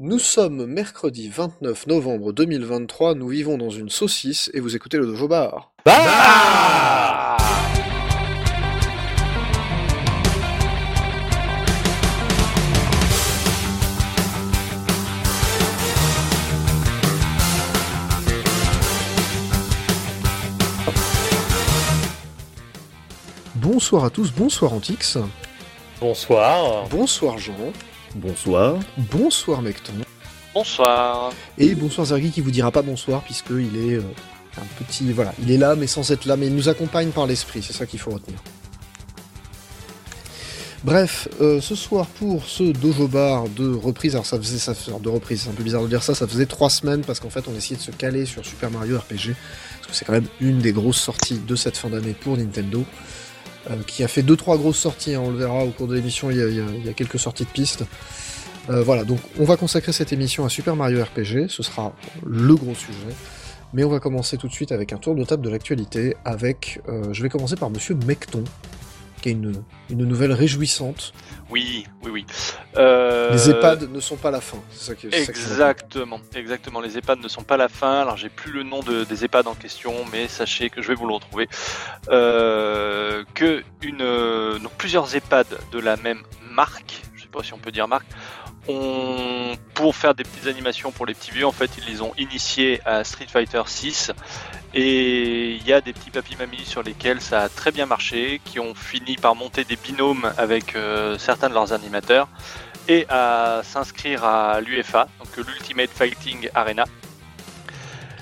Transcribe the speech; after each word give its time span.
Nous 0.00 0.20
sommes 0.20 0.66
mercredi 0.66 1.28
29 1.28 1.88
novembre 1.88 2.32
2023, 2.32 3.16
nous 3.16 3.26
vivons 3.26 3.58
dans 3.58 3.70
une 3.70 3.88
saucisse 3.88 4.48
et 4.54 4.60
vous 4.60 4.76
écoutez 4.76 4.96
le 4.96 5.06
Dojo 5.06 5.26
Bar. 5.26 5.72
Bah 5.84 7.36
Bonsoir 23.56 24.04
à 24.04 24.10
tous, 24.10 24.32
bonsoir 24.32 24.72
Antix, 24.72 25.18
Bonsoir. 26.00 26.86
bonsoir 26.88 27.38
Jean, 27.38 27.54
Bonsoir. 28.14 28.78
bonsoir 29.12 29.62
Mecton, 29.62 29.92
Bonsoir. 30.54 31.30
et 31.58 31.74
bonsoir 31.74 32.06
Zergi 32.06 32.30
qui 32.30 32.40
vous 32.40 32.50
dira 32.50 32.70
pas 32.72 32.82
bonsoir 32.82 33.22
puisqu'il 33.22 33.76
est 33.76 33.94
euh, 33.94 34.02
un 34.56 34.84
petit... 34.84 35.12
Voilà, 35.12 35.32
il 35.40 35.50
est 35.50 35.58
là 35.58 35.76
mais 35.76 35.86
sans 35.86 36.10
être 36.10 36.24
là, 36.24 36.36
mais 36.36 36.46
il 36.46 36.54
nous 36.54 36.68
accompagne 36.68 37.10
par 37.10 37.26
l'esprit, 37.26 37.62
c'est 37.62 37.72
ça 37.74 37.86
qu'il 37.86 38.00
faut 38.00 38.10
retenir. 38.10 38.38
Bref, 40.84 41.28
euh, 41.40 41.60
ce 41.60 41.74
soir 41.74 42.06
pour 42.06 42.44
ce 42.44 42.62
Dojo 42.62 43.08
Bar 43.08 43.48
de 43.48 43.68
reprise, 43.74 44.14
alors 44.14 44.26
ça 44.26 44.38
faisait 44.38 44.58
ça 44.58 44.72
de 45.00 45.08
reprise, 45.08 45.42
c'est 45.42 45.50
un 45.50 45.54
peu 45.54 45.64
bizarre 45.64 45.82
de 45.82 45.88
dire 45.88 46.02
ça, 46.02 46.14
ça 46.14 46.26
faisait 46.26 46.46
trois 46.46 46.70
semaines 46.70 47.02
parce 47.02 47.20
qu'en 47.20 47.30
fait 47.30 47.44
on 47.48 47.54
essayait 47.56 47.76
de 47.76 47.82
se 47.82 47.90
caler 47.90 48.26
sur 48.26 48.44
Super 48.46 48.70
Mario 48.70 48.96
RPG, 48.98 49.34
parce 49.80 49.86
que 49.88 49.92
c'est 49.94 50.04
quand 50.04 50.12
même 50.12 50.28
une 50.40 50.58
des 50.60 50.72
grosses 50.72 51.00
sorties 51.00 51.40
de 51.46 51.56
cette 51.56 51.76
fin 51.76 51.90
d'année 51.90 52.14
pour 52.18 52.36
Nintendo, 52.36 52.84
qui 53.86 54.04
a 54.04 54.08
fait 54.08 54.22
deux 54.22 54.36
trois 54.36 54.56
grosses 54.56 54.78
sorties, 54.78 55.14
hein, 55.14 55.22
on 55.24 55.30
le 55.30 55.38
verra 55.38 55.64
au 55.64 55.70
cours 55.70 55.86
de 55.86 55.94
l'émission, 55.94 56.30
il 56.30 56.36
y 56.38 56.88
a 56.88 56.92
quelques 56.92 57.18
sorties 57.18 57.44
de 57.44 57.50
pistes. 57.50 57.84
Euh, 58.70 58.82
voilà, 58.82 59.04
donc 59.04 59.18
on 59.38 59.44
va 59.44 59.56
consacrer 59.56 59.92
cette 59.92 60.12
émission 60.12 60.44
à 60.44 60.48
Super 60.48 60.76
Mario 60.76 61.02
RPG, 61.02 61.48
ce 61.48 61.62
sera 61.62 61.92
le 62.26 62.54
gros 62.54 62.74
sujet. 62.74 63.14
Mais 63.72 63.84
on 63.84 63.88
va 63.88 64.00
commencer 64.00 64.36
tout 64.36 64.48
de 64.48 64.52
suite 64.52 64.72
avec 64.72 64.92
un 64.92 64.96
tour 64.96 65.14
de 65.14 65.24
table 65.24 65.42
de 65.42 65.50
l'actualité, 65.50 66.16
avec, 66.24 66.80
euh, 66.88 67.12
je 67.12 67.22
vais 67.22 67.28
commencer 67.28 67.56
par 67.56 67.70
Monsieur 67.70 67.94
Mecton, 68.06 68.44
qui 69.28 69.36
une, 69.38 69.62
une 69.90 70.04
nouvelle 70.04 70.32
réjouissante. 70.32 71.12
Oui, 71.50 71.86
oui, 72.02 72.10
oui. 72.10 72.26
Euh, 72.76 73.30
Les 73.32 73.50
EHPAD 73.50 73.90
ne 73.90 74.00
sont 74.00 74.16
pas 74.16 74.30
la 74.30 74.40
fin. 74.40 74.58
C'est 74.70 74.84
ça 74.84 74.94
je 75.10 75.16
Exactement, 75.16 76.20
exactement. 76.34 76.80
Les 76.80 76.98
EHPAD 76.98 77.20
ne 77.20 77.28
sont 77.28 77.42
pas 77.42 77.56
la 77.56 77.68
fin. 77.68 78.00
Alors 78.02 78.16
j'ai 78.16 78.28
plus 78.28 78.52
le 78.52 78.62
nom 78.64 78.80
de- 78.80 79.04
des 79.04 79.24
EHPAD 79.24 79.46
en 79.46 79.54
question, 79.54 79.94
mais 80.12 80.28
sachez 80.28 80.68
que 80.68 80.82
je 80.82 80.88
vais 80.88 80.94
vous 80.94 81.06
le 81.06 81.14
retrouver. 81.14 81.48
Euh, 82.10 83.24
que 83.34 83.62
une, 83.82 84.02
euh, 84.02 84.58
donc 84.58 84.72
plusieurs 84.72 85.14
EHPAD 85.14 85.46
de 85.72 85.78
la 85.78 85.96
même 85.96 86.22
marque, 86.50 87.02
je 87.16 87.22
sais 87.22 87.28
pas 87.28 87.42
si 87.42 87.52
on 87.54 87.58
peut 87.58 87.70
dire 87.72 87.88
marque, 87.88 88.06
pour 89.74 89.96
faire 89.96 90.14
des 90.14 90.24
petites 90.24 90.46
animations 90.46 90.90
pour 90.92 91.06
les 91.06 91.14
petits 91.14 91.30
vieux, 91.30 91.46
en 91.46 91.52
fait, 91.52 91.70
ils 91.78 91.84
les 91.92 92.02
ont 92.02 92.12
initiés 92.18 92.80
à 92.84 93.04
Street 93.04 93.26
Fighter 93.28 93.62
6. 93.64 94.12
Et 94.74 95.52
il 95.54 95.66
y 95.66 95.72
a 95.72 95.80
des 95.80 95.92
petits 95.92 96.10
papy 96.10 96.36
mamies 96.36 96.64
sur 96.66 96.82
lesquels 96.82 97.20
ça 97.20 97.42
a 97.42 97.48
très 97.48 97.72
bien 97.72 97.86
marché, 97.86 98.40
qui 98.44 98.60
ont 98.60 98.74
fini 98.74 99.16
par 99.16 99.34
monter 99.34 99.64
des 99.64 99.76
binômes 99.76 100.30
avec 100.36 100.76
euh, 100.76 101.16
certains 101.18 101.48
de 101.48 101.54
leurs 101.54 101.72
animateurs 101.72 102.28
et 102.88 103.06
à 103.08 103.60
s'inscrire 103.64 104.24
à 104.24 104.60
l'UFA, 104.60 105.08
donc 105.18 105.46
l'Ultimate 105.46 105.90
Fighting 105.90 106.48
Arena. 106.54 106.84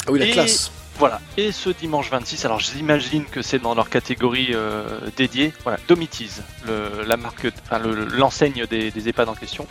Ah 0.07 0.11
oui, 0.13 0.19
la 0.21 0.27
Et- 0.27 0.31
classe. 0.33 0.71
Voilà. 0.99 1.21
Et 1.37 1.53
ce 1.53 1.69
dimanche 1.69 2.11
26, 2.11 2.45
alors 2.47 2.59
j'imagine 2.59 3.25
que 3.27 3.43
c'est 3.43 3.59
dans 3.59 3.75
leur 3.75 3.91
catégorie 3.91 4.49
euh, 4.55 4.85
dédiée, 5.17 5.53
voilà, 5.63 5.79
Domitis, 5.89 6.31
le, 6.67 7.05
la 7.07 7.19
marque, 7.19 7.47
enfin, 7.65 7.79
le- 7.79 8.07
l'enseigne 8.07 8.65
des, 8.71 8.91
des 8.91 9.09
EHPAD 9.09 9.29
en 9.29 9.35
question. 9.35 9.67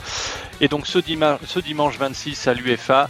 Et 0.62 0.68
donc 0.68 0.86
ce, 0.86 1.00
dima- 1.00 1.40
ce 1.48 1.59
dimanche 1.59 1.98
26 1.98 2.48
à 2.48 2.53
l'UFA, 2.53 3.09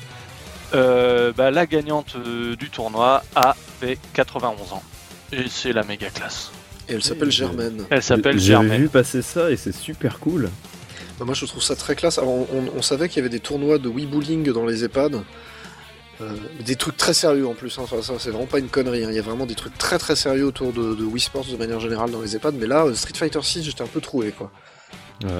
euh, 0.73 1.33
bah, 1.35 1.51
la 1.51 1.65
gagnante 1.65 2.15
euh, 2.15 2.55
du 2.55 2.69
tournoi 2.69 3.21
avait 3.35 3.97
91 4.13 4.71
ans. 4.73 4.83
Et 5.33 5.45
c'est 5.49 5.73
la 5.73 5.83
méga 5.83 6.09
classe. 6.09 6.51
Et 6.87 6.93
elle 6.93 7.03
s'appelle 7.03 7.31
Germaine. 7.31 7.85
Elle 7.89 8.01
s'appelle 8.03 8.39
Germaine. 8.39 8.81
vu 8.83 8.87
passer 8.89 9.21
ça 9.23 9.51
et 9.51 9.57
c'est 9.57 9.75
super 9.75 10.19
cool. 10.19 10.49
Bah, 11.19 11.25
moi, 11.25 11.33
je 11.33 11.45
trouve 11.45 11.63
ça 11.63 11.75
très 11.75 11.95
classe. 11.95 12.17
Alors, 12.17 12.31
on, 12.31 12.47
on- 12.53 12.71
on 12.77 12.81
savait 12.81 13.09
qu'il 13.09 13.17
y 13.17 13.19
avait 13.19 13.29
des 13.29 13.39
tournois 13.41 13.77
de 13.77 13.89
Wii 13.89 14.05
Bowling 14.05 14.51
dans 14.53 14.65
les 14.65 14.83
EHPAD. 14.85 15.21
Euh, 16.21 16.33
des 16.61 16.75
trucs 16.77 16.95
très 16.95 17.13
sérieux 17.13 17.45
en 17.47 17.53
plus, 17.53 17.77
hein. 17.77 17.81
Enfin, 17.83 18.01
ça 18.01 18.13
c'est 18.19 18.29
vraiment 18.29 18.45
pas 18.45 18.59
une 18.59 18.69
connerie. 18.69 19.03
hein. 19.03 19.09
Il 19.09 19.15
y 19.15 19.19
a 19.19 19.21
vraiment 19.21 19.45
des 19.45 19.55
trucs 19.55 19.77
très 19.77 19.97
très 19.97 20.15
sérieux 20.15 20.45
autour 20.45 20.71
de, 20.71 20.95
de 20.95 21.03
Wii 21.03 21.19
Sports 21.19 21.45
de 21.51 21.57
manière 21.57 21.79
générale 21.81 22.09
dans 22.11 22.21
les 22.21 22.35
EHPAD. 22.35 22.55
Mais 22.55 22.67
là, 22.67 22.85
euh, 22.85 22.93
Street 22.93 23.13
Fighter 23.15 23.41
6, 23.41 23.63
j'étais 23.63 23.81
un 23.81 23.87
peu 23.87 23.99
troué 24.01 24.31
quoi. 24.31 24.51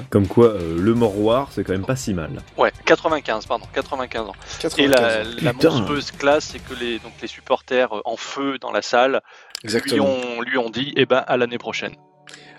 Comme 0.09 0.25
quoi, 0.27 0.47
euh, 0.51 0.77
le 0.79 0.93
moroir, 0.93 1.49
c'est 1.51 1.63
quand 1.65 1.73
même 1.73 1.85
pas 1.85 1.97
si 1.97 2.13
mal. 2.13 2.31
Ouais, 2.57 2.71
95, 2.85 3.45
pardon, 3.45 3.65
95 3.73 4.21
ans. 4.29 4.31
95 4.59 4.79
Et 4.79 4.87
la, 4.87 5.21
ans. 5.21 5.23
la 5.41 5.53
monstrueuse 5.53 6.11
classe, 6.11 6.45
c'est 6.53 6.59
que 6.59 6.73
les, 6.79 6.97
donc 6.99 7.11
les 7.21 7.27
supporters 7.27 7.89
en 8.05 8.15
feu 8.15 8.57
dans 8.59 8.71
la 8.71 8.81
salle 8.81 9.21
lui 9.63 9.99
ont, 9.99 10.41
lui 10.41 10.57
ont 10.57 10.69
dit, 10.69 10.93
eh 10.95 11.05
ben, 11.05 11.23
à 11.27 11.35
l'année 11.37 11.57
prochaine. 11.57 11.93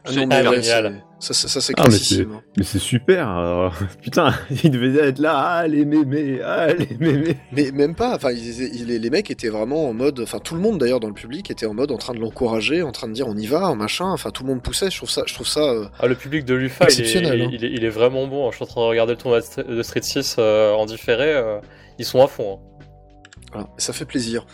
Ah 0.09 0.13
C'est 0.13 0.27
mais 0.27 0.49
ouais, 0.49 0.63
génial. 0.63 1.03
c'est- 1.19 1.33
ça, 1.33 1.33
ça, 1.35 1.49
ça, 1.49 1.61
c'est 1.63 1.73
Ah, 1.79 1.85
mais 1.89 1.95
hein. 2.23 2.43
C'est 2.63 2.79
super. 2.79 3.27
alors. 3.29 3.75
Putain, 4.03 4.35
il 4.63 4.71
devait 4.71 5.09
être 5.09 5.19
là. 5.19 5.33
Ah, 5.37 5.67
les 5.67 5.85
mémés. 5.87 6.41
Ah, 6.45 6.69
les 6.75 6.97
mémés. 7.01 7.37
Mais 7.53 7.71
même 7.73 7.95
pas, 7.95 8.15
enfin, 8.15 8.31
ils- 8.33 8.85
les, 8.87 8.99
les 8.99 9.11
mecs 9.11 9.31
étaient 9.31 9.49
vraiment 9.49 9.89
en 9.89 9.95
mode, 9.95 10.21
enfin 10.21 10.39
tout 10.39 10.55
le 10.55 10.61
monde 10.61 10.79
d'ailleurs 10.79 11.01
dans 11.01 11.09
le 11.09 11.15
public 11.15 11.51
était 11.51 11.65
en 11.67 11.73
mode 11.75 11.91
en 11.91 11.97
train 11.97 12.13
de 12.15 12.21
l'encourager, 12.21 12.83
en 12.83 12.93
train 12.93 13.09
de 13.09 13.15
dire 13.15 13.27
on 13.29 13.37
y 13.37 13.47
va, 13.47 13.75
machin, 13.75 14.07
enfin 14.11 14.31
tout 14.31 14.43
le 14.45 14.51
monde 14.51 14.63
poussait, 14.63 14.91
je 14.91 14.97
trouve 14.99 15.11
ça, 15.11 15.23
je 15.27 15.33
trouve 15.35 15.47
ça, 15.49 15.61
euh, 15.61 15.87
Ah, 15.99 16.07
le 16.07 16.15
public 16.15 16.45
de 16.45 16.55
l'UFA, 16.55 16.85
il 16.85 16.87
est, 16.89 17.01
Exceptionnel, 17.01 17.41
hein. 17.43 17.49
il, 17.53 17.65
est, 17.65 17.71
il 17.73 17.85
est 17.85 17.89
vraiment 17.91 18.27
bon. 18.27 18.51
Je 18.51 18.57
suis 18.57 18.65
en 18.65 18.67
train 18.69 18.83
de 18.83 18.87
regarder 18.87 19.15
le 19.15 19.19
tournoi 19.19 19.41
de 19.41 19.83
Street 19.83 20.03
6 20.03 20.37
euh, 20.39 20.73
en 20.73 20.85
différé. 20.87 21.33
euh, 21.33 21.59
ils 21.99 22.05
sont 22.05 22.23
à 22.23 22.27
fond. 22.29 22.59
hein. 22.61 22.85
voilà, 23.53 23.69
ça 23.79 23.93
fait 23.95 24.05
plaisir. 24.05 24.47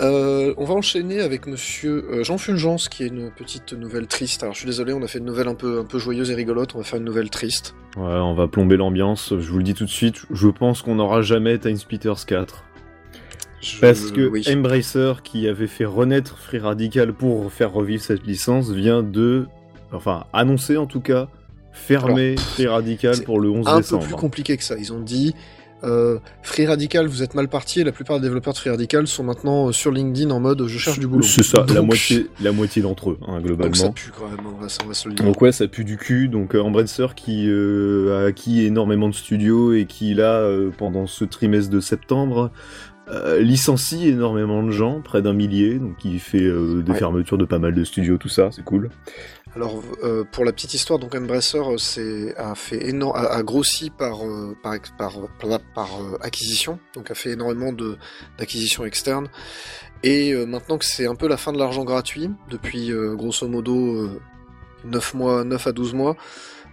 Euh, 0.00 0.54
on 0.58 0.64
va 0.64 0.74
enchaîner 0.74 1.20
avec 1.20 1.46
monsieur 1.48 2.04
euh, 2.10 2.22
Jean 2.22 2.38
Fulgence 2.38 2.88
qui 2.88 3.02
est 3.02 3.08
une 3.08 3.30
petite 3.30 3.72
nouvelle 3.72 4.06
triste. 4.06 4.42
Alors 4.44 4.54
je 4.54 4.60
suis 4.60 4.66
désolé, 4.66 4.92
on 4.92 5.02
a 5.02 5.08
fait 5.08 5.18
une 5.18 5.24
nouvelle 5.24 5.48
un 5.48 5.54
peu, 5.54 5.80
un 5.80 5.84
peu 5.84 5.98
joyeuse 5.98 6.30
et 6.30 6.34
rigolote, 6.34 6.74
on 6.74 6.78
va 6.78 6.84
faire 6.84 6.98
une 7.00 7.04
nouvelle 7.04 7.30
triste. 7.30 7.74
Ouais, 7.96 8.04
on 8.04 8.34
va 8.34 8.46
plomber 8.46 8.76
l'ambiance. 8.76 9.30
Je 9.38 9.50
vous 9.50 9.58
le 9.58 9.64
dis 9.64 9.74
tout 9.74 9.84
de 9.84 9.90
suite. 9.90 10.22
Je 10.30 10.48
pense 10.48 10.82
qu'on 10.82 10.94
n'aura 10.96 11.22
jamais 11.22 11.58
Time 11.58 11.76
Splitters 11.76 12.24
4. 12.26 12.64
Je- 13.60 13.80
Parce 13.80 14.12
que 14.12 14.28
oui. 14.28 14.44
Embracer, 14.48 15.14
qui 15.24 15.48
avait 15.48 15.66
fait 15.66 15.84
renaître 15.84 16.38
Free 16.38 16.58
Radical 16.58 17.12
pour 17.12 17.50
faire 17.52 17.72
revivre 17.72 18.00
cette 18.02 18.24
licence, 18.24 18.70
vient 18.70 19.02
de, 19.02 19.46
enfin, 19.92 20.24
annoncer 20.32 20.76
en 20.76 20.86
tout 20.86 21.00
cas, 21.00 21.26
fermer 21.72 22.36
Free 22.36 22.68
Radical 22.68 23.16
c'est 23.16 23.24
pour 23.24 23.40
le 23.40 23.50
11 23.50 23.66
un 23.66 23.74
peu 23.74 23.80
décembre. 23.80 24.04
plus 24.04 24.14
compliqué 24.14 24.56
que 24.56 24.62
ça. 24.62 24.76
Ils 24.78 24.92
ont 24.92 25.00
dit 25.00 25.34
euh, 25.84 26.18
Free 26.42 26.66
Radical, 26.66 27.06
vous 27.06 27.22
êtes 27.22 27.34
mal 27.34 27.48
parti. 27.48 27.80
Et 27.80 27.84
la 27.84 27.92
plupart 27.92 28.18
des 28.18 28.24
développeurs 28.26 28.52
de 28.52 28.58
Free 28.58 28.70
Radical 28.70 29.06
sont 29.06 29.22
maintenant 29.24 29.68
euh, 29.68 29.72
sur 29.72 29.90
LinkedIn 29.92 30.30
en 30.30 30.40
mode 30.40 30.66
je 30.66 30.78
cherche 30.78 30.98
du 30.98 31.06
boulot. 31.06 31.22
C'est 31.22 31.42
ça, 31.42 31.64
la 31.68 31.74
Donc- 31.74 31.86
moitié, 31.86 32.26
la 32.40 32.52
moitié 32.52 32.82
d'entre 32.82 33.10
eux, 33.10 33.18
hein, 33.26 33.36
Donc 33.38 33.46
globalement. 33.46 33.74
ça 33.74 33.90
pue 33.90 34.10
quand 34.18 34.28
même. 34.28 34.38
On 34.46 34.60
va, 34.60 34.66
on 34.84 34.88
va 34.88 34.94
se 34.94 35.08
le 35.08 35.14
dire. 35.14 35.24
Donc 35.24 35.40
ouais, 35.40 35.52
ça 35.52 35.66
pue 35.68 35.84
du 35.84 35.96
cul. 35.96 36.28
Donc 36.28 36.54
euh, 36.54 36.60
Embracer 36.60 37.06
qui 37.14 37.46
euh, 37.48 38.22
a 38.24 38.26
acquis 38.28 38.64
énormément 38.64 39.08
de 39.08 39.14
studios 39.14 39.72
et 39.72 39.84
qui 39.86 40.14
là, 40.14 40.40
euh, 40.40 40.70
pendant 40.76 41.06
ce 41.06 41.24
trimestre 41.24 41.70
de 41.70 41.80
septembre, 41.80 42.50
euh, 43.10 43.40
licencie 43.40 44.08
énormément 44.08 44.62
de 44.62 44.70
gens, 44.70 45.00
près 45.00 45.22
d'un 45.22 45.32
millier. 45.32 45.78
Donc 45.78 46.04
il 46.04 46.20
fait 46.20 46.42
euh, 46.42 46.82
des 46.82 46.92
Ouais. 46.92 46.98
fermetures 46.98 47.38
de 47.38 47.44
pas 47.46 47.58
mal 47.58 47.74
de 47.74 47.82
studios, 47.84 48.18
tout 48.18 48.28
ça, 48.28 48.50
c'est 48.52 48.64
cool. 48.64 48.90
Alors, 49.56 49.82
euh, 50.02 50.24
pour 50.24 50.44
la 50.44 50.52
petite 50.52 50.74
histoire, 50.74 50.98
donc 50.98 51.14
Embracer 51.14 51.58
euh, 51.58 52.32
a, 52.36 52.54
fait 52.54 52.92
a, 52.92 53.18
a 53.18 53.42
grossi 53.42 53.90
par, 53.90 54.24
euh, 54.24 54.56
par, 54.62 54.76
par, 54.98 55.60
par, 55.74 56.02
euh, 56.02 56.18
acquisition, 56.20 56.78
donc 56.94 57.10
a 57.10 57.14
fait 57.14 57.30
énormément 57.30 57.72
d'acquisitions 58.38 58.84
externes. 58.84 59.28
Et 60.02 60.32
maintenant 60.46 60.78
que 60.78 60.84
c'est 60.84 61.06
un 61.06 61.16
peu 61.16 61.26
la 61.26 61.36
fin 61.36 61.52
de 61.52 61.58
l'argent 61.58 61.84
gratuit, 61.84 62.30
depuis 62.50 62.92
grosso 63.14 63.48
modo 63.48 63.74
euh, 63.74 64.20
9, 64.84 65.14
mois, 65.14 65.44
9 65.44 65.66
à 65.66 65.72
12 65.72 65.94
mois, 65.94 66.16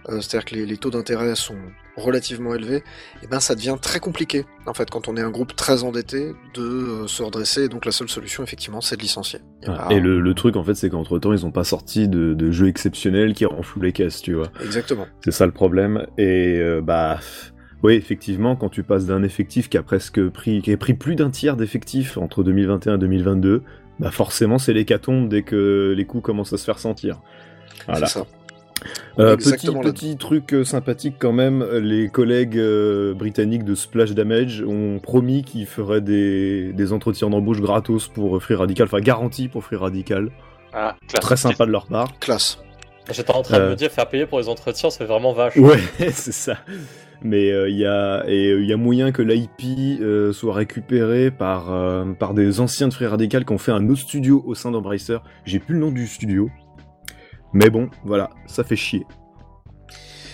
c'est-à-dire 0.06 0.44
que 0.44 0.54
les, 0.54 0.66
les 0.66 0.76
taux 0.76 0.90
d'intérêt 0.90 1.34
sont 1.34 1.58
relativement 1.96 2.54
élevés, 2.54 2.82
et 3.22 3.26
ben 3.26 3.40
ça 3.40 3.54
devient 3.54 3.76
très 3.80 4.00
compliqué, 4.00 4.44
en 4.66 4.74
fait, 4.74 4.90
quand 4.90 5.08
on 5.08 5.16
est 5.16 5.20
un 5.22 5.30
groupe 5.30 5.56
très 5.56 5.82
endetté, 5.82 6.32
de 6.54 6.62
euh, 6.62 7.06
se 7.06 7.22
redresser. 7.22 7.64
Et 7.64 7.68
donc 7.68 7.84
la 7.84 7.92
seule 7.92 8.08
solution, 8.08 8.42
effectivement, 8.42 8.80
c'est 8.80 8.96
de 8.96 9.02
licencier. 9.02 9.40
Et 9.90 10.00
le, 10.00 10.20
le 10.20 10.34
truc 10.34 10.56
en 10.56 10.64
fait, 10.64 10.74
c'est 10.74 10.90
qu'entre 10.90 11.18
temps, 11.18 11.32
ils 11.32 11.46
ont 11.46 11.50
pas 11.50 11.64
sorti 11.64 12.08
de, 12.08 12.34
de 12.34 12.50
jeux 12.50 12.68
exceptionnels 12.68 13.34
qui 13.34 13.46
renflouent 13.46 13.82
les 13.82 13.92
caisses, 13.92 14.22
tu 14.22 14.34
vois. 14.34 14.48
Exactement. 14.62 15.06
C'est 15.24 15.32
ça 15.32 15.46
le 15.46 15.52
problème. 15.52 16.06
Et 16.18 16.58
euh, 16.58 16.80
bah, 16.82 17.18
oui, 17.82 17.94
effectivement, 17.94 18.56
quand 18.56 18.68
tu 18.68 18.82
passes 18.82 19.06
d'un 19.06 19.22
effectif 19.22 19.68
qui 19.68 19.78
a 19.78 19.82
presque 19.82 20.28
pris, 20.28 20.62
qui 20.62 20.72
a 20.72 20.76
pris 20.76 20.94
plus 20.94 21.14
d'un 21.14 21.30
tiers 21.30 21.56
d'effectifs 21.56 22.18
entre 22.18 22.42
2021 22.42 22.94
et 22.94 22.98
2022, 22.98 23.62
bah 23.98 24.10
forcément, 24.10 24.58
c'est 24.58 24.72
l'hécatombe 24.72 25.28
dès 25.28 25.42
que 25.42 25.94
les 25.96 26.04
coups 26.04 26.22
commencent 26.22 26.52
à 26.52 26.58
se 26.58 26.64
faire 26.64 26.78
sentir. 26.78 27.20
Voilà. 27.86 28.06
C'est 28.06 28.18
ça. 28.18 28.26
Euh, 29.18 29.36
petit 29.36 30.16
truc 30.16 30.52
euh, 30.52 30.64
sympathique 30.64 31.16
quand 31.18 31.32
même, 31.32 31.64
les 31.80 32.08
collègues 32.08 32.58
euh, 32.58 33.14
britanniques 33.14 33.64
de 33.64 33.74
Splash 33.74 34.12
Damage 34.12 34.62
ont 34.66 34.98
promis 34.98 35.42
qu'ils 35.42 35.66
feraient 35.66 36.02
des, 36.02 36.72
des 36.72 36.92
entretiens 36.92 37.30
d'embauche 37.30 37.60
gratos 37.60 38.08
pour 38.08 38.42
Free 38.42 38.54
Radical, 38.54 38.86
enfin 38.86 39.00
garantis 39.00 39.48
pour 39.48 39.64
Free 39.64 39.76
Radical. 39.76 40.30
Classe. 40.72 40.94
Très 41.22 41.36
sympa 41.36 41.64
de 41.64 41.70
leur 41.70 41.86
part. 41.86 42.18
Classe. 42.20 42.58
J'étais 43.10 43.30
en 43.30 43.42
train 43.42 43.58
de 43.58 43.62
Euh. 43.62 43.70
me 43.70 43.76
dire, 43.76 43.90
faire 43.90 44.08
payer 44.08 44.26
pour 44.26 44.38
les 44.40 44.48
entretiens, 44.48 44.90
c'est 44.90 45.04
vraiment 45.04 45.32
vache. 45.32 45.56
Ouais, 45.56 45.78
c'est 46.12 46.32
ça. 46.32 46.58
Mais 47.22 47.50
euh, 47.50 47.70
il 47.70 47.76
y, 47.76 47.86
a, 47.86 48.24
et, 48.28 48.50
euh, 48.50 48.60
il 48.60 48.68
y 48.68 48.72
a 48.74 48.76
moyen 48.76 49.10
que 49.10 49.22
l'IP 49.22 50.00
euh, 50.02 50.32
soit 50.32 50.52
récupéré 50.52 51.30
par, 51.30 51.72
euh, 51.72 52.04
par 52.12 52.34
des 52.34 52.60
anciens 52.60 52.88
de 52.88 52.92
Free 52.94 53.06
Radical 53.06 53.46
qui 53.46 53.52
ont 53.54 53.58
fait 53.58 53.72
un 53.72 53.88
autre 53.88 54.00
studio 54.02 54.42
au 54.46 54.54
sein 54.54 54.70
d'Embracer. 54.70 55.16
J'ai 55.46 55.58
plus 55.58 55.74
le 55.74 55.80
nom 55.80 55.90
du 55.90 56.06
studio. 56.06 56.50
Mais 57.56 57.70
bon, 57.70 57.88
voilà, 58.04 58.28
ça 58.46 58.64
fait 58.64 58.76
chier. 58.76 59.06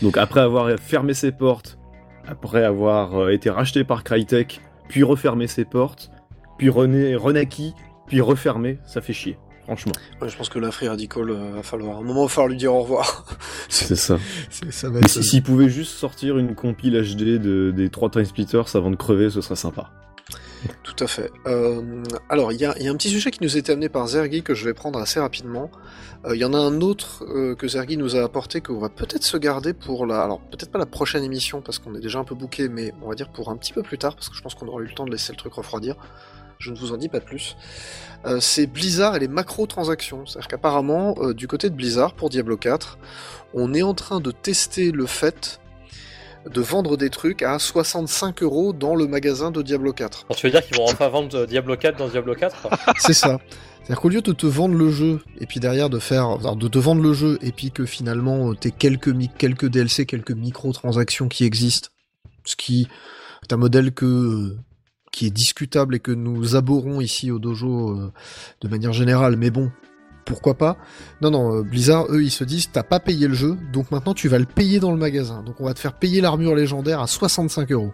Donc 0.02 0.16
après 0.19 0.40
avoir 0.40 0.69
fermé 0.80 1.14
ses 1.14 1.30
portes, 1.30 1.78
après 2.26 2.64
avoir 2.64 3.16
euh, 3.16 3.28
été 3.30 3.48
racheté 3.48 3.84
par 3.84 4.02
Crytek, 4.02 4.60
puis 4.88 5.04
refermé 5.04 5.46
ses 5.46 5.64
portes, 5.64 6.10
puis 6.58 6.69
rené, 6.69 7.14
renaquis, 7.14 7.74
puis 8.08 8.20
refermé, 8.20 8.78
ça 8.84 9.00
fait 9.00 9.12
chier. 9.12 9.38
Franchement, 9.62 9.92
Ouais, 10.20 10.28
je 10.28 10.36
pense 10.36 10.48
que 10.48 10.58
Free 10.72 10.88
Radical, 10.88 11.30
euh, 11.30 11.52
va 11.54 11.62
falloir 11.62 11.98
un 11.98 12.02
moment, 12.02 12.22
il 12.22 12.24
va 12.24 12.28
falloir 12.28 12.48
lui 12.48 12.56
dire 12.56 12.74
au 12.74 12.80
revoir. 12.82 13.25
c'est 13.68 13.94
ça. 13.94 14.18
C'est- 14.50 14.72
ça 14.72 14.90
va 14.90 14.98
être- 14.98 15.08
si- 15.08 15.22
s'ils 15.22 15.44
pouvaient 15.44 15.68
juste 15.68 15.92
sortir 15.92 16.36
une 16.38 16.56
compile 16.56 16.94
HD 17.00 17.38
de, 17.38 17.70
des 17.70 17.88
3 17.88 18.10
Time 18.10 18.25
Splitters 18.25 18.75
avant 18.75 18.90
de 18.90 18.96
crever, 18.96 19.30
ce 19.30 19.40
serait 19.40 19.54
sympa. 19.54 19.90
Tout 20.82 20.97
à 21.05 21.06
fait. 21.06 21.31
Euh, 21.47 22.03
alors, 22.29 22.53
il 22.53 22.61
y 22.61 22.64
a, 22.64 22.70
un 22.70 22.97
petit 22.97 23.11
sujet 23.11 23.31
qui 23.31 23.43
nous 23.43 23.56
a 23.56 23.59
été 23.59 23.73
amené 23.73 23.88
par 23.88 24.06
Zergi 24.06 24.43
que 24.43 24.55
je 24.55 24.64
vais 24.64 24.75
prendre 24.75 24.99
assez 24.99 25.20
rapidement. 25.20 25.70
Euh, 26.26 26.37
Il 26.37 26.41
y 26.41 26.44
en 26.44 26.55
a 26.55 26.59
un 26.59 26.81
autre 26.81 27.25
euh, 27.25 27.55
que 27.55 27.67
Zergi 27.67 27.97
nous 27.97 28.17
a 28.17 28.23
apporté 28.23 28.61
qu'on 28.61 28.79
va 28.79 28.88
peut-être 28.88 29.25
se 29.25 29.37
garder 29.37 29.73
pour 29.73 30.06
la... 30.06 30.23
Alors, 30.23 30.41
peut-être 30.41 30.70
pas 30.70 30.79
la 30.79 30.87
prochaine 30.87 31.25
émission 31.25 31.61
parce 31.62 31.79
qu'on 31.79 31.94
est 31.94 32.00
déjà 32.00 32.19
un 32.19 32.25
peu 32.25 32.35
bouqué, 32.35 32.69
mais 32.69 32.93
on 33.03 33.09
va 33.09 33.14
dire 33.14 33.29
pour 33.31 33.50
un 33.50 33.56
petit 33.56 33.73
peu 33.73 33.82
plus 33.82 33.99
tard 33.99 34.14
parce 34.14 34.29
que 34.29 34.37
je 34.37 34.43
pense 34.43 34.55
qu'on 34.55 34.67
aura 34.69 34.82
eu 34.82 34.87
le 34.87 34.94
temps 34.94 35.05
de 35.05 35.11
laisser 35.11 35.32
le 35.32 35.38
truc 35.38 35.55
refroidir. 35.55 35.97
Je 36.59 36.70
ne 36.70 36.76
vous 36.76 36.93
en 36.93 36.97
dis 36.97 37.09
pas 37.09 37.20
plus. 37.20 37.56
C'est 38.38 38.69
Blizzard 38.69 39.17
et 39.17 39.19
les 39.19 39.26
macro-transactions. 39.26 40.26
C'est-à-dire 40.26 40.47
qu'apparemment, 40.47 41.17
du 41.32 41.49
côté 41.49 41.69
de 41.70 41.75
Blizzard, 41.75 42.14
pour 42.14 42.31
Diablo 42.31 42.56
4, 42.56 42.99
on 43.53 43.75
est 43.75 43.82
en 43.82 43.94
train 43.94 44.20
de 44.20 44.31
tester 44.31 44.93
le 44.93 45.06
fait 45.06 45.61
de 46.50 46.60
vendre 46.60 46.96
des 46.96 47.10
trucs 47.10 47.42
à 47.42 47.58
65 47.58 48.42
euros 48.42 48.72
dans 48.72 48.94
le 48.94 49.06
magasin 49.06 49.50
de 49.50 49.62
Diablo 49.62 49.92
4. 49.92 50.26
Alors, 50.28 50.36
tu 50.36 50.46
veux 50.46 50.52
dire 50.52 50.66
qu'ils 50.66 50.76
vont 50.76 50.84
enfin 50.84 51.08
vendre 51.08 51.36
euh, 51.36 51.46
Diablo 51.46 51.76
4 51.76 51.98
dans 51.98 52.08
Diablo 52.08 52.34
4 52.34 52.68
C'est 52.98 53.12
ça. 53.12 53.38
C'est-à-dire 53.78 54.00
qu'au 54.00 54.08
lieu 54.08 54.22
de 54.22 54.32
te 54.32 54.46
vendre 54.46 54.74
le 54.74 54.90
jeu 54.90 55.20
et 55.40 55.46
puis 55.46 55.60
derrière 55.60 55.90
de 55.90 55.98
faire, 55.98 56.38
de 56.38 56.68
te 56.68 56.78
vendre 56.78 57.02
le 57.02 57.12
jeu 57.12 57.38
et 57.42 57.52
puis 57.52 57.70
que 57.70 57.84
finalement 57.84 58.50
euh, 58.50 58.54
t'aies 58.54 58.70
quelques 58.70 59.12
quelques 59.38 59.66
DLC, 59.66 60.06
quelques 60.06 60.32
microtransactions 60.32 61.28
qui 61.28 61.44
existent, 61.44 61.88
ce 62.44 62.56
qui 62.56 62.88
est 63.42 63.52
un 63.52 63.56
modèle 63.56 63.92
que 63.92 64.06
euh, 64.06 64.58
qui 65.10 65.26
est 65.26 65.30
discutable 65.30 65.96
et 65.96 66.00
que 66.00 66.12
nous 66.12 66.56
abhorrons 66.56 67.00
ici 67.00 67.30
au 67.30 67.38
dojo 67.38 68.00
de 68.62 68.68
manière 68.68 68.94
générale, 68.94 69.36
mais 69.36 69.50
bon, 69.50 69.70
pourquoi 70.24 70.54
pas 70.54 70.76
Non, 71.20 71.30
non, 71.30 71.56
euh, 71.58 71.62
Blizzard, 71.62 72.06
eux, 72.10 72.22
ils 72.22 72.30
se 72.30 72.44
disent, 72.44 72.70
t'as 72.72 72.82
pas 72.82 73.00
payé 73.00 73.28
le 73.28 73.34
jeu, 73.34 73.56
donc 73.72 73.90
maintenant 73.90 74.14
tu 74.14 74.28
vas 74.28 74.38
le 74.38 74.44
payer 74.46 74.80
dans 74.80 74.90
le 74.92 74.96
magasin. 74.98 75.42
Donc 75.44 75.56
on 75.60 75.64
va 75.64 75.74
te 75.74 75.78
faire 75.80 75.92
payer 75.94 76.20
l'armure 76.20 76.54
légendaire 76.54 77.00
à 77.00 77.06
65 77.06 77.70
euros. 77.72 77.92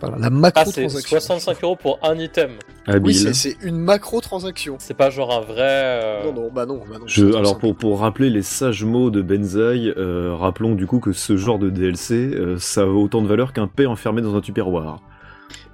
Voilà, 0.00 0.18
la 0.18 0.26
Ah, 0.26 0.30
c'est 0.30 0.82
macro-transaction. 0.82 1.20
65 1.20 1.62
euros 1.62 1.76
pour 1.76 2.00
un 2.02 2.18
item. 2.18 2.50
oui, 2.88 2.94
Habile. 2.94 3.14
c'est- 3.14 3.32
c'est 3.34 3.56
une 3.62 3.76
macro-transaction. 3.78 4.74
C'est 4.80 4.94
pas 4.96 5.10
genre 5.10 5.32
un 5.32 5.40
vrai. 5.42 5.60
euh, 5.60 6.24
Non, 6.24 6.32
non, 6.42 6.50
bah 6.52 6.66
non, 6.66 6.78
bah 6.90 6.96
non. 6.98 7.04
Je, 7.06 7.24
alors 7.36 7.56
pour, 7.58 7.76
pour 7.76 8.00
rappeler 8.00 8.28
les 8.28 8.42
sages 8.42 8.84
mots 8.84 9.10
de 9.10 9.22
Benzaï, 9.22 9.90
euh, 9.96 10.34
rappelons 10.34 10.74
du 10.74 10.88
coup 10.88 10.98
que 10.98 11.12
ce 11.12 11.36
genre 11.36 11.60
de 11.60 11.70
DLC, 11.70 12.14
euh, 12.14 12.58
ça 12.58 12.80
a 12.82 12.86
autant 12.86 13.22
de 13.22 13.28
valeur 13.28 13.52
qu'un 13.52 13.68
paix 13.68 13.86
enfermé 13.86 14.22
dans 14.22 14.34
un 14.34 14.40
tupperware. 14.40 14.98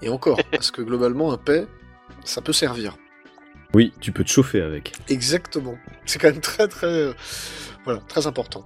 Et 0.02 0.10
encore, 0.10 0.38
parce 0.52 0.70
que 0.70 0.82
globalement, 0.82 1.32
un 1.32 1.38
paix, 1.38 1.66
ça 2.24 2.42
peut 2.42 2.52
servir. 2.52 2.98
Oui, 3.74 3.92
tu 4.00 4.12
peux 4.12 4.24
te 4.24 4.30
chauffer 4.30 4.62
avec. 4.62 4.92
Exactement. 5.08 5.76
C'est 6.06 6.18
quand 6.18 6.30
même 6.30 6.40
très 6.40 6.68
très 6.68 6.86
euh, 6.86 7.12
voilà, 7.84 8.00
très 8.08 8.26
important. 8.26 8.64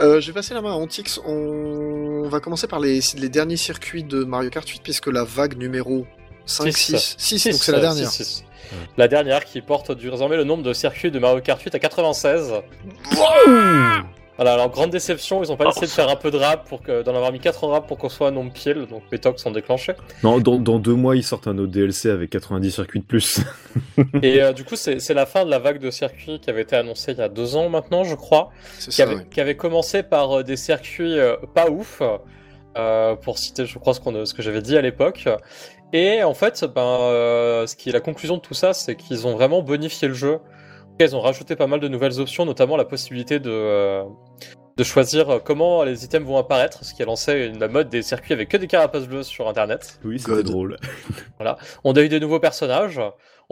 Euh, 0.00 0.20
je 0.20 0.26
vais 0.28 0.32
passer 0.32 0.54
la 0.54 0.62
main 0.62 0.72
à 0.72 0.74
Antix. 0.74 1.18
On 1.24 2.28
va 2.28 2.40
commencer 2.40 2.66
par 2.66 2.80
les, 2.80 3.00
les 3.16 3.28
derniers 3.28 3.56
circuits 3.56 4.04
de 4.04 4.24
Mario 4.24 4.50
Kart 4.50 4.68
8 4.68 4.82
puisque 4.82 5.06
la 5.06 5.24
vague 5.24 5.56
numéro 5.56 6.06
5 6.46 6.72
Six. 6.72 6.96
6 6.96 7.14
6 7.18 7.38
six, 7.38 7.50
donc 7.50 7.62
c'est 7.62 7.72
la 7.72 7.78
euh, 7.78 7.80
dernière. 7.80 8.10
La 8.96 9.08
dernière 9.08 9.44
qui 9.44 9.60
porte 9.60 9.92
désormais 9.92 10.36
le 10.36 10.44
nombre 10.44 10.62
de 10.62 10.72
circuits 10.72 11.10
de 11.10 11.18
Mario 11.18 11.40
Kart 11.40 11.60
8 11.60 11.74
à 11.74 11.78
96. 11.78 12.52
Voilà, 14.40 14.54
alors 14.54 14.70
grande 14.70 14.88
déception, 14.88 15.42
ils 15.44 15.52
ont 15.52 15.56
pas 15.58 15.66
essayé 15.68 15.86
de 15.86 15.92
faire 15.92 16.08
un 16.08 16.16
peu 16.16 16.30
de 16.30 16.38
rap 16.38 16.66
pour 16.66 16.80
que 16.80 17.02
d'en 17.02 17.14
avoir 17.14 17.30
mis 17.30 17.40
4 17.40 17.62
en 17.62 17.68
rap 17.68 17.86
pour 17.86 17.98
qu'on 17.98 18.08
soit 18.08 18.28
un 18.28 18.30
nombre 18.30 18.50
pile, 18.50 18.86
donc 18.88 19.02
les 19.12 19.18
tocs 19.18 19.38
sont 19.38 19.50
déclenchés. 19.50 19.92
Non, 20.22 20.38
dans, 20.40 20.58
dans 20.58 20.78
deux 20.78 20.94
mois, 20.94 21.14
ils 21.14 21.22
sortent 21.22 21.46
un 21.46 21.58
autre 21.58 21.72
DLC 21.72 22.08
avec 22.08 22.30
90 22.30 22.70
circuits 22.70 23.00
de 23.00 23.04
plus. 23.04 23.40
Et 24.22 24.40
euh, 24.42 24.54
du 24.54 24.64
coup, 24.64 24.76
c'est 24.76 24.98
c'est 24.98 25.12
la 25.12 25.26
fin 25.26 25.44
de 25.44 25.50
la 25.50 25.58
vague 25.58 25.78
de 25.78 25.90
circuits 25.90 26.40
qui 26.40 26.48
avait 26.48 26.62
été 26.62 26.74
annoncée 26.74 27.12
il 27.12 27.18
y 27.18 27.20
a 27.20 27.28
deux 27.28 27.54
ans 27.54 27.68
maintenant, 27.68 28.02
je 28.04 28.14
crois, 28.14 28.48
C'est 28.78 28.90
qui 28.90 28.96
ça. 28.96 29.02
avait, 29.02 29.16
ouais. 29.16 29.26
qui 29.30 29.42
avait 29.42 29.56
commencé 29.56 30.02
par 30.02 30.38
euh, 30.38 30.42
des 30.42 30.56
circuits 30.56 31.18
euh, 31.18 31.36
pas 31.52 31.68
ouf, 31.68 32.00
euh, 32.78 33.16
pour 33.16 33.36
citer, 33.36 33.66
je 33.66 33.78
crois, 33.78 33.92
ce, 33.92 34.00
qu'on, 34.00 34.24
ce 34.24 34.32
que 34.32 34.40
j'avais 34.40 34.62
dit 34.62 34.78
à 34.78 34.80
l'époque. 34.80 35.28
Et 35.92 36.22
en 36.22 36.34
fait, 36.34 36.64
ben, 36.64 36.82
euh, 36.82 37.66
ce 37.66 37.74
qui 37.74 37.88
est 37.88 37.92
la 37.92 38.00
conclusion 38.00 38.36
de 38.36 38.40
tout 38.40 38.54
ça, 38.54 38.72
c'est 38.72 38.94
qu'ils 38.94 39.26
ont 39.26 39.34
vraiment 39.34 39.60
bonifié 39.62 40.08
le 40.08 40.14
jeu. 40.14 40.38
Ils 41.04 41.16
ont 41.16 41.20
rajouté 41.20 41.56
pas 41.56 41.66
mal 41.66 41.80
de 41.80 41.88
nouvelles 41.88 42.20
options, 42.20 42.44
notamment 42.44 42.76
la 42.76 42.84
possibilité 42.84 43.38
de, 43.38 43.50
euh, 43.50 44.04
de 44.76 44.84
choisir 44.84 45.30
euh, 45.30 45.38
comment 45.42 45.82
les 45.84 46.04
items 46.04 46.26
vont 46.26 46.38
apparaître, 46.38 46.84
ce 46.84 46.94
qui 46.94 47.02
a 47.02 47.06
lancé 47.06 47.50
une, 47.52 47.58
la 47.58 47.68
mode 47.68 47.88
des 47.88 48.02
circuits 48.02 48.32
avec 48.32 48.48
que 48.48 48.56
des 48.56 48.66
carapaces 48.66 49.06
bleues 49.06 49.22
sur 49.22 49.48
Internet. 49.48 49.98
Oui, 50.04 50.18
c'était 50.18 50.32
God. 50.32 50.46
drôle. 50.46 50.76
On 51.84 51.92
a 51.92 52.02
eu 52.02 52.08
des 52.08 52.20
nouveaux 52.20 52.40
personnages. 52.40 53.00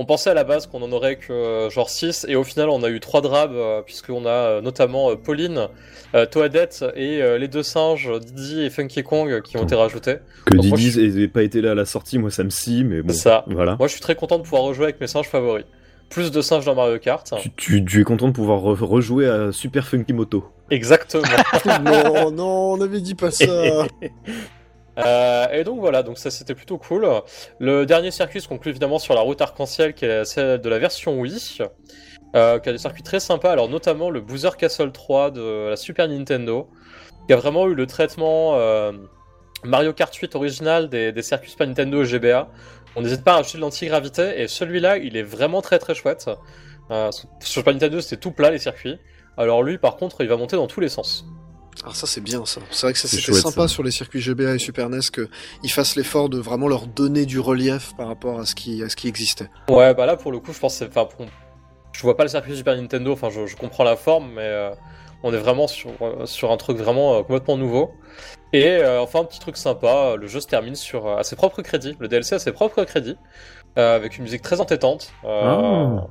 On 0.01 0.05
pensait 0.05 0.31
à 0.31 0.35
la 0.35 0.45
base 0.45 0.69
qu'on 0.69 0.81
en 0.83 0.93
aurait 0.93 1.17
que 1.17 1.33
euh, 1.33 1.71
genre 1.71 1.91
6 1.91 2.27
et 2.29 2.37
au 2.37 2.45
final 2.45 2.69
on 2.69 2.85
a 2.85 2.89
eu 2.89 3.01
3 3.01 3.21
drabs 3.21 3.53
euh, 3.53 3.83
puisqu'on 3.83 4.27
a 4.27 4.31
euh, 4.31 4.61
notamment 4.61 5.11
euh, 5.11 5.17
Pauline, 5.17 5.67
euh, 6.15 6.25
Toadette 6.25 6.85
et 6.95 7.21
euh, 7.21 7.37
les 7.37 7.49
deux 7.49 7.65
singes 7.65 8.09
Didi 8.21 8.63
et 8.63 8.71
Funky 8.71 9.03
Kong 9.03 9.43
qui 9.43 9.57
ont 9.57 9.65
été 9.65 9.75
rajoutés. 9.75 10.19
Que 10.45 10.55
Donc, 10.55 10.77
Didi 10.77 11.21
ait 11.21 11.27
pas 11.27 11.43
été 11.43 11.61
là 11.61 11.73
à 11.73 11.75
la 11.75 11.85
sortie, 11.85 12.19
moi 12.19 12.31
ça 12.31 12.45
me 12.45 12.51
scie, 12.51 12.85
mais 12.85 13.03
bon. 13.03 13.13
C'est 13.13 13.19
ça. 13.19 13.45
Voilà. 13.49 13.75
Moi 13.77 13.89
je 13.89 13.93
suis 13.95 14.01
très 14.01 14.15
content 14.15 14.39
de 14.39 14.45
pouvoir 14.45 14.63
rejouer 14.63 14.85
avec 14.85 15.01
mes 15.01 15.09
singes 15.09 15.27
favoris. 15.27 15.65
Plus 16.11 16.31
de 16.31 16.41
singes 16.41 16.65
dans 16.65 16.75
Mario 16.75 16.99
Kart. 16.99 17.33
Tu, 17.41 17.51
tu- 17.53 17.85
tu 17.85 18.01
es 18.01 18.05
content 18.05 18.29
de 18.29 18.33
pouvoir 18.33 18.61
re- 18.61 18.83
rejouer 18.85 19.29
à 19.29 19.53
Super 19.53 19.87
Funky 19.87 20.13
Moto. 20.15 20.45
Exactement. 20.71 21.25
non, 21.85 22.31
non, 22.31 22.73
on 22.73 22.81
avait 22.81 23.01
dit 23.01 23.15
pas 23.15 23.31
ça. 23.31 23.45
Euh, 24.99 25.47
et 25.53 25.63
donc 25.63 25.79
voilà, 25.79 26.03
donc 26.03 26.19
ça 26.19 26.29
c'était 26.29 26.57
plutôt 26.57 26.77
cool. 26.77 27.07
Le 27.61 27.87
dernier 27.87 28.11
circuit 28.11 28.41
se 28.41 28.49
conclut 28.49 28.71
évidemment 28.71 28.99
sur 28.99 29.15
la 29.15 29.21
route 29.21 29.41
arc-en-ciel 29.41 29.95
qui 29.95 30.05
est 30.05 30.25
celle 30.25 30.61
de 30.61 30.69
la 30.69 30.81
version 30.81 31.21
Wii, 31.21 31.59
euh, 32.35 32.59
qui 32.59 32.69
a 32.69 32.73
des 32.73 32.79
circuits 32.79 33.05
très 33.05 33.21
sympas, 33.21 33.53
alors 33.53 33.69
notamment 33.69 34.11
le 34.11 34.21
Boozer 34.21 34.57
Castle 34.57 34.91
3 34.91 35.31
de 35.31 35.69
la 35.71 35.77
Super 35.77 36.09
Nintendo, 36.09 36.69
qui 37.29 37.33
a 37.33 37.37
vraiment 37.37 37.69
eu 37.69 37.75
le 37.75 37.87
traitement 37.87 38.57
euh, 38.57 38.91
Mario 39.63 39.93
Kart 39.93 40.13
8 40.13 40.35
original 40.35 40.89
des, 40.89 41.13
des 41.13 41.23
circuits 41.23 41.51
Super 41.53 41.69
Nintendo 41.69 42.03
et 42.03 42.05
GBA. 42.05 42.49
On 42.99 43.03
n'hésite 43.03 43.23
pas 43.25 43.35
à 43.35 43.39
acheter 43.39 43.59
de 43.59 43.63
l'antigravité, 43.63 44.41
et 44.43 44.49
celui-là 44.49 44.99
il 44.99 45.17
est 45.17 45.23
vraiment 45.23 45.63
très 45.63 45.79
très 45.79 45.95
chouette. 45.95 46.29
Euh, 46.91 47.11
sur 47.13 47.29
Super 47.41 47.73
Nintendo 47.75 48.01
c'était 48.01 48.17
tout 48.17 48.31
plat 48.33 48.51
les 48.51 48.59
circuits, 48.59 48.99
alors 49.37 49.63
lui 49.63 49.79
par 49.79 49.97
contre 49.97 50.23
il 50.23 50.29
va 50.29 50.37
monter 50.37 50.57
dans 50.57 50.67
tous 50.67 50.81
les 50.81 50.89
sens. 50.89 51.25
Alors 51.83 51.95
ça 51.95 52.07
c'est 52.09 52.21
bien 52.21 52.45
ça. 52.45 52.61
C'est 52.71 52.87
vrai 52.87 52.93
que 52.93 52.99
ça, 52.99 53.07
c'était 53.07 53.23
chouette, 53.23 53.37
sympa 53.43 53.63
ça. 53.63 53.69
sur 53.69 53.83
les 53.85 53.91
circuits 53.93 54.21
GBA 54.21 54.55
et 54.57 54.59
Super 54.59 54.89
NES 54.91 54.99
qu'ils 55.15 55.71
fassent 55.71 55.95
l'effort 55.97 56.29
de 56.29 56.39
vraiment 56.39 56.67
leur 56.67 56.87
donner 56.89 57.25
du 57.25 57.39
relief 57.39 57.95
par 57.97 58.09
rapport 58.09 58.41
à 58.41 58.47
ce 58.47 58.55
qui, 58.57 58.83
à 58.83 58.89
ce 58.89 58.97
qui 58.97 59.07
existait. 59.07 59.49
Ouais, 59.69 59.95
bah 59.95 60.05
là 60.07 60.17
pour 60.17 60.33
le 60.33 60.41
coup, 60.41 60.53
je 60.53 60.59
pense, 60.59 60.73
que 60.73 60.79
c'est- 60.85 60.89
enfin, 60.89 61.05
pour- 61.05 61.27
je 61.93 62.03
vois 62.03 62.17
pas 62.17 62.25
le 62.25 62.29
circuit 62.31 62.57
Super 62.57 62.75
Nintendo. 62.77 63.13
Enfin, 63.13 63.31
je, 63.31 63.47
je 63.47 63.55
comprends 63.57 63.85
la 63.85 63.95
forme, 63.97 64.33
mais 64.35 64.43
euh, 64.43 64.71
on 65.23 65.33
est 65.33 65.37
vraiment 65.39 65.69
sur 65.69 65.91
euh, 66.03 66.27
sur 66.27 66.51
un 66.51 66.57
truc 66.57 66.79
vraiment 66.79 67.15
euh, 67.15 67.23
complètement 67.23 67.57
nouveau. 67.57 67.93
Et 68.53 68.67
euh, 68.67 69.01
enfin, 69.03 69.21
un 69.21 69.25
petit 69.25 69.41
truc 69.41 69.57
sympa, 69.57 70.15
le 70.17 70.27
jeu 70.27 70.41
se 70.41 70.47
termine 70.47 70.75
sur 70.75 71.07
euh, 71.07 71.17
à 71.17 71.23
ses 71.25 71.37
propres 71.37 71.61
crédits. 71.63 71.97
Le 72.01 72.09
DLC 72.09 72.35
a 72.35 72.39
ses 72.39 72.53
propres 72.53 72.85
crédits. 72.85 73.17
euh, 73.77 73.95
avec 73.95 74.17
une 74.17 74.25
musique 74.25 74.43
très 74.43 74.61
entêtante. 74.61 75.13
Ah. 75.25 76.07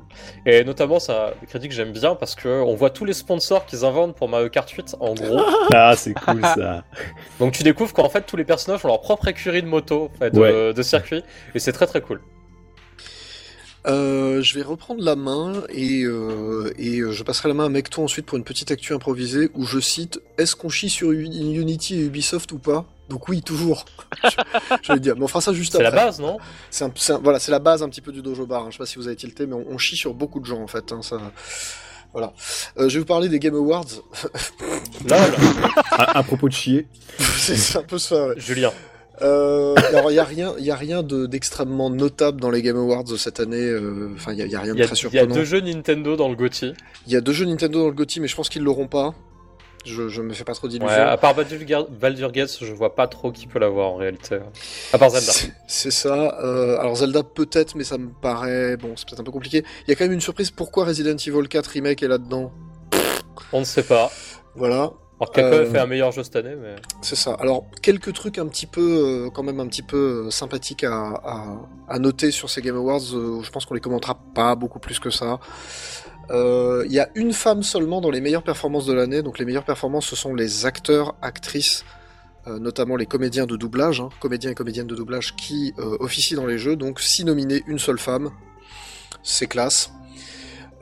Et 0.46 0.64
notamment, 0.64 1.00
ça, 1.00 1.32
des 1.42 1.48
crédits 1.48 1.68
que 1.68 1.74
j'aime 1.74 1.92
bien 1.92 2.16
parce 2.16 2.36
que 2.36 2.62
on 2.62 2.76
voit 2.76 2.92
tous 2.92 3.04
les 3.04 3.14
sponsors 3.14 3.66
qu'ils 3.66 3.84
inventent 3.84 4.16
pour 4.16 4.30
Mario 4.30 4.50
Kart 4.50 4.70
8 4.70 4.96
en 5.00 5.14
gros. 5.16 5.42
Ah, 5.74 5.94
c'est 5.98 6.14
cool 6.14 6.42
ça. 6.44 6.84
Donc 7.40 7.54
tu 7.54 7.64
découvres 7.64 7.92
qu'en 7.94 8.08
fait 8.10 8.22
tous 8.22 8.38
les 8.38 8.46
personnages 8.46 8.86
ont 8.86 8.88
leur 8.88 9.02
propre 9.02 9.28
écurie 9.28 9.62
de 9.64 9.68
moto, 9.68 10.10
en 10.14 10.18
fait, 10.18 10.30
de, 10.34 10.40
Ouais. 10.40 10.74
de 10.74 10.82
circuit, 10.82 11.24
et 11.56 11.60
c'est 11.60 11.74
très 11.74 11.88
très 11.88 12.00
cool. 12.02 12.22
Euh, 13.88 14.42
je 14.42 14.54
vais 14.56 14.64
reprendre 14.64 15.02
la 15.02 15.16
main 15.16 15.54
et, 15.70 16.04
euh, 16.04 16.74
et 16.78 17.00
euh, 17.00 17.12
je 17.14 17.24
passerai 17.24 17.48
la 17.48 17.54
main 17.54 17.66
à 17.66 17.70
Mecton 17.70 18.04
ensuite 18.04 18.26
pour 18.26 18.38
une 18.38 18.44
petite 18.44 18.70
actu 18.70 18.94
improvisée 18.94 19.50
où 19.56 19.66
je 19.66 19.80
cite 19.80 20.20
Est-ce 20.38 20.56
qu'on 20.58 20.68
chie 20.70 20.90
sur 20.90 21.12
Unity 21.12 21.96
et 21.96 22.04
Ubisoft 22.06 22.52
ou 22.52 22.58
pas? 22.60 22.86
Donc 23.08 23.30
oui, 23.30 23.42
toujours. 23.42 23.86
je, 24.26 24.30
je 24.84 24.94
vais 24.94 25.00
dire, 25.00 25.16
mais 25.16 25.24
on 25.24 25.28
fera 25.30 25.40
ça 25.40 25.54
juste 25.54 25.72
C'est 25.78 25.82
la 25.84 25.88
après. 25.90 26.06
base, 26.06 26.20
non? 26.20 26.38
C'est 26.70 26.84
un- 26.84 26.92
c'est 26.96 27.14
un- 27.14 27.20
voilà, 27.20 27.40
c'est 27.40 27.52
la 27.52 27.60
base 27.60 27.82
un 27.82 27.88
petit 27.88 28.02
peu 28.02 28.12
du 28.12 28.22
dojo 28.22 28.46
bar. 28.46 28.64
hein. 28.64 28.68
Je 28.70 28.74
sais 28.74 28.80
pas 28.80 28.86
si 28.86 28.98
vous 28.98 29.08
avez 29.08 29.16
tilté, 29.16 29.46
mais 29.46 29.54
on, 29.56 29.66
on 29.70 29.78
chie 29.78 29.96
sur 29.96 30.14
beaucoup 30.14 30.42
de 30.42 30.46
gens 30.46 30.62
en 30.62 30.68
fait. 30.68 30.92
hein, 30.92 31.02
ça... 31.02 31.18
Voilà. 32.12 32.34
Euh, 32.80 32.90
je 32.90 32.96
vais 32.96 33.00
vous 33.00 33.06
parler 33.06 33.30
des 33.30 33.40
Game 33.40 33.56
Awards. 33.56 33.86
Là, 35.08 35.28
là. 35.30 35.36
À, 35.92 36.18
à 36.18 36.24
propos 36.24 36.50
de 36.50 36.54
chier, 36.54 36.88
c'est 37.20 37.56
c'est 37.56 37.78
un 37.78 37.84
peu 37.84 38.00
ça. 38.00 38.28
Ouais. 38.30 38.34
Julien. 38.38 38.72
Euh, 39.22 39.74
alors 39.90 40.12
il 40.12 40.16
y 40.16 40.20
a 40.20 40.24
rien, 40.24 40.54
il 40.60 40.66
y 40.66 40.72
a 40.72 40.76
rien 40.76 41.02
de- 41.02 41.26
d'extrêmement 41.26 41.90
notable 41.90 42.40
dans 42.40 42.52
les 42.52 42.62
Game 42.62 42.78
Awards 42.78 43.08
cette 43.18 43.40
année. 43.40 43.58
euh, 43.58 44.10
Enfin, 44.16 44.34
il 44.34 44.38
y, 44.40 44.56
a- 44.56 44.60
rien 44.62 44.76
de 44.76 44.82
a, 44.82 44.86
très 44.86 44.96
il 44.96 45.04
y 45.04 45.18
a 45.18 45.22
surprenant. 45.22 45.34
deux 45.36 45.44
jeux 45.44 45.62
Nintendo 45.62 46.16
dans 46.16 46.30
le 46.30 46.36
GOTY. 46.36 46.74
Il 47.08 47.14
y 47.14 47.16
a 47.16 47.22
deux 47.22 47.34
jeux 47.34 47.46
Nintendo 47.46 47.80
dans 47.80 47.88
le 47.88 47.94
GOTY, 47.94 48.20
mais 48.20 48.28
je 48.28 48.36
pense 48.36 48.50
qu'ils 48.50 48.62
l'auront 48.64 48.88
pas. 48.88 49.14
Je, 49.86 50.10
je 50.10 50.22
me 50.22 50.34
fais 50.34 50.44
pas 50.44 50.54
trop 50.54 50.68
Ouais, 50.68 50.74
d'illusions. 50.74 50.90
à 51.08 51.16
part 51.16 51.34
Baldur 51.34 51.88
Baldur 51.90 52.32
Gates, 52.34 52.58
je 52.62 52.74
vois 52.74 52.94
pas 52.94 53.08
trop 53.08 53.32
qui 53.32 53.48
peut 53.48 53.58
l'avoir 53.58 53.88
en 53.90 53.96
réalité. 53.96 54.38
À 54.92 54.98
part 54.98 55.12
Zelda. 55.12 55.32
C'est- 55.32 55.54
C'est 55.68 55.92
ça. 55.92 56.38
Euh, 56.44 56.78
alors 56.78 56.96
Zelda 56.98 57.24
peut-être, 57.24 57.76
mais 57.76 57.86
ça 57.86 57.98
me 57.98 58.10
paraît 58.10 58.76
bon, 58.76 58.94
c'est 58.98 59.08
peut-être 59.08 59.22
un 59.22 59.24
peu 59.24 59.32
compliqué. 59.32 59.64
Il 59.88 59.90
y 59.90 59.94
a 59.94 59.96
quand 59.96 60.04
même 60.04 60.12
une 60.14 60.20
surprise. 60.22 60.52
Pourquoi 60.52 60.84
Resident 60.86 61.16
Evil 61.16 61.48
4 61.48 61.68
remake 61.68 62.04
est 62.04 62.08
là-dedans? 62.10 62.52
On 63.54 63.62
ne 63.62 63.66
sait 63.66 63.84
pas. 63.84 64.12
Voilà, 64.56 64.92
Alors 65.20 65.32
Capcom 65.32 65.58
Euh, 65.58 65.64
a 65.64 65.66
fait 65.66 65.80
un 65.80 65.88
meilleur 65.88 66.12
jeu 66.12 66.24
cette 66.24 66.36
année, 66.36 66.56
mais. 66.56 66.76
c'est 67.02 67.16
ça. 67.16 67.34
Alors 67.40 67.66
quelques 67.82 68.14
trucs 68.14 68.38
un 68.38 68.46
petit 68.48 68.68
peu, 68.68 69.26
euh, 69.26 69.30
quand 69.32 69.44
même 69.44 69.60
un 69.60 69.68
petit 69.68 69.82
peu 69.82 70.26
euh, 70.28 70.30
sympathiques 70.32 70.84
à, 70.84 70.94
à, 71.24 71.58
à 71.90 72.00
noter 72.00 72.30
sur 72.32 72.50
ces 72.50 72.62
Game 72.62 72.76
Awards. 72.76 73.00
je 73.02 73.50
pense 73.50 73.66
qu'on 73.66 73.74
les 73.74 73.80
commentera 73.82 74.16
pas 74.36 74.56
beaucoup 74.56 74.80
plus 74.80 75.00
que 75.00 75.10
ça. 75.10 75.40
Euh, 76.30 76.84
Il 76.86 76.92
y 76.94 77.00
a 77.00 77.10
une 77.16 77.34
femme 77.34 77.64
seulement 77.64 78.00
dans 78.02 78.12
les 78.12 78.22
meilleures 78.22 78.44
performances 78.44 78.86
de 78.86 78.94
l'année. 78.94 79.24
Donc 79.24 79.40
les 79.40 79.46
meilleures 79.46 79.66
performances, 79.66 80.06
ce 80.06 80.16
sont 80.16 80.36
les 80.36 80.66
acteurs, 80.68 81.16
actrices, 81.22 81.84
euh, 82.46 82.60
notamment 82.60 82.96
les 82.96 83.06
comédiens 83.08 83.46
de 83.48 83.56
doublage, 83.56 84.02
hein, 84.02 84.10
comédiens 84.20 84.52
et 84.52 84.56
comédiennes 84.56 84.88
de 84.88 84.96
doublage 84.96 85.36
qui 85.36 85.74
euh, 85.80 85.98
officient 86.00 86.38
dans 86.40 86.46
les 86.46 86.58
jeux. 86.60 86.76
Donc 86.76 87.00
six 87.00 87.26
nominés, 87.26 87.64
une 87.66 87.80
seule 87.80 87.98
femme. 87.98 88.30
C'est 89.24 89.48
classe. 89.48 89.92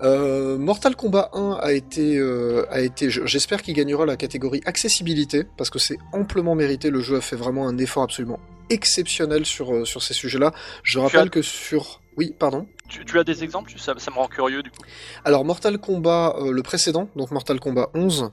Euh, 0.04 0.58
Mortal 0.58 0.96
Kombat 0.96 1.30
1 1.34 1.58
a 1.62 1.72
été, 1.72 2.18
euh, 2.18 2.66
a 2.70 2.82
été, 2.82 3.10
je- 3.10 3.26
j'espère 3.26 3.62
qu'il 3.62 3.74
gagnera 3.74 4.06
la 4.06 4.18
catégorie 4.18 4.62
accessibilité 4.66 5.46
parce 5.58 5.70
que 5.70 5.80
c'est 5.80 5.98
amplement 6.12 6.54
mérité. 6.56 6.90
Le 6.90 7.00
jeu 7.02 7.16
a 7.18 7.22
fait 7.22 7.36
vraiment 7.38 7.68
un 7.68 7.78
effort 7.78 8.04
absolument 8.04 8.40
exceptionnel 8.70 9.46
sur 9.46 9.74
euh, 9.74 9.86
sur 9.86 10.04
ces 10.04 10.14
sujets-là. 10.14 10.52
Je 10.84 11.00
rappelle 11.00 11.28
as- 11.28 11.30
que 11.30 11.42
sur, 11.42 12.02
oui, 12.18 12.34
pardon. 12.38 12.68
Tu, 12.90 13.06
tu 13.06 13.18
as 13.20 13.24
des 13.24 13.44
exemples? 13.44 13.72
Tu- 13.72 13.80
ça, 13.80 13.94
ça 13.98 14.12
me 14.12 14.18
rend 14.18 14.28
curieux 14.28 14.62
du 14.64 14.70
coup. 14.70 14.82
Alors 15.24 15.46
Mortal 15.46 15.78
Kombat, 15.80 16.36
euh, 16.40 16.52
le 16.52 16.62
précédent, 16.62 17.10
donc 17.16 17.32
Mortal 17.32 17.60
Kombat 17.60 17.90
11, 17.94 18.32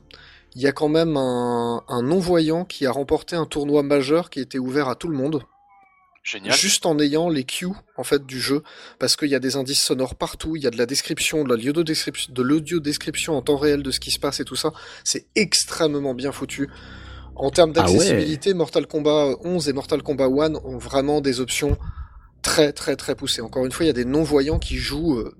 il 0.56 0.62
y 0.62 0.66
a 0.66 0.72
quand 0.72 0.88
même 0.88 1.16
un, 1.16 1.82
un 1.88 2.02
non-voyant 2.02 2.64
qui 2.64 2.86
a 2.86 2.90
remporté 2.92 3.36
un 3.36 3.46
tournoi 3.46 3.82
majeur 3.82 4.30
qui 4.30 4.40
était 4.40 4.58
ouvert 4.58 4.88
à 4.88 4.94
tout 4.96 5.08
le 5.08 5.16
monde, 5.16 5.42
Génial. 6.22 6.54
juste 6.56 6.86
en 6.86 6.98
ayant 6.98 7.28
les 7.28 7.44
cues 7.44 7.66
en 7.96 8.04
fait 8.04 8.24
du 8.24 8.40
jeu, 8.40 8.62
parce 8.98 9.16
qu'il 9.16 9.28
y 9.28 9.34
a 9.34 9.40
des 9.40 9.56
indices 9.56 9.82
sonores 9.82 10.14
partout, 10.14 10.54
il 10.56 10.62
y 10.62 10.66
a 10.66 10.70
de 10.70 10.78
la 10.78 10.86
description, 10.86 11.42
de 11.44 11.48
la 11.48 11.56
l'audio-description, 11.56 12.32
de 12.32 12.42
l'audio-description 12.42 13.36
en 13.36 13.42
temps 13.42 13.56
réel 13.56 13.82
de 13.82 13.90
ce 13.90 13.98
qui 14.00 14.10
se 14.12 14.20
passe 14.20 14.38
et 14.40 14.44
tout 14.44 14.56
ça, 14.56 14.72
c'est 15.04 15.26
extrêmement 15.34 16.14
bien 16.14 16.30
foutu. 16.32 16.68
En 17.34 17.50
termes 17.50 17.72
Ah 17.76 17.86
ouais. 17.86 17.92
d'accessibilité, 17.96 18.54
Mortal 18.54 18.86
Kombat 18.86 19.36
11 19.42 19.68
et 19.68 19.72
Mortal 19.72 20.02
Kombat 20.02 20.26
1 20.26 20.54
ont 20.54 20.78
vraiment 20.78 21.20
des 21.20 21.40
options 21.40 21.76
très 22.42 22.72
très 22.72 22.96
très 22.96 23.14
poussées. 23.14 23.40
Encore 23.40 23.64
une 23.64 23.72
fois, 23.72 23.84
il 23.84 23.88
y 23.88 23.90
a 23.90 23.94
des 23.94 24.04
non-voyants 24.04 24.58
qui 24.58 24.76
jouent. 24.76 25.18
euh, 25.18 25.34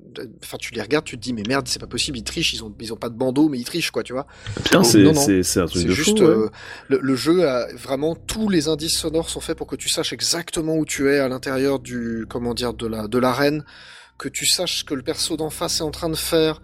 Enfin, 0.44 0.58
tu 0.58 0.74
les 0.74 0.82
regardes, 0.82 1.06
tu 1.06 1.16
te 1.16 1.22
dis 1.22 1.32
mais 1.32 1.42
merde, 1.48 1.66
c'est 1.68 1.78
pas 1.78 1.86
possible, 1.86 2.18
ils 2.18 2.22
trichent, 2.24 2.52
ils 2.52 2.62
ont 2.62 2.74
ils 2.80 2.92
ont 2.92 2.96
pas 2.96 3.08
de 3.08 3.16
bandeau, 3.16 3.48
mais 3.48 3.58
ils 3.58 3.64
trichent 3.64 3.90
quoi, 3.90 4.02
tu 4.02 4.12
vois. 4.12 4.26
Putain, 4.62 4.82
c'est 4.84 5.58
un 5.58 5.66
truc 5.66 5.86
de 5.86 5.92
juste 5.92 6.18
fou. 6.18 6.24
ouais. 6.24 6.30
euh, 6.30 6.48
le, 6.88 6.98
le 7.02 7.16
jeu 7.16 7.48
a 7.48 7.66
vraiment 7.74 8.14
tous 8.14 8.48
les 8.50 8.68
indices 8.68 8.98
sonores 8.98 9.30
sont 9.30 9.40
faits 9.40 9.56
pour 9.56 9.66
que 9.66 9.76
tu 9.76 9.88
saches 9.88 10.12
exactement 10.12 10.76
où 10.76 10.84
tu 10.84 11.08
es 11.10 11.18
à 11.18 11.28
l'intérieur 11.28 11.78
du 11.78 12.26
comment 12.28 12.52
dire 12.54 12.74
de 12.74 12.86
la 12.86 13.08
de 13.08 13.18
l'arène, 13.18 13.64
que 14.18 14.28
tu 14.28 14.44
saches 14.46 14.80
ce 14.80 14.84
que 14.84 14.94
le 14.94 15.02
perso 15.02 15.36
d'en 15.38 15.50
face 15.50 15.80
est 15.80 15.82
en 15.84 15.90
train 15.90 16.10
de 16.10 16.14
faire. 16.14 16.60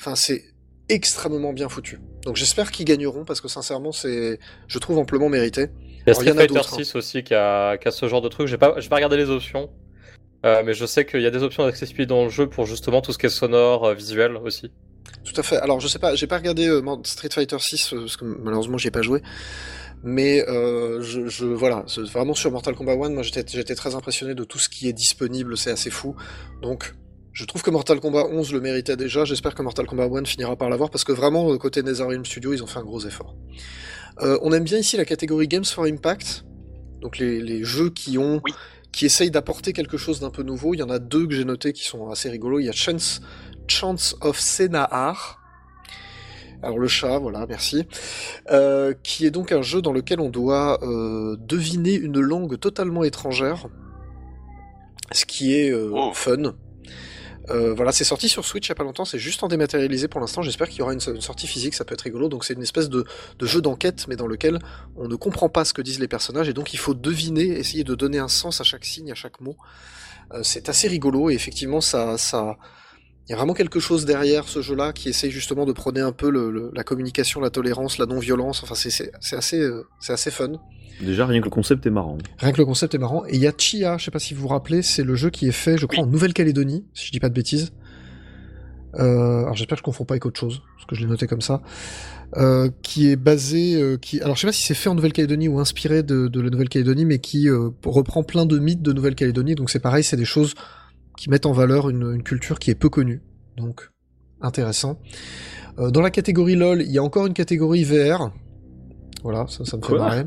Enfin, 0.00 0.14
c'est 0.14 0.44
extrêmement 0.88 1.52
bien 1.52 1.68
foutu. 1.68 1.98
Donc 2.24 2.36
j'espère 2.36 2.70
qu'ils 2.70 2.84
gagneront 2.84 3.24
parce 3.24 3.40
que 3.40 3.48
sincèrement, 3.48 3.90
c'est 3.90 4.38
je 4.68 4.78
trouve 4.78 4.98
amplement 4.98 5.28
mérité. 5.28 5.68
Il 6.06 6.10
y 6.10 6.12
a 6.12 6.12
Alors, 6.12 6.22
il 6.22 6.26
y 6.26 6.30
Street 6.30 6.34
Fighter 6.34 6.54
d'autres, 6.54 6.74
hein. 6.74 6.84
6 6.84 6.94
aussi 6.96 7.22
qui 7.24 7.34
a, 7.34 7.76
qui 7.78 7.88
a 7.88 7.90
ce 7.90 8.06
genre 8.08 8.20
de 8.20 8.28
truc. 8.28 8.46
J'ai 8.46 8.58
pas, 8.58 8.74
j'ai 8.78 8.88
pas 8.88 8.96
regardé 8.96 9.16
les 9.16 9.30
options. 9.30 9.70
Euh, 10.44 10.62
mais 10.64 10.74
je 10.74 10.84
sais 10.84 11.06
qu'il 11.06 11.22
y 11.22 11.26
a 11.26 11.30
des 11.30 11.42
options 11.42 11.64
d'accessibilité 11.64 12.06
dans 12.06 12.24
le 12.24 12.28
jeu 12.28 12.48
pour 12.48 12.66
justement 12.66 13.00
tout 13.00 13.12
ce 13.12 13.18
qui 13.18 13.26
est 13.26 13.30
sonore, 13.30 13.84
euh, 13.84 13.94
visuel 13.94 14.36
aussi. 14.36 14.70
Tout 15.24 15.32
à 15.36 15.42
fait. 15.42 15.56
Alors 15.56 15.80
je 15.80 15.88
sais 15.88 15.98
pas, 15.98 16.14
j'ai 16.14 16.26
pas 16.26 16.36
regardé 16.36 16.68
euh, 16.68 16.82
Street 17.04 17.30
Fighter 17.32 17.56
6 17.58 17.94
parce 17.98 18.16
que 18.18 18.24
malheureusement 18.24 18.76
j'y 18.76 18.88
ai 18.88 18.90
pas 18.90 19.02
joué. 19.02 19.22
Mais 20.06 20.44
je, 20.46 21.28
je 21.28 21.46
voilà, 21.46 21.86
vraiment 22.12 22.34
sur 22.34 22.50
Mortal 22.50 22.74
Kombat 22.74 22.92
1, 22.92 23.08
moi 23.08 23.22
j'étais 23.22 23.42
j'étais 23.48 23.74
très 23.74 23.94
impressionné 23.94 24.34
de 24.34 24.44
tout 24.44 24.58
ce 24.58 24.68
qui 24.68 24.86
est 24.86 24.92
disponible, 24.92 25.56
c'est 25.56 25.70
assez 25.70 25.88
fou. 25.88 26.14
Donc 26.60 26.94
je 27.32 27.46
trouve 27.46 27.62
que 27.62 27.70
Mortal 27.70 28.00
Kombat 28.00 28.26
11 28.26 28.52
le 28.52 28.60
méritait 28.60 28.96
déjà. 28.96 29.24
J'espère 29.24 29.54
que 29.54 29.62
Mortal 29.62 29.86
Kombat 29.86 30.10
1 30.14 30.26
finira 30.26 30.56
par 30.56 30.68
l'avoir 30.68 30.90
parce 30.90 31.04
que 31.04 31.12
vraiment 31.12 31.56
côté 31.56 31.82
NetherRealm 31.82 32.26
Studio 32.26 32.52
ils 32.52 32.62
ont 32.62 32.66
fait 32.66 32.80
un 32.80 32.84
gros 32.84 33.00
effort. 33.06 33.34
Euh, 34.20 34.38
on 34.42 34.52
aime 34.52 34.64
bien 34.64 34.78
ici 34.78 34.96
la 34.96 35.04
catégorie 35.04 35.48
Games 35.48 35.64
for 35.64 35.84
Impact, 35.84 36.44
donc 37.00 37.18
les, 37.18 37.40
les 37.40 37.64
jeux 37.64 37.90
qui 37.90 38.16
ont 38.18 38.40
Oui. 38.44 38.52
qui 38.92 39.06
essayent 39.06 39.30
d'apporter 39.30 39.72
quelque 39.72 39.96
chose 39.96 40.20
d'un 40.20 40.30
peu 40.30 40.42
nouveau. 40.42 40.74
Il 40.74 40.78
y 40.78 40.82
en 40.82 40.90
a 40.90 40.98
deux 41.00 41.26
que 41.26 41.34
j'ai 41.34 41.44
notés 41.44 41.72
qui 41.72 41.84
sont 41.84 42.08
assez 42.10 42.30
rigolos. 42.30 42.60
Il 42.60 42.66
y 42.66 42.68
a 42.68 42.72
Chance, 42.72 43.20
Chance 43.66 44.16
of 44.20 44.38
Senahar. 44.38 45.40
Alors 46.62 46.78
le 46.78 46.88
chat, 46.88 47.18
voilà, 47.18 47.44
merci. 47.46 47.86
Euh, 48.50 48.94
qui 49.02 49.26
est 49.26 49.30
donc 49.30 49.52
un 49.52 49.60
jeu 49.62 49.82
dans 49.82 49.92
lequel 49.92 50.20
on 50.20 50.30
doit 50.30 50.78
euh, 50.82 51.36
deviner 51.40 51.94
une 51.94 52.20
langue 52.20 52.58
totalement 52.58 53.04
étrangère. 53.04 53.66
Ce 55.12 55.26
qui 55.26 55.54
est 55.54 55.74
Oh. 55.74 56.12
fun. 56.14 56.54
Euh, 57.50 57.74
voilà, 57.74 57.92
c'est 57.92 58.04
sorti 58.04 58.28
sur 58.28 58.44
Switch 58.44 58.66
il 58.66 58.70
y 58.70 58.72
a 58.72 58.74
pas 58.74 58.84
longtemps, 58.84 59.04
c'est 59.04 59.18
juste 59.18 59.42
en 59.42 59.48
dématérialisé 59.48 60.08
pour 60.08 60.20
l'instant. 60.20 60.42
J'espère 60.42 60.68
qu'il 60.68 60.78
y 60.78 60.82
aura 60.82 60.92
une, 60.92 61.00
sortie 61.00 61.46
physique, 61.46 61.74
ça 61.74 61.84
peut 61.84 61.94
être 61.94 62.02
rigolo. 62.02 62.28
Donc 62.28 62.44
c'est 62.44 62.54
une 62.54 62.62
espèce 62.62 62.88
de, 62.88 63.04
de 63.38 63.46
jeu 63.46 63.60
d'enquête, 63.60 64.06
mais 64.08 64.16
dans 64.16 64.26
lequel 64.26 64.58
on 64.96 65.08
ne 65.08 65.16
comprend 65.16 65.48
pas 65.48 65.64
ce 65.64 65.74
que 65.74 65.82
disent 65.82 66.00
les 66.00 66.08
personnages, 66.08 66.48
et 66.48 66.52
donc 66.52 66.72
il 66.72 66.78
faut 66.78 66.94
deviner, 66.94 67.44
essayer 67.44 67.84
de 67.84 67.94
donner 67.94 68.18
un 68.18 68.28
sens 68.28 68.60
à 68.60 68.64
chaque 68.64 68.84
signe, 68.84 69.12
à 69.12 69.14
chaque 69.14 69.40
mot. 69.40 69.56
Euh, 70.32 70.42
c'est 70.42 70.68
assez 70.68 70.88
rigolo, 70.88 71.30
et 71.30 71.34
effectivement, 71.34 71.80
ça, 71.80 72.16
ça, 72.16 72.56
il 73.26 73.30
y 73.30 73.32
a 73.32 73.36
vraiment 73.36 73.54
quelque 73.54 73.80
chose 73.80 74.04
derrière 74.04 74.48
ce 74.48 74.60
jeu-là 74.60 74.92
qui 74.92 75.08
essaye 75.08 75.30
justement 75.30 75.64
de 75.64 75.72
prôner 75.72 76.00
un 76.00 76.12
peu 76.12 76.30
le, 76.30 76.50
le- 76.50 76.70
la 76.74 76.84
communication, 76.84 77.40
la 77.40 77.50
tolérance, 77.50 77.96
la 77.98 78.06
non-violence. 78.06 78.62
Enfin, 78.62 78.74
c'est, 78.74 79.10
assez, 79.34 79.60
euh, 79.60 79.86
c'est 79.98 80.12
assez 80.12 80.30
fun. 80.30 80.52
Déjà, 81.00 81.26
rien 81.26 81.40
que 81.40 81.46
le 81.46 81.50
concept 81.50 81.86
est 81.86 81.90
marrant. 81.90 82.18
Rien 82.38 82.52
que 82.52 82.58
le 82.58 82.66
concept 82.66 82.94
est 82.94 82.98
marrant. 82.98 83.24
Et 83.26 83.34
il 83.36 83.40
y 83.40 83.46
a 83.46 83.52
Chia, 83.56 83.96
je 83.98 84.04
sais 84.04 84.10
pas 84.10 84.18
si 84.18 84.34
vous 84.34 84.42
vous 84.42 84.48
rappelez, 84.48 84.82
c'est 84.82 85.02
le 85.04 85.14
jeu 85.14 85.30
qui 85.30 85.48
est 85.48 85.52
fait, 85.52 85.78
je 85.78 85.86
crois, 85.86 86.04
en 86.04 86.06
Nouvelle-Calédonie, 86.06 86.84
si 86.92 87.06
je 87.06 87.12
dis 87.12 87.18
pas 87.20 87.28
de 87.30 87.34
bêtises. 87.34 87.72
Euh, 88.96 89.40
alors 89.40 89.54
j'espère 89.54 89.76
que 89.76 89.80
je 89.80 89.84
confonds 89.84 90.04
pas 90.04 90.14
avec 90.14 90.24
autre 90.26 90.38
chose, 90.38 90.62
parce 90.76 90.86
que 90.86 90.94
je 90.94 91.00
l'ai 91.00 91.08
noté 91.08 91.26
comme 91.26 91.40
ça. 91.40 91.62
Euh, 92.36 92.68
qui 92.82 93.10
est 93.10 93.16
basé, 93.16 93.96
qui, 94.02 94.20
alors 94.20 94.36
je 94.36 94.42
sais 94.42 94.46
pas 94.46 94.52
si 94.52 94.62
c'est 94.62 94.74
fait 94.74 94.88
en 94.88 94.94
Nouvelle-Calédonie 94.94 95.48
ou 95.48 95.58
inspiré 95.60 96.02
de, 96.02 96.28
de 96.28 96.40
la 96.40 96.50
Nouvelle-Calédonie, 96.50 97.04
mais 97.06 97.18
qui 97.18 97.48
reprend 97.84 98.22
plein 98.22 98.44
de 98.46 98.58
mythes 98.58 98.82
de 98.82 98.92
Nouvelle-Calédonie. 98.92 99.54
Donc 99.56 99.70
c'est 99.70 99.80
pareil, 99.80 100.04
c'est 100.04 100.16
des 100.16 100.24
choses 100.24 100.54
qui 101.16 101.30
mettent 101.30 101.46
en 101.46 101.52
valeur 101.52 101.88
une, 101.90 102.12
une 102.14 102.22
culture 102.22 102.58
qui 102.58 102.70
est 102.70 102.74
peu 102.74 102.88
connue. 102.88 103.22
Donc 103.56 103.90
intéressant. 104.40 105.00
Euh, 105.78 105.90
dans 105.90 106.00
la 106.00 106.10
catégorie 106.10 106.54
LOL, 106.54 106.82
il 106.82 106.90
y 106.90 106.98
a 106.98 107.02
encore 107.02 107.26
une 107.26 107.34
catégorie 107.34 107.84
VR. 107.84 108.30
Voilà, 109.22 109.46
ça, 109.48 109.64
ça 109.64 109.76
me 109.76 109.82
fait 109.82 109.88
Quoi 109.88 109.98
marrer. 109.98 110.26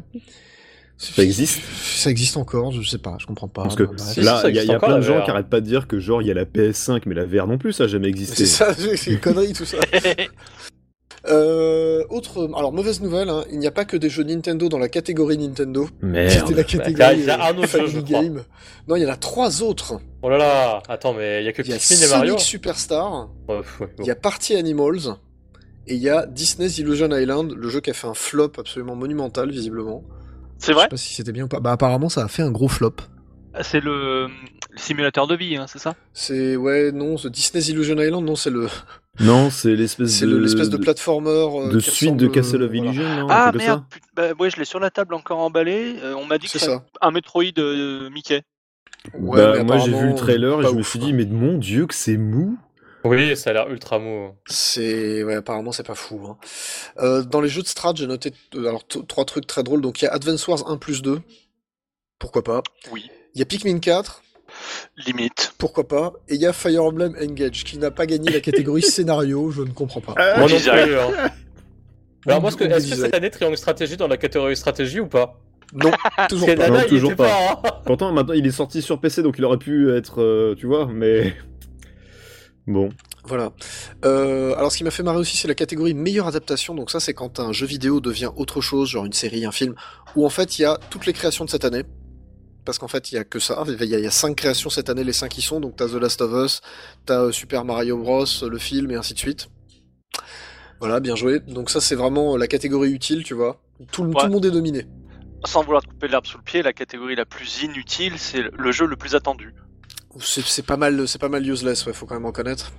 Ça 0.97 1.23
existe? 1.23 1.61
Ça 1.61 2.09
existe 2.09 2.37
encore, 2.37 2.71
je 2.71 2.81
sais 2.81 2.97
pas, 2.97 3.17
je 3.19 3.27
comprends 3.27 3.47
pas. 3.47 3.61
Parce 3.61 3.75
que 3.75 3.83
là, 4.19 4.43
il 4.47 4.55
y 4.55 4.59
a, 4.59 4.63
y 4.63 4.79
plein 4.79 4.97
de 4.97 5.03
gens 5.03 5.23
qui 5.23 5.29
arrêtent 5.29 5.49
pas 5.49 5.61
de 5.61 5.65
dire 5.65 5.87
que 5.87 5.99
genre 5.99 6.23
il 6.23 6.27
y 6.27 6.31
a 6.31 6.33
la 6.33 6.45
PS5, 6.45 7.03
mais 7.05 7.13
la 7.13 7.25
VR 7.25 7.45
non 7.45 7.59
plus, 7.59 7.73
ça 7.73 7.83
a 7.83 7.87
jamais 7.87 8.05
Mais 8.05 8.09
existé. 8.09 8.35
C'est 8.35 8.45
ça, 8.47 8.73
c'est 8.95 9.11
une 9.11 9.19
connerie 9.19 9.53
tout 9.53 9.65
ça. 9.65 9.77
Euh, 11.29 12.03
autre, 12.09 12.49
alors 12.55 12.71
mauvaise 12.71 13.01
nouvelle, 13.01 13.29
hein, 13.29 13.43
il 13.51 13.59
n'y 13.59 13.67
a 13.67 13.71
pas 13.71 13.85
que 13.85 13.97
des 13.97 14.09
jeux 14.09 14.23
Nintendo 14.23 14.69
dans 14.69 14.77
la 14.77 14.89
catégorie 14.89 15.37
Nintendo. 15.37 15.87
C'était 16.01 16.05
Merde. 16.07 16.51
la 16.51 16.63
catégorie 16.63 17.19
il 17.19 17.25
y 17.25 17.29
a 17.29 17.43
un 17.45 17.53
euh, 17.53 17.61
autre 17.63 17.67
jeu, 17.79 17.87
je 17.87 17.99
crois. 17.99 18.21
Game. 18.21 18.43
Non, 18.87 18.95
il 18.95 19.03
y 19.03 19.05
en 19.05 19.09
a 19.09 19.17
trois 19.17 19.61
autres. 19.61 19.99
Oh 20.21 20.29
là 20.29 20.37
là, 20.37 20.81
attends, 20.87 21.13
mais 21.13 21.41
il 21.41 21.45
y 21.45 21.49
a 21.49 21.53
que 21.53 21.61
Il 21.61 21.69
y 21.69 21.73
a 21.73 21.77
Pikmin 21.77 22.05
et 22.05 22.09
Mario. 22.09 22.31
Sonic 22.33 22.39
Superstar, 22.45 23.29
Ouais, 23.49 23.57
pff, 23.57 23.79
ouais, 23.81 23.87
bon. 23.97 24.03
il 24.03 24.07
y 24.07 24.11
a 24.11 24.15
Party 24.15 24.55
Animals, 24.55 25.15
et 25.87 25.95
il 25.95 26.01
y 26.01 26.09
a 26.09 26.25
Disney's 26.25 26.77
Illusion 26.77 27.09
Island, 27.15 27.53
le 27.55 27.69
jeu 27.69 27.81
qui 27.81 27.89
a 27.89 27.93
fait 27.93 28.07
un 28.07 28.13
flop 28.13 28.51
absolument 28.57 28.95
monumental 28.95 29.49
visiblement. 29.51 30.03
C'est 30.59 30.71
Je 30.71 30.75
vrai 30.75 30.83
sais 30.85 30.89
pas 30.89 30.97
si 30.97 31.13
c'était 31.13 31.31
bien 31.31 31.43
ou 31.45 31.47
pas. 31.47 31.59
Bah 31.59 31.71
apparemment 31.73 32.09
ça 32.09 32.23
a 32.23 32.27
fait 32.27 32.41
un 32.41 32.51
gros 32.51 32.67
flop. 32.67 32.95
C'est 33.61 33.79
le, 33.79 34.27
le 34.27 34.77
simulateur 34.77 35.25
de 35.27 35.35
vie, 35.35 35.55
hein, 35.55 35.65
c'est 35.67 35.79
ça? 35.79 35.95
C'est 36.13 36.55
ouais 36.55 36.91
non, 36.91 37.15
The 37.15 37.27
Disney's 37.27 37.67
Illusion 37.69 37.97
Island 37.97 38.23
non 38.25 38.35
c'est 38.35 38.49
le 38.51 38.67
Non, 39.19 39.49
c'est 39.49 39.75
l'espèce 39.75 40.21
de. 40.21 40.27
le- 40.27 40.39
l'espèce 40.39 40.69
de 40.69 40.77
plateformer 40.77 41.29
euh, 41.29 41.69
de 41.71 41.79
suite 41.79 42.15
de 42.17 42.27
ressemble, 42.27 42.31
Castle 42.35 42.61
euh, 42.61 42.65
of 42.65 42.71
voilà. 42.71 42.85
Illusion, 42.91 43.15
non 43.15 43.27
Ah 43.29 43.51
merde, 43.53 43.83
putain, 43.89 44.05
bah, 44.15 44.33
ouais, 44.39 44.49
je 44.49 44.57
l'ai 44.57 44.65
sur 44.65 44.79
la 44.79 44.89
table 44.91 45.13
encore 45.15 45.39
emballé. 45.39 45.95
Euh, 46.03 46.13
on 46.15 46.25
m'a 46.25 46.37
dit 46.37 46.47
que 46.47 46.59
C'est 46.59 46.69
un 47.01 47.11
Metroid 47.11 47.43
euh, 47.57 48.09
Mickey. 48.09 48.43
Ouais, 49.13 49.37
bah, 49.37 49.63
moi 49.63 49.77
j'ai 49.77 49.85
vu 49.87 49.93
apparemment, 49.95 50.09
le 50.11 50.15
trailer 50.15 50.61
et 50.61 50.67
je 50.67 50.75
me 50.75 50.83
suis 50.83 50.99
dit, 50.99 51.13
mais 51.13 51.25
mon 51.25 51.57
dieu, 51.57 51.87
que 51.87 51.93
c'est 51.95 52.17
mou. 52.17 52.57
Oui, 53.03 53.37
ça 53.37 53.51
a 53.51 53.53
l'air 53.53 53.69
ultra 53.69 53.99
mou. 53.99 54.31
C'est 54.47 55.23
ouais, 55.23 55.35
apparemment 55.35 55.71
c'est 55.71 55.85
pas 55.85 55.95
fou. 55.95 56.19
hein. 56.27 56.37
Euh, 56.99 57.23
dans 57.23 57.39
les 57.39 57.47
jeux 57.47 57.61
de 57.61 57.67
strat, 57.67 57.93
j'ai 57.95 58.05
noté 58.07 58.33
euh, 58.55 58.67
alors 58.67 58.85
trois 58.87 59.23
trucs 59.23 59.47
très 59.47 59.63
drôles. 59.63 59.81
Donc 59.81 60.01
il 60.01 60.05
y 60.05 60.07
a 60.07 60.13
Advance 60.13 60.45
Wars 60.47 60.69
1 60.69 60.77
plus 60.77 61.01
2, 61.01 61.21
pourquoi 62.19 62.43
pas. 62.43 62.61
Oui. 62.91 63.09
Il 63.33 63.39
y 63.39 63.41
a 63.41 63.45
Pikmin 63.45 63.79
4, 63.79 64.23
Limite. 65.05 65.53
pourquoi 65.57 65.87
pas. 65.87 66.13
Et 66.27 66.35
il 66.35 66.41
y 66.41 66.45
a 66.45 66.53
Fire 66.53 66.83
Emblem 66.83 67.15
Engage 67.21 67.63
qui 67.63 67.77
n'a 67.77 67.91
pas 67.91 68.05
gagné 68.05 68.31
la 68.31 68.39
catégorie 68.39 68.81
scénario, 68.83 69.51
je 69.51 69.61
ne 69.61 69.71
comprends 69.71 70.01
pas. 70.01 70.13
Ah, 70.17 70.39
Moi 70.39 70.49
non 70.49 70.57
plus. 70.59 70.69
hein. 70.97 71.29
Alors 72.25 72.41
moi, 72.41 72.49
est-ce 72.49 72.57
que, 72.57 72.63
est-ce 72.65 72.89
que 72.89 72.95
cette 72.95 73.15
année 73.15 73.29
Triangle 73.29 73.57
Stratégie 73.57 73.95
dans 73.97 74.07
la 74.07 74.17
catégorie 74.17 74.57
stratégie 74.57 74.99
ou 74.99 75.07
pas? 75.07 75.39
Non, 75.73 75.91
toujours 76.29 76.47
pas. 76.55 76.69
Non, 76.69 76.81
toujours 76.87 77.11
était 77.11 77.23
pas. 77.23 77.51
hein. 77.63 77.69
Pourtant, 77.85 78.11
maintenant 78.13 78.33
il 78.33 78.45
est 78.47 78.51
sorti 78.51 78.81
sur 78.81 78.99
PC 78.99 79.21
donc 79.21 79.35
il 79.37 79.45
aurait 79.45 79.57
pu 79.57 79.93
être, 79.95 80.21
euh, 80.21 80.55
tu 80.57 80.65
vois, 80.67 80.87
mais. 80.91 81.35
Bon. 82.67 82.89
Voilà. 83.23 83.53
Euh, 84.03 84.53
alors, 84.57 84.73
ce 84.73 84.77
qui 84.77 84.83
m'a 84.83 84.91
fait 84.91 85.01
marrer 85.03 85.19
aussi, 85.19 85.37
c'est 85.37 85.47
la 85.47 85.55
catégorie 85.55 85.93
meilleure 85.93 86.27
adaptation. 86.27 86.75
Donc 86.75 86.91
ça, 86.91 86.99
c'est 86.99 87.13
quand 87.13 87.39
un 87.39 87.53
jeu 87.53 87.65
vidéo 87.65 88.01
devient 88.01 88.29
autre 88.35 88.59
chose, 88.59 88.89
genre 88.89 89.05
une 89.05 89.13
série, 89.13 89.45
un 89.45 89.53
film, 89.53 89.73
où 90.17 90.25
en 90.25 90.29
fait, 90.29 90.59
il 90.59 90.63
y 90.63 90.65
a 90.65 90.77
toutes 90.89 91.05
les 91.05 91.13
créations 91.13 91.45
de 91.45 91.49
cette 91.49 91.63
année. 91.63 91.83
Parce 92.67 92.79
qu'en 92.79 92.89
fait, 92.89 93.13
il 93.13 93.15
y 93.15 93.17
a 93.17 93.23
que 93.23 93.39
ça. 93.39 93.63
Il 93.65 93.85
y, 93.85 93.95
a, 93.95 93.97
il 93.97 94.03
y 94.03 94.07
a 94.07 94.11
cinq 94.11 94.35
créations 94.35 94.69
cette 94.69 94.89
année, 94.89 95.05
les 95.05 95.13
cinq 95.13 95.29
qui 95.29 95.41
sont. 95.41 95.61
Donc 95.61 95.77
t'as 95.77 95.87
The 95.87 95.93
Last 95.93 96.21
of 96.21 96.31
Us, 96.45 96.61
t'as 97.05 97.21
euh, 97.21 97.31
Super 97.31 97.63
Mario 97.63 97.97
Bros, 97.97 98.25
le 98.45 98.57
film, 98.57 98.91
et 98.91 98.95
ainsi 98.95 99.13
de 99.13 99.19
suite. 99.19 99.47
Voilà, 100.79 100.99
bien 100.99 101.15
joué. 101.15 101.39
Donc 101.39 101.69
ça, 101.69 101.79
c'est 101.81 101.95
vraiment 101.95 102.35
la 102.37 102.47
catégorie 102.47 102.91
utile, 102.91 103.23
tu 103.23 103.33
vois. 103.33 103.61
Tout, 103.91 104.03
le- 104.03 104.11
tout 104.11 104.17
Ouais. 104.17 104.25
le 104.25 104.29
monde 104.31 104.45
est 104.45 104.51
dominé. 104.51 104.85
Sans 105.45 105.63
vouloir 105.63 105.81
te 105.81 105.87
couper 105.87 106.09
l'herbe 106.09 106.25
sous 106.25 106.37
le 106.37 106.43
pied, 106.43 106.61
la 106.61 106.73
catégorie 106.73 107.15
la 107.15 107.25
plus 107.25 107.63
inutile, 107.63 108.13
c'est 108.17 108.43
le 108.55 108.71
jeu 108.73 108.85
le 108.85 108.97
plus 108.97 109.15
attendu. 109.15 109.53
C'est 110.19 110.65
pas 110.65 110.75
mal, 110.77 111.07
c'est 111.07 111.21
pas 111.21 111.29
mal 111.29 111.47
useless, 111.47 111.85
ouais, 111.85 111.93
faut 111.93 112.05
quand 112.05 112.15
même 112.15 112.25
en 112.25 112.31
connaître. 112.33 112.73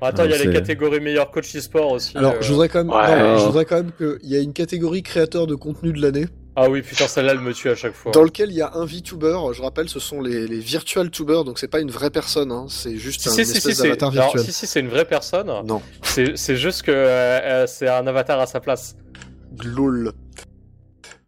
Attends, 0.00 0.24
il 0.26 0.30
y 0.30 0.34
a 0.34 0.38
les 0.44 0.52
catégories 0.52 1.00
meilleur 1.00 1.30
coach 1.30 1.56
e-sport 1.56 1.90
aussi. 1.92 2.16
Alors, 2.16 2.34
euh. 2.34 2.40
je 2.42 2.52
voudrais 2.52 2.68
quand 2.68 2.84
même, 2.84 2.90
Ouais. 2.94 3.18
non, 3.18 3.38
je 3.38 3.44
voudrais 3.46 3.64
quand 3.64 3.76
même 3.76 3.90
qu'il 3.92 4.30
y 4.30 4.36
a 4.36 4.40
une 4.40 4.52
catégorie 4.52 5.02
créateur 5.02 5.46
de 5.46 5.54
contenu 5.54 5.92
de 5.92 6.00
l'année. 6.02 6.26
Ah 6.56 6.70
oui, 6.70 6.82
putain, 6.82 7.08
celle-là, 7.08 7.32
elle 7.32 7.40
me 7.40 7.52
tue 7.52 7.68
à 7.68 7.74
chaque 7.74 7.94
fois. 7.94 8.12
Dans 8.12 8.22
lequel 8.22 8.50
il 8.50 8.56
y 8.56 8.62
a 8.62 8.72
un 8.74 8.84
VTuber, 8.84 9.38
je 9.52 9.60
rappelle, 9.60 9.88
ce 9.88 9.98
sont 9.98 10.20
les, 10.20 10.46
les 10.46 10.60
virtual 10.60 11.10
tubers, 11.10 11.42
donc 11.44 11.58
c'est 11.58 11.66
pas 11.68 11.80
une 11.80 11.90
vraie 11.90 12.10
personne, 12.10 12.52
hein, 12.52 12.66
c'est 12.68 12.96
juste 12.96 13.22
Si, 13.22 13.28
un 13.28 13.32
si, 13.32 13.40
espèce 13.40 13.62
si, 13.62 13.74
c'est 13.74 13.82
d'avatar 13.82 14.10
virtuel. 14.12 14.44
si, 14.44 14.52
si, 14.52 14.66
c'est 14.68 14.80
une 14.80 14.88
vraie 14.88 15.04
personne. 15.04 15.50
Non, 15.66 15.82
C'est 16.02 16.56
juste 16.56 16.82
que 16.82 16.92
euh, 16.92 17.40
euh, 17.42 17.66
c'est 17.66 17.88
un 17.88 18.06
avatar 18.06 18.38
à 18.38 18.46
sa 18.46 18.60
place. 18.60 18.94
lol. 19.64 20.12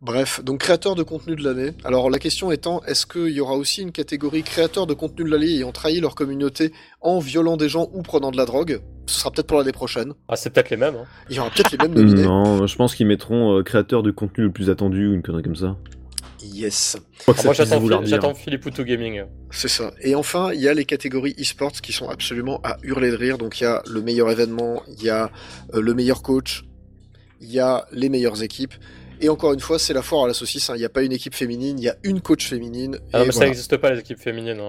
Bref, 0.06 0.40
donc 0.44 0.60
créateur 0.60 0.94
de 0.94 1.02
contenu 1.02 1.34
de 1.34 1.42
l'année. 1.42 1.72
Alors 1.82 2.10
la 2.10 2.20
question 2.20 2.52
étant, 2.52 2.80
est-ce 2.84 3.06
qu'il 3.06 3.32
y 3.32 3.40
aura 3.40 3.54
aussi 3.54 3.82
une 3.82 3.90
catégorie 3.90 4.44
créateur 4.44 4.86
de 4.86 4.94
contenu 4.94 5.25
de 5.25 5.30
l'année 5.30 5.48
ayant 5.48 5.72
trahi 5.72 5.98
leur 5.98 6.14
communauté 6.14 6.72
en 7.00 7.18
violant 7.18 7.56
des 7.56 7.68
gens 7.68 7.88
ou 7.92 8.02
prenant 8.02 8.30
de 8.30 8.36
la 8.36 8.44
drogue? 8.44 8.80
Ce 9.06 9.18
sera 9.18 9.32
peut-être 9.32 9.48
pour 9.48 9.58
l'année 9.58 9.72
prochaine. 9.72 10.12
Ah, 10.28 10.36
c'est 10.36 10.50
peut-être 10.50 10.70
les 10.70 10.76
mêmes. 10.76 10.94
hein. 10.94 11.06
Il 11.28 11.34
y 11.34 11.40
aura 11.40 11.50
peut-être 11.50 11.72
les 11.72 11.78
mêmes 11.78 11.94
nominés. 11.94 12.22
Non, 12.26 12.68
je 12.68 12.76
pense 12.76 12.94
qu'ils 12.94 13.08
mettront 13.08 13.58
euh, 13.58 13.62
créateur 13.64 14.04
de 14.04 14.12
contenu 14.12 14.44
le 14.44 14.52
plus 14.52 14.70
attendu 14.70 15.08
ou 15.08 15.14
une 15.14 15.22
connerie 15.22 15.42
comme 15.42 15.56
ça. 15.56 15.76
Yes, 16.44 16.96
ça 17.26 17.32
moi, 17.44 17.52
j'attends 17.52 18.34
Philippe 18.34 18.60
Poutou 18.60 18.84
Gaming. 18.84 19.25
c'est 19.50 19.66
ça. 19.66 19.92
Et 20.02 20.14
enfin, 20.14 20.52
il 20.52 20.60
y 20.60 20.68
a 20.68 20.75
les 20.75 20.84
catégories 20.84 21.34
e-sports 21.40 21.72
qui 21.82 21.92
sont 21.92 22.08
absolument 22.08 22.60
à 22.62 22.76
hurler 22.84 23.10
de 23.10 23.16
rire. 23.16 23.38
Donc 23.38 23.60
il 23.60 23.64
y 23.64 23.66
a 23.66 23.82
le 23.90 24.02
meilleur 24.02 24.30
événement, 24.30 24.82
il 24.86 25.02
y 25.02 25.10
a 25.10 25.32
euh, 25.75 25.80
le 25.80 25.94
meilleur 25.94 26.22
coach, 26.22 26.64
il 27.40 27.50
y 27.50 27.58
a 27.58 27.86
les 27.90 28.08
meilleures 28.08 28.44
équipes. 28.44 28.75
Et 29.20 29.28
encore 29.28 29.52
une 29.52 29.61
fois, 29.61 29.78
c'est 29.78 29.92
la 29.94 30.02
foire 30.02 30.25
à 30.25 30.28
la 30.28 30.35
saucisse. 30.35 30.68
hein. 30.70 30.75
Il 30.76 30.80
n'y 30.80 30.85
a 30.85 30.88
pas 30.88 31.02
une 31.02 31.12
équipe 31.12 31.35
féminine, 31.35 31.78
il 31.78 31.85
y 31.85 31.88
a 31.88 31.96
une 32.02 32.20
coach 32.20 32.49
féminine. 32.49 32.99
Ah 33.12 33.20
non, 33.20 33.26
mais 33.26 33.32
ça 33.32 33.44
n'existe 33.46 33.76
pas, 33.78 33.90
les 33.90 34.00
équipes 34.00 34.20
féminines. 34.20 34.61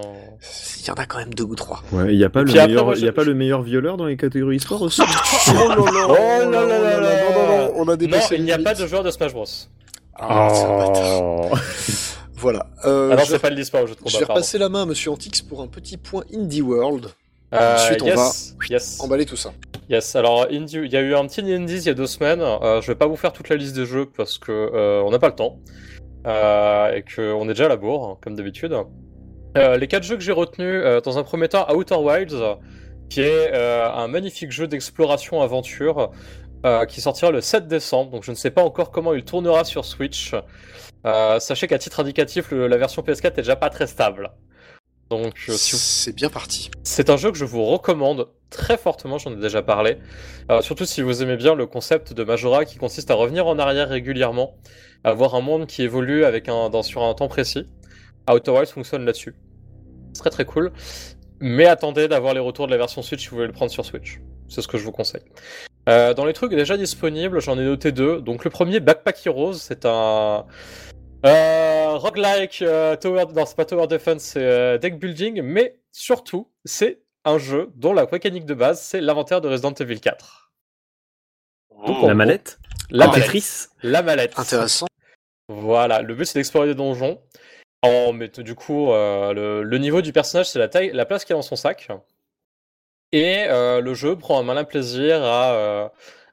Il 0.80 0.86
y 0.86 0.90
en 0.90 0.94
a 0.94 1.06
quand 1.06 1.18
même 1.18 1.34
deux 1.34 1.44
ou 1.44 1.54
trois. 1.54 1.82
Ouais, 1.92 2.14
il 2.14 2.18
y 2.18 2.24
a 2.24 2.30
pas 2.30 2.42
le 2.42 2.52
meilleur, 2.52 2.84
moi, 2.86 2.94
y 2.96 3.02
a 3.04 3.06
je- 3.06 3.10
pas 3.10 3.24
le 3.24 3.34
meilleur 3.34 3.62
violeur 3.62 3.96
dans 3.96 4.06
les 4.06 4.16
catégories 4.16 4.56
e-sport 4.56 4.82
aussi. 4.82 5.02
Oh 5.48 5.68
là 5.68 5.76
là, 5.76 6.06
Oh 6.08 6.50
là 6.50 6.66
là 6.66 6.78
là 6.78 7.00
là. 7.00 7.30
non, 7.30 7.38
non, 7.38 7.58
non, 7.66 7.72
on 7.76 7.82
a 7.82 7.84
Non, 7.86 7.96
dépassé 7.96 8.36
il 8.36 8.44
n'y 8.44 8.52
a 8.52 8.58
pas 8.58 8.74
de 8.74 8.86
joueur 8.86 9.02
de 9.04 9.10
Smash 9.10 9.32
Bros. 9.32 9.44
Ah. 10.14 10.48
Oh. 11.20 11.50
Voilà. 12.40 12.66
Euh, 12.84 13.08
Ah 13.12 13.16
non, 13.16 13.22
je, 13.22 13.26
c'est 13.26 13.32
vais, 13.32 13.38
pas 13.40 13.50
de 13.50 13.56
l'e-sport, 13.56 13.80
le 13.80 13.86
jeu 13.88 13.94
de 13.94 14.00
je 14.08 14.16
vais 14.18 14.24
repasser 14.24 14.58
la 14.58 14.68
main 14.68 14.82
à 14.82 14.86
Monsieur 14.86 15.10
Antix 15.10 15.42
pour 15.42 15.60
un 15.60 15.66
petit 15.66 15.96
point 15.96 16.22
Indie 16.32 16.62
World. 16.62 17.08
Euh, 17.54 17.74
Ensuite, 17.76 18.02
on 18.02 18.06
yes, 18.06 18.56
yes, 18.68 19.00
Emballer 19.00 19.24
tout 19.24 19.36
ça. 19.36 19.52
yes. 19.88 20.14
Alors, 20.16 20.46
il 20.50 20.66
y 20.70 20.96
a 20.96 21.00
eu 21.00 21.14
un 21.14 21.26
petit 21.26 21.40
Indies 21.40 21.78
il 21.78 21.86
y 21.86 21.88
a 21.88 21.94
deux 21.94 22.06
semaines. 22.06 22.42
Euh, 22.42 22.80
je 22.82 22.88
vais 22.88 22.94
pas 22.94 23.06
vous 23.06 23.16
faire 23.16 23.32
toute 23.32 23.48
la 23.48 23.56
liste 23.56 23.74
des 23.74 23.86
jeux 23.86 24.06
parce 24.16 24.36
que 24.38 24.52
euh, 24.52 25.02
on 25.02 25.10
n'a 25.10 25.18
pas 25.18 25.28
le 25.28 25.34
temps 25.34 25.58
euh, 26.26 26.92
et 26.94 27.02
qu'on 27.02 27.44
est 27.44 27.48
déjà 27.54 27.66
à 27.66 27.68
la 27.68 27.76
bourre, 27.76 28.06
hein, 28.08 28.18
comme 28.22 28.34
d'habitude. 28.36 28.76
Euh, 29.56 29.76
les 29.78 29.86
quatre 29.88 30.02
jeux 30.02 30.16
que 30.16 30.22
j'ai 30.22 30.32
retenus, 30.32 30.68
euh, 30.84 31.00
dans 31.00 31.16
un 31.18 31.22
premier 31.22 31.48
temps, 31.48 31.66
Outer 31.74 31.94
Wilds, 31.96 32.36
qui 33.08 33.22
est 33.22 33.50
euh, 33.54 33.90
un 33.90 34.08
magnifique 34.08 34.52
jeu 34.52 34.66
d'exploration 34.68 35.40
aventure 35.40 36.10
euh, 36.66 36.84
qui 36.84 37.00
sortira 37.00 37.30
le 37.30 37.40
7 37.40 37.66
décembre. 37.66 38.10
Donc, 38.10 38.24
je 38.24 38.30
ne 38.30 38.36
sais 38.36 38.50
pas 38.50 38.62
encore 38.62 38.90
comment 38.90 39.14
il 39.14 39.24
tournera 39.24 39.64
sur 39.64 39.86
Switch. 39.86 40.34
Euh, 41.06 41.38
sachez 41.40 41.66
qu'à 41.66 41.78
titre 41.78 42.00
indicatif, 42.00 42.50
le- 42.50 42.66
la 42.66 42.76
version 42.76 43.00
PS4 43.02 43.26
est 43.28 43.36
déjà 43.36 43.56
pas 43.56 43.70
très 43.70 43.86
stable. 43.86 44.32
Donc, 45.10 45.34
euh, 45.48 45.52
si 45.52 45.72
vous 45.72 45.78
C'est 45.78 46.14
bien 46.14 46.28
parti. 46.28 46.70
c'est 46.82 47.08
un 47.10 47.16
jeu 47.16 47.32
que 47.32 47.38
je 47.38 47.44
vous 47.44 47.64
recommande 47.64 48.28
très 48.50 48.76
fortement, 48.76 49.18
j'en 49.18 49.32
ai 49.32 49.36
déjà 49.36 49.62
parlé. 49.62 49.98
Euh, 50.50 50.60
surtout 50.60 50.84
si 50.84 51.02
vous 51.02 51.22
aimez 51.22 51.36
bien 51.36 51.54
le 51.54 51.66
concept 51.66 52.12
de 52.12 52.24
Majora 52.24 52.64
qui 52.64 52.76
consiste 52.76 53.10
à 53.10 53.14
revenir 53.14 53.46
en 53.46 53.58
arrière 53.58 53.88
régulièrement, 53.88 54.56
à 55.04 55.12
voir 55.12 55.34
un 55.34 55.40
monde 55.40 55.66
qui 55.66 55.82
évolue 55.82 56.24
avec 56.24 56.48
un, 56.48 56.70
dans, 56.70 56.82
sur 56.82 57.02
un 57.02 57.14
temps 57.14 57.28
précis. 57.28 57.66
Outer 58.30 58.50
Wilds 58.50 58.72
fonctionne 58.72 59.04
là-dessus. 59.04 59.34
C'est 60.12 60.20
très 60.20 60.30
très 60.30 60.44
cool. 60.44 60.72
Mais 61.40 61.66
attendez 61.66 62.08
d'avoir 62.08 62.34
les 62.34 62.40
retours 62.40 62.66
de 62.66 62.72
la 62.72 62.78
version 62.78 63.00
Switch 63.02 63.22
si 63.22 63.28
vous 63.28 63.36
voulez 63.36 63.46
le 63.46 63.52
prendre 63.52 63.70
sur 63.70 63.84
Switch. 63.84 64.20
C'est 64.48 64.60
ce 64.60 64.68
que 64.68 64.76
je 64.76 64.84
vous 64.84 64.92
conseille. 64.92 65.22
Euh, 65.88 66.12
dans 66.12 66.24
les 66.24 66.32
trucs 66.32 66.50
déjà 66.50 66.76
disponibles, 66.76 67.40
j'en 67.40 67.58
ai 67.58 67.64
noté 67.64 67.92
deux. 67.92 68.20
Donc 68.20 68.44
le 68.44 68.50
premier, 68.50 68.80
Backpack 68.80 69.26
Heroes, 69.26 69.54
c'est 69.54 69.86
un 69.86 70.44
euh, 71.24 71.96
roguelike 71.96 72.62
euh, 72.62 72.96
tower, 72.96 73.26
non 73.34 73.46
c'est 73.46 73.56
pas 73.56 73.64
tower 73.64 73.86
defense, 73.86 74.22
c'est 74.22 74.42
euh, 74.42 74.78
deck 74.78 74.98
building, 74.98 75.42
mais 75.42 75.78
surtout 75.92 76.50
c'est 76.64 77.02
un 77.24 77.38
jeu 77.38 77.70
dont 77.74 77.92
la 77.92 78.06
mécanique 78.10 78.44
de 78.46 78.54
base 78.54 78.80
c'est 78.80 79.00
l'inventaire 79.00 79.40
de 79.40 79.48
Resident 79.48 79.72
Evil 79.72 80.00
4. 80.00 80.52
Oh. 81.70 82.06
La 82.06 82.14
mallette 82.14 82.58
La 82.90 83.06
mallette. 83.08 83.24
Tetris 83.24 83.66
La 83.82 84.02
mallette. 84.02 84.38
Intéressant. 84.38 84.86
Voilà, 85.48 86.02
le 86.02 86.14
but 86.14 86.26
c'est 86.26 86.38
d'explorer 86.38 86.68
des 86.68 86.74
donjons. 86.74 87.20
En 87.82 88.12
mettant 88.12 88.42
du 88.42 88.54
coup 88.54 88.90
euh, 88.90 89.32
le, 89.32 89.62
le 89.62 89.78
niveau 89.78 90.02
du 90.02 90.12
personnage 90.12 90.50
c'est 90.50 90.58
la 90.58 90.68
taille, 90.68 90.90
la 90.92 91.04
place 91.04 91.24
qu'il 91.24 91.34
y 91.34 91.34
a 91.34 91.38
dans 91.38 91.42
son 91.42 91.56
sac. 91.56 91.88
Et 93.12 93.44
euh, 93.48 93.80
le 93.80 93.94
jeu 93.94 94.16
prend 94.16 94.38
un 94.38 94.42
malin 94.42 94.64
plaisir 94.64 95.22
à 95.22 95.52
euh, 95.52 95.88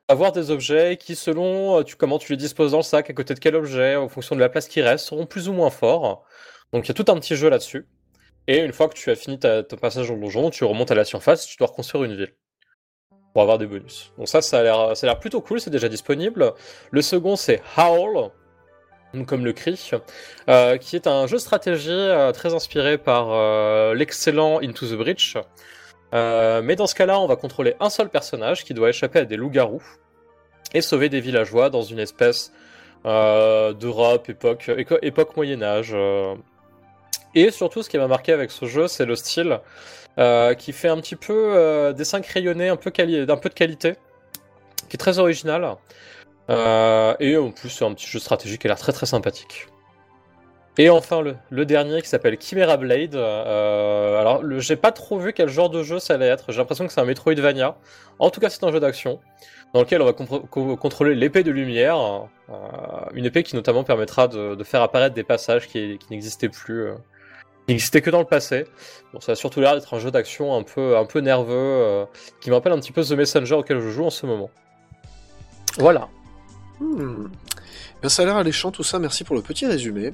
avoir 0.08 0.32
des 0.32 0.52
objets 0.52 0.98
qui, 0.98 1.16
selon 1.16 1.80
euh, 1.80 1.84
tu, 1.84 1.96
comment 1.96 2.20
tu 2.20 2.34
les 2.34 2.38
disposes 2.38 2.72
dans 2.72 2.78
le 2.78 2.84
sac, 2.84 3.10
à 3.10 3.14
côté 3.14 3.34
de 3.34 3.40
quel 3.40 3.56
objet, 3.56 3.96
en 3.96 4.08
fonction 4.10 4.36
de 4.36 4.40
la 4.40 4.50
place 4.50 4.68
qui 4.68 4.82
reste, 4.82 5.06
seront 5.06 5.26
plus 5.26 5.50
ou 5.50 5.54
moins 5.54 5.70
forts. 5.70 6.24
Donc 6.74 6.86
il 6.86 6.88
y 6.90 6.92
a 6.92 6.94
tout 6.94 7.12
un 7.12 7.16
petit 7.20 7.36
jeu 7.36 7.50
là-dessus. 7.50 7.88
Et 8.48 8.60
une 8.60 8.74
fois 8.74 8.88
que 8.88 8.94
tu 8.94 9.10
as 9.10 9.16
fini 9.16 9.40
ton 9.40 9.64
passage 9.82 10.12
le 10.12 10.20
donjon, 10.20 10.52
tu 10.52 10.64
remontes 10.66 10.92
à 10.92 10.96
la 10.96 11.06
surface, 11.06 11.48
tu 11.48 11.58
dois 11.58 11.68
reconstruire 11.68 12.04
une 12.04 12.16
ville 12.16 12.34
pour 13.34 13.42
avoir 13.42 13.58
des 13.58 13.66
bonus. 13.66 14.14
Donc 14.18 14.28
ça, 14.28 14.42
ça 14.42 14.60
a 14.60 14.64
l'air, 14.64 14.96
ça 14.96 15.08
a 15.08 15.10
l'air 15.10 15.20
plutôt 15.20 15.42
cool, 15.42 15.60
c'est 15.60 15.72
déjà 15.72 15.90
disponible. 15.90 16.54
Le 16.92 17.02
second, 17.02 17.36
c'est 17.36 17.62
Howl, 17.76 18.30
comme 19.26 19.46
le 19.46 19.54
cri, 19.54 19.90
euh, 20.48 20.78
qui 20.78 20.96
est 20.96 21.08
un 21.08 21.26
jeu 21.26 21.38
de 21.38 21.42
stratégie 21.42 21.90
euh, 21.90 22.32
très 22.32 22.54
inspiré 22.54 23.00
par 23.00 23.96
l'excellent 23.96 24.60
Into 24.62 24.86
the 24.86 24.94
Breach. 24.94 25.38
Euh, 26.14 26.62
mais 26.62 26.76
dans 26.76 26.88
ce 26.88 26.96
cas-là, 26.96 27.20
on 27.20 27.28
va 27.28 27.36
contrôler 27.36 27.76
un 27.80 27.90
seul 27.90 28.10
personnage 28.10 28.64
qui 28.64 28.74
doit 28.74 28.90
échapper 28.90 29.20
à 29.20 29.26
des 29.26 29.38
loups-garous 29.38 29.84
et 30.74 30.82
sauver 30.82 31.10
des 31.10 31.20
villageois 31.20 31.70
dans 31.70 31.82
une 31.82 32.00
espèce 32.00 32.52
euh, 33.06 33.74
d'Europe, 33.74 34.30
époque, 34.30 34.72
époque 35.02 35.36
Moyen-Âge. 35.36 35.92
euh. 35.94 36.36
Et 37.34 37.52
surtout, 37.52 37.84
ce 37.84 37.90
qui 37.90 37.98
m'a 37.98 38.08
marqué 38.08 38.32
avec 38.32 38.52
ce 38.52 38.66
jeu, 38.66 38.88
c'est 38.88 39.06
le 39.06 39.16
style 39.16 39.60
euh, 40.18 40.54
qui 40.54 40.72
fait 40.72 40.88
un 40.88 40.98
petit 40.98 41.18
peu 41.18 41.94
dessin 41.96 42.22
crayonné, 42.22 42.70
un 42.70 42.78
peu, 42.78 42.92
d'un 42.92 43.38
peu 43.38 43.50
de 43.50 43.54
qualité, 43.54 43.96
qui 44.88 44.96
est 44.96 44.98
très 44.98 45.20
original. 45.20 45.76
Et 46.48 47.38
en 47.38 47.52
plus, 47.52 47.70
c'est 47.70 47.84
un 47.84 47.94
petit 47.94 48.08
jeu 48.08 48.20
stratégique 48.20 48.62
qui 48.62 48.68
a 48.68 48.70
l'air 48.70 48.80
très 48.80 48.94
très 48.94 49.06
sympathique. 49.06 49.68
Et 50.78 50.90
enfin, 50.90 51.24
le, 51.50 51.66
dernier 51.66 52.02
qui 52.02 52.10
s'appelle 52.10 52.38
Chimera 52.40 52.78
Blade. 52.78 53.16
Euh, 53.16 54.20
alors, 54.20 54.42
j'ai 54.60 54.76
pas 54.76 54.92
trop 54.92 55.18
vu 55.18 55.32
quel 55.32 55.48
genre 55.48 55.70
de 55.70 55.84
jeu 55.84 56.00
ça 56.00 56.16
allait 56.16 56.28
être. 56.28 56.52
J'ai 56.52 56.58
l'impression 56.58 56.86
que 56.86 56.92
c'est 56.92 57.00
un 57.00 57.06
Metroidvania. 57.06 57.78
En 58.20 58.30
tout 58.30 58.42
cas, 58.42 58.50
c'est 58.50 58.64
un 58.64 58.72
jeu 58.72 58.80
d'action 58.80 59.20
dans 59.74 59.82
lequel 59.82 60.02
on 60.02 60.06
va 60.06 60.14
contrôler 60.14 61.16
l'épée 61.16 61.44
de 61.44 61.52
lumière. 61.52 61.98
euh, 62.50 62.54
une 63.14 63.26
épée 63.26 63.44
qui 63.44 63.56
notamment 63.56 63.84
permettra 63.84 64.28
de, 64.28 64.62
faire 64.64 64.82
apparaître 64.82 65.16
des 65.16 65.24
passages 65.24 65.68
qui, 65.68 65.98
n'existaient 66.12 66.50
plus. 66.50 66.88
euh, 66.88 66.96
qui 67.66 67.74
n'existaient 67.74 68.02
que 68.02 68.10
dans 68.10 68.20
le 68.20 68.26
passé. 68.26 68.66
Bon, 69.14 69.22
ça 69.22 69.32
a 69.32 69.36
surtout 69.36 69.62
l'air 69.62 69.76
d'être 69.76 69.94
un 69.94 70.00
jeu 70.00 70.12
d'action 70.12 70.56
un 70.56 70.64
peu, 70.64 70.98
un 70.98 71.06
peu 71.06 71.20
nerveux, 71.20 72.06
qui 72.42 72.52
me 72.52 72.56
un 72.56 72.62
petit 72.62 72.92
peu 72.92 73.04
The 73.04 73.12
Messenger 73.12 73.56
auquel 73.56 73.80
je 73.80 73.90
joue 73.90 74.04
en 74.04 74.10
ce 74.10 74.26
moment. 74.26 74.50
Voilà. 75.78 76.10
Hmm. 76.80 77.28
Bien, 78.02 78.10
ça 78.10 78.22
a 78.24 78.26
l'air 78.26 78.36
alléchant 78.38 78.72
tout 78.72 78.84
ça, 78.84 79.00
merci 79.00 79.24
pour 79.24 79.36
le 79.36 79.42
petit 79.42 79.66
résumé. 79.66 80.14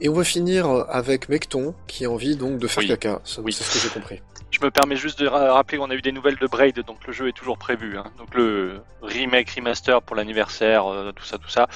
Et 0.00 0.08
on 0.08 0.14
va 0.14 0.24
finir 0.24 0.66
avec 0.88 1.28
Mecton, 1.28 1.74
qui 1.86 2.04
a 2.04 2.10
envie 2.10 2.36
donc 2.36 2.58
de 2.58 2.66
faire 2.66 2.82
Oui. 2.82 2.88
caca. 2.88 3.20
Oui. 3.42 3.52
C'est 3.52 3.64
ce 3.64 3.72
que 3.74 3.78
j'ai 3.78 3.92
compris. 3.92 4.20
Je 4.50 4.60
me 4.64 4.70
permets 4.70 4.96
juste 4.96 5.18
de 5.20 5.26
ra- 5.26 5.52
rappeler 5.52 5.76
qu'on 5.76 5.90
a 5.90 5.94
eu 5.94 6.00
des 6.00 6.10
nouvelles 6.10 6.36
de 6.36 6.46
Braid, 6.46 6.80
donc 6.86 7.06
le 7.06 7.12
jeu 7.12 7.28
est 7.28 7.32
toujours 7.32 7.58
prévu. 7.58 7.98
hein. 7.98 8.04
Donc 8.16 8.34
le 8.34 8.80
remake, 9.02 9.50
remaster 9.50 10.00
pour 10.00 10.16
l'anniversaire, 10.16 10.90
euh, 10.90 11.12
tout 11.14 11.24
ça, 11.24 11.36
tout 11.36 11.50
ça, 11.50 11.68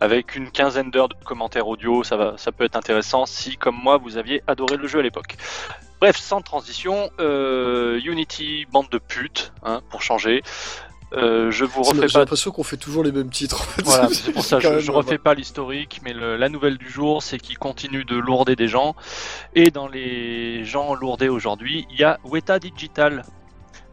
avec 0.00 0.36
une 0.36 0.50
quinzaine 0.50 0.90
d'heures 0.90 1.08
de 1.08 1.14
commentaires 1.24 1.66
audio, 1.66 2.04
ça, 2.04 2.16
va, 2.16 2.34
ça 2.38 2.52
peut 2.52 2.64
être 2.64 2.76
intéressant 2.76 3.26
si, 3.26 3.56
comme 3.56 3.74
moi, 3.76 3.96
vous 3.98 4.18
aviez 4.18 4.42
adoré 4.46 4.76
le 4.76 4.86
jeu 4.86 5.00
à 5.00 5.02
l'époque. 5.02 5.36
Bref, 6.00 6.16
sans 6.16 6.42
transition, 6.42 7.10
euh, 7.20 8.00
Unity, 8.04 8.66
bande 8.70 8.88
de 8.90 8.98
putes, 8.98 9.52
hein, 9.64 9.82
pour 9.90 10.02
changer. 10.02 10.42
Euh, 11.14 11.50
je 11.50 11.64
vous 11.64 11.82
refais 11.82 12.08
J'ai 12.08 12.12
pas 12.14 12.20
l'impression 12.20 12.50
qu'on 12.52 12.62
fait 12.62 12.76
toujours 12.78 13.04
les 13.04 13.12
mêmes 13.12 13.28
titres. 13.30 13.60
en 13.60 13.64
fait. 13.64 13.82
voilà, 13.82 14.08
c'est 14.12 14.32
pour 14.32 14.44
ça 14.44 14.58
je, 14.60 14.78
je 14.78 14.90
refais 14.90 15.18
pas 15.18 15.34
l'historique, 15.34 16.00
mais 16.04 16.12
le- 16.14 16.36
la 16.36 16.48
nouvelle 16.48 16.78
du 16.78 16.88
jour, 16.88 17.22
c'est 17.22 17.38
qu'il 17.38 17.58
continue 17.58 18.04
de 18.04 18.16
lourder 18.16 18.56
des 18.56 18.68
gens. 18.68 18.96
Et 19.54 19.70
dans 19.70 19.88
les 19.88 20.64
gens 20.64 20.94
lourdés 20.94 21.28
aujourd'hui, 21.28 21.86
il 21.90 21.98
y 22.00 22.04
a 22.04 22.18
Weta 22.24 22.58
Digital. 22.58 23.24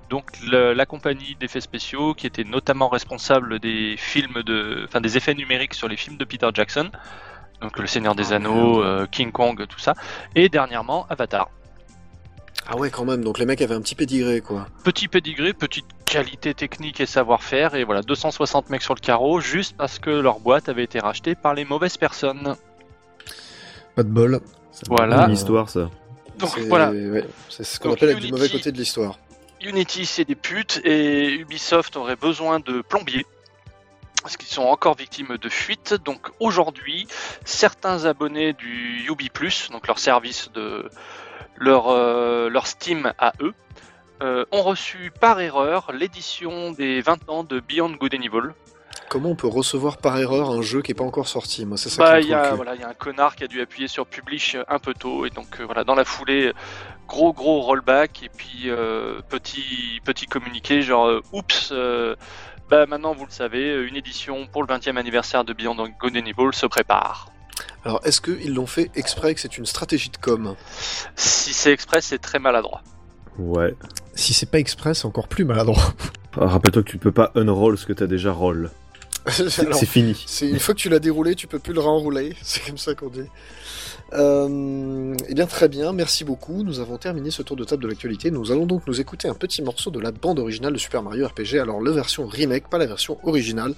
donc 0.09 0.25
le- 0.49 0.73
la 0.73 0.85
compagnie 0.87 1.35
d'effets 1.39 1.61
spéciaux 1.61 2.13
qui 2.15 2.25
était 2.25 2.43
notamment 2.43 2.89
responsable 2.89 3.59
des 3.59 3.95
films 3.97 4.41
de, 4.43 4.85
enfin 4.87 5.01
des 5.01 5.17
effets 5.17 5.35
numériques 5.35 5.75
sur 5.75 5.87
les 5.87 5.97
films 5.97 6.17
de 6.17 6.25
Peter 6.25 6.49
Jackson, 6.53 6.89
donc 7.61 7.77
Le 7.77 7.85
Seigneur 7.85 8.15
des 8.15 8.31
Ah, 8.31 8.37
Anneaux, 8.37 8.81
euh, 8.81 9.05
King 9.11 9.31
Kong, 9.31 9.67
tout 9.67 9.77
ça, 9.79 9.93
et 10.33 10.49
dernièrement 10.49 11.05
Avatar. 11.09 11.49
Ah 12.67 12.77
ouais, 12.77 12.89
quand 12.89 13.05
même. 13.05 13.23
Donc 13.23 13.39
les 13.39 13.45
mecs 13.45 13.61
avaient 13.61 13.75
un 13.75 13.81
petit 13.81 13.95
pédigré, 13.95 14.41
quoi. 14.41 14.67
Petit 14.83 15.07
pédigré, 15.07 15.53
petite 15.53 15.85
qualité 16.05 16.53
technique 16.53 16.99
et 17.01 17.05
savoir-faire, 17.05 17.75
et 17.75 17.83
voilà 17.83 18.01
260 18.01 18.69
mecs 18.69 18.81
sur 18.81 18.95
le 18.95 18.99
carreau, 18.99 19.39
juste 19.39 19.75
parce 19.77 19.99
que 19.99 20.09
leur 20.09 20.39
boîte 20.39 20.69
avait 20.69 20.83
été 20.83 20.99
rachetée 20.99 21.35
par 21.35 21.53
les 21.53 21.65
mauvaises 21.65 21.97
personnes. 21.97 22.55
Pas 23.95 24.03
de 24.03 24.09
bol. 24.09 24.39
C'est 24.71 24.87
Voilà. 24.87 25.25
une 25.25 25.33
histoire, 25.33 25.69
ça. 25.69 25.89
Donc 26.37 26.51
C'est- 26.55 26.61
voilà, 26.61 26.91
ouais, 26.91 27.25
c'est 27.49 27.63
ce 27.63 27.79
qu'on 27.79 27.93
appelle 27.93 28.09
être 28.09 28.15
du 28.17 28.27
Unity- 28.27 28.31
mauvais 28.31 28.49
côté 28.49 28.71
de 28.71 28.77
l'histoire. 28.77 29.19
Unity 29.61 30.05
c'est 30.05 30.23
des 30.25 30.35
putes 30.35 30.79
et 30.85 31.33
Ubisoft 31.33 31.97
aurait 31.97 32.15
besoin 32.15 32.59
de 32.59 32.81
plombiers. 32.81 33.25
Parce 34.21 34.37
qu'ils 34.37 34.49
sont 34.49 34.63
encore 34.63 34.95
victimes 34.95 35.37
de 35.37 35.49
fuites. 35.49 35.93
Donc 35.93 36.29
aujourd'hui, 36.39 37.07
certains 37.45 38.05
abonnés 38.05 38.53
du 38.53 39.05
Ubi 39.09 39.29
donc 39.71 39.87
leur 39.87 39.99
service 39.99 40.51
de 40.53 40.89
leur, 41.59 41.89
euh, 41.89 42.49
leur 42.49 42.67
Steam 42.67 43.13
à 43.17 43.33
eux, 43.41 43.53
euh, 44.21 44.45
ont 44.51 44.63
reçu 44.63 45.11
par 45.19 45.39
erreur 45.39 45.91
l'édition 45.93 46.71
des 46.71 47.01
20 47.01 47.29
ans 47.29 47.43
de 47.43 47.59
Beyond 47.59 47.91
Good 47.91 48.15
and 48.15 48.21
Evil. 48.21 48.53
Comment 49.09 49.29
on 49.29 49.35
peut 49.35 49.47
recevoir 49.47 49.97
par 49.97 50.19
erreur 50.19 50.51
un 50.51 50.61
jeu 50.61 50.81
qui 50.81 50.91
est 50.91 50.95
pas 50.95 51.03
encore 51.03 51.27
sorti 51.27 51.65
Moi, 51.65 51.77
c'est 51.77 51.89
ça 51.89 52.03
Bah, 52.03 52.21
qui 52.21 52.27
me 52.27 52.31
y, 52.31 52.35
a, 52.35 52.53
voilà, 52.53 52.75
il 52.75 52.81
y 52.81 52.83
a 52.83 52.89
un 52.89 52.93
connard 52.93 53.35
qui 53.35 53.43
a 53.43 53.47
dû 53.47 53.59
appuyer 53.59 53.87
sur 53.87 54.05
Publish 54.05 54.57
un 54.67 54.77
peu 54.77 54.93
tôt, 54.93 55.25
et 55.25 55.31
donc 55.31 55.59
euh, 55.59 55.65
voilà, 55.65 55.83
dans 55.83 55.95
la 55.95 56.05
foulée, 56.05 56.53
gros 57.07 57.33
gros 57.33 57.61
rollback, 57.61 58.23
et 58.23 58.29
puis 58.29 58.69
petit, 59.29 59.99
petit 60.03 60.27
communiqué 60.27 60.83
genre 60.83 61.21
oups, 61.31 61.73
bah 62.69 62.85
maintenant 62.85 63.13
vous 63.13 63.25
le 63.25 63.31
savez, 63.31 63.73
une 63.87 63.95
édition 63.95 64.47
pour 64.47 64.63
le 64.63 64.67
20e 64.67 64.97
anniversaire 64.97 65.43
de 65.43 65.53
Beyond 65.53 65.75
Good 65.75 66.15
and 66.17 66.25
Evil 66.25 66.53
se 66.53 66.65
prépare. 66.65 67.31
Alors, 67.85 68.01
est-ce 68.03 68.21
qu'ils 68.21 68.53
l'ont 68.53 68.67
fait 68.67 68.91
exprès 68.95 69.33
que 69.33 69.39
c'est 69.39 69.57
une 69.57 69.65
stratégie 69.65 70.09
de 70.09 70.17
com? 70.17 70.55
Si 71.15 71.53
c'est 71.53 71.71
express, 71.71 72.05
c'est 72.05 72.19
très 72.19 72.39
maladroit. 72.39 72.81
Ouais. 73.37 73.73
Si 74.15 74.33
c'est 74.33 74.49
pas 74.51 74.59
exprès, 74.59 74.93
c'est 74.93 75.05
encore 75.05 75.27
plus 75.27 75.45
maladroit. 75.45 75.93
Ah, 76.39 76.45
Rappelle-toi 76.45 76.83
que 76.83 76.89
tu 76.89 76.97
peux 76.97 77.11
pas 77.11 77.31
unroll 77.35 77.77
ce 77.77 77.85
que 77.85 77.93
t'as 77.93 78.05
déjà 78.05 78.31
roll. 78.31 78.69
C'est 79.49 79.85
fini. 79.85 80.25
Une 80.41 80.59
fois 80.59 80.73
que 80.73 80.79
tu 80.79 80.89
l'as 80.89 80.99
déroulé, 80.99 81.35
tu 81.35 81.47
peux 81.47 81.59
plus 81.59 81.73
le 81.73 81.79
renrouler. 81.79 82.35
C'est 82.41 82.65
comme 82.65 82.77
ça 82.77 82.95
qu'on 82.95 83.09
dit. 83.09 83.25
Euh, 84.13 85.15
eh 85.27 85.33
bien, 85.33 85.45
très 85.45 85.67
bien. 85.67 85.93
Merci 85.93 86.23
beaucoup. 86.23 86.63
Nous 86.63 86.79
avons 86.79 86.97
terminé 86.97 87.31
ce 87.31 87.41
tour 87.41 87.55
de 87.55 87.63
table 87.63 87.83
de 87.83 87.87
l'actualité. 87.87 88.31
Nous 88.31 88.51
allons 88.51 88.65
donc 88.65 88.87
nous 88.87 88.99
écouter 88.99 89.27
un 89.27 89.35
petit 89.35 89.61
morceau 89.61 89.91
de 89.91 89.99
la 89.99 90.11
bande 90.11 90.39
originale 90.39 90.73
de 90.73 90.77
Super 90.77 91.03
Mario 91.03 91.27
RPG. 91.27 91.59
Alors, 91.59 91.81
la 91.81 91.91
version 91.91 92.25
remake, 92.25 92.69
pas 92.69 92.77
la 92.77 92.87
version 92.87 93.17
originale. 93.23 93.73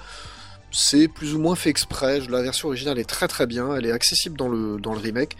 C'est 0.71 1.09
plus 1.09 1.33
ou 1.33 1.39
moins 1.39 1.55
fait 1.55 1.69
exprès. 1.69 2.21
La 2.29 2.41
version 2.41 2.69
originale 2.69 2.97
est 2.97 3.09
très 3.09 3.27
très 3.27 3.45
bien. 3.45 3.75
Elle 3.75 3.85
est 3.85 3.91
accessible 3.91 4.37
dans 4.37 4.47
le, 4.47 4.79
dans 4.79 4.93
le 4.93 4.99
remake. 4.99 5.35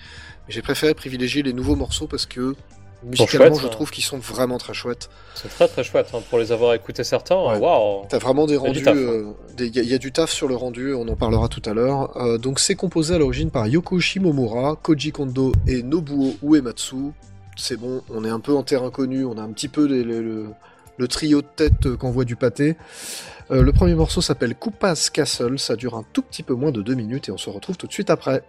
Mais 0.47 0.53
j'ai 0.53 0.61
préféré 0.61 0.93
privilégier 0.93 1.41
les 1.41 1.53
nouveaux 1.53 1.75
morceaux 1.75 2.07
parce 2.07 2.25
que 2.25 2.55
musicalement, 3.03 3.55
je 3.55 3.65
hein. 3.67 3.69
trouve 3.69 3.91
qu'ils 3.91 4.03
sont 4.03 4.17
vraiment 4.19 4.57
très 4.57 4.73
chouettes. 4.73 5.09
C'est 5.35 5.49
très 5.49 5.67
très 5.67 5.83
chouette 5.83 6.09
hein, 6.13 6.19
pour 6.29 6.39
les 6.39 6.51
avoir 6.51 6.73
écoutés 6.73 7.03
certains. 7.03 7.35
Ouais. 7.35 7.57
Waouh! 7.57 8.05
T'as 8.09 8.17
vraiment 8.19 8.45
des 8.45 8.57
rendus. 8.57 8.83
hein. 8.87 8.93
euh, 8.95 9.31
des- 9.55 9.67
Il 9.67 9.75
y, 9.75 9.79
a- 9.79 9.83
il 9.83 9.89
y 9.89 9.93
a 9.93 9.97
du 9.97 10.11
taf 10.11 10.31
sur 10.31 10.47
le 10.47 10.55
rendu, 10.55 10.93
on 10.93 11.07
en 11.07 11.15
parlera 11.15 11.47
tout 11.47 11.61
à 11.65 11.73
l'heure. 11.73 12.15
Euh, 12.17 12.37
donc 12.37 12.59
c'est 12.59 12.75
composé 12.75 13.15
à 13.15 13.17
l'origine 13.17 13.49
par 13.51 13.67
Yoko 13.67 13.99
Shimomura, 13.99 14.75
Koji 14.81 15.11
Kondo 15.11 15.51
et 15.67 15.83
Nobuo 15.83 16.35
Uematsu. 16.43 17.11
C'est 17.57 17.77
bon, 17.77 18.01
on 18.09 18.23
est 18.23 18.29
un 18.29 18.39
peu 18.39 18.55
en 18.55 18.63
terrain 18.63 18.89
connu, 18.91 19.25
on 19.25 19.37
a 19.37 19.41
un 19.41 19.51
petit 19.51 19.67
peu 19.67 19.85
les- 19.85 20.03
les- 20.03 20.21
le, 20.21 20.47
le 20.97 21.07
trio 21.07 21.41
de 21.41 21.47
tête 21.55 21.85
euh, 21.85 21.97
qu'envoie 21.97 22.25
du 22.25 22.35
pâté. 22.35 22.75
Euh, 23.51 23.61
le 23.61 23.71
premier 23.73 23.95
morceau 23.95 24.21
s'appelle 24.21 24.55
Koopa's 24.55 25.09
Castle, 25.09 25.59
ça 25.59 25.75
dure 25.75 25.95
un 25.95 26.05
tout 26.13 26.21
petit 26.21 26.43
peu 26.43 26.53
moins 26.53 26.71
de 26.71 26.81
deux 26.81 26.93
minutes 26.95 27.27
et 27.27 27.31
on 27.31 27.37
se 27.37 27.49
retrouve 27.49 27.75
tout 27.77 27.87
de 27.87 27.91
suite 27.93 28.09
après. 28.09 28.43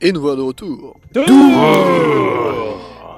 Et 0.00 0.12
nous 0.12 0.20
voilà 0.20 0.36
de 0.36 0.42
retour. 0.42 0.96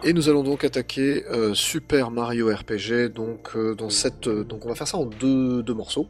Et 0.02 0.14
nous 0.14 0.30
allons 0.30 0.42
donc 0.42 0.64
attaquer 0.64 1.24
euh, 1.26 1.52
Super 1.52 2.10
Mario 2.10 2.48
RPG. 2.48 3.12
Donc, 3.14 3.50
euh, 3.54 3.74
dans 3.74 3.90
cette, 3.90 4.28
euh, 4.28 4.44
donc 4.44 4.64
on 4.64 4.70
va 4.70 4.74
faire 4.74 4.88
ça 4.88 4.96
en 4.96 5.04
deux, 5.04 5.62
deux 5.62 5.74
morceaux. 5.74 6.08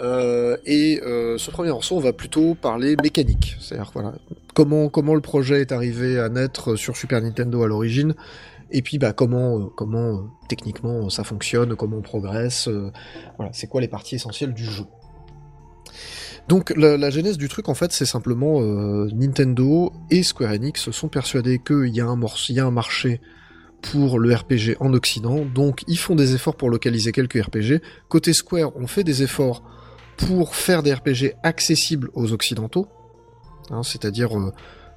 Et 0.00 0.98
ce 1.02 1.50
premier 1.50 1.68
morceau, 1.68 1.96
on 1.96 2.00
va 2.00 2.14
plutôt 2.14 2.54
parler 2.54 2.96
mécanique. 3.02 3.56
C'est-à-dire 3.60 3.90
voilà, 3.92 4.14
comment, 4.54 4.88
comment 4.88 5.14
le 5.14 5.20
projet 5.20 5.60
est 5.60 5.72
arrivé 5.72 6.18
à 6.18 6.30
naître 6.30 6.74
sur 6.74 6.96
Super 6.96 7.20
Nintendo 7.20 7.62
à 7.62 7.68
l'origine. 7.68 8.14
Et 8.70 8.80
puis 8.80 8.98
bah, 8.98 9.12
comment, 9.12 9.66
comment 9.76 10.24
techniquement 10.48 11.10
ça 11.10 11.22
fonctionne, 11.22 11.76
comment 11.76 11.98
on 11.98 12.02
progresse. 12.02 12.68
voilà, 13.36 13.52
c'est 13.52 13.68
quoi 13.68 13.82
les 13.82 13.88
parties 13.88 14.16
essentielles 14.16 14.54
du 14.54 14.64
jeu. 14.64 14.84
Donc 16.48 16.72
la, 16.76 16.96
la 16.96 17.10
genèse 17.10 17.38
du 17.38 17.48
truc 17.48 17.68
en 17.68 17.74
fait 17.74 17.92
c'est 17.92 18.04
simplement 18.04 18.60
euh, 18.60 19.08
Nintendo 19.14 19.92
et 20.10 20.22
Square 20.22 20.52
Enix 20.52 20.80
se 20.80 20.92
sont 20.92 21.08
persuadés 21.08 21.58
qu'il 21.58 21.94
y, 21.94 22.00
a 22.00 22.06
un 22.06 22.20
y 22.50 22.60
a 22.60 22.66
un 22.66 22.70
marché 22.70 23.20
pour 23.80 24.18
le 24.18 24.34
RPG 24.34 24.76
en 24.80 24.92
Occident, 24.94 25.44
donc 25.44 25.82
ils 25.88 25.98
font 25.98 26.14
des 26.14 26.34
efforts 26.34 26.56
pour 26.56 26.70
localiser 26.70 27.12
quelques 27.12 27.42
RPG. 27.42 27.82
Côté 28.08 28.32
Square, 28.32 28.74
on 28.76 28.86
fait 28.86 29.04
des 29.04 29.22
efforts 29.22 29.62
pour 30.16 30.54
faire 30.54 30.82
des 30.82 30.94
RPG 30.94 31.34
accessibles 31.42 32.10
aux 32.14 32.32
Occidentaux, 32.32 32.88
hein, 33.70 33.82
c'est-à-dire 33.82 34.38
euh, 34.38 34.52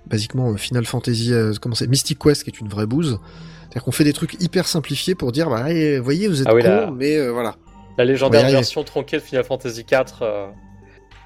basiquement 0.08 0.52
euh, 0.52 0.58
Final 0.58 0.86
Fantasy, 0.86 1.34
euh, 1.34 1.54
comment 1.62 1.76
c'est, 1.76 1.88
Mystic 1.88 2.20
Quest 2.20 2.44
qui 2.44 2.50
est 2.50 2.60
une 2.60 2.70
vraie 2.70 2.86
bouse. 2.86 3.20
C'est-à-dire 3.62 3.84
qu'on 3.84 3.92
fait 3.92 4.04
des 4.04 4.14
trucs 4.14 4.42
hyper 4.42 4.68
simplifiés 4.68 5.16
pour 5.16 5.32
dire, 5.32 5.50
bah, 5.50 5.72
eh, 5.72 6.00
voyez, 6.00 6.28
vous 6.28 6.42
êtes 6.42 6.48
Ah 6.48 6.56
oui, 6.56 6.62
cons, 6.62 6.70
là. 6.70 6.92
mais 6.96 7.18
euh, 7.18 7.32
voilà. 7.32 7.56
La 7.98 8.06
légendaire 8.06 8.50
version 8.50 8.84
tronquée 8.84 9.18
de 9.18 9.22
Final 9.22 9.44
Fantasy 9.44 9.82
IV 9.82 10.06
euh, 10.22 10.48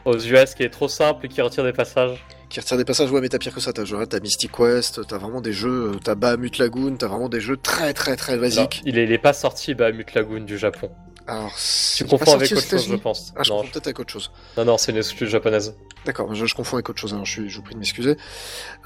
aux 0.05 0.17
US 0.17 0.53
qui 0.55 0.63
est 0.63 0.69
trop 0.69 0.87
simple 0.87 1.25
et 1.25 1.29
qui 1.29 1.41
retire 1.41 1.63
des 1.63 1.73
passages. 1.73 2.23
qui 2.49 2.59
retire 2.59 2.77
des 2.77 2.85
passages, 2.85 3.11
ouais, 3.11 3.21
mais 3.21 3.29
t'as 3.29 3.37
pire 3.37 3.53
que 3.53 3.59
ça, 3.61 3.71
t'as 3.73 3.85
genre, 3.85 4.07
t'as 4.07 4.19
Mystic 4.19 4.51
Quest, 4.51 5.05
t'as 5.07 5.17
vraiment 5.17 5.41
des 5.41 5.53
jeux, 5.53 5.91
euh, 5.93 5.99
t'as 6.03 6.15
Bahamut 6.15 6.57
Lagoon, 6.57 6.95
t'as 6.97 7.07
vraiment 7.07 7.29
des 7.29 7.39
jeux 7.41 7.57
très 7.57 7.93
très 7.93 8.15
très 8.15 8.35
Non, 8.35 8.41
basiques. 8.41 8.81
il, 8.85 8.97
est, 8.97 9.03
il 9.05 9.11
est 9.11 9.17
pas 9.17 9.33
sorti 9.33 9.73
Bahamut 9.73 10.13
Lagoon 10.13 10.41
du 10.41 10.57
Japon. 10.57 10.89
Alors, 11.27 11.53
Tu 11.95 12.03
confonds 12.05 12.33
avec 12.33 12.51
autre 12.51 12.67
chose, 12.67 12.87
je 12.89 12.95
pense. 12.95 13.31
Ah, 13.37 13.43
je 13.43 13.51
non, 13.51 13.57
confonds 13.57 13.69
peut-être 13.71 13.87
avec 13.87 13.99
autre 13.99 14.11
chose. 14.11 14.31
non, 14.57 14.65
non, 14.65 14.77
c'est 14.77 14.91
une 14.91 14.97
excuse 14.97 15.29
japonaise. 15.29 15.75
D'accord, 16.05 16.33
je, 16.33 16.45
je 16.45 16.55
confonds 16.55 16.77
avec 16.77 16.89
autre 16.89 16.99
chose, 16.99 17.13
alors 17.13 17.25
je, 17.25 17.31
suis, 17.31 17.49
je 17.49 17.57
vous 17.57 17.61
prie 17.63 17.75
de 17.75 17.79
m'excuser. 17.79 18.17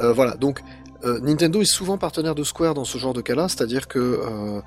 Euh, 0.02 0.12
voilà, 0.14 0.36
donc 0.36 0.62
euh, 1.06 1.20
Nintendo 1.22 1.62
est 1.62 1.66
souvent 1.66 1.98
partenaire 1.98 2.36
de 2.36 2.44
Square 2.44 2.74
dans 2.74 2.84
ce 2.84 2.98
genre 2.98 3.14
de 3.14 3.22
cas-là, 3.22 3.48
c'est-à-dire 3.48 3.88
que, 3.88 4.00
euh, 4.00 4.62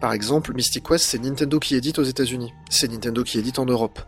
par 0.00 0.14
exemple, 0.14 0.52
Mystic 0.54 0.88
Quest, 0.88 1.04
c'est 1.04 1.18
Nintendo 1.18 1.60
qui 1.60 1.76
édite 1.76 1.98
aux 1.98 2.02
États-Unis, 2.04 2.52
c'est 2.70 2.90
Nintendo 2.90 3.22
qui 3.22 3.38
édite 3.38 3.58
en 3.58 3.66
Europe. 3.66 4.00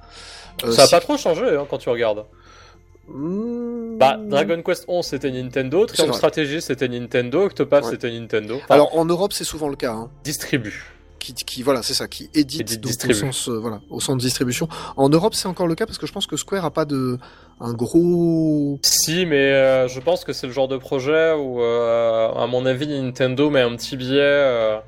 Euh, 0.64 0.70
Ça 0.72 0.82
a 0.82 0.86
si- 0.86 0.90
pas 0.92 1.00
trop 1.00 1.16
changé 1.16 1.56
hein, 1.56 1.66
quand 1.68 1.78
tu 1.78 1.88
regardes. 1.88 2.24
Hmm, 3.08 3.98
Bah, 3.98 4.16
Dragon 4.18 4.62
Quest 4.62 4.84
11 4.88 5.04
c'était 5.06 5.30
Nintendo, 5.30 5.86
vrai. 5.86 6.12
Strategy 6.12 6.62
c'était 6.62 6.88
Nintendo, 6.88 7.44
Octopath 7.44 7.84
Ouais. 7.84 7.90
c'était 7.90 8.10
Nintendo. 8.10 8.56
Enfin, 8.56 8.74
Alors 8.74 8.96
en 8.96 9.04
Europe, 9.04 9.32
c'est 9.32 9.44
souvent 9.44 9.68
le 9.68 9.76
cas. 9.76 9.92
Hein. 9.92 10.10
distribue. 10.24 10.90
qui, 11.20 11.32
qui 11.32 11.62
voilà, 11.62 11.82
c'est 11.82 11.94
ça, 11.94 12.06
qui 12.06 12.28
édite 12.34 12.60
Édite, 12.72 12.80
donc, 12.82 13.10
au 13.10 13.14
sens 13.14 13.48
euh, 13.48 13.58
voilà, 13.58 13.80
au 13.88 13.98
sens 13.98 14.16
de 14.16 14.20
distribution. 14.20 14.68
En 14.98 15.08
Europe, 15.08 15.34
c'est 15.34 15.48
encore 15.48 15.66
le 15.66 15.74
cas 15.74 15.86
parce 15.86 15.96
que 15.98 16.06
je 16.06 16.12
pense 16.12 16.26
que 16.26 16.36
Square 16.36 16.64
a 16.66 16.70
pas 16.70 16.84
de 16.84 17.18
un 17.60 17.72
gros 17.72 18.78
Si, 18.82 19.24
mais 19.24 19.36
euh, 19.52 19.88
je 19.88 20.00
pense 20.00 20.24
que 20.24 20.34
c'est 20.34 20.46
le 20.46 20.52
genre 20.52 20.68
de 20.68 20.76
projet 20.76 21.32
où, 21.32 21.62
euh, 21.62 22.28
à 22.34 22.46
mon 22.46 22.66
avis, 22.66 22.86
Nintendo 22.88 23.48
met 23.48 23.62
un 23.62 23.74
petit 23.76 23.96
billet 23.96 24.80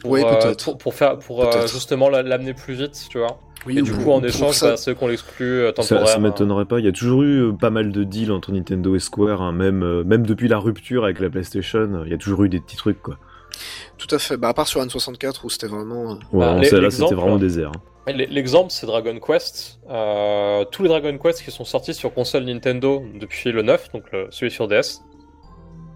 pour, 0.00 0.12
peut-être. 0.12 0.64
pour, 0.64 0.78
pour 0.78 0.94
faire, 0.94 1.18
pour 1.18 1.50
justement 1.66 2.08
la- 2.08 2.22
l'amener 2.22 2.54
plus 2.54 2.72
vite, 2.74 2.98
tu 3.10 3.18
vois. 3.18 3.38
Oui, 3.66 3.78
Et 3.78 3.82
du 3.82 3.92
coup, 3.92 4.10
en 4.10 4.22
échange, 4.22 4.54
ça- 4.54 4.70
bah, 4.70 4.76
ceux 4.78 4.94
qu'on 4.94 5.08
l'exclut 5.08 5.60
euh, 5.60 5.66
Ça, 5.68 5.72
temporaire. 5.74 6.08
ça 6.08 6.18
m'étonnerait 6.18 6.64
pas. 6.64 6.78
Il 6.78 6.84
y 6.86 6.88
a 6.88 6.92
toujours 6.92 7.22
eu 7.22 7.48
euh, 7.48 7.52
pas 7.52 7.68
mal 7.70 7.92
de 7.92 8.04
deals 8.04 8.32
entre 8.32 8.52
Nintendo 8.52 8.94
et 8.96 9.00
Square, 9.00 9.42
hein, 9.42 9.52
même, 9.52 9.82
euh, 9.82 10.02
même 10.04 10.26
depuis 10.26 10.48
la 10.48 10.58
rupture 10.58 11.04
avec 11.04 11.20
la 11.20 11.28
PlayStation. 11.28 11.80
euh, 11.94 12.02
Il 12.06 12.10
y 12.10 12.14
a 12.14 12.18
toujours 12.18 12.42
eu 12.44 12.48
des 12.48 12.60
petits 12.60 12.76
trucs, 12.76 13.02
quoi. 13.02 13.18
Tout 13.98 14.06
à 14.14 14.18
fait. 14.18 14.36
Bah, 14.38 14.48
à 14.48 14.54
part 14.54 14.66
sur 14.66 14.80
N64 14.82 15.40
où 15.44 15.50
c'était 15.50 15.66
vraiment. 15.66 16.12
euh, 16.12 16.14
Ouais, 16.32 16.40
Bah, 16.40 16.54
là, 16.54 16.60
l'exemple, 16.60 16.90
c'était 16.90 17.14
vraiment 17.20 17.36
hein. 17.36 17.38
désert. 17.38 17.72
L- 18.06 18.28
L'exemple, 18.30 18.70
c'est 18.70 18.86
Dragon 18.86 19.18
Quest. 19.20 19.78
Euh, 19.90 20.64
tous 20.72 20.82
les 20.82 20.88
Dragon 20.88 21.18
Quest 21.18 21.42
qui 21.44 21.50
sont 21.50 21.64
sortis 21.66 21.92
sur 21.92 22.14
console 22.14 22.44
Nintendo 22.44 23.04
depuis 23.20 23.52
le 23.52 23.60
9, 23.60 23.92
donc 23.92 24.04
le- 24.12 24.28
celui 24.30 24.50
sur 24.50 24.68
DS, 24.68 25.02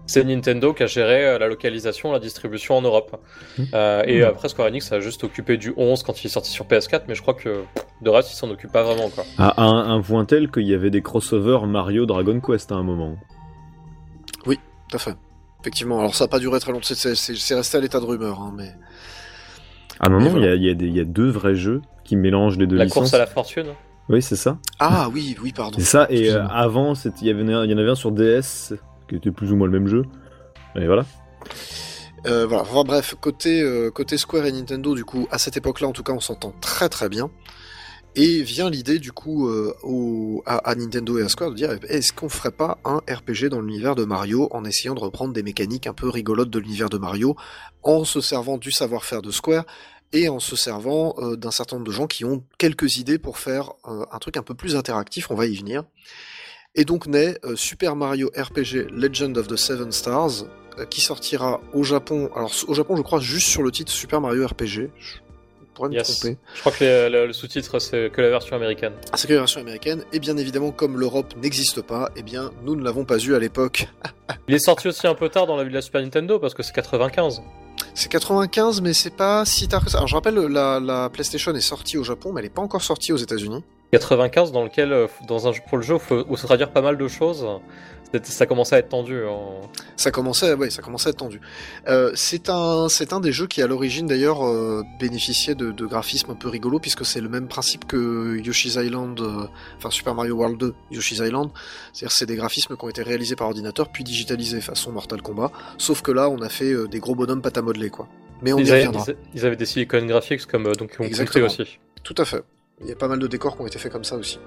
c'est 0.07 0.23
Nintendo 0.23 0.73
qui 0.73 0.83
a 0.83 0.87
géré 0.87 1.25
euh, 1.27 1.37
la 1.39 1.47
localisation, 1.47 2.11
la 2.11 2.19
distribution 2.19 2.77
en 2.77 2.81
Europe. 2.81 3.19
Mmh. 3.57 3.63
Euh, 3.73 4.03
et 4.05 4.21
Mmh. 4.21 4.25
après, 4.25 4.49
Square 4.49 4.67
Enix 4.67 4.91
a 4.91 4.99
juste 4.99 5.23
occupé 5.23 5.57
du 5.57 5.73
11 5.77 6.03
quand 6.03 6.21
il 6.23 6.27
est 6.27 6.29
sorti 6.29 6.51
sur 6.51 6.65
PS4, 6.65 7.03
mais 7.07 7.15
je 7.15 7.21
crois 7.21 7.33
que 7.33 7.63
de 8.01 8.09
reste, 8.09 8.31
il 8.31 8.35
s'en 8.35 8.49
occupe 8.49 8.71
pas 8.71 8.83
vraiment. 8.83 9.09
Quoi. 9.09 9.23
À 9.37 9.61
un, 9.63 9.95
un 9.95 10.01
point 10.01 10.25
tel 10.25 10.51
qu'il 10.51 10.67
y 10.67 10.73
avait 10.73 10.91
des 10.91 11.01
crossovers 11.01 11.65
Mario 11.67 12.05
Dragon 12.05 12.39
Quest 12.39 12.71
à 12.71 12.75
un 12.75 12.83
moment. 12.83 13.15
Tout 14.43 14.97
à 14.97 14.99
fait. 14.99 15.15
Effectivement. 15.61 15.99
Alors, 15.99 16.13
ça 16.13 16.25
n'a 16.25 16.27
pas 16.27 16.37
duré 16.37 16.59
très 16.59 16.71
longtemps. 16.71 16.83
C'est- 16.85 16.93
C'est 16.95 17.15
c'est- 17.15 17.35
c'est 17.35 17.55
resté 17.55 17.77
à 17.77 17.81
l'état 17.81 17.99
de 17.99 18.05
rumeur, 18.05 18.39
hein, 18.39 18.53
mais. 18.55 18.71
À 19.99 20.07
un 20.07 20.09
moment, 20.11 20.29
voilà. 20.29 20.53
il 20.53 20.61
y, 20.63 20.67
a, 20.67 20.67
il 20.67 20.67
y 20.67 20.69
a 20.69 20.73
des- 20.75 20.85
il 20.85 20.95
y 20.95 20.99
a 20.99 21.05
deux 21.05 21.27
vrais 21.29 21.55
jeux 21.55 21.81
qui 22.03 22.15
mélangent 22.15 22.59
les 22.59 22.67
deux 22.67 22.75
La 22.75 22.83
licences. 22.83 22.99
course 22.99 23.13
à 23.15 23.17
la 23.17 23.25
fortune. 23.25 23.65
Oui, 24.09 24.21
c'est 24.21 24.35
ça. 24.35 24.59
Ah 24.79 25.09
oui, 25.11 25.35
oui, 25.41 25.51
pardon. 25.53 25.77
C'est 25.79 25.85
ça. 25.85 26.05
Et 26.11 26.29
euh, 26.29 26.45
avant, 26.49 26.93
c'était- 26.93 27.17
il 27.21 27.27
y, 27.27 27.31
avait, 27.31 27.41
il 27.41 27.71
y 27.71 27.73
en 27.73 27.77
avait 27.79 27.89
un 27.89 27.95
sur 27.95 28.11
DS 28.11 28.73
qui 29.07 29.15
était 29.15 29.31
plus 29.31 29.51
ou 29.51 29.55
moins 29.55 29.67
le 29.67 29.79
même 29.79 29.87
jeu. 29.87 30.03
Et 30.75 30.85
voilà. 30.85 31.05
Euh, 32.25 32.45
voilà. 32.45 32.63
Bref, 32.83 33.15
côté, 33.19 33.61
euh, 33.61 33.91
côté 33.91 34.17
Square 34.17 34.45
et 34.45 34.51
Nintendo, 34.51 34.95
du 34.95 35.05
coup, 35.05 35.27
à 35.31 35.37
cette 35.37 35.57
époque-là, 35.57 35.87
en 35.87 35.91
tout 35.91 36.03
cas, 36.03 36.13
on 36.13 36.19
s'entend 36.19 36.53
très 36.61 36.89
très 36.89 37.09
bien. 37.09 37.29
Et 38.17 38.43
vient 38.43 38.69
l'idée, 38.69 38.97
du 38.97 39.11
coup, 39.11 39.49
euh, 39.49 39.73
à, 40.45 40.69
à 40.69 40.75
Nintendo 40.75 41.17
et 41.19 41.23
à 41.23 41.29
Square 41.29 41.51
de 41.51 41.55
dire 41.55 41.77
est-ce 41.89 42.13
qu'on 42.13 42.29
ferait 42.29 42.51
pas 42.51 42.77
un 42.85 42.99
RPG 43.09 43.49
dans 43.49 43.59
l'univers 43.59 43.95
de 43.95 44.05
Mario 44.05 44.47
en 44.51 44.63
essayant 44.63 44.95
de 44.95 45.01
reprendre 45.01 45.33
des 45.33 45.43
mécaniques 45.43 45.85
un 45.85 45.93
peu 45.93 46.09
rigolotes 46.09 46.49
de 46.49 46.59
l'univers 46.59 46.89
de 46.89 46.97
Mario, 46.97 47.35
en 47.83 48.05
se 48.05 48.21
servant 48.21 48.57
du 48.57 48.71
savoir-faire 48.71 49.21
de 49.21 49.31
Square 49.31 49.65
et 50.13 50.29
en 50.29 50.39
se 50.39 50.55
servant 50.55 51.15
d'un 51.35 51.51
certain 51.51 51.75
nombre 51.75 51.87
de 51.87 51.91
gens 51.91 52.07
qui 52.07 52.23
ont 52.23 52.41
quelques 52.57 52.97
idées 52.97 53.17
pour 53.17 53.37
faire 53.37 53.73
un 53.83 54.17
truc 54.19 54.37
un 54.37 54.43
peu 54.43 54.53
plus 54.53 54.77
interactif, 54.77 55.29
on 55.29 55.35
va 55.35 55.45
y 55.45 55.57
venir. 55.57 55.83
Et 56.75 56.85
donc 56.85 57.07
naît 57.07 57.37
euh, 57.45 57.55
Super 57.55 57.95
Mario 57.95 58.29
RPG 58.37 58.87
Legend 58.91 59.37
of 59.37 59.47
the 59.47 59.55
Seven 59.55 59.91
Stars, 59.91 60.43
euh, 60.77 60.85
qui 60.85 61.01
sortira 61.01 61.61
au 61.73 61.83
Japon. 61.83 62.29
Alors 62.35 62.51
au 62.67 62.73
Japon, 62.73 62.95
je 62.97 63.01
crois 63.01 63.19
juste 63.19 63.47
sur 63.47 63.63
le 63.63 63.71
titre 63.71 63.91
Super 63.91 64.19
Mario 64.21 64.45
RPG. 64.45 64.89
Je 64.97 65.15
pourrais 65.73 65.89
me 65.89 65.95
Yes. 65.95 66.19
tromper. 66.19 66.37
Je 66.53 66.59
crois 66.61 66.71
que 66.73 66.83
les- 66.83 67.09
le, 67.09 67.27
le 67.27 67.33
sous-titre, 67.33 67.79
c'est 67.79 68.09
que 68.11 68.21
la 68.21 68.29
version 68.29 68.55
américaine. 68.55 68.93
Ah, 69.11 69.17
C'est 69.17 69.27
que 69.27 69.33
la 69.33 69.39
version 69.39 69.61
américaine. 69.61 70.03
Et 70.13 70.19
bien 70.19 70.35
évidemment, 70.37 70.71
comme 70.71 70.97
l'Europe 70.99 71.33
n'existe 71.41 71.81
pas, 71.81 72.09
eh 72.17 72.23
bien 72.23 72.51
nous 72.63 72.75
ne 72.75 72.83
l'avons 72.83 73.05
pas 73.05 73.17
eu 73.19 73.35
à 73.35 73.39
l'époque. 73.39 73.87
Il 74.47 74.55
est 74.55 74.59
sorti 74.59 74.87
aussi 74.89 75.07
un 75.07 75.15
peu 75.15 75.29
tard 75.29 75.47
dans 75.47 75.55
la 75.55 75.63
vie 75.63 75.69
de 75.69 75.75
la 75.75 75.81
Super 75.81 76.01
Nintendo, 76.01 76.39
parce 76.39 76.53
que 76.53 76.63
c'est 76.63 76.73
95. 76.73 77.41
C'est 77.93 78.09
95, 78.09 78.81
mais 78.81 78.93
c'est 78.93 79.15
pas 79.15 79.45
si 79.45 79.67
tard 79.69 79.83
que 79.85 79.91
ça. 79.91 79.97
Alors 79.99 80.07
je 80.07 80.15
rappelle, 80.15 80.35
la, 80.35 80.79
la 80.81 81.09
PlayStation 81.09 81.53
est 81.55 81.61
sortie 81.61 81.97
au 81.97 82.03
Japon, 82.03 82.33
mais 82.33 82.39
elle 82.41 82.45
n'est 82.47 82.53
pas 82.53 82.61
encore 82.61 82.81
sortie 82.83 83.13
aux 83.13 83.17
États-Unis. 83.17 83.63
95 83.91 84.51
dans 84.51 84.63
lequel, 84.63 84.91
euh, 84.91 85.07
dans 85.27 85.47
un 85.47 85.51
jeu 85.51 85.61
pour 85.67 85.77
le 85.77 85.83
jeu, 85.83 85.97
faut, 85.97 86.25
où 86.27 86.35
se 86.37 86.45
traduire 86.45 86.71
pas 86.71 86.81
mal 86.81 86.97
de 86.97 87.07
choses. 87.07 87.45
Ça 88.23 88.45
commençait 88.45 88.75
à 88.75 88.79
être 88.79 88.89
tendu. 88.89 89.23
hein. 89.25 89.37
Ça 89.97 90.09
commençait, 90.09 90.53
ouais, 90.53 90.69
ça 90.69 90.81
commençait 90.81 91.07
à 91.07 91.11
être 91.11 91.17
tendu. 91.17 91.41
Euh, 91.89 92.11
c'est 92.15 92.49
un, 92.49 92.87
c'est 92.87 93.11
un 93.11 93.19
des 93.19 93.33
jeux 93.33 93.47
qui 93.47 93.61
à 93.61 93.67
l'origine 93.67 94.05
d'ailleurs 94.07 94.45
euh, 94.47 94.83
bénéficiait 95.01 95.55
de, 95.55 95.71
de 95.71 95.85
graphismes 95.85 96.31
un 96.31 96.35
peu 96.35 96.47
rigolos 96.47 96.79
puisque 96.79 97.05
c'est 97.05 97.19
le 97.19 97.27
même 97.27 97.47
principe 97.49 97.85
que 97.85 98.37
Yoshi's 98.37 98.75
Island, 98.75 99.19
euh, 99.19 99.47
enfin 99.77 99.89
Super 99.91 100.15
Mario 100.15 100.35
World 100.35 100.57
2, 100.57 100.73
Yoshi's 100.91 101.17
Island. 101.19 101.49
C'est-à-dire 101.91 102.15
c'est 102.15 102.25
des 102.25 102.35
graphismes 102.37 102.77
qui 102.77 102.85
ont 102.85 102.89
été 102.89 103.03
réalisés 103.03 103.35
par 103.35 103.47
ordinateur 103.47 103.89
puis 103.89 104.05
digitalisés 104.05 104.61
façon 104.61 104.93
Mortal 104.93 105.21
Kombat. 105.21 105.51
Sauf 105.77 106.01
que 106.01 106.11
là 106.11 106.29
on 106.29 106.39
a 106.41 106.47
fait 106.49 106.73
des 106.87 106.99
gros 106.99 107.15
bonhommes 107.15 107.41
pâte 107.41 107.57
à 107.57 107.61
modeler 107.61 107.89
quoi. 107.89 108.07
Mais 108.41 108.53
on 108.53 108.59
Ils 108.59 108.67
y 108.67 108.71
avaient, 108.71 108.85
reviendra. 108.87 109.05
ils- 109.33 109.45
avaient 109.45 109.55
des 109.57 109.65
silicon 109.65 110.05
graphics 110.05 110.45
comme 110.45 110.71
donc 110.75 110.95
Exactement. 111.01 111.47
aussi. 111.47 111.79
Tout 112.03 112.15
à 112.17 112.23
fait. 112.23 112.43
Il 112.81 112.87
y 112.87 112.91
a 112.91 112.95
pas 112.95 113.07
mal 113.07 113.19
de 113.19 113.27
décors 113.27 113.55
qui 113.55 113.61
ont 113.61 113.67
été 113.67 113.79
faits 113.79 113.91
comme 113.91 114.03
ça 114.03 114.15
aussi. 114.15 114.39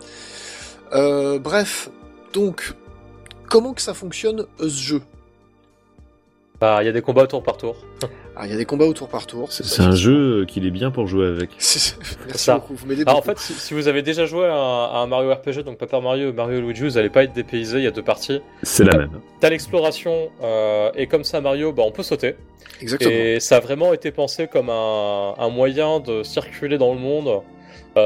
Euh, 0.95 1.39
bref, 1.39 1.91
donc 2.33 2.75
comment 3.49 3.73
que 3.75 3.81
ça 3.83 3.95
fonctionne 3.95 4.41
euh, 4.61 4.69
ce 4.69 4.81
jeu? 4.83 5.03
Bah, 6.61 6.79
il 6.83 6.87
y 6.87 6.89
a 6.89 6.93
des 6.93 7.03
combats 7.03 7.27
tour 7.29 7.43
par 7.43 7.57
tour. 7.57 7.77
Ah, 8.35 8.47
il 8.47 8.51
y 8.51 8.55
a 8.55 8.57
des 8.57 8.65
combats 8.65 8.85
au 8.85 8.93
tour 8.93 9.09
par 9.09 9.27
tour. 9.27 9.53
C'est 9.53 9.65
c'est 9.65 9.83
un 9.83 9.95
jeu 9.95 10.43
euh, 10.43 10.45
qu'il 10.45 10.67
est 10.67 10.71
bien 10.73 10.91
pour 10.91 11.07
jouer 11.07 11.27
avec. 11.27 11.51
C'est- 11.59 11.97
Merci 12.27 12.45
ça. 12.45 12.55
beaucoup, 12.57 12.75
vous 12.75 12.87
m'aidez 12.87 13.03
Alors, 13.07 13.19
en 13.19 13.23
fait, 13.23 13.39
si, 13.39 13.53
si 13.53 13.75
vous 13.75 13.87
avez 13.87 14.03
déjà 14.03 14.27
joué 14.27 14.45
à 14.47 14.55
un, 14.55 14.85
à 14.87 14.97
un 14.99 15.07
Mario 15.07 15.33
RPG, 15.33 15.63
donc 15.65 15.79
Paper 15.79 16.01
Mario 16.01 16.31
et 16.31 16.33
Mario 16.33 16.61
Luigi, 16.61 16.83
vous 16.83 16.99
allez 16.99 17.11
pas 17.11 17.23
être 17.25 17.33
dépaysé, 17.33 17.79
il 17.79 17.85
y 17.85 17.87
a 17.87 17.91
deux 17.93 18.03
parties. 18.03 18.41
C'est 18.65 18.85
la 18.85 18.97
même. 18.99 19.21
T'as 19.41 19.51
l'exploration, 19.51 20.31
euh, 20.43 20.91
et 20.97 21.07
comme 21.07 21.23
ça, 21.25 21.41
Mario, 21.41 21.73
bah, 21.73 21.85
on 21.87 21.93
peut 21.93 22.03
sauter. 22.03 22.35
Exactement. 22.81 23.11
Et 23.13 23.39
ça 23.41 23.57
a 23.57 23.61
vraiment 23.61 23.93
été 23.93 24.11
pensé 24.11 24.49
comme 24.49 24.69
un, 24.71 25.35
un 25.39 25.49
moyen 25.51 26.01
de 26.01 26.23
circuler 26.25 26.77
dans 26.79 26.93
le 26.93 26.99
monde, 27.01 27.29
euh, 27.29 27.39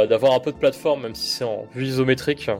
d'avoir 0.06 0.32
un 0.32 0.40
peu 0.40 0.52
de 0.52 0.56
plateforme, 0.56 1.02
même 1.02 1.14
si 1.14 1.28
c'est 1.30 1.44
en 1.44 1.66
vue 1.74 1.84
isométrique. 1.86 2.50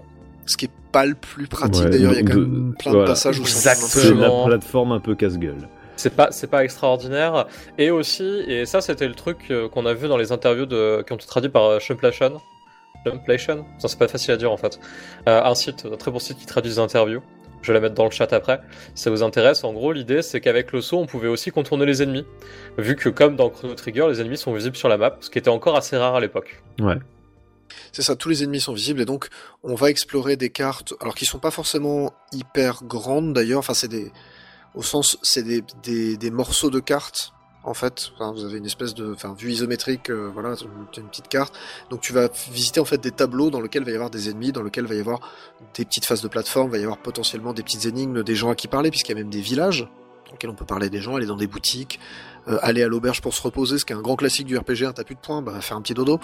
Ce 0.46 0.56
qui 0.56 0.66
est 0.66 0.70
pas 0.90 1.06
le 1.06 1.14
plus 1.14 1.46
pratique 1.46 1.84
Ouais, 1.84 1.90
d'ailleurs, 1.90 2.12
il 2.12 2.16
y 2.16 2.18
a 2.18 2.22
quand 2.22 2.38
de- 2.38 2.44
même 2.44 2.74
plein 2.78 2.92
de 2.92 3.04
passages 3.04 3.38
où 3.38 3.42
Exactement. 3.42 3.86
ça 3.88 4.00
C'est 4.00 4.14
la 4.14 4.44
plateforme 4.46 4.92
un 4.92 5.00
peu 5.00 5.14
casse-gueule. 5.14 5.68
C'est 5.96 6.14
pas, 6.16 6.32
c'est 6.32 6.48
pas 6.48 6.64
extraordinaire. 6.64 7.46
Et 7.78 7.90
aussi, 7.90 8.42
et 8.48 8.66
ça 8.66 8.80
c'était 8.80 9.06
le 9.06 9.14
truc 9.14 9.38
euh, 9.50 9.68
qu'on 9.68 9.86
a 9.86 9.94
vu 9.94 10.08
dans 10.08 10.16
les 10.16 10.32
interviews 10.32 10.66
de, 10.66 11.02
qui 11.06 11.12
ont 11.12 11.16
été 11.16 11.26
traduits 11.26 11.50
par 11.50 11.64
euh, 11.64 11.78
Shumplation. 11.78 12.40
Shumplation? 13.06 13.64
Ça 13.78 13.88
c'est 13.88 13.98
pas 13.98 14.08
facile 14.08 14.32
à 14.32 14.36
dire 14.36 14.50
en 14.52 14.56
fait. 14.56 14.80
Euh, 15.28 15.42
un 15.44 15.54
site, 15.54 15.86
un 15.90 15.96
très 15.96 16.10
bon 16.10 16.18
site 16.18 16.38
qui 16.38 16.46
traduit 16.46 16.70
des 16.72 16.78
interviews. 16.78 17.20
Je 17.60 17.68
vais 17.68 17.74
la 17.74 17.80
mettre 17.80 17.94
dans 17.94 18.04
le 18.04 18.10
chat 18.10 18.32
après. 18.32 18.60
Si 18.94 19.04
ça 19.04 19.10
vous 19.10 19.22
intéresse, 19.22 19.62
en 19.64 19.72
gros 19.72 19.92
l'idée 19.92 20.22
c'est 20.22 20.40
qu'avec 20.40 20.72
le 20.72 20.80
saut 20.80 20.98
on 20.98 21.06
pouvait 21.06 21.28
aussi 21.28 21.50
contourner 21.50 21.86
les 21.86 22.02
ennemis. 22.02 22.24
Vu 22.78 22.96
que 22.96 23.08
comme 23.08 23.36
dans 23.36 23.50
Chrono 23.50 23.74
Trigger, 23.74 24.06
les 24.08 24.20
ennemis 24.20 24.38
sont 24.38 24.52
visibles 24.52 24.76
sur 24.76 24.88
la 24.88 24.96
map, 24.96 25.16
ce 25.20 25.30
qui 25.30 25.38
était 25.38 25.50
encore 25.50 25.76
assez 25.76 25.96
rare 25.96 26.16
à 26.16 26.20
l'époque. 26.20 26.62
Ouais. 26.80 26.96
C'est 27.92 28.02
ça, 28.02 28.16
tous 28.16 28.28
les 28.28 28.42
ennemis 28.42 28.60
sont 28.60 28.72
visibles 28.72 29.00
et 29.00 29.04
donc 29.04 29.28
on 29.62 29.74
va 29.74 29.90
explorer 29.90 30.36
des 30.36 30.50
cartes, 30.50 30.94
alors 31.00 31.14
qui 31.14 31.24
sont 31.24 31.38
pas 31.38 31.50
forcément 31.50 32.12
hyper 32.32 32.84
grandes 32.84 33.32
d'ailleurs, 33.32 33.60
enfin 33.60 33.74
c'est 33.74 33.88
des, 33.88 34.12
au 34.74 34.82
sens, 34.82 35.18
c'est 35.22 35.42
des, 35.42 35.62
des, 35.82 36.16
des 36.16 36.30
morceaux 36.30 36.70
de 36.70 36.80
cartes 36.80 37.32
en 37.64 37.74
fait. 37.74 38.10
Vous 38.18 38.44
avez 38.44 38.58
une 38.58 38.66
espèce 38.66 38.94
de, 38.94 39.12
enfin 39.12 39.34
vue 39.38 39.52
isométrique, 39.52 40.10
euh, 40.10 40.30
voilà, 40.32 40.54
une, 40.62 41.02
une 41.02 41.08
petite 41.08 41.28
carte. 41.28 41.54
Donc 41.90 42.00
tu 42.00 42.12
vas 42.12 42.28
visiter 42.50 42.80
en 42.80 42.84
fait 42.84 42.98
des 42.98 43.12
tableaux 43.12 43.50
dans 43.50 43.60
lesquels 43.60 43.84
va 43.84 43.90
y 43.90 43.94
avoir 43.94 44.10
des 44.10 44.28
ennemis, 44.28 44.52
dans 44.52 44.62
lesquels 44.62 44.86
va 44.86 44.94
y 44.94 45.00
avoir 45.00 45.20
des 45.74 45.84
petites 45.84 46.06
phases 46.06 46.22
de 46.22 46.28
plateforme, 46.28 46.70
va 46.70 46.78
y 46.78 46.82
avoir 46.82 46.98
potentiellement 46.98 47.52
des 47.52 47.62
petites 47.62 47.86
énigmes, 47.86 48.22
des 48.22 48.34
gens 48.34 48.50
à 48.50 48.54
qui 48.54 48.68
parler 48.68 48.90
puisqu'il 48.90 49.12
y 49.12 49.14
a 49.14 49.18
même 49.18 49.30
des 49.30 49.40
villages 49.40 49.88
dans 50.26 50.32
lesquels 50.32 50.50
on 50.50 50.54
peut 50.54 50.64
parler 50.64 50.90
des 50.90 51.00
gens, 51.00 51.16
aller 51.16 51.26
dans 51.26 51.36
des 51.36 51.46
boutiques, 51.46 52.00
euh, 52.48 52.58
aller 52.62 52.82
à 52.82 52.88
l'auberge 52.88 53.20
pour 53.20 53.34
se 53.34 53.42
reposer, 53.42 53.78
ce 53.78 53.84
qui 53.84 53.92
est 53.92 53.96
un 53.96 54.02
grand 54.02 54.16
classique 54.16 54.46
du 54.46 54.56
RPG, 54.56 54.84
un 54.84 54.92
t'as 54.92 55.04
plus 55.04 55.14
de 55.14 55.20
points, 55.20 55.42
bah 55.42 55.60
faire 55.60 55.76
un 55.76 55.82
petit 55.82 55.94
dodo. 55.94 56.18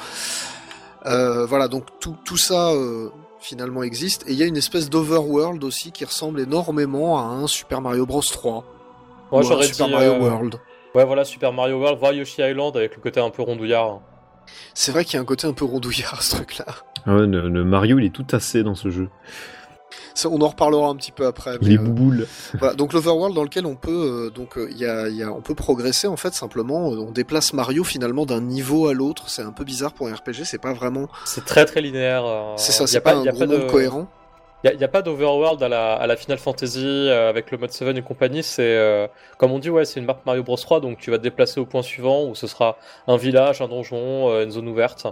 Euh, 1.06 1.46
voilà, 1.46 1.68
donc 1.68 1.84
tout, 2.00 2.16
tout 2.24 2.36
ça 2.36 2.70
euh, 2.70 3.10
finalement 3.40 3.82
existe. 3.82 4.24
Et 4.28 4.32
il 4.32 4.38
y 4.38 4.42
a 4.42 4.46
une 4.46 4.56
espèce 4.56 4.90
d'overworld 4.90 5.62
aussi 5.64 5.92
qui 5.92 6.04
ressemble 6.04 6.40
énormément 6.40 7.18
à 7.18 7.22
un 7.22 7.46
Super 7.46 7.80
Mario 7.80 8.06
Bros 8.06 8.22
3. 8.22 8.64
Moi 9.30 9.42
j'aurais 9.42 9.66
Super 9.66 9.86
dit. 9.86 9.92
Mario 9.92 10.12
euh, 10.12 10.18
World. 10.18 10.60
Ouais 10.94 11.04
voilà, 11.04 11.24
Super 11.24 11.52
Mario 11.52 11.78
World, 11.78 11.98
voir 11.98 12.12
Yoshi 12.12 12.42
Island 12.42 12.76
avec 12.76 12.96
le 12.96 13.02
côté 13.02 13.20
un 13.20 13.30
peu 13.30 13.42
rondouillard. 13.42 14.00
C'est 14.74 14.92
vrai 14.92 15.04
qu'il 15.04 15.14
y 15.14 15.16
a 15.18 15.20
un 15.20 15.26
côté 15.26 15.46
un 15.46 15.52
peu 15.52 15.64
rondouillard 15.64 16.22
ce 16.22 16.36
truc-là. 16.36 16.66
Ah 17.06 17.14
ouais, 17.14 17.26
le, 17.26 17.48
le 17.48 17.64
Mario, 17.64 17.98
il 17.98 18.06
est 18.06 18.14
tout 18.14 18.22
tassé 18.22 18.62
dans 18.62 18.74
ce 18.74 18.90
jeu. 18.90 19.08
Ça, 20.14 20.28
on 20.28 20.40
en 20.40 20.48
reparlera 20.48 20.88
un 20.88 20.96
petit 20.96 21.12
peu 21.12 21.26
après. 21.26 21.54
Est 21.54 21.58
euh, 21.78 22.26
voilà. 22.58 22.74
Donc 22.74 22.92
l'overworld 22.92 23.34
dans 23.34 23.42
lequel 23.42 23.66
on 23.66 23.74
peut 23.76 24.26
euh, 24.26 24.30
donc 24.30 24.58
euh, 24.58 24.68
il 24.70 24.78
y 24.78 24.84
a, 24.86 25.08
il 25.08 25.16
y 25.16 25.22
a- 25.22 25.32
on 25.32 25.40
peut 25.40 25.54
progresser 25.54 26.06
en 26.06 26.16
fait 26.16 26.34
simplement. 26.34 26.92
euh, 26.92 26.96
on 26.98 27.10
déplace 27.10 27.52
Mario 27.52 27.84
finalement 27.84 28.26
d'un 28.26 28.40
niveau 28.40 28.88
à 28.88 28.94
l'autre. 28.94 29.28
C'est 29.30 29.42
un 29.42 29.52
peu 29.52 29.64
bizarre 29.64 29.92
pour 29.92 30.08
un 30.08 30.14
RPG. 30.14 30.44
C'est 30.44 30.60
pas 30.60 30.72
vraiment. 30.72 31.08
C'est 31.24 31.44
très 31.44 31.64
très 31.64 31.80
linéaire. 31.80 32.24
euh, 32.26 32.52
c'est 32.56 32.72
ça. 32.72 32.86
C'est 32.86 33.00
pas, 33.00 33.14
un 33.14 33.26
a 33.26 33.30
gros 33.32 33.46
de- 33.46 33.56
monde 33.56 33.66
cohérent. 33.66 34.08
Il 34.64 34.76
n'y 34.76 34.82
a, 34.82 34.88
pas 34.88 35.02
d'overworld 35.02 35.62
à 35.62 35.68
la, 35.68 35.92
à 35.94 36.06
la 36.08 36.16
Final 36.16 36.36
Fantasy 36.36 36.82
euh, 36.84 37.30
avec 37.30 37.52
le 37.52 37.58
mode 37.58 37.70
7 37.70 37.96
et 37.96 38.02
compagnie. 38.02 38.42
C'est 38.42 38.62
euh, 38.76 39.06
comme 39.38 39.52
on 39.52 39.60
dit, 39.60 39.70
ouais, 39.70 39.84
c'est 39.84 40.00
une 40.00 40.06
map 40.06 40.18
Mario 40.26 40.42
Bros 40.42 40.56
3, 40.56 40.80
donc 40.80 40.98
tu 40.98 41.12
vas 41.12 41.18
te 41.18 41.22
déplacer 41.22 41.60
au 41.60 41.64
point 41.64 41.80
suivant 41.82 42.24
où 42.24 42.34
ce 42.34 42.48
sera 42.48 42.76
un 43.06 43.16
village, 43.16 43.62
un 43.62 43.68
donjon, 43.68 44.28
euh, 44.30 44.42
une 44.44 44.50
zone 44.50 44.66
ouverte. 44.66 45.06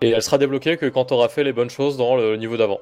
Et 0.00 0.10
elle 0.10 0.22
sera 0.22 0.38
débloquée 0.38 0.76
que 0.76 0.86
quand 0.86 1.06
tu 1.06 1.14
auras 1.14 1.28
fait 1.28 1.42
les 1.42 1.52
bonnes 1.52 1.70
choses 1.70 1.96
dans 1.96 2.14
le 2.16 2.36
niveau 2.36 2.56
d'avant. 2.56 2.78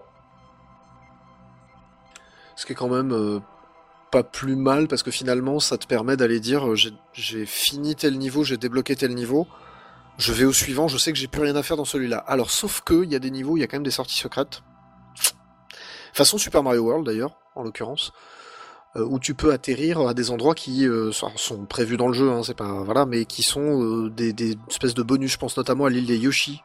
Ce 2.61 2.66
qui 2.66 2.73
est 2.73 2.77
quand 2.77 2.90
même 2.90 3.11
euh, 3.12 3.40
pas 4.11 4.23
plus 4.23 4.55
mal 4.55 4.87
parce 4.87 5.03
que 5.03 5.11
finalement 5.11 5.61
ça 5.61 5.79
te 5.79 5.87
permet 5.87 6.18
d'aller 6.18 6.40
dire 6.40 6.68
euh, 6.68 6.77
j'ai- 7.14 7.46
fini 7.46 7.96
tel 7.96 8.18
niveau, 8.18 8.44
j'ai 8.44 8.59
débloqué 8.59 8.94
tel 8.96 9.14
niveau, 9.14 9.49
je 10.18 10.31
vais 10.35 10.44
au 10.44 10.53
suivant, 10.53 10.87
je 10.87 10.99
sais 10.99 11.11
que 11.11 11.18
j'ai 11.18 11.27
plus 11.27 11.40
rien 11.40 11.57
à 11.57 11.62
faire 11.62 11.79
dans 11.79 11.87
celui-là. 11.87 12.18
Alors 12.18 12.51
sauf 12.51 12.83
que 12.83 13.03
il 13.03 13.11
y 13.11 13.14
a 13.14 13.18
des 13.18 13.31
niveaux, 13.31 13.57
il 13.57 13.61
y 13.61 13.62
a 13.62 13.66
quand 13.66 13.79
même 13.79 13.83
des 13.83 13.90
sorties 13.90 14.18
secrètes. 14.18 14.61
Façon 16.12 16.37
Super 16.37 16.62
Mario 16.62 16.83
World 16.83 17.07
d'ailleurs, 17.07 17.35
en 17.55 17.62
l'occurrence, 17.62 18.12
euh, 18.96 19.07
où 19.09 19.18
tu 19.18 19.33
peux 19.33 19.55
atterrir 19.55 20.01
à 20.07 20.12
des 20.12 20.31
endroits 20.31 20.55
qui 20.55 20.87
sont- 21.12 21.64
prévus 21.64 21.96
dans 21.96 22.09
le 22.09 22.12
jeu, 22.12 22.31
hein, 22.31 22.42
c'est 22.44 22.53
pas 22.53 22.83
voilà, 22.83 23.07
mais 23.07 23.25
qui 23.25 23.42
sont 23.42 24.09
des, 24.09 24.35
des 24.35 24.59
espèces 24.68 24.92
de 24.92 25.03
bonus. 25.03 25.33
Je 25.33 25.38
pense 25.38 25.57
notamment 25.57 25.87
à 25.87 25.88
l'île 25.88 26.05
des 26.05 26.18
Yoshi, 26.18 26.61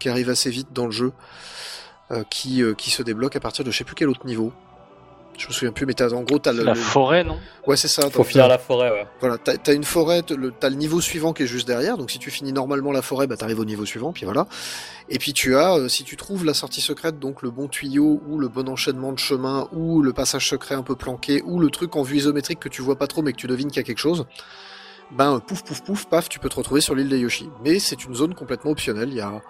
qui 0.00 0.08
arrive 0.08 0.30
assez 0.30 0.48
vite 0.48 0.72
dans 0.72 0.86
le 0.86 0.92
jeu, 0.92 1.12
qui, 2.30 2.62
qui 2.78 2.90
se 2.90 3.02
débloque 3.02 3.36
à 3.36 3.40
partir 3.40 3.62
de 3.62 3.70
je 3.70 3.76
sais 3.76 3.84
plus 3.84 3.94
quel 3.94 4.08
autre 4.08 4.24
niveau. 4.24 4.54
Je 5.38 5.46
me 5.46 5.52
souviens 5.52 5.72
plus, 5.72 5.86
mais 5.86 5.94
t'as, 5.94 6.10
en 6.12 6.22
gros, 6.22 6.38
t'as 6.40 6.52
le, 6.52 6.64
La 6.64 6.74
le- 6.74 6.78
forêt, 6.78 7.22
non? 7.22 7.38
Ouais, 7.66 7.76
c'est 7.76 7.86
ça. 7.86 8.10
Faut 8.10 8.24
finir 8.24 8.48
la 8.48 8.58
forêt, 8.58 8.90
ouais. 8.90 9.06
Voilà, 9.20 9.38
t'as, 9.38 9.72
une 9.72 9.84
forêt, 9.84 10.22
t'as 10.22 10.34
le, 10.34 10.74
niveau 10.74 11.00
suivant 11.00 11.32
qui 11.32 11.44
est 11.44 11.46
juste 11.46 11.66
derrière. 11.66 11.96
Donc 11.96 12.10
si 12.10 12.18
tu 12.18 12.30
finis 12.32 12.52
normalement 12.52 12.90
la 12.90 13.02
forêt, 13.02 13.28
bah 13.28 13.36
t'arrives 13.36 13.60
au 13.60 13.64
niveau 13.64 13.86
suivant, 13.86 14.12
puis 14.12 14.24
voilà. 14.24 14.48
Et 15.08 15.18
puis 15.18 15.32
tu 15.32 15.56
as, 15.56 15.76
euh, 15.76 15.88
si 15.88 16.02
tu 16.02 16.16
trouves 16.16 16.44
la 16.44 16.54
sortie 16.54 16.80
secrète, 16.80 17.20
donc 17.20 17.42
le 17.42 17.50
bon 17.50 17.68
tuyau 17.68 18.20
ou 18.28 18.38
le 18.38 18.48
bon 18.48 18.68
enchaînement 18.68 19.12
de 19.12 19.18
chemin 19.18 19.68
ou 19.72 20.02
le 20.02 20.12
passage 20.12 20.48
secret 20.48 20.74
un 20.74 20.82
peu 20.82 20.96
planqué 20.96 21.40
ou 21.46 21.60
le 21.60 21.70
truc 21.70 21.94
en 21.94 22.02
vue 22.02 22.16
isométrique 22.16 22.58
que 22.58 22.68
tu 22.68 22.82
vois 22.82 22.96
pas 22.96 23.06
trop 23.06 23.22
mais 23.22 23.32
que 23.32 23.38
tu 23.38 23.46
devines 23.46 23.68
qu'il 23.68 23.76
y 23.78 23.80
a 23.80 23.84
quelque 23.84 23.98
chose, 23.98 24.26
ben 25.12 25.40
pouf 25.40 25.62
pouf 25.62 25.82
pouf 25.82 26.06
paf, 26.06 26.28
tu 26.28 26.38
peux 26.40 26.48
te 26.48 26.56
retrouver 26.56 26.80
sur 26.80 26.94
l'île 26.96 27.08
des 27.08 27.18
Yoshi. 27.20 27.48
Mais 27.64 27.78
c'est 27.78 28.04
une 28.04 28.14
zone 28.14 28.34
complètement 28.34 28.72
optionnelle. 28.72 29.08
Il 29.10 29.16
y 29.16 29.20
a 29.20 29.40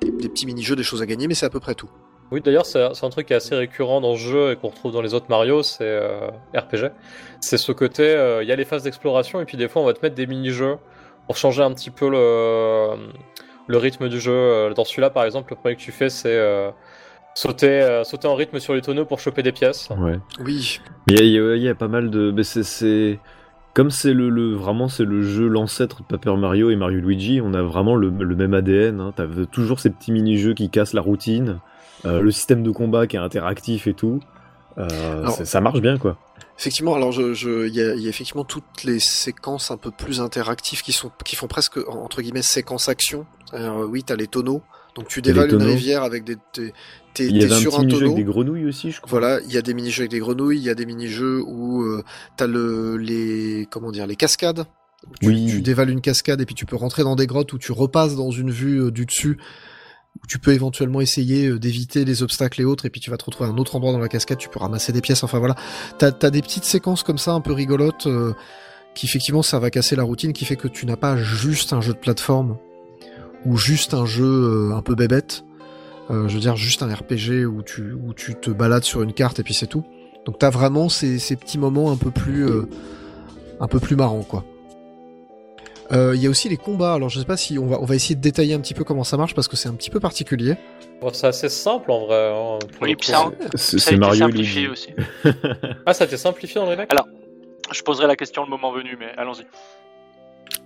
des, 0.00 0.10
des 0.12 0.28
petits 0.28 0.46
mini-jeux, 0.46 0.76
des 0.76 0.82
choses 0.84 1.02
à 1.02 1.06
gagner, 1.06 1.26
mais 1.26 1.34
c'est 1.34 1.46
à 1.46 1.50
peu 1.50 1.60
près 1.60 1.74
tout. 1.74 1.90
Oui, 2.32 2.40
d'ailleurs, 2.40 2.66
c'est 2.66 2.80
un 2.82 3.10
truc 3.10 3.26
qui 3.26 3.32
est 3.34 3.36
assez 3.36 3.54
récurrent 3.54 4.00
dans 4.00 4.14
ce 4.16 4.20
jeu 4.20 4.50
et 4.52 4.56
qu'on 4.56 4.68
retrouve 4.68 4.90
dans 4.92 5.02
les 5.02 5.14
autres 5.14 5.26
Mario, 5.28 5.62
c'est 5.62 5.84
euh, 5.84 6.28
RPG. 6.54 6.90
C'est 7.40 7.58
ce 7.58 7.70
côté, 7.72 8.02
euh, 8.02 8.42
il 8.42 8.48
y 8.48 8.52
a 8.52 8.56
les 8.56 8.64
phases 8.64 8.82
d'exploration 8.82 9.40
et 9.40 9.44
puis 9.44 9.56
des 9.56 9.68
fois 9.68 9.82
on 9.82 9.84
va 9.84 9.92
te 9.92 10.00
mettre 10.02 10.14
des 10.16 10.26
mini-jeux 10.26 10.76
pour 11.26 11.36
changer 11.36 11.62
un 11.62 11.72
petit 11.72 11.90
peu 11.90 12.08
le, 12.08 12.88
le 13.66 13.76
rythme 13.76 14.08
du 14.08 14.18
jeu. 14.18 14.32
Euh, 14.32 14.72
Dans 14.74 14.84
celui-là, 14.84 15.10
par 15.10 15.24
exemple, 15.24 15.52
le 15.52 15.56
premier 15.56 15.76
que 15.76 15.80
tu 15.80 15.92
fais, 15.92 16.08
c'est 16.08 16.34
euh, 16.36 16.70
sauter, 17.34 17.68
euh, 17.82 18.04
sauter 18.04 18.28
en 18.28 18.34
rythme 18.34 18.58
sur 18.58 18.74
les 18.74 18.80
tonneaux 18.80 19.04
pour 19.04 19.20
choper 19.20 19.42
des 19.42 19.52
pièces. 19.52 19.88
Ouais. 19.98 20.18
Oui, 20.44 20.80
Il 21.08 21.18
y 21.18 21.20
a, 21.20 21.24
il 21.24 21.30
y 21.32 21.38
a- 21.38 21.56
il 21.56 21.62
y 21.62 21.68
a 21.68 21.74
pas 21.74 21.88
mal 21.88 22.10
de. 22.10 22.32
mais 22.34 22.44
c'est- 22.44 22.62
c'est. 22.64 23.18
Comme 23.74 23.90
c'est 23.90 24.12
le, 24.12 24.28
le- 24.28 24.52
vraiment 24.54 24.88
c'est 24.88 25.04
le 25.04 25.22
jeu 25.22 25.46
l'ancêtre 25.48 26.00
de 26.02 26.04
Paper 26.06 26.36
Mario 26.36 26.68
et 26.70 26.76
Mario 26.76 27.00
Luigi, 27.00 27.40
on 27.42 27.54
a 27.54 27.62
vraiment 27.62 27.94
le, 27.94 28.10
le 28.10 28.36
même 28.36 28.52
ADN. 28.52 29.00
Hein. 29.00 29.12
T'as 29.16 29.26
toujours 29.50 29.80
ces 29.80 29.88
petits 29.90 30.12
mini-jeux 30.12 30.52
qui 30.52 30.68
cassent 30.68 30.92
la 30.92 31.00
routine, 31.00 31.48
euh, 31.48 31.54
le 32.04 32.30
système 32.30 32.62
de 32.62 32.70
combat 32.70 33.06
qui 33.06 33.16
est 33.16 33.20
interactif 33.20 33.86
et 33.86 33.94
tout. 33.94 34.20
Euh, 34.78 35.22
Alors- 35.22 35.36
ça 35.46 35.60
marche 35.60 35.80
bien 35.80 35.98
quoi. 35.98 36.18
Effectivement, 36.58 36.94
alors 36.94 37.12
je, 37.12 37.34
je, 37.34 37.66
il 37.66 37.74
y 37.74 37.80
a, 37.80 37.94
il 37.94 38.02
y 38.02 38.06
a 38.06 38.08
effectivement 38.08 38.44
toutes 38.44 38.84
les 38.84 39.00
séquences 39.00 39.70
un 39.70 39.76
peu 39.76 39.90
plus 39.90 40.20
interactives 40.20 40.82
qui 40.82 40.92
sont, 40.92 41.10
qui 41.24 41.34
font 41.34 41.46
presque 41.48 41.78
entre 41.88 42.22
guillemets 42.22 42.42
séquence 42.42 42.88
action. 42.88 43.26
Euh, 43.54 43.84
oui, 43.86 44.04
t'as 44.04 44.16
les 44.16 44.26
tonneaux, 44.28 44.62
donc 44.94 45.08
tu 45.08 45.20
Il 45.20 45.22
dévales 45.22 45.48
les 45.48 45.54
une 45.56 45.62
rivière 45.62 46.02
avec 46.02 46.24
des, 46.24 46.36
t'es, 46.52 46.72
t'es- 47.14 47.26
Il 47.26 47.36
y 47.36 47.38
t'es 47.40 47.44
avait 47.46 47.54
un 47.54 47.58
sur 47.58 47.72
petit 47.72 47.80
un 47.84 47.88
tonneau. 47.88 48.04
avec 48.12 48.16
des 48.16 48.24
grenouilles 48.24 48.66
aussi, 48.66 48.92
je 48.92 49.00
crois. 49.00 49.10
Voilà, 49.10 49.40
il 49.40 49.52
y 49.52 49.56
a 49.58 49.62
des 49.62 49.74
mini-jeux 49.74 50.02
avec 50.02 50.10
des 50.10 50.20
grenouilles, 50.20 50.58
il 50.58 50.64
y 50.64 50.70
a 50.70 50.74
des 50.74 50.86
mini-jeux 50.86 51.42
où 51.44 51.82
euh, 51.82 52.02
t'as 52.36 52.46
le, 52.46 52.96
les, 52.96 53.66
comment 53.70 53.90
dire, 53.90 54.06
les 54.06 54.16
cascades. 54.16 54.64
Tu, 55.20 55.28
Oui. 55.28 55.46
tu 55.50 55.62
dévales 55.62 55.90
une 55.90 56.00
cascade 56.00 56.40
et 56.40 56.46
puis 56.46 56.54
tu 56.54 56.64
peux 56.64 56.76
rentrer 56.76 57.02
dans 57.02 57.16
des 57.16 57.26
grottes 57.26 57.52
où 57.54 57.58
tu 57.58 57.72
repasses 57.72 58.14
dans 58.14 58.30
une 58.30 58.50
vue 58.50 58.80
euh, 58.82 58.90
du 58.92 59.04
dessus 59.04 59.36
où 60.20 60.26
tu 60.26 60.38
peux 60.38 60.52
éventuellement 60.52 61.00
essayer 61.00 61.46
euh, 61.46 61.58
d'éviter 61.58 62.04
les 62.04 62.22
obstacles 62.22 62.60
et 62.60 62.64
autres 62.64 62.86
et 62.86 62.90
puis 62.90 63.00
tu 63.00 63.10
vas 63.10 63.16
te 63.16 63.24
retrouver 63.24 63.48
à 63.48 63.52
un 63.52 63.56
autre 63.56 63.76
endroit 63.76 63.92
dans 63.92 63.98
la 63.98 64.08
cascade, 64.08 64.38
tu 64.38 64.48
peux 64.48 64.58
ramasser 64.58 64.92
des 64.92 65.00
pièces, 65.00 65.22
enfin 65.24 65.38
voilà. 65.38 65.54
T'as 65.98 66.12
as 66.22 66.30
des 66.30 66.42
petites 66.42 66.64
séquences 66.64 67.02
comme 67.02 67.18
ça 67.18 67.32
un 67.32 67.40
peu 67.40 67.52
rigolotes 67.52 68.06
euh, 68.06 68.34
qui 68.94 69.06
effectivement 69.06 69.42
ça 69.42 69.58
va 69.58 69.70
casser 69.70 69.96
la 69.96 70.02
routine, 70.02 70.32
qui 70.32 70.44
fait 70.44 70.56
que 70.56 70.68
tu 70.68 70.84
n'as 70.86 70.96
pas 70.96 71.16
juste 71.16 71.72
un 71.72 71.80
jeu 71.80 71.94
de 71.94 71.98
plateforme 71.98 72.58
ou 73.46 73.56
juste 73.56 73.94
un 73.94 74.06
jeu 74.06 74.24
euh, 74.24 74.76
un 74.76 74.82
peu 74.82 74.94
bébête. 74.94 75.44
Je 76.10 76.34
veux 76.34 76.40
dire 76.40 76.56
juste 76.56 76.82
un 76.82 76.92
RPG 76.92 77.46
où 77.46 77.62
tu, 77.62 77.94
où 77.94 78.12
tu 78.12 78.34
te 78.34 78.50
balades 78.50 78.84
sur 78.84 79.00
une 79.00 79.14
carte 79.14 79.38
et 79.38 79.42
puis 79.42 79.54
c'est 79.54 79.66
tout. 79.66 79.82
Donc 80.26 80.38
t'as 80.38 80.50
vraiment 80.50 80.90
ces, 80.90 81.16
petits 81.36 81.56
moments 81.56 81.90
un 81.90 81.96
peu 81.96 82.10
plus 82.10 82.46
un 83.60 83.66
peu 83.66 83.80
plus 83.80 83.96
marrants 83.96 84.22
quoi. 84.22 84.44
Euh, 85.90 86.12
Il 86.14 86.22
y 86.22 86.26
a 86.26 86.30
aussi 86.30 86.48
les 86.48 86.56
combats. 86.56 86.94
Alors 86.94 87.08
je 87.08 87.18
sais 87.18 87.24
pas 87.26 87.36
si 87.36 87.58
on 87.58 87.66
va 87.66 87.78
on 87.80 87.84
va 87.84 87.94
essayer 87.94 88.14
de 88.14 88.20
détailler 88.20 88.54
un 88.54 88.60
petit 88.60 88.74
peu 88.74 88.84
comment 88.84 89.04
ça 89.04 89.16
marche 89.16 89.34
parce 89.34 89.48
que 89.48 89.56
c'est 89.56 89.68
un 89.68 89.74
petit 89.74 89.90
peu 89.90 90.00
particulier. 90.00 90.54
Bon, 91.00 91.10
c'est 91.12 91.26
assez 91.26 91.48
simple 91.48 91.90
en 91.90 92.06
vrai. 92.06 92.30
hein, 92.32 92.58
Oui, 92.80 92.94
puis 92.94 93.08
ça, 93.08 93.30
C'est 93.56 93.96
Mario 93.96 94.26
simplifié 94.26 94.68
aussi. 94.68 94.90
Ah, 95.86 95.92
ça 95.94 96.04
a 96.04 96.06
été 96.06 96.16
simplifié 96.16 96.60
dans 96.60 96.70
les 96.70 96.76
mecs 96.76 96.92
Alors, 96.92 97.08
Je 97.72 97.82
poserai 97.82 98.06
la 98.06 98.14
question 98.16 98.44
le 98.44 98.50
moment 98.50 98.70
venu, 98.72 98.96
mais 98.98 99.06
allons-y. 99.16 99.44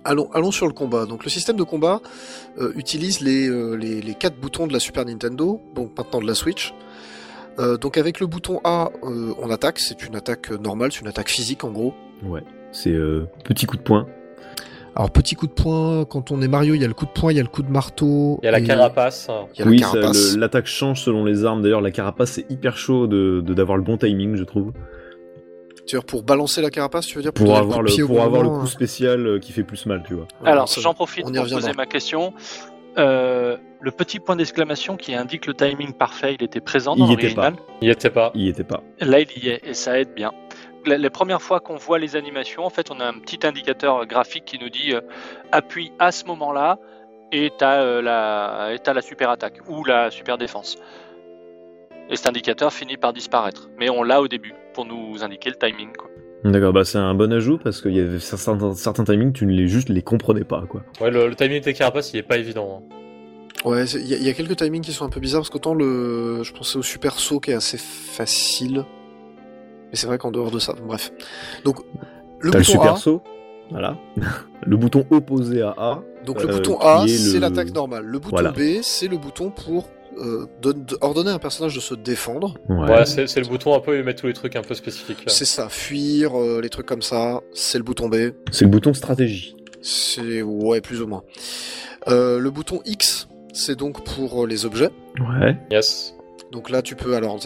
Allons, 0.03 0.29
allons 0.33 0.51
sur 0.51 0.67
le 0.67 0.73
combat. 0.73 1.05
Donc 1.05 1.23
le 1.23 1.29
système 1.29 1.55
de 1.57 1.63
combat 1.63 2.01
euh, 2.59 2.71
utilise 2.75 3.19
les, 3.21 3.47
euh, 3.47 3.73
les, 3.75 4.01
les 4.01 4.13
quatre 4.13 4.35
boutons 4.37 4.67
de 4.67 4.73
la 4.73 4.79
Super 4.79 5.05
Nintendo, 5.05 5.61
donc 5.75 5.97
maintenant 5.97 6.21
de 6.21 6.27
la 6.27 6.35
Switch. 6.35 6.73
Euh, 7.59 7.77
donc 7.77 7.97
avec 7.97 8.19
le 8.19 8.27
bouton 8.27 8.61
A, 8.63 8.89
euh, 9.03 9.33
on 9.39 9.49
attaque, 9.49 9.79
c'est 9.79 10.05
une 10.05 10.15
attaque 10.15 10.51
euh, 10.51 10.57
normale, 10.57 10.91
c'est 10.91 11.01
une 11.01 11.07
attaque 11.07 11.29
physique 11.29 11.63
en 11.63 11.71
gros. 11.71 11.93
Ouais. 12.23 12.43
C'est 12.71 12.91
euh, 12.91 13.27
petit 13.43 13.65
coup 13.65 13.75
de 13.77 13.81
poing. 13.81 14.05
Alors 14.97 15.11
petit 15.11 15.35
coup 15.35 15.45
de 15.45 15.51
poing, 15.51 16.05
quand 16.05 16.31
on 16.31 16.41
est 16.41 16.47
Mario, 16.47 16.73
il 16.73 16.81
y 16.81 16.83
a 16.83 16.87
le 16.87 16.95
coup 16.95 17.05
de 17.05 17.11
poing, 17.11 17.31
il 17.31 17.37
y 17.37 17.39
a 17.39 17.43
le 17.43 17.49
coup 17.49 17.61
de 17.61 17.69
marteau. 17.69 18.39
Il 18.41 18.45
y 18.45 18.47
a 18.47 18.51
la 18.51 18.61
carapace. 18.61 19.29
Y 19.55 19.61
a 19.61 19.65
oui, 19.67 19.79
l'attaque 20.35 20.65
change 20.65 21.01
selon 21.01 21.23
les 21.23 21.45
armes. 21.45 21.61
D'ailleurs, 21.61 21.81
la 21.81 21.91
carapace, 21.91 22.31
c'est 22.31 22.49
hyper 22.49 22.77
chaud 22.77 23.05
de 23.05 23.43
de- 23.45 23.53
d'avoir 23.53 23.77
le 23.77 23.83
bon 23.83 23.97
timing, 23.97 24.35
je 24.35 24.43
trouve. 24.43 24.73
Tu 25.85 25.95
veux 25.95 25.99
dire, 26.01 26.03
pour 26.03 26.23
balancer 26.23 26.63
la 26.63 26.71
carapace, 26.71 27.05
tu 27.05 27.15
veux 27.15 27.21
dire 27.21 27.31
Pour 27.31 27.55
avoir 27.55 27.83
le, 27.83 28.05
pour 28.07 28.23
avoir 28.23 28.41
le 28.41 28.49
coup 28.49 28.61
hein. 28.63 28.65
spécial 28.65 29.27
euh, 29.27 29.39
qui 29.39 29.51
fait 29.51 29.61
plus 29.61 29.85
mal, 29.85 30.01
tu 30.07 30.15
vois. 30.15 30.27
Alors, 30.43 30.65
j'en 30.65 30.95
profite 30.95 31.25
on 31.27 31.31
y 31.31 31.37
pour 31.37 31.47
poser 31.47 31.73
ma 31.73 31.85
question. 31.85 32.33
Euh, 32.97 33.55
le 33.79 33.91
petit 33.91 34.19
point 34.19 34.35
d'exclamation 34.35 34.97
qui 34.97 35.13
indique 35.13 35.45
le 35.45 35.53
timing 35.53 35.93
parfait, 35.93 36.35
il 36.39 36.43
était 36.43 36.59
présent 36.59 36.95
Il 36.95 36.99
dans 37.01 37.07
l'original. 37.09 37.53
Il 37.81 37.87
y 37.87 37.91
était 37.91 38.09
pas. 38.09 38.31
Il 38.33 38.41
y 38.41 38.49
était 38.49 38.63
pas. 38.63 38.81
Là, 38.99 39.19
il 39.19 39.43
y 39.43 39.49
est, 39.49 39.61
et 39.63 39.75
ça 39.75 39.99
aide 39.99 40.15
bien. 40.15 40.31
La- 40.87 40.97
Les 40.97 41.09
premières 41.09 41.41
fois 41.41 41.59
qu'on 41.59 41.75
voit 41.75 41.99
les 41.99 42.15
animations, 42.15 42.63
en 42.65 42.69
fait, 42.69 42.89
on 42.91 42.99
a 42.99 43.05
un 43.05 43.13
petit 43.13 43.45
indicateur 43.45 44.05
graphique 44.05 44.45
qui 44.45 44.57
nous 44.59 44.69
dit 44.69 44.93
euh, 44.93 45.01
appuie 45.51 45.91
à 45.99 46.11
ce 46.11 46.25
moment-là 46.25 46.79
et 47.31 47.51
t'as 47.57 47.81
euh, 47.81 48.01
la, 48.01 48.73
et 48.73 48.79
t'as 48.79 48.93
la 48.93 49.01
super 49.01 49.29
attaque 49.29 49.59
ou 49.67 49.83
la 49.83 50.09
super 50.11 50.37
défense. 50.37 50.77
Et 52.09 52.15
cet 52.15 52.27
indicateur 52.27 52.71
finit 52.71 52.95
par 52.97 53.11
disparaître. 53.13 53.69
Mais 53.77 53.89
on 53.89 54.01
l'a 54.03 54.21
au 54.21 54.27
début 54.29 54.53
pour 54.73 54.85
nous 54.85 55.23
indiquer 55.23 55.49
le 55.49 55.55
timing. 55.57 55.91
Quoi. 55.97 56.09
D'accord, 56.45 56.71
bah 56.71 56.85
c'est 56.85 56.97
un 56.99 57.13
bon 57.15 57.33
ajout 57.33 57.57
parce 57.57 57.81
qu'il 57.81 57.93
y 57.95 57.99
avait 57.99 58.19
certains, 58.19 58.73
certains 58.75 59.03
timings, 59.03 59.33
tu 59.33 59.45
ne 59.45 59.51
les 59.51 59.67
juste 59.67 59.89
les 59.89 60.01
comprenais 60.03 60.45
pas, 60.45 60.63
quoi. 60.69 60.83
Ouais, 61.01 61.11
le, 61.11 61.27
le 61.27 61.35
timing 61.35 61.61
des 61.61 61.73
carapaces, 61.73 62.13
il 62.13 62.17
est 62.19 62.23
pas 62.23 62.37
évident. 62.37 62.81
hein. 62.81 62.93
Ouais, 63.65 63.83
il 63.85 64.05
y, 64.05 64.23
y 64.23 64.29
a 64.29 64.33
quelques 64.33 64.55
timings 64.55 64.83
qui 64.83 64.93
sont 64.93 65.03
un 65.03 65.09
peu 65.09 65.19
bizarres 65.19 65.41
parce 65.41 65.49
qu'autant 65.49 65.73
le, 65.73 66.43
je 66.43 66.53
pensais 66.53 66.77
au 66.77 66.83
super 66.83 67.19
saut 67.19 67.39
qui 67.41 67.51
est 67.51 67.55
assez 67.55 67.77
facile, 67.79 68.85
mais 69.91 69.95
c'est 69.95 70.07
vrai 70.07 70.17
qu'en 70.17 70.31
dehors 70.31 70.51
de 70.51 70.59
ça, 70.59 70.73
bref. 70.85 71.11
Donc 71.63 71.77
le 72.39 72.51
T'as 72.51 72.59
le 72.59 72.63
bouton 72.63 72.71
super 72.73 72.93
A, 72.93 72.97
saut, 72.97 73.21
voilà. 73.71 73.97
le 74.65 74.77
bouton 74.77 75.05
opposé 75.11 75.61
à 75.61 75.69
A. 75.77 76.03
donc 76.25 76.41
le 76.43 76.49
euh, 76.49 76.53
bouton 76.53 76.77
A, 76.79 77.03
est 77.05 77.09
c'est 77.09 77.33
le- 77.35 77.39
l'attaque 77.39 77.73
normale. 77.73 78.03
Le 78.05 78.19
bouton 78.19 78.35
Voilà. 78.37 78.51
B, 78.51 78.81
c'est 78.81 79.07
le 79.07 79.17
bouton 79.17 79.49
pour 79.51 79.89
euh, 80.19 80.47
de- 80.61 80.97
ordonner 81.01 81.29
à 81.29 81.33
un 81.35 81.39
personnage 81.39 81.75
de 81.75 81.79
se 81.79 81.93
défendre. 81.93 82.55
Ouais. 82.69 82.89
Ouais, 82.89 83.05
c'est 83.05 83.27
c'est 83.27 83.39
le 83.39 83.47
bouton 83.47 83.75
un 83.75 83.79
peu, 83.79 83.97
il 83.97 84.03
met 84.03 84.15
tous 84.15 84.27
les 84.27 84.33
trucs 84.33 84.55
un 84.55 84.61
peu 84.63 84.73
spécifiques. 84.73 85.19
là. 85.25 85.31
C'est 85.31 85.45
ça, 85.45 85.69
fuir, 85.69 86.35
euh, 86.39 86.59
les 86.61 86.69
trucs 86.69 86.85
comme 86.87 87.01
ça. 87.03 87.41
C'est 87.53 87.77
le 87.77 87.83
bouton 87.83 88.09
B. 88.09 88.15
C'est 88.51 88.65
le 88.65 88.71
bouton 88.71 88.93
stratégie. 88.93 89.55
C'est 89.81 90.41
ouais, 90.41 90.81
plus 90.81 91.01
ou 91.01 91.07
moins. 91.07 91.23
Euh, 92.07 92.39
le 92.39 92.49
bouton 92.49 92.81
X, 92.85 93.27
c'est 93.53 93.75
donc 93.77 94.03
pour 94.03 94.43
euh, 94.43 94.47
les 94.47 94.65
objets. 94.65 94.89
Ouais. 95.19 95.55
Yes. 95.71 96.15
Donc 96.51 96.69
là, 96.69 96.81
tu 96.81 96.95
peux. 96.95 97.13
Alors, 97.15 97.37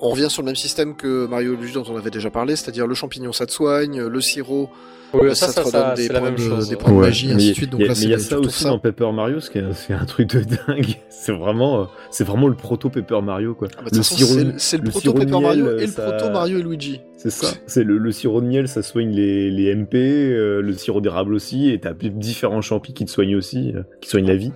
on 0.00 0.10
revient 0.10 0.30
sur 0.30 0.42
le 0.42 0.46
même 0.46 0.56
système 0.56 0.96
que 0.96 1.26
Mario 1.26 1.54
et 1.54 1.56
Luigi 1.56 1.74
dont 1.74 1.84
on 1.90 1.96
avait 1.96 2.10
déjà 2.10 2.30
parlé, 2.30 2.56
c'est-à-dire 2.56 2.86
le 2.86 2.94
champignon, 2.94 3.32
ça 3.32 3.46
te 3.46 3.52
soigne, 3.52 4.02
le 4.02 4.20
sirop, 4.20 4.70
Oui, 5.12 5.34
ça, 5.36 5.48
ça, 5.48 5.60
te 5.62 5.66
redonne 5.66 5.82
ça, 5.88 5.94
des 5.94 6.08
points 6.08 6.30
de, 6.32 6.68
des 6.68 6.76
points 6.76 6.90
de 6.92 6.96
Ouais, 6.96 7.06
magie, 7.06 7.28
mais 7.28 7.34
ainsi 7.34 7.44
il 7.44 7.44
de 7.44 7.48
y 7.48 7.50
a- 7.50 7.54
suite. 7.54 7.70
Donc 7.70 7.80
y 7.80 7.84
a- 7.84 7.86
là, 7.86 7.88
mais 7.90 7.94
c'est 7.96 8.04
il 8.04 8.10
y 8.10 8.14
a 8.14 8.18
ça 8.18 8.38
aussi 8.38 8.64
dans 8.64 8.78
Paper 8.78 9.12
Mario, 9.12 9.40
ce 9.40 9.50
qui 9.50 9.58
est, 9.58 9.92
un 9.92 10.04
truc 10.06 10.28
de 10.34 10.40
dingue. 10.40 10.96
C'est 11.18 11.32
vraiment, 11.32 11.80
euh, 11.80 11.84
c'est 12.10 12.22
vraiment 12.24 12.46
le 12.46 12.54
proto 12.54 12.88
Paper 12.88 13.20
Mario, 13.20 13.54
quoi. 13.54 13.66
Ah 13.78 13.82
bah, 13.82 13.88
le 13.92 14.02
sirop, 14.02 14.52
c'est 14.58 14.76
le- 14.76 14.84
le, 14.84 14.90
proto 14.90 15.12
Paper 15.12 15.24
miel, 15.32 15.40
Mario 15.42 15.66
euh, 15.66 15.78
et 15.78 15.86
le 15.86 15.92
ça- 15.92 16.02
proto 16.12 16.30
Mario 16.30 16.58
et 16.58 16.62
Luigi. 16.62 17.00
c'est 17.16 17.30
ça. 17.30 17.48
C'est 17.66 17.82
le, 17.82 17.98
le 17.98 18.12
sirop 18.12 18.40
de 18.42 18.46
miel, 18.46 18.68
ça 18.68 18.82
soigne 18.82 19.10
les, 19.10 19.50
les 19.50 19.74
MP, 19.74 19.94
euh, 19.96 20.60
le 20.60 20.72
sirop 20.74 21.00
d'érable 21.00 21.34
aussi, 21.34 21.70
et 21.70 21.80
t'as 21.80 21.94
différents 21.94 22.60
champis 22.60 22.92
qui 22.92 23.06
te 23.06 23.10
soignent 23.10 23.34
aussi, 23.34 23.72
euh, 23.74 23.82
qui 24.02 24.08
soignent 24.10 24.28
la 24.28 24.36
vie. 24.36 24.52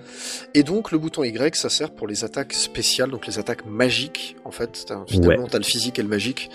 Et 0.53 0.63
donc 0.63 0.91
le 0.91 0.97
bouton 0.99 1.23
Y, 1.25 1.55
ça 1.55 1.67
sert 1.69 1.91
pour 1.91 2.07
les 2.07 2.23
attaques 2.23 2.53
spéciales, 2.53 3.09
donc 3.09 3.27
les 3.27 3.37
attaques 3.39 3.65
magiques. 3.65 3.90
En 4.45 4.51
fait, 4.51 4.85
finalement, 5.07 5.47
t'as 5.47 5.57
le 5.59 5.63
physique 5.63 5.99
et 5.99 6.01
le 6.01 6.07
magique. 6.09 6.49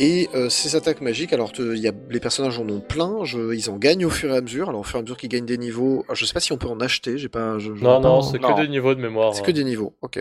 Et 0.00 0.28
euh, 0.34 0.48
ces 0.48 0.74
attaques 0.74 1.00
magiques, 1.00 1.32
alors 1.32 1.52
te- 1.52 1.62
il 1.74 1.80
y 1.80 1.86
a, 1.86 1.92
les 2.10 2.18
personnages 2.18 2.58
en 2.58 2.68
ont 2.68 2.80
plein, 2.80 3.22
je- 3.22 3.54
ils 3.54 3.70
en 3.70 3.76
gagnent 3.76 4.04
au 4.06 4.10
fur 4.10 4.32
et 4.34 4.36
à 4.36 4.40
mesure. 4.40 4.68
Alors 4.68 4.80
au 4.80 4.84
fur 4.84 4.96
et 4.96 4.98
à 4.98 5.02
mesure 5.02 5.16
qu'ils 5.16 5.28
gagnent 5.28 5.46
des 5.46 5.56
niveaux, 5.56 6.02
alors, 6.06 6.16
je 6.16 6.24
sais 6.24 6.32
pas 6.32 6.40
si 6.40 6.52
on 6.52 6.56
peut 6.56 6.66
en 6.66 6.80
acheter, 6.80 7.16
j'ai 7.16 7.28
pas. 7.28 7.60
Je, 7.60 7.72
je 7.76 7.84
Non, 7.84 8.00
non, 8.00 8.20
c'est 8.20 8.40
que 8.40 8.60
des 8.60 8.66
niveaux 8.66 8.96
de 8.96 9.00
mémoire. 9.00 9.34
C'est 9.34 9.42
hein. 9.42 9.44
que 9.44 9.52
des 9.52 9.62
niveaux, 9.62 9.94
ok. 10.02 10.20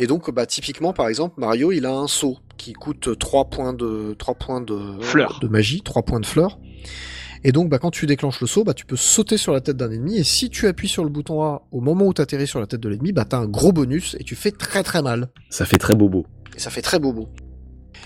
Et 0.00 0.08
donc, 0.08 0.28
bah, 0.32 0.44
typiquement, 0.46 0.92
par 0.92 1.06
exemple, 1.06 1.34
Mario, 1.38 1.70
il 1.70 1.86
a 1.86 1.92
un 1.92 2.08
saut 2.08 2.38
qui 2.56 2.72
coûte 2.72 3.16
3 3.16 3.44
points 3.44 3.72
de, 3.74 4.14
3 4.18 4.34
points 4.34 4.60
de, 4.60 4.76
Fleurs. 5.02 5.38
de 5.40 5.46
magie, 5.46 5.82
3 5.82 6.02
points 6.02 6.20
de 6.20 6.26
fleurs. 6.26 6.58
Et 7.42 7.52
donc, 7.52 7.70
bah, 7.70 7.78
quand 7.78 7.90
tu 7.90 8.06
déclenches 8.06 8.40
le 8.40 8.46
saut, 8.46 8.64
bah, 8.64 8.74
tu 8.74 8.84
peux 8.84 8.96
sauter 8.96 9.36
sur 9.38 9.52
la 9.52 9.60
tête 9.60 9.76
d'un 9.76 9.90
ennemi, 9.90 10.18
et 10.18 10.24
si 10.24 10.50
tu 10.50 10.66
appuies 10.66 10.88
sur 10.88 11.04
le 11.04 11.10
bouton 11.10 11.42
A 11.42 11.62
au 11.72 11.80
moment 11.80 12.06
où 12.06 12.12
tu 12.14 12.20
atterris 12.20 12.46
sur 12.46 12.60
la 12.60 12.66
tête 12.66 12.80
de 12.80 12.88
l'ennemi, 12.88 13.12
bah, 13.12 13.24
t'as 13.28 13.38
un 13.38 13.46
gros 13.46 13.72
bonus, 13.72 14.14
et 14.20 14.24
tu 14.24 14.34
fais 14.36 14.50
très 14.50 14.82
très 14.82 15.00
mal. 15.02 15.28
Ça 15.48 15.64
fait 15.64 15.78
très 15.78 15.94
bobo. 15.94 16.26
Et 16.56 16.58
ça 16.60 16.70
fait 16.70 16.82
très 16.82 16.98
bobo. 16.98 17.28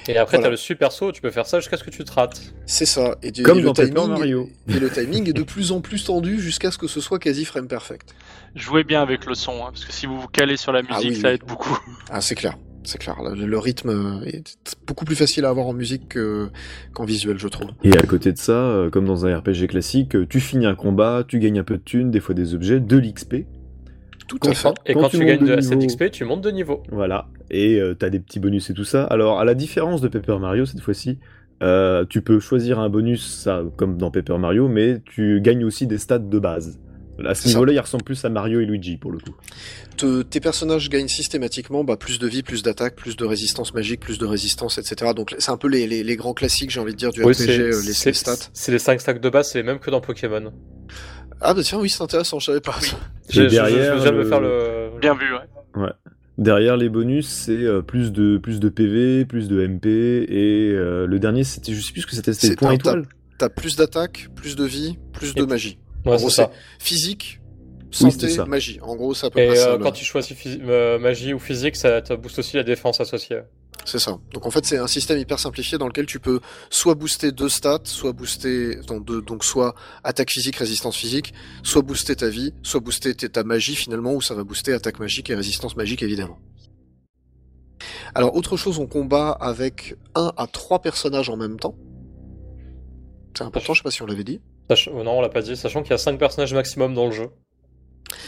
Et 0.07 0.17
après, 0.19 0.37
Voilà. 0.37 0.49
t'as 0.49 0.51
le 0.51 0.57
super 0.57 0.93
saut, 0.93 1.13
tu 1.13 1.23
peux 1.23 1.31
faire 1.31 1.47
ça 1.47 1.61
jusqu'à 1.61 1.77
ce 1.79 1.85
que 1.85 1.91
tu 1.91 2.05
te 2.05 2.13
rates. 2.13 2.53
C'est 2.67 2.85
ça. 2.85 3.17
Et, 3.23 3.31
du- 3.31 3.43
Comme 3.43 3.59
et 3.59 3.63
dans 3.63 3.73
le 3.77 3.89
timing, 3.89 4.09
Mario. 4.09 4.49
Et 4.69 4.79
le 4.79 4.91
timing 4.91 5.29
est 5.31 5.33
de 5.33 5.43
plus 5.43 5.73
en 5.73 5.81
plus 5.81 6.05
tendu 6.05 6.39
jusqu'à 6.39 6.71
ce 6.71 6.77
que 6.79 6.87
ce 6.89 7.01
soit 7.01 7.19
quasi 7.19 7.45
frame 7.47 7.69
perfect. 7.69 8.15
Jouez 8.55 8.85
bien 8.85 9.01
avec 9.03 9.25
le 9.25 9.35
son, 9.35 9.53
hein, 9.65 9.71
parce 9.71 9.85
que 9.87 9.93
si 9.93 10.07
vous 10.07 10.21
vous 10.21 10.29
calez 10.29 10.57
sur 10.59 10.73
la 10.73 10.83
musique, 10.83 10.95
Ah 10.97 11.01
oui, 11.09 11.17
ça 11.17 11.29
oui. 11.29 11.35
aide 11.35 11.45
beaucoup. 11.49 11.79
Ah, 12.11 12.21
c'est 12.21 12.35
clair. 12.35 12.57
C'est 12.85 12.99
clair. 12.99 13.17
Le, 13.23 13.47
le 13.47 13.59
rythme 13.59 14.21
est 14.27 14.57
beaucoup 14.87 15.05
plus 15.05 15.17
facile 15.17 15.45
à 15.47 15.49
avoir 15.49 15.67
en 15.67 15.73
musique 15.73 16.09
que- 16.11 16.49
qu'en 16.93 17.05
visuel, 17.05 17.39
je 17.39 17.49
trouve. 17.49 17.69
Et 17.83 17.97
à 17.97 18.03
côté 18.03 18.31
de 18.33 18.39
ça, 18.39 18.53
euh, 18.53 18.91
comme 18.91 19.07
dans 19.07 19.25
un 19.27 19.39
RPG 19.39 19.67
classique, 19.69 20.17
tu 20.29 20.39
finis 20.41 20.67
un 20.67 20.75
combat, 20.75 21.25
tu 21.27 21.39
gagnes 21.39 21.59
un 21.59 21.65
peu 21.65 21.77
de 21.79 21.83
thunes, 21.83 22.11
des 22.11 22.21
fois 22.21 22.35
des 22.35 22.55
objets, 22.55 22.81
de 22.81 22.97
l'XP. 22.99 23.47
Tout 24.29 24.39
à 24.45 24.55
fait. 24.55 24.69
et 24.87 24.95
Quand 24.95 25.01
quand 25.03 25.09
tu 25.11 25.19
tu, 25.19 25.25
gagnes 25.27 25.45
de 25.47 25.57
d'XP, 25.57 26.11
tu 26.11 26.25
montes 26.25 26.41
de 26.43 26.51
niveau. 26.51 26.83
Voilà. 26.91 27.29
Et 27.51 27.79
euh, 27.81 27.95
t'as 27.95 28.09
des 28.11 28.21
petits 28.21 28.41
bonus 28.41 28.71
et 28.71 28.75
tout 28.75 28.85
ça. 28.85 29.05
Alors, 29.05 29.39
à 29.41 29.45
la 29.45 29.55
différence 29.55 30.01
de 30.01 30.09
Paper 30.09 30.39
Mario, 30.39 30.65
cette 30.65 30.81
fois-ci, 30.81 31.19
euh, 31.63 32.05
tu 32.09 32.21
peux 32.23 32.41
choisir 32.41 32.79
un 32.81 32.89
bonus, 32.89 33.25
ça, 33.27 33.63
comme 33.77 33.97
dans 33.97 34.11
Paper 34.11 34.39
Mario, 34.39 34.67
mais 34.69 35.01
tu 35.05 35.41
gagnes 35.43 35.65
aussi 35.65 35.87
des 35.87 35.99
stats 35.99 36.19
de 36.19 36.39
base. 36.39 36.79
À 37.25 37.35
ce 37.35 37.47
niveau-là, 37.49 37.73
il 37.73 37.79
ressemble 37.79 38.03
plus 38.05 38.25
à 38.25 38.29
Mario 38.29 38.61
et 38.61 38.65
Luigi, 38.65 38.97
pour 38.97 39.13
le 39.13 39.19
coup. 39.19 39.35
Te- 39.97 40.23
tes 40.23 40.41
personnages 40.41 40.89
gagnent 40.91 41.07
systématiquement 41.09 41.85
bah, 41.85 41.97
plus 41.97 42.19
de 42.19 42.27
vie, 42.27 42.43
plus 42.43 42.63
d'attaque, 42.63 42.97
plus 42.97 43.17
de 43.17 43.25
résistance 43.25 43.73
magique, 43.75 44.01
plus 44.01 44.19
de 44.19 44.27
résistance, 44.27 44.79
etc. 44.79 45.13
Donc 45.15 45.35
c'est 45.39 45.51
un 45.53 45.57
peu 45.57 45.69
les, 45.69 45.87
les, 45.87 46.03
les 46.03 46.17
grands 46.17 46.35
classiques, 46.35 46.71
j'ai 46.71 46.81
envie 46.81 46.93
de 46.93 46.99
dire, 46.99 47.13
du 47.13 47.23
Oui, 47.23 47.33
RPG, 47.33 47.37
c'est 47.37 47.59
euh, 47.61 47.81
les, 47.83 47.87
les 48.07 48.13
stats. 48.13 48.37
c'est 48.53 48.73
les 48.73 48.79
5 48.81 49.01
stacks 49.01 49.21
de 49.21 49.29
base, 49.31 49.51
c'est 49.53 49.59
les 49.59 49.65
mêmes 49.65 49.79
que 49.79 49.91
dans 49.91 50.01
Pokémon. 50.01 50.53
Ah 51.41 51.55
bah 51.55 51.63
tiens, 51.63 51.79
oui, 51.79 51.89
c'est 51.89 52.03
intéressant, 52.03 52.39
je 52.41 52.47
savais 52.47 52.61
pas. 52.61 52.77
Oui. 52.83 52.89
Je, 53.29 53.43
je- 53.43 53.45
je- 53.45 53.51
derrière, 53.51 53.99
je 54.03 54.09
le- 54.09 54.25
faire 54.25 54.41
le. 54.41 54.91
Bien 55.01 55.15
vu, 55.15 55.27
ouais. 55.77 55.91
Derrière 56.37 56.77
les 56.77 56.89
bonus, 56.89 57.29
c'est 57.29 57.53
euh, 57.53 57.81
plus 57.81 58.11
de 58.11 58.39
plus 58.39 58.59
de 58.59 58.69
PV, 58.69 59.25
plus 59.25 59.47
de 59.49 59.61
MP, 59.65 59.87
et 59.87 60.73
euh, 60.73 61.07
le 61.07 61.19
dernier, 61.21 61.45
c'était, 61.45 61.73
je 61.73 61.81
sais 61.81 61.93
plus 61.93 62.03
ce 62.03 62.07
que 62.09 62.17
c'était, 62.17 62.33
c'était 62.33 62.49
C'est 62.49 62.57
point 62.57 62.73
étoile. 62.73 63.07
T'as 63.39 63.49
plus 63.49 63.77
d'attaque, 63.77 64.29
plus 64.35 64.57
de 64.57 64.65
vie, 64.65 64.99
plus 65.13 65.35
de 65.35 65.45
magie. 65.45 65.79
Ouais, 66.05 66.13
En 66.13 66.17
gros, 66.17 66.29
c'est 66.31 66.37
ça. 66.43 66.51
Physique, 66.79 67.41
santé, 67.91 68.29
ça. 68.29 68.45
magie. 68.47 68.79
En 68.83 68.97
gros, 68.97 69.15
c'est 69.15 69.27
à 69.27 69.31
peu 69.31 69.41
Et 69.41 69.55
ça. 69.57 69.71
euh, 69.73 69.79
quand 69.79 69.93
tu 69.93 70.05
choisis 70.05 70.37
euh, 70.47 70.99
magie 70.99 71.33
ou 71.33 71.39
physique, 71.39 71.77
ça 71.77 72.03
te 72.03 72.13
booste 72.15 72.39
aussi 72.39 72.57
la 72.57 72.63
défense 72.63 73.01
associée. 73.01 73.41
C'est 73.87 73.99
ça. 73.99 74.19
Donc 74.33 74.47
en 74.47 74.51
fait, 74.51 74.65
c'est 74.65 74.79
un 74.79 74.87
système 74.87 75.19
hyper 75.19 75.39
simplifié 75.39 75.77
dans 75.77 75.87
lequel 75.87 76.07
tu 76.07 76.19
peux 76.19 76.41
soit 76.71 76.95
booster 76.95 77.33
deux 77.33 77.51
stats, 77.51 77.81
soit 77.85 78.13
booster 78.13 78.77
donc, 78.87 79.05
deux- 79.05 79.21
donc 79.21 79.45
soit 79.45 79.75
attaque 80.05 80.31
physique, 80.31 80.57
résistance 80.57 80.97
physique, 80.97 81.35
soit 81.63 81.83
booster 81.83 82.17
ta 82.17 82.29
vie, 82.31 82.55
soit 82.63 82.81
booster 82.81 83.15
ta 83.15 83.29
ta 83.29 83.45
magie 83.45 83.75
finalement, 83.75 84.15
où 84.15 84.23
ça 84.23 84.35
va 84.35 84.43
booster 84.43 84.73
attaque 84.73 85.01
magique 85.01 85.29
et 85.29 85.35
résistance 85.35 85.77
magique 85.77 86.03
évidemment. 86.03 86.39
Alors 88.15 88.35
autre 88.37 88.57
chose, 88.57 88.79
on 88.79 88.87
combat 88.87 89.31
avec 89.33 89.97
un 90.15 90.33
à 90.37 90.47
trois 90.47 90.81
personnages 90.81 91.29
en 91.29 91.37
même 91.37 91.59
temps. 91.59 91.77
C'est 93.37 93.45
important, 93.45 93.75
je 93.75 93.81
sais 93.81 93.85
pas 93.85 93.91
si 93.91 94.01
on 94.03 94.07
l'avait 94.07 94.25
dit. 94.25 94.41
Sach- 94.71 94.89
oh 94.93 95.03
non, 95.03 95.19
on 95.19 95.21
l'a 95.21 95.29
pas 95.29 95.43
dit, 95.43 95.57
sachant 95.57 95.83
qu'il 95.83 95.91
y 95.91 95.95
a 95.95 95.99
5 95.99 96.19
personnages 96.19 96.55
maximum 96.55 96.95
dans 96.95 97.07
le 97.07 97.13
jeu. 97.13 97.29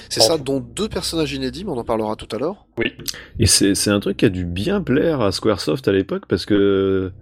C'est 0.08 0.20
ça, 0.20 0.38
dont 0.38 0.60
deux 0.60 0.88
personnages 0.88 1.32
inédits, 1.32 1.64
mais 1.64 1.70
on 1.70 1.78
en 1.78 1.84
parlera 1.84 2.16
tout 2.16 2.28
à 2.34 2.38
l'heure. 2.38 2.66
Et 3.38 3.46
c'est, 3.46 3.88
un 3.90 4.00
truc 4.00 4.16
qui 4.18 4.24
a 4.24 4.28
dû 4.30 4.44
bien 4.44 4.80
plaire 4.82 5.20
à 5.20 5.32
Squaresoft 5.32 5.86
à 5.88 5.92
l'époque, 5.92 6.24
parce 6.28 6.46
que 6.46 7.12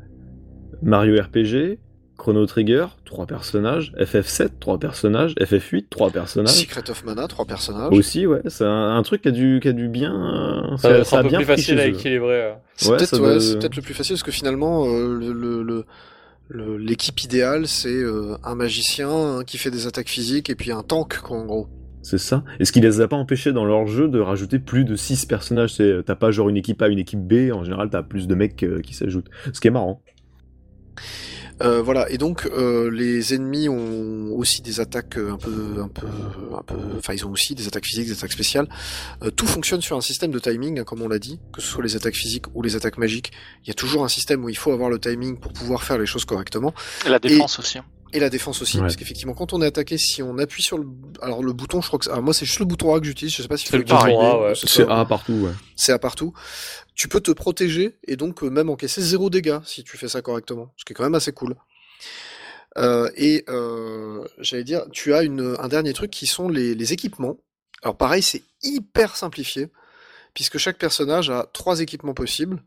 Mario 0.82 1.20
RPG, 1.22 1.78
Chrono 2.16 2.46
Trigger, 2.46 2.86
trois 3.04 3.26
personnages, 3.26 3.92
FF7, 3.98 4.50
trois 4.60 4.78
personnages, 4.78 5.34
FF8, 5.40 5.86
trois 5.90 6.10
personnages. 6.10 6.52
Secret 6.54 6.88
of 6.90 7.04
Mana, 7.04 7.26
trois 7.26 7.44
personnages. 7.44 7.92
Aussi, 7.92 8.26
ouais, 8.26 8.40
c'est 8.46 8.64
un, 8.64 8.96
un 8.96 9.02
truc 9.02 9.22
qui 9.22 9.28
a 9.28 9.32
dû, 9.32 9.58
qui 9.60 9.68
a 9.68 9.72
dû 9.72 9.88
bien. 9.88 10.14
euh, 10.72 10.76
Ça, 10.76 10.88
ça, 10.90 10.98
c'est 10.98 11.04
ça 11.10 11.16
un 11.16 11.20
a 11.20 11.22
peu 11.24 11.28
bien 11.30 11.38
plus 11.38 11.46
facile 11.46 11.80
à 11.80 11.86
équilibrer. 11.86 12.42
euh. 12.42 12.52
C'est 12.76 12.90
Ouais, 12.90 12.96
peut-être 12.98 13.12
ouais, 13.20 13.58
doit- 13.58 13.68
le 13.76 13.82
plus 13.82 13.94
facile 13.94 14.14
parce 14.14 14.22
que 14.22 14.30
finalement 14.30 14.84
euh, 14.86 15.14
le- 15.18 15.32
le- 15.32 15.32
le- 15.32 15.62
le- 15.62 15.84
l'équipe 16.50 17.20
idéale 17.22 17.66
c'est 17.66 17.88
euh, 17.88 18.36
un 18.44 18.54
magicien 18.54 19.42
qui 19.46 19.58
fait 19.58 19.70
des 19.70 19.86
attaques 19.86 20.08
physiques 20.08 20.50
et 20.50 20.54
puis 20.54 20.72
un 20.72 20.82
tank 20.82 21.18
quoi 21.20 21.38
en 21.38 21.46
gros. 21.46 21.68
C'est 22.02 22.18
ça. 22.18 22.44
Et 22.60 22.66
ce 22.66 22.72
qui 22.72 22.82
les 22.82 23.00
a 23.00 23.08
pas 23.08 23.16
empêchés 23.16 23.52
dans 23.52 23.64
leur 23.64 23.86
jeu 23.86 24.08
de 24.08 24.20
rajouter 24.20 24.58
plus 24.58 24.84
de 24.84 24.94
6 24.94 25.24
personnages? 25.24 25.76
T'as 26.04 26.14
pas 26.14 26.30
genre 26.30 26.50
une 26.50 26.58
équipe 26.58 26.82
A, 26.82 26.88
une 26.88 26.98
équipe 26.98 27.26
B? 27.26 27.50
En 27.50 27.64
général, 27.64 27.88
t'as 27.88 28.02
plus 28.02 28.28
de 28.28 28.34
mecs 28.34 28.62
euh, 28.62 28.82
qui 28.82 28.92
s'ajoutent. 28.92 29.30
Ce 29.54 29.58
qui 29.58 29.68
est 29.68 29.70
marrant. 29.70 30.02
Euh, 31.62 31.80
voilà 31.82 32.10
et 32.10 32.18
donc 32.18 32.46
euh, 32.46 32.90
les 32.90 33.32
ennemis 33.32 33.68
ont 33.68 34.32
aussi 34.34 34.60
des 34.60 34.80
attaques 34.80 35.16
euh, 35.18 35.32
un 35.32 35.36
peu 35.36 35.76
un 35.80 35.86
peu 35.88 36.06
un 36.58 36.62
peu 36.62 36.74
enfin 36.98 37.12
ils 37.14 37.24
ont 37.24 37.30
aussi 37.30 37.54
des 37.54 37.68
attaques 37.68 37.84
physiques 37.86 38.06
des 38.08 38.12
attaques 38.12 38.32
spéciales. 38.32 38.68
Euh, 39.22 39.30
tout 39.30 39.46
fonctionne 39.46 39.80
sur 39.80 39.96
un 39.96 40.00
système 40.00 40.32
de 40.32 40.40
timing 40.40 40.80
hein, 40.80 40.84
comme 40.84 41.00
on 41.02 41.08
l'a 41.08 41.20
dit 41.20 41.38
que 41.52 41.60
ce 41.60 41.68
soit 41.68 41.84
les 41.84 41.94
attaques 41.94 42.16
physiques 42.16 42.46
ou 42.54 42.62
les 42.62 42.74
attaques 42.74 42.98
magiques. 42.98 43.30
Il 43.62 43.68
y 43.68 43.70
a 43.70 43.74
toujours 43.74 44.04
un 44.04 44.08
système 44.08 44.42
où 44.44 44.48
il 44.48 44.56
faut 44.56 44.72
avoir 44.72 44.90
le 44.90 44.98
timing 44.98 45.38
pour 45.38 45.52
pouvoir 45.52 45.84
faire 45.84 45.96
les 45.98 46.06
choses 46.06 46.24
correctement. 46.24 46.74
Et 47.06 47.08
la 47.08 47.20
défense 47.20 47.58
aussi. 47.60 47.78
hein. 47.78 47.84
Et 48.12 48.20
la 48.20 48.30
défense 48.30 48.62
aussi, 48.62 48.76
Ouais. 48.76 48.82
parce 48.84 48.94
qu'effectivement, 48.94 49.34
quand 49.34 49.52
on 49.52 49.60
est 49.60 49.66
attaqué, 49.66 49.98
si 49.98 50.22
on 50.22 50.38
appuie 50.38 50.62
sur 50.62 50.78
le, 50.78 50.84
alors 51.20 51.42
le 51.42 51.52
bouton, 51.52 51.80
je 51.80 51.88
crois 51.88 51.98
que, 51.98 52.04
c'est- 52.04 52.12
alors 52.12 52.22
moi 52.22 52.32
c'est 52.32 52.46
juste 52.46 52.60
le 52.60 52.64
bouton 52.64 52.94
A 52.94 53.00
que 53.00 53.06
j'utilise, 53.06 53.34
je 53.34 53.42
sais 53.42 53.48
pas 53.48 53.56
si 53.56 53.66
C'est 53.66 53.76
le 53.76 53.82
bouton 53.82 53.96
A, 54.20 54.40
ouais. 54.40 54.52
c'est. 54.54 54.88
A 54.88 55.04
partout, 55.04 55.32
ouais. 55.32 55.50
C'est 55.74 55.90
à 55.90 55.98
partout. 55.98 56.32
Tu 56.94 57.08
peux 57.08 57.20
te 57.20 57.32
protéger 57.32 57.98
et 58.06 58.16
donc 58.16 58.42
euh, 58.42 58.50
même 58.50 58.70
encaisser 58.70 59.02
zéro 59.02 59.28
dégâts 59.28 59.58
si 59.64 59.82
tu 59.82 59.98
fais 59.98 60.08
ça 60.08 60.22
correctement, 60.22 60.72
ce 60.76 60.84
qui 60.84 60.92
est 60.92 60.94
quand 60.96 61.02
même 61.02 61.14
assez 61.14 61.32
cool. 61.32 61.56
Euh, 62.78 63.10
et 63.16 63.44
euh, 63.48 64.24
j'allais 64.38 64.64
dire, 64.64 64.84
tu 64.92 65.12
as 65.12 65.18
un 65.18 65.68
dernier 65.68 65.92
truc 65.92 66.10
qui 66.10 66.26
sont 66.26 66.48
les, 66.48 66.92
équipements. 66.92 67.38
Alors 67.82 67.96
pareil, 67.96 68.22
c'est 68.22 68.42
hyper 68.62 69.16
simplifié, 69.16 69.68
puisque 70.34 70.58
chaque 70.58 70.78
personnage 70.78 71.30
a 71.30 71.48
trois 71.52 71.80
équipements 71.80 72.14
possibles. 72.14 72.62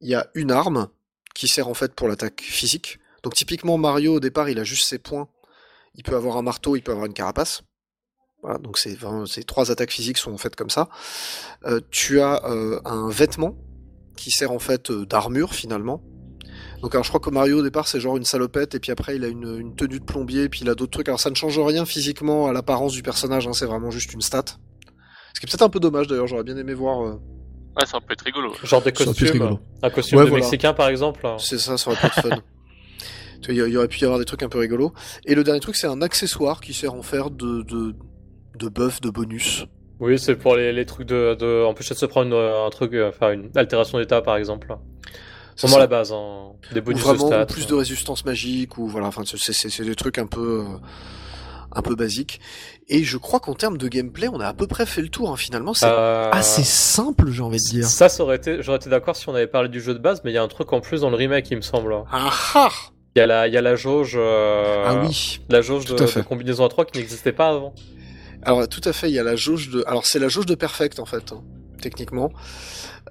Il 0.00 0.08
y 0.08 0.14
a 0.14 0.28
une 0.34 0.50
arme 0.50 0.88
qui 1.34 1.48
sert 1.48 1.68
en 1.68 1.74
fait 1.74 1.94
pour 1.94 2.08
l'attaque 2.08 2.40
physique. 2.40 2.98
Donc 3.22 3.34
typiquement 3.34 3.78
Mario 3.78 4.14
au 4.14 4.20
départ, 4.20 4.48
il 4.48 4.58
a 4.58 4.64
juste 4.64 4.88
ses 4.88 4.98
points. 4.98 5.28
Il 5.94 6.02
peut 6.02 6.16
avoir 6.16 6.36
un 6.36 6.42
marteau, 6.42 6.76
il 6.76 6.82
peut 6.82 6.92
avoir 6.92 7.06
une 7.06 7.14
carapace. 7.14 7.62
Voilà, 8.42 8.58
donc 8.58 8.78
ces 8.78 8.96
trois 9.44 9.70
attaques 9.72 9.90
physiques 9.90 10.18
sont 10.18 10.36
faites 10.38 10.54
comme 10.54 10.70
ça. 10.70 10.88
Tu 11.90 12.20
as 12.20 12.44
un 12.44 13.10
vêtement 13.10 13.56
qui 14.18 14.30
sert 14.30 14.52
en 14.52 14.58
fait 14.58 14.90
euh, 14.90 15.06
d'armure 15.06 15.54
finalement. 15.54 16.02
Donc 16.82 16.94
alors 16.94 17.04
je 17.04 17.08
crois 17.10 17.20
que 17.20 17.30
Mario 17.30 17.58
au 17.58 17.62
départ 17.62 17.88
c'est 17.88 18.00
genre 18.00 18.16
une 18.16 18.24
salopette 18.24 18.74
et 18.74 18.80
puis 18.80 18.92
après 18.92 19.16
il 19.16 19.24
a 19.24 19.28
une, 19.28 19.58
une 19.58 19.74
tenue 19.74 19.98
de 20.00 20.04
plombier 20.04 20.44
et 20.44 20.48
puis 20.48 20.60
il 20.62 20.68
a 20.68 20.74
d'autres 20.74 20.90
trucs. 20.92 21.08
Alors 21.08 21.20
ça 21.20 21.30
ne 21.30 21.34
change 21.34 21.58
rien 21.58 21.84
physiquement 21.84 22.46
à 22.46 22.52
l'apparence 22.52 22.92
du 22.92 23.02
personnage, 23.02 23.46
hein, 23.48 23.52
c'est 23.52 23.66
vraiment 23.66 23.90
juste 23.90 24.12
une 24.12 24.20
stat. 24.20 24.44
Ce 25.34 25.40
qui 25.40 25.46
est 25.46 25.48
peut-être 25.50 25.62
un 25.62 25.68
peu 25.68 25.80
dommage 25.80 26.06
d'ailleurs, 26.06 26.26
j'aurais 26.26 26.42
bien 26.44 26.56
aimé 26.56 26.74
voir. 26.74 27.02
euh, 27.04 27.14
Ouais, 27.78 27.86
ça 27.86 28.00
peut 28.00 28.12
être 28.12 28.22
rigolo. 28.22 28.52
Genre 28.64 28.82
des 28.82 28.90
costumes. 28.92 29.58
Un 29.82 29.90
costume 29.90 30.18
Ouais, 30.18 30.24
de 30.24 30.30
voilà. 30.30 30.44
Mexicain 30.44 30.72
par 30.72 30.88
exemple. 30.88 31.24
C'est 31.38 31.58
ça, 31.58 31.78
ça 31.78 31.90
aurait 31.90 32.00
pu 32.00 32.06
être 32.06 32.20
fun. 32.28 32.38
Il 33.48 33.54
y 33.54 33.76
aurait 33.76 33.86
pu 33.86 34.00
y 34.00 34.04
avoir 34.04 34.18
des 34.18 34.24
trucs 34.24 34.42
un 34.42 34.48
peu 34.48 34.58
rigolos. 34.58 34.92
Et 35.24 35.34
le 35.36 35.44
dernier 35.44 35.60
truc 35.60 35.76
c'est 35.76 35.86
un 35.86 36.02
accessoire 36.02 36.60
qui 36.60 36.74
sert 36.74 36.94
en 36.94 37.02
faire 37.02 37.30
de, 37.30 37.62
de, 37.62 37.94
de 38.58 38.68
buff, 38.68 39.00
de 39.00 39.10
bonus. 39.10 39.64
Oui, 40.00 40.18
c'est 40.18 40.36
pour 40.36 40.54
les, 40.56 40.72
les 40.72 40.86
trucs 40.86 41.06
de, 41.06 41.34
de 41.34 41.64
empêcher 41.64 41.94
de 41.94 41.98
se 41.98 42.06
prendre 42.06 42.26
une- 42.34 42.66
un 42.66 42.70
truc, 42.70 42.94
euh, 42.94 43.08
enfin 43.08 43.32
une 43.32 43.50
altération 43.56 43.98
d'état 43.98 44.22
par 44.22 44.36
exemple. 44.36 44.76
C'est 45.56 45.66
Vraiment 45.66 45.74
ça. 45.76 45.80
la 45.80 45.86
base, 45.88 46.12
hein. 46.12 46.52
des 46.72 46.80
Ou 46.80 46.82
bonus 46.84 47.04
de 47.06 47.16
stats. 47.16 47.42
ou 47.42 47.46
plus 47.46 47.66
de 47.66 47.74
résistance 47.74 48.24
magique 48.24 48.78
ou 48.78 48.86
voilà 48.86 49.08
enfin 49.08 49.22
c'est 49.24 49.82
des 49.84 49.94
trucs 49.96 50.18
un 50.18 50.26
peu 50.28 50.64
euh, 50.64 50.76
un 51.72 51.82
peu 51.82 51.96
basiques 51.96 52.40
et 52.88 53.02
je 53.02 53.16
crois 53.18 53.40
qu'en 53.40 53.54
termes 53.54 53.76
de 53.76 53.88
gameplay 53.88 54.28
on 54.28 54.38
a 54.40 54.46
à 54.46 54.54
peu 54.54 54.66
près 54.68 54.86
fait 54.86 55.02
le 55.02 55.08
tour 55.08 55.30
hein, 55.30 55.36
finalement 55.36 55.74
c'est 55.74 55.86
Euh, 55.86 56.30
assez 56.30 56.62
simple 56.62 57.30
j'ai 57.32 57.42
envie 57.42 57.58
de 57.58 57.68
dire 57.70 57.84
Ça, 57.86 58.08
ça 58.08 58.22
aurait 58.22 58.36
été, 58.36 58.62
j'aurais 58.62 58.76
été 58.78 58.88
d'accord 58.88 59.16
si 59.16 59.28
on 59.28 59.34
avait 59.34 59.48
parlé 59.48 59.68
du 59.68 59.80
jeu 59.80 59.94
de 59.94 59.98
base, 59.98 60.22
mais 60.24 60.30
il 60.30 60.34
y 60.34 60.38
a 60.38 60.42
un 60.44 60.48
truc 60.48 60.72
en 60.72 60.80
plus 60.80 61.00
dans 61.00 61.10
le 61.10 61.16
remake, 61.16 61.50
il 61.50 61.56
me 61.56 61.60
semble. 61.62 61.92
ah 62.12 62.30
ah 62.54 62.68
Il 63.16 63.18
y 63.18 63.22
a 63.22 63.26
la, 63.26 63.48
il 63.48 63.52
y 63.52 63.56
a 63.56 63.60
la 63.62 63.74
jauge, 63.74 64.14
euh, 64.16 64.84
ah 64.86 65.00
oui 65.04 65.40
la 65.50 65.60
jauge 65.60 65.86
de, 65.86 65.96
de 65.96 66.22
combinaison 66.22 66.64
à 66.64 66.68
3 66.68 66.84
qui 66.86 66.98
n'existait 66.98 67.32
pas 67.32 67.48
avant. 67.48 67.74
Alors 68.42 68.68
tout 68.68 68.80
à 68.84 68.92
fait 68.92 69.08
il 69.08 69.14
y 69.14 69.18
a 69.18 69.22
la 69.22 69.36
jauge 69.36 69.70
de 69.70 69.84
alors 69.86 70.06
c'est 70.06 70.18
la 70.18 70.28
jauge 70.28 70.46
de 70.46 70.54
perfect 70.54 70.98
en 70.98 71.06
fait 71.06 71.32
hein, 71.32 71.42
techniquement. 71.80 72.32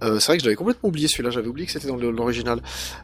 Euh, 0.03 0.19
c'est 0.19 0.27
vrai 0.27 0.37
que 0.37 0.43
j'avais 0.43 0.55
complètement 0.55 0.89
oublié 0.89 1.07
celui-là 1.07 1.29
j'avais 1.31 1.47
oublié 1.47 1.65
que 1.65 1.71
c'était 1.71 1.87
dans 1.87 1.97
l'original. 1.97 2.61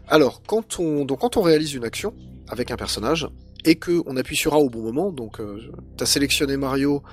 Alors 0.08 0.42
quand 0.46 0.80
on 0.80 1.06
donc 1.06 1.20
quand 1.20 1.38
on 1.38 1.42
réalise 1.42 1.74
une 1.74 1.86
action 1.86 2.14
avec 2.48 2.72
un 2.72 2.78
personnage 2.78 3.28
et 3.66 3.76
que 3.76 4.04
on 4.06 4.18
appuie 4.18 4.36
sur 4.36 4.54
A 4.54 4.58
au 4.58 4.70
bon 4.70 4.82
moment 4.82 5.12
donc 5.12 5.40
euh, 5.40 5.60
t'as 5.98 6.06
sélectionné 6.06 6.58
Mario 6.58 7.04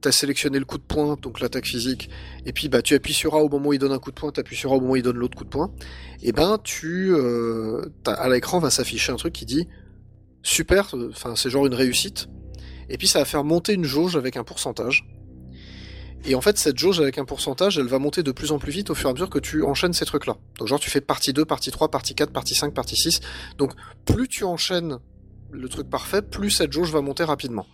t'as 0.00 0.12
sélectionné 0.12 0.58
le 0.58 0.64
coup 0.64 0.78
de 0.78 0.82
poing, 0.82 1.16
donc 1.20 1.40
l'attaque 1.40 1.66
physique, 1.66 2.08
et 2.46 2.52
puis 2.52 2.68
bah 2.68 2.82
tu 2.82 2.94
appuies 2.94 3.12
sur 3.12 3.34
A 3.34 3.42
au 3.42 3.48
moment 3.48 3.70
où 3.70 3.72
il 3.72 3.78
donne 3.78 3.92
un 3.92 3.98
coup 3.98 4.10
de 4.10 4.14
poing, 4.14 4.30
t'appuies 4.30 4.56
sur 4.56 4.72
A 4.72 4.76
au 4.76 4.80
moment 4.80 4.92
où 4.92 4.96
il 4.96 5.02
donne 5.02 5.16
l'autre 5.16 5.36
coup 5.36 5.44
de 5.44 5.48
poing, 5.48 5.72
et 6.22 6.32
ben 6.32 6.58
tu 6.62 7.12
euh, 7.12 7.82
à 8.06 8.28
l'écran 8.28 8.58
va 8.58 8.70
s'afficher 8.70 9.12
un 9.12 9.16
truc 9.16 9.32
qui 9.32 9.44
dit 9.44 9.66
super, 10.42 10.94
enfin 11.10 11.34
c'est 11.36 11.50
genre 11.50 11.66
une 11.66 11.74
réussite, 11.74 12.28
et 12.88 12.98
puis 12.98 13.06
ça 13.08 13.18
va 13.20 13.24
faire 13.24 13.44
monter 13.44 13.74
une 13.74 13.84
jauge 13.84 14.16
avec 14.16 14.36
un 14.36 14.44
pourcentage. 14.44 15.04
Et 16.24 16.34
en 16.34 16.40
fait, 16.40 16.58
cette 16.58 16.76
jauge 16.78 17.00
avec 17.00 17.16
un 17.18 17.24
pourcentage, 17.24 17.78
elle 17.78 17.86
va 17.86 17.98
monter 18.00 18.22
de 18.24 18.32
plus 18.32 18.50
en 18.50 18.58
plus 18.58 18.72
vite 18.72 18.90
au 18.90 18.94
fur 18.94 19.08
et 19.08 19.10
à 19.10 19.12
mesure 19.14 19.30
que 19.30 19.38
tu 19.38 19.62
enchaînes 19.62 19.92
ces 19.92 20.04
trucs-là. 20.04 20.36
Donc 20.58 20.66
genre 20.68 20.80
tu 20.80 20.90
fais 20.90 21.00
partie 21.00 21.32
2, 21.32 21.44
partie 21.44 21.70
3, 21.70 21.90
partie 21.90 22.14
4, 22.14 22.32
partie 22.32 22.54
5, 22.54 22.74
partie 22.74 22.96
6. 22.96 23.20
Donc 23.56 23.72
plus 24.04 24.26
tu 24.28 24.44
enchaînes 24.44 24.98
le 25.50 25.68
truc 25.68 25.88
parfait, 25.88 26.20
plus 26.20 26.50
cette 26.50 26.72
jauge 26.72 26.90
va 26.90 27.00
monter 27.00 27.24
rapidement. 27.24 27.66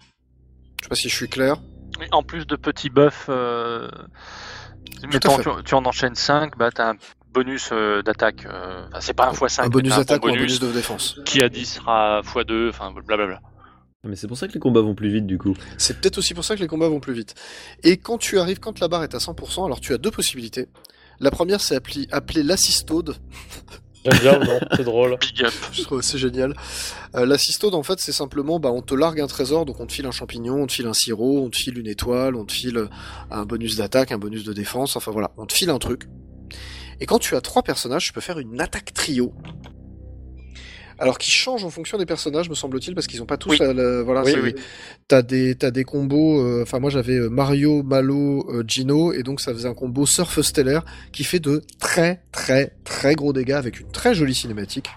Je 0.80 0.84
sais 0.84 0.88
pas 0.90 0.94
si 0.94 1.08
je 1.08 1.14
suis 1.14 1.28
clair. 1.28 1.56
Oui, 1.98 2.06
En 2.12 2.22
plus 2.22 2.46
de 2.46 2.56
petits 2.56 2.90
buffs, 2.90 3.26
euh... 3.28 3.88
mettons 5.10 5.38
tu, 5.38 5.48
tu 5.64 5.74
en 5.74 5.84
enchaînes 5.86 6.14
5, 6.14 6.56
bah 6.58 6.70
t'as 6.72 6.90
un 6.92 6.96
bonus 7.32 7.70
euh, 7.72 8.02
d'attaque. 8.02 8.44
euh, 8.46 8.84
Enfin, 8.88 9.00
c'est 9.00 9.14
pas 9.14 9.28
un 9.28 9.32
x5. 9.32 9.62
un 9.62 9.68
bonus 9.68 9.96
d'attaque 9.96 10.24
ou 10.24 10.28
un 10.28 10.32
bonus 10.32 10.60
de 10.60 10.70
défense. 10.70 11.18
Qui 11.24 11.42
a 11.42 11.48
10 11.48 11.64
sera 11.64 12.20
x2, 12.22 12.68
enfin 12.68 12.92
blablabla. 12.92 13.40
Mais 14.04 14.16
c'est 14.16 14.26
pour 14.26 14.36
ça 14.36 14.48
que 14.48 14.52
les 14.52 14.60
combats 14.60 14.80
vont 14.80 14.94
plus 14.94 15.10
vite 15.10 15.26
du 15.26 15.38
coup. 15.38 15.54
C'est 15.78 16.00
peut-être 16.00 16.18
aussi 16.18 16.34
pour 16.34 16.44
ça 16.44 16.56
que 16.56 16.60
les 16.60 16.66
combats 16.66 16.88
vont 16.88 17.00
plus 17.00 17.14
vite. 17.14 17.34
Et 17.82 17.96
quand 17.96 18.18
tu 18.18 18.38
arrives, 18.38 18.60
quand 18.60 18.80
la 18.80 18.88
barre 18.88 19.04
est 19.04 19.14
à 19.14 19.18
100%, 19.18 19.64
alors 19.64 19.80
tu 19.80 19.92
as 19.94 19.98
deux 19.98 20.10
possibilités. 20.10 20.68
La 21.20 21.30
première, 21.30 21.60
c'est 21.60 21.76
appeler 21.76 22.42
l'assistode. 22.42 23.16
J'aime 24.04 24.40
bien 24.42 24.60
c'est 24.76 24.84
drôle. 24.84 25.16
Big 25.18 25.44
up. 25.44 25.52
Je 25.72 25.82
trouve 25.82 26.02
c'est 26.02 26.18
génial. 26.18 26.54
Euh, 27.14 27.24
l'assistode, 27.24 27.74
en 27.74 27.82
fait, 27.82 27.98
c'est 28.00 28.12
simplement, 28.12 28.60
bah, 28.60 28.70
on 28.70 28.82
te 28.82 28.94
largue 28.94 29.20
un 29.20 29.26
trésor, 29.26 29.64
donc 29.64 29.80
on 29.80 29.86
te 29.86 29.92
file 29.92 30.04
un 30.06 30.10
champignon, 30.10 30.62
on 30.62 30.66
te 30.66 30.72
file 30.72 30.86
un 30.86 30.92
sirop, 30.92 31.42
on 31.42 31.48
te 31.48 31.56
file 31.56 31.78
une 31.78 31.86
étoile, 31.86 32.36
on 32.36 32.44
te 32.44 32.52
file 32.52 32.76
euh, 32.76 32.88
un 33.30 33.46
bonus 33.46 33.76
d'attaque, 33.76 34.12
un 34.12 34.18
bonus 34.18 34.44
de 34.44 34.52
défense, 34.52 34.96
enfin 34.96 35.10
voilà, 35.10 35.30
on 35.38 35.46
te 35.46 35.54
file 35.54 35.70
un 35.70 35.78
truc. 35.78 36.02
Et 37.00 37.06
quand 37.06 37.18
tu 37.18 37.34
as 37.34 37.40
trois 37.40 37.62
personnages, 37.62 38.04
tu 38.04 38.12
peux 38.12 38.20
faire 38.20 38.38
une 38.38 38.60
attaque 38.60 38.92
trio. 38.92 39.32
Alors 40.98 41.18
qui 41.18 41.30
change 41.30 41.64
en 41.64 41.70
fonction 41.70 41.98
des 41.98 42.06
personnages, 42.06 42.48
me 42.48 42.54
semble-t-il, 42.54 42.94
parce 42.94 43.06
qu'ils 43.06 43.20
ont 43.22 43.26
pas 43.26 43.36
tous 43.36 43.50
Oui. 43.50 43.58
la, 43.60 43.72
la- 43.72 44.02
voilà, 44.02 44.22
Oui, 44.22 44.32
c'est- 44.32 44.40
oui. 44.40 44.54
t'as 45.08 45.22
des 45.22 45.54
t'as 45.56 45.70
des 45.70 45.84
combos. 45.84 46.40
euh, 46.40 46.62
Enfin 46.62 46.78
moi 46.78 46.90
j'avais 46.90 47.14
euh, 47.16 47.28
Mario, 47.28 47.82
Malo, 47.82 48.46
euh, 48.50 48.62
Gino, 48.66 49.12
et 49.12 49.22
donc 49.22 49.40
ça 49.40 49.52
faisait 49.52 49.68
un 49.68 49.74
combo 49.74 50.06
Surf 50.06 50.40
stellaire 50.40 50.84
qui 51.12 51.24
fait 51.24 51.40
de 51.40 51.62
très 51.80 52.22
très 52.32 52.76
très 52.84 53.14
gros 53.14 53.32
dégâts 53.32 53.52
avec 53.52 53.80
une 53.80 53.90
très 53.90 54.14
jolie 54.14 54.34
cinématique 54.34 54.88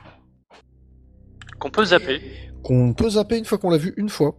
Qu'on 1.59 1.71
peut 1.71 1.85
zapper. 1.85 2.21
qu'on 2.63 2.93
peut 2.93 3.09
zapper 3.11 3.37
une 3.37 3.45
fois 3.45 3.57
qu'on 3.57 3.69
l'a 3.71 3.77
vu 3.77 3.93
une 3.97 4.09
fois. 4.09 4.37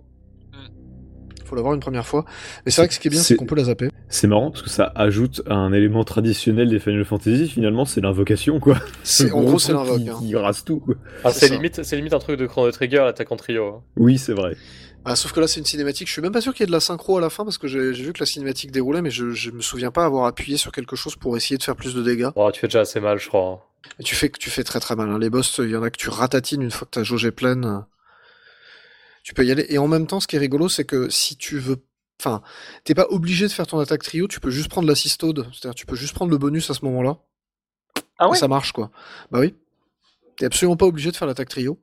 Faut 1.48 1.56
l'avoir 1.56 1.72
une 1.74 1.80
première 1.80 2.06
fois. 2.06 2.24
Mais 2.66 2.70
c'est 2.72 2.82
vrai 2.82 2.88
que 2.88 2.94
ce 2.94 3.00
qui 3.00 3.08
est 3.08 3.10
bien, 3.10 3.20
c'est 3.22 3.36
qu'on 3.36 3.46
peut 3.46 3.54
la 3.56 3.64
zapper. 3.64 3.88
C'est 4.10 4.26
marrant 4.26 4.50
parce 4.50 4.62
que 4.62 4.68
ça 4.70 4.92
ajoute 4.94 5.40
un 5.46 5.72
élément 5.72 6.04
traditionnel 6.04 6.68
des 6.68 6.78
Final 6.78 7.04
Fantasy. 7.04 7.48
Finalement, 7.48 7.84
c'est 7.86 8.00
l'invocation 8.00 8.60
quoi. 8.60 8.76
C'est, 9.02 9.32
en 9.32 9.42
gros, 9.42 9.58
c'est 9.58 9.72
qui, 9.72 10.08
hein. 10.10 10.18
qui 10.20 10.36
rase 10.36 10.64
tout. 10.64 10.82
Ah, 11.24 11.32
C'est 11.32 11.48
limite, 11.48 11.82
c'est 11.82 11.96
limite 11.96 12.12
un 12.12 12.18
truc 12.18 12.38
de 12.38 12.46
Chrono 12.46 12.70
Trigger, 12.70 12.98
l'attaque 12.98 13.32
en 13.32 13.36
trio. 13.36 13.66
hein. 13.66 13.82
Oui, 13.96 14.18
c'est 14.18 14.34
vrai. 14.34 14.56
Ah, 15.04 15.16
sauf 15.16 15.32
que 15.32 15.40
là, 15.40 15.48
c'est 15.48 15.60
une 15.60 15.64
cinématique. 15.66 16.06
Je 16.08 16.12
suis 16.12 16.20
même 16.20 16.32
pas 16.32 16.40
sûr 16.42 16.52
qu'il 16.52 16.62
y 16.62 16.64
ait 16.64 16.66
de 16.66 16.72
la 16.72 16.80
synchro 16.80 17.16
à 17.16 17.20
la 17.20 17.30
fin 17.30 17.44
parce 17.44 17.56
que 17.56 17.66
j'ai, 17.66 17.92
vu 17.92 18.12
que 18.12 18.20
la 18.20 18.26
cinématique 18.26 18.70
déroulait, 18.72 19.00
mais 19.00 19.10
je, 19.10 19.30
je 19.30 19.50
me 19.50 19.62
souviens 19.62 19.90
pas 19.90 20.04
avoir 20.04 20.26
appuyé 20.26 20.58
sur 20.58 20.70
quelque 20.72 20.96
chose 20.96 21.16
pour 21.16 21.34
essayer 21.36 21.56
de 21.56 21.62
faire 21.62 21.76
plus 21.76 21.94
de 21.94 22.02
dégâts. 22.02 22.28
Bon, 22.34 22.50
tu 22.50 22.60
fais 22.60 22.66
déjà 22.66 22.80
assez 22.80 23.00
mal, 23.00 23.18
je 23.18 23.28
crois. 23.28 23.62
hein. 23.64 23.90
Et 24.00 24.02
tu 24.02 24.14
fais 24.14 24.28
que 24.28 24.38
tu 24.38 24.50
fais 24.50 24.64
très 24.64 24.80
très 24.80 24.96
mal. 24.96 25.08
hein. 25.08 25.18
Les 25.18 25.30
boss, 25.30 25.60
il 25.64 25.70
y 25.70 25.76
en 25.76 25.82
a 25.82 25.88
que 25.90 25.96
tu 25.96 26.10
ratatines 26.10 26.60
une 26.60 26.70
fois 26.70 26.84
que 26.86 26.90
ta 26.98 27.04
jauge 27.04 27.24
est 27.24 27.30
pleine. 27.30 27.84
Tu 29.22 29.34
peux 29.34 29.44
y 29.44 29.52
aller. 29.52 29.66
Et 29.68 29.78
en 29.78 29.88
même 29.88 30.06
temps, 30.06 30.20
ce 30.20 30.26
qui 30.26 30.36
est 30.36 30.38
rigolo, 30.38 30.68
c'est 30.68 30.84
que 30.84 31.08
si 31.10 31.36
tu 31.36 31.58
veux, 31.58 31.84
enfin, 32.20 32.42
t'es 32.84 32.94
pas 32.94 33.06
obligé 33.10 33.46
de 33.46 33.52
faire 33.52 33.66
ton 33.66 33.78
attaque 33.78 34.02
trio. 34.02 34.26
Tu 34.28 34.40
peux 34.40 34.50
juste 34.50 34.68
prendre 34.68 34.88
l'assistode. 34.88 35.46
C'est-à-dire, 35.52 35.74
tu 35.74 35.86
peux 35.86 35.96
juste 35.96 36.14
prendre 36.14 36.30
le 36.30 36.38
bonus 36.38 36.70
à 36.70 36.74
ce 36.74 36.84
moment-là. 36.84 37.18
Ah 38.18 38.26
Et 38.26 38.30
ouais 38.30 38.36
ça 38.36 38.48
marche 38.48 38.72
quoi. 38.72 38.90
Bah 39.30 39.40
oui. 39.40 39.54
T'es 40.36 40.46
absolument 40.46 40.76
pas 40.76 40.86
obligé 40.86 41.10
de 41.10 41.16
faire 41.16 41.28
l'attaque 41.28 41.48
trio. 41.48 41.78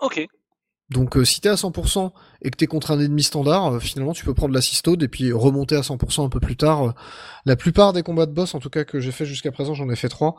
Ok. 0.00 0.26
Donc 0.90 1.16
euh, 1.16 1.24
si 1.24 1.40
t'es 1.40 1.48
à 1.48 1.54
100% 1.54 2.12
et 2.42 2.50
que 2.50 2.56
t'es 2.56 2.66
contre 2.66 2.92
un 2.92 3.00
ennemi 3.00 3.22
standard, 3.22 3.74
euh, 3.74 3.78
finalement 3.80 4.12
tu 4.12 4.24
peux 4.24 4.34
prendre 4.34 4.54
l'assistode 4.54 5.02
et 5.02 5.08
puis 5.08 5.32
remonter 5.32 5.74
à 5.76 5.80
100% 5.80 6.24
un 6.24 6.28
peu 6.28 6.38
plus 6.40 6.56
tard. 6.56 6.82
Euh, 6.84 6.92
La 7.44 7.56
plupart 7.56 7.92
des 7.92 8.02
combats 8.02 8.26
de 8.26 8.32
boss, 8.32 8.54
en 8.54 8.60
tout 8.60 8.70
cas 8.70 8.84
que 8.84 9.00
j'ai 9.00 9.10
fait 9.12 9.26
jusqu'à 9.26 9.50
présent, 9.52 9.74
j'en 9.74 9.88
ai 9.90 9.96
fait 9.96 10.08
trois. 10.08 10.36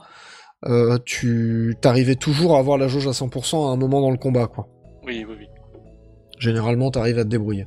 Euh, 0.66 0.98
tu 1.06 1.76
t'arrivais 1.82 2.16
toujours 2.16 2.56
à 2.56 2.60
avoir 2.60 2.78
la 2.78 2.88
jauge 2.88 3.08
à 3.08 3.12
100% 3.12 3.70
à 3.70 3.74
un 3.74 3.78
moment 3.78 4.02
dans 4.02 4.12
le 4.12 4.18
combat, 4.18 4.48
quoi. 4.48 4.68
Oui, 5.04 5.26
oui, 5.28 5.36
oui. 5.40 5.46
Généralement, 6.40 6.92
t'arrives 6.92 7.20
à 7.20 7.24
te 7.24 7.30
débrouiller. 7.30 7.66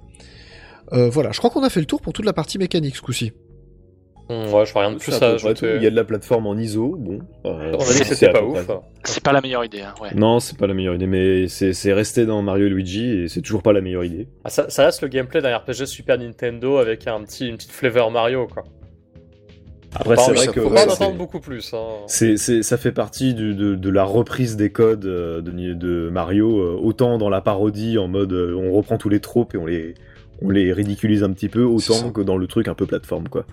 Euh, 0.92 1.08
voilà, 1.08 1.30
je 1.32 1.38
crois 1.38 1.50
qu'on 1.50 1.62
a 1.62 1.70
fait 1.70 1.80
le 1.80 1.86
tour 1.86 2.00
pour 2.00 2.12
toute 2.12 2.24
la 2.24 2.32
partie 2.32 2.58
mécanique 2.58 2.96
ce 2.96 3.02
coup-ci. 3.02 3.32
Hum, 4.28 4.52
ouais, 4.52 4.64
je 4.64 4.72
vois 4.72 4.82
rien 4.82 4.92
de 4.92 4.98
plus 4.98 5.10
C'est 5.10 5.24
à 5.24 5.30
ajouter. 5.30 5.74
Il 5.76 5.82
y 5.82 5.86
a 5.88 5.90
de 5.90 5.96
la 5.96 6.04
plateforme 6.04 6.46
en 6.46 6.56
ISO. 6.56 6.94
Bon. 6.96 7.18
euh, 7.46 7.72
On 7.74 7.80
a 7.80 7.92
dit 7.92 7.98
que 7.98 8.04
c'est 8.04 8.14
c'était 8.14 8.32
pas 8.32 8.44
ouf. 8.44 8.64
près. 8.64 8.76
C'est 9.02 9.22
pas 9.24 9.32
la 9.32 9.40
meilleure 9.40 9.64
idée, 9.64 9.80
hein, 9.82 9.92
ouais. 10.00 10.10
Non, 10.14 10.38
c'est 10.38 10.56
pas 10.56 10.68
la 10.68 10.74
meilleure 10.74 10.94
idée, 10.94 11.08
mais 11.08 11.48
c'est 11.48 11.72
c'est 11.72 11.92
resté 11.92 12.26
dans 12.26 12.40
Mario 12.40 12.66
et 12.66 12.70
Luigi 12.70 13.10
et 13.10 13.28
c'est 13.28 13.40
toujours 13.40 13.62
pas 13.62 13.72
la 13.72 13.80
meilleure 13.80 14.04
idée. 14.04 14.28
Ah, 14.44 14.50
ça, 14.50 14.70
ça 14.70 14.84
reste 14.84 15.02
le 15.02 15.08
gameplay 15.08 15.40
d'un 15.42 15.56
RPG 15.56 15.84
Super 15.86 16.16
Nintendo 16.16 16.76
avec 16.78 17.08
un 17.08 17.20
petit, 17.24 17.48
une 17.48 17.56
petite 17.56 17.72
flavor 17.72 18.12
Mario, 18.12 18.46
quoi. 18.46 18.62
Après, 19.94 20.16
c'est 20.16 20.32
vrai 20.32 20.46
que 20.52 20.60
en 20.60 21.12
beaucoup 21.12 21.40
plus. 21.40 21.74
Hein. 21.74 21.78
c'est 22.36 22.62
ça 22.62 22.76
fait 22.76 22.92
partie 22.92 23.34
du- 23.34 23.54
de, 23.54 23.74
de 23.74 23.90
la 23.90 24.04
reprise 24.04 24.56
des 24.56 24.70
codes 24.70 25.04
euh, 25.06 25.40
de, 25.40 25.50
de 25.74 26.08
Mario, 26.10 26.60
euh, 26.60 26.78
autant 26.80 27.18
dans 27.18 27.28
la 27.28 27.40
parodie 27.40 27.98
en 27.98 28.06
mode 28.08 28.32
euh, 28.32 28.54
on 28.54 28.72
reprend 28.72 28.98
tous 28.98 29.08
les 29.08 29.20
tropes 29.20 29.54
et 29.54 29.58
on 29.58 29.66
les 29.66 29.94
on 30.42 30.48
les 30.48 30.72
ridiculise 30.72 31.22
un 31.22 31.32
petit 31.32 31.48
peu, 31.48 31.64
autant 31.64 32.12
que 32.12 32.20
dans 32.22 32.36
le 32.38 32.46
truc 32.46 32.68
un 32.68 32.74
peu 32.74 32.86
plateforme 32.86 33.28
quoi. 33.28 33.44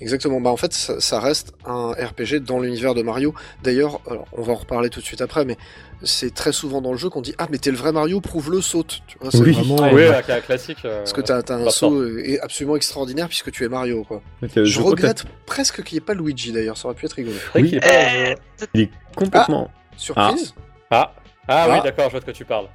Exactement. 0.00 0.40
Bah 0.40 0.50
en 0.50 0.56
fait, 0.56 0.72
ça, 0.72 1.00
ça 1.00 1.20
reste 1.20 1.52
un 1.66 1.92
RPG 1.92 2.36
dans 2.40 2.60
l'univers 2.60 2.94
de 2.94 3.02
Mario. 3.02 3.34
D'ailleurs, 3.62 4.00
on 4.32 4.42
va 4.42 4.52
en 4.52 4.56
reparler 4.56 4.90
tout 4.90 5.00
de 5.00 5.04
suite 5.04 5.20
après, 5.20 5.44
mais 5.44 5.56
c'est 6.04 6.32
très 6.32 6.52
souvent 6.52 6.80
dans 6.80 6.92
le 6.92 6.96
jeu 6.98 7.10
qu'on 7.10 7.20
dit 7.20 7.34
ah 7.38 7.48
mais 7.50 7.58
t'es 7.58 7.70
le 7.70 7.76
vrai 7.76 7.90
Mario, 7.92 8.20
prouve-le, 8.20 8.60
saute. 8.60 9.00
Tu 9.06 9.18
vois, 9.20 9.30
c'est 9.30 9.38
Oui. 9.38 9.52
vraiment. 9.52 9.76
oui, 9.92 10.02
euh, 10.02 10.12
avec 10.12 10.30
un 10.30 10.40
classique. 10.40 10.78
euh, 10.84 10.98
Parce 10.98 11.12
que 11.12 11.20
t'as, 11.20 11.42
t'as 11.42 11.56
un 11.56 11.70
saut 11.70 11.94
euh, 11.94 12.38
absolument 12.42 12.76
extraordinaire 12.76 13.26
puisque 13.28 13.50
tu 13.50 13.64
es 13.64 13.68
Mario, 13.68 14.04
quoi. 14.04 14.22
Euh, 14.44 14.64
Je, 14.64 14.80
regrette 14.80 15.24
presque 15.46 15.82
qu'il 15.82 15.96
n'y 15.96 15.98
ait 15.98 16.06
pas 16.06 16.14
Luigi 16.14 16.52
d'ailleurs, 16.52 16.76
ça 16.76 16.86
aurait 16.88 16.94
pu 16.94 17.06
être 17.06 17.14
rigolo. 17.14 17.36
Oui. 17.54 17.74
est 17.74 17.80
pas 17.80 18.08
jeu. 18.26 18.34
Il 18.74 18.80
est 18.82 18.90
complètement. 19.16 19.70
Surprise 19.96 20.54
Ah, 20.90 21.12
ah, 21.48 21.66
Ah. 21.68 21.72
oui, 21.74 21.80
d'accord, 21.82 22.04
je 22.06 22.10
vois 22.12 22.20
de 22.20 22.24
quoi 22.24 22.32
tu 22.34 22.44
parles. 22.44 22.66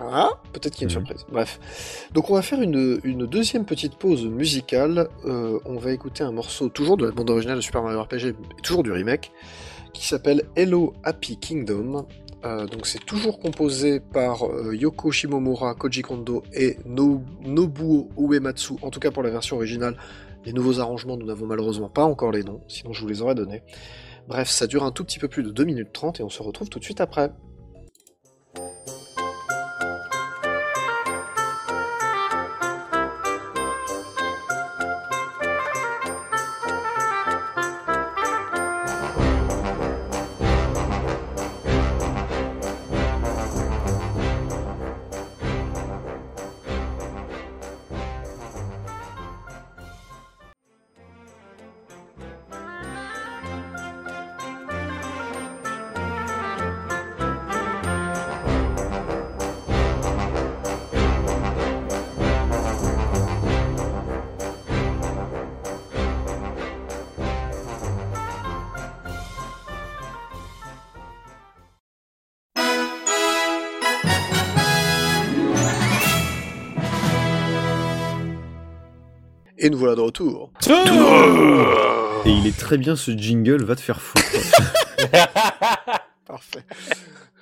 Ah, 0.00 0.30
peut-être 0.52 0.74
qu'il 0.74 0.88
y 0.88 0.90
a 0.90 0.94
une 0.94 1.00
Mhm. 1.00 1.06
surprise. 1.06 1.26
Bref. 1.32 2.08
Donc 2.14 2.30
on 2.30 2.34
va 2.34 2.42
faire 2.42 2.60
une, 2.62 3.00
une 3.04 3.26
deuxième 3.26 3.64
petite 3.64 3.96
pause 3.96 4.24
musicale. 4.26 5.08
Euh, 5.24 5.58
on 5.64 5.76
va 5.76 5.92
écouter 5.92 6.22
un 6.24 6.30
morceau 6.32 6.68
toujours 6.68 6.96
de 6.96 7.06
la 7.06 7.10
bande 7.12 7.30
originale 7.30 7.56
de 7.56 7.62
Super 7.62 7.82
Mario 7.82 8.00
RPG, 8.02 8.28
et 8.28 8.62
toujours 8.62 8.82
du 8.82 8.92
remake, 8.92 9.32
qui 9.92 10.06
s'appelle 10.06 10.44
Hello 10.56 10.92
Happy 11.04 11.36
Kingdom. 11.36 12.06
Euh, 12.44 12.66
donc 12.66 12.86
c'est 12.86 13.04
toujours 13.04 13.40
composé 13.40 13.98
par 13.98 14.46
euh, 14.46 14.72
Yoko 14.76 15.10
Shimomura, 15.10 15.74
Koji 15.74 16.02
Kondo 16.02 16.44
et 16.54 16.76
no- 16.86 17.22
Nobuo 17.44 18.08
Uematsu, 18.16 18.74
en 18.82 18.90
tout 18.90 19.00
cas 19.00 19.10
pour 19.10 19.24
la 19.24 19.30
version 19.30 19.56
originale. 19.56 19.96
Les 20.44 20.52
nouveaux 20.52 20.78
arrangements, 20.78 21.16
nous 21.16 21.26
n'avons 21.26 21.46
malheureusement 21.46 21.88
pas 21.88 22.04
encore 22.04 22.30
les 22.30 22.44
noms, 22.44 22.60
sinon 22.68 22.92
je 22.92 23.00
vous 23.02 23.08
les 23.08 23.20
aurais 23.22 23.34
donnés. 23.34 23.62
Bref, 24.28 24.48
ça 24.48 24.68
dure 24.68 24.84
un 24.84 24.92
tout 24.92 25.04
petit 25.04 25.18
peu 25.18 25.26
plus 25.26 25.42
de 25.42 25.50
2 25.50 25.64
minutes 25.64 25.92
30 25.92 26.20
et 26.20 26.22
on 26.22 26.28
se 26.28 26.40
retrouve 26.42 26.68
tout 26.68 26.78
de 26.78 26.84
suite 26.84 27.00
après. 27.00 27.32
Et 79.58 79.70
nous 79.70 79.78
voilà 79.78 79.94
de 79.96 80.00
retour. 80.00 80.50
Et 82.24 82.30
il 82.30 82.46
est 82.46 82.56
très 82.56 82.78
bien 82.78 82.96
ce 82.96 83.10
jingle, 83.12 83.64
va 83.64 83.74
te 83.76 83.80
faire 83.80 84.00
foutre. 84.00 84.22
Parfait. 86.26 86.64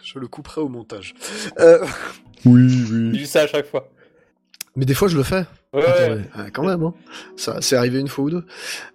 Je 0.03 0.19
le 0.19 0.29
couperai 0.29 0.61
au 0.61 0.69
montage. 0.69 1.14
Euh, 1.59 1.85
oui, 2.45 2.69
Je 2.69 2.95
oui. 2.95 3.19
dis 3.19 3.27
ça 3.27 3.43
à 3.43 3.47
chaque 3.47 3.67
fois. 3.67 3.89
mais 4.77 4.85
des 4.85 4.95
fois 4.95 5.09
je 5.09 5.17
le 5.17 5.23
fais. 5.23 5.45
Ouais, 5.73 6.25
quand 6.55 6.64
même, 6.64 6.83
hein. 6.85 6.95
ça 7.37 7.59
c'est 7.61 7.77
arrivé 7.77 7.99
une 8.01 8.09
fois 8.09 8.25
ou 8.25 8.31
deux. 8.31 8.45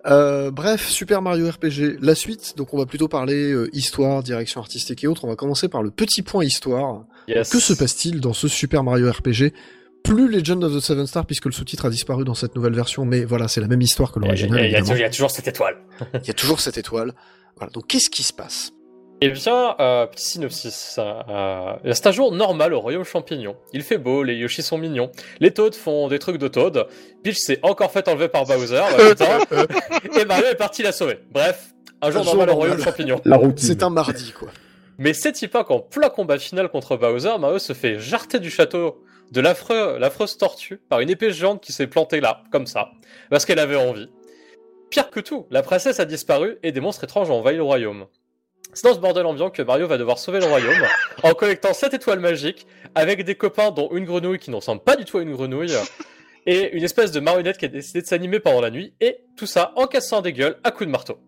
Euh, 0.07 0.49
bref, 0.49 0.87
Super 0.89 1.21
Mario 1.21 1.47
RPG, 1.49 1.97
la 2.01 2.15
suite. 2.15 2.55
Donc 2.57 2.73
on 2.73 2.77
va 2.77 2.85
plutôt 2.87 3.07
parler 3.07 3.51
euh, 3.51 3.69
histoire, 3.75 4.23
direction 4.23 4.61
artistique 4.61 5.03
et 5.03 5.07
autres. 5.07 5.25
On 5.25 5.27
va 5.27 5.35
commencer 5.35 5.67
par 5.67 5.83
le 5.83 5.91
petit 5.91 6.23
point 6.23 6.43
histoire. 6.43 7.03
yes. 7.27 7.49
Que 7.51 7.59
se 7.59 7.73
passe-t-il 7.73 8.19
dans 8.19 8.33
ce 8.33 8.47
Super 8.47 8.83
Mario 8.83 9.11
RPG 9.11 9.53
Plus 10.03 10.29
Legend 10.29 10.63
of 10.63 10.73
the 10.75 10.79
Seven 10.79 11.07
Stars 11.07 11.25
puisque 11.25 11.45
le 11.45 11.51
sous-titre 11.51 11.85
a 11.85 11.89
disparu 11.89 12.23
dans 12.23 12.33
cette 12.33 12.55
nouvelle 12.55 12.73
version, 12.73 13.05
mais 13.05 13.23
voilà, 13.23 13.47
c'est 13.47 13.61
la 13.61 13.67
même 13.67 13.81
histoire 13.81 14.11
que 14.11 14.19
l'original. 14.19 14.65
il 14.65 14.71
y 14.71 15.03
a 15.03 15.09
toujours 15.09 15.31
cette 15.31 15.47
étoile. 15.47 15.77
Il 16.15 16.27
y 16.27 16.31
a 16.31 16.33
toujours 16.33 16.59
cette 16.59 16.77
étoile. 16.77 17.13
Voilà. 17.57 17.71
Donc 17.71 17.87
qu'est-ce 17.87 18.09
qui 18.09 18.23
se 18.23 18.33
passe? 18.33 18.73
Eh 19.23 19.29
bien, 19.29 19.75
euh, 19.79 20.07
petit 20.07 20.25
synopsis. 20.25 20.95
Euh, 20.97 21.73
c'est 21.91 22.07
un 22.07 22.11
jour 22.11 22.31
normal 22.31 22.73
au 22.73 22.79
royaume 22.79 23.03
champignon. 23.03 23.55
Il 23.71 23.83
fait 23.83 23.99
beau, 23.99 24.23
les 24.23 24.33
Yoshi 24.33 24.63
sont 24.63 24.79
mignons. 24.79 25.11
Les 25.39 25.51
Toads 25.51 25.73
font 25.73 26.07
des 26.07 26.17
trucs 26.17 26.39
de 26.39 26.47
Toad. 26.47 26.87
Peach 27.23 27.37
s'est 27.37 27.59
encore 27.61 27.91
fait 27.91 28.07
enlever 28.07 28.29
par 28.29 28.45
Bowser, 28.45 28.81
bah, 28.97 29.09
putain. 29.09 29.37
et 30.19 30.25
Mario 30.25 30.45
est 30.45 30.55
parti 30.55 30.81
la 30.81 30.91
sauver. 30.91 31.19
Bref, 31.29 31.75
un 32.01 32.09
jour 32.09 32.21
Un 32.21 32.23
jour 32.23 32.35
normal 32.35 32.49
au 32.49 32.55
royaume 32.55 32.81
champignon. 32.81 33.21
La 33.23 33.37
routine. 33.37 33.67
C'est 33.67 33.83
un 33.83 33.91
mardi, 33.91 34.31
quoi. 34.31 34.49
Mais 34.97 35.13
c'est 35.13 35.47
pas 35.47 35.63
qu'en 35.63 35.79
plein 35.79 36.09
combat 36.09 36.39
final 36.39 36.69
contre 36.69 36.97
Bowser, 36.97 37.37
Mario 37.39 37.59
se 37.59 37.73
fait 37.73 37.99
jarter 37.99 38.39
du 38.39 38.49
château 38.49 39.03
de 39.31 39.41
l'affreuse 39.41 40.37
tortue 40.37 40.77
par 40.89 40.99
une 40.99 41.09
épée 41.09 41.31
géante 41.31 41.61
qui 41.61 41.71
s'est 41.71 41.87
plantée 41.87 42.19
là, 42.19 42.43
comme 42.51 42.67
ça, 42.67 42.91
parce 43.29 43.45
qu'elle 43.45 43.59
avait 43.59 43.75
envie. 43.75 44.09
Pire 44.89 45.09
que 45.09 45.21
tout, 45.21 45.47
la 45.49 45.63
princesse 45.63 45.99
a 46.01 46.05
disparu 46.05 46.57
et 46.63 46.73
des 46.73 46.81
monstres 46.81 47.05
étranges 47.05 47.29
ont 47.29 47.39
envahi 47.39 47.55
le 47.55 47.63
royaume. 47.63 48.07
C'est 48.73 48.87
dans 48.87 48.93
ce 48.93 48.99
bordel 48.99 49.25
ambiant 49.25 49.49
que 49.49 49.61
Mario 49.61 49.87
va 49.87 49.97
devoir 49.97 50.19
sauver 50.19 50.39
le 50.39 50.45
royaume 50.45 50.85
en 51.23 51.33
collectant 51.33 51.73
7 51.73 51.93
étoiles 51.93 52.19
magiques 52.19 52.67
avec 52.95 53.23
des 53.23 53.35
copains 53.35 53.71
dont 53.71 53.89
une 53.91 54.05
grenouille 54.05 54.39
qui 54.39 54.49
ne 54.49 54.55
ressemble 54.55 54.81
pas 54.81 54.95
du 54.95 55.05
tout 55.05 55.17
à 55.17 55.21
une 55.21 55.33
grenouille 55.33 55.73
et 56.45 56.71
une 56.75 56.83
espèce 56.83 57.11
de 57.11 57.19
marionnette 57.19 57.57
qui 57.57 57.65
a 57.65 57.69
décidé 57.69 58.01
de 58.01 58.07
s'animer 58.07 58.39
pendant 58.39 58.61
la 58.61 58.71
nuit 58.71 58.93
et 59.01 59.17
tout 59.37 59.45
ça 59.45 59.73
en 59.75 59.87
cassant 59.87 60.21
des 60.21 60.33
gueules 60.33 60.57
à 60.63 60.71
coups 60.71 60.87
de 60.87 60.91
marteau. 60.91 61.19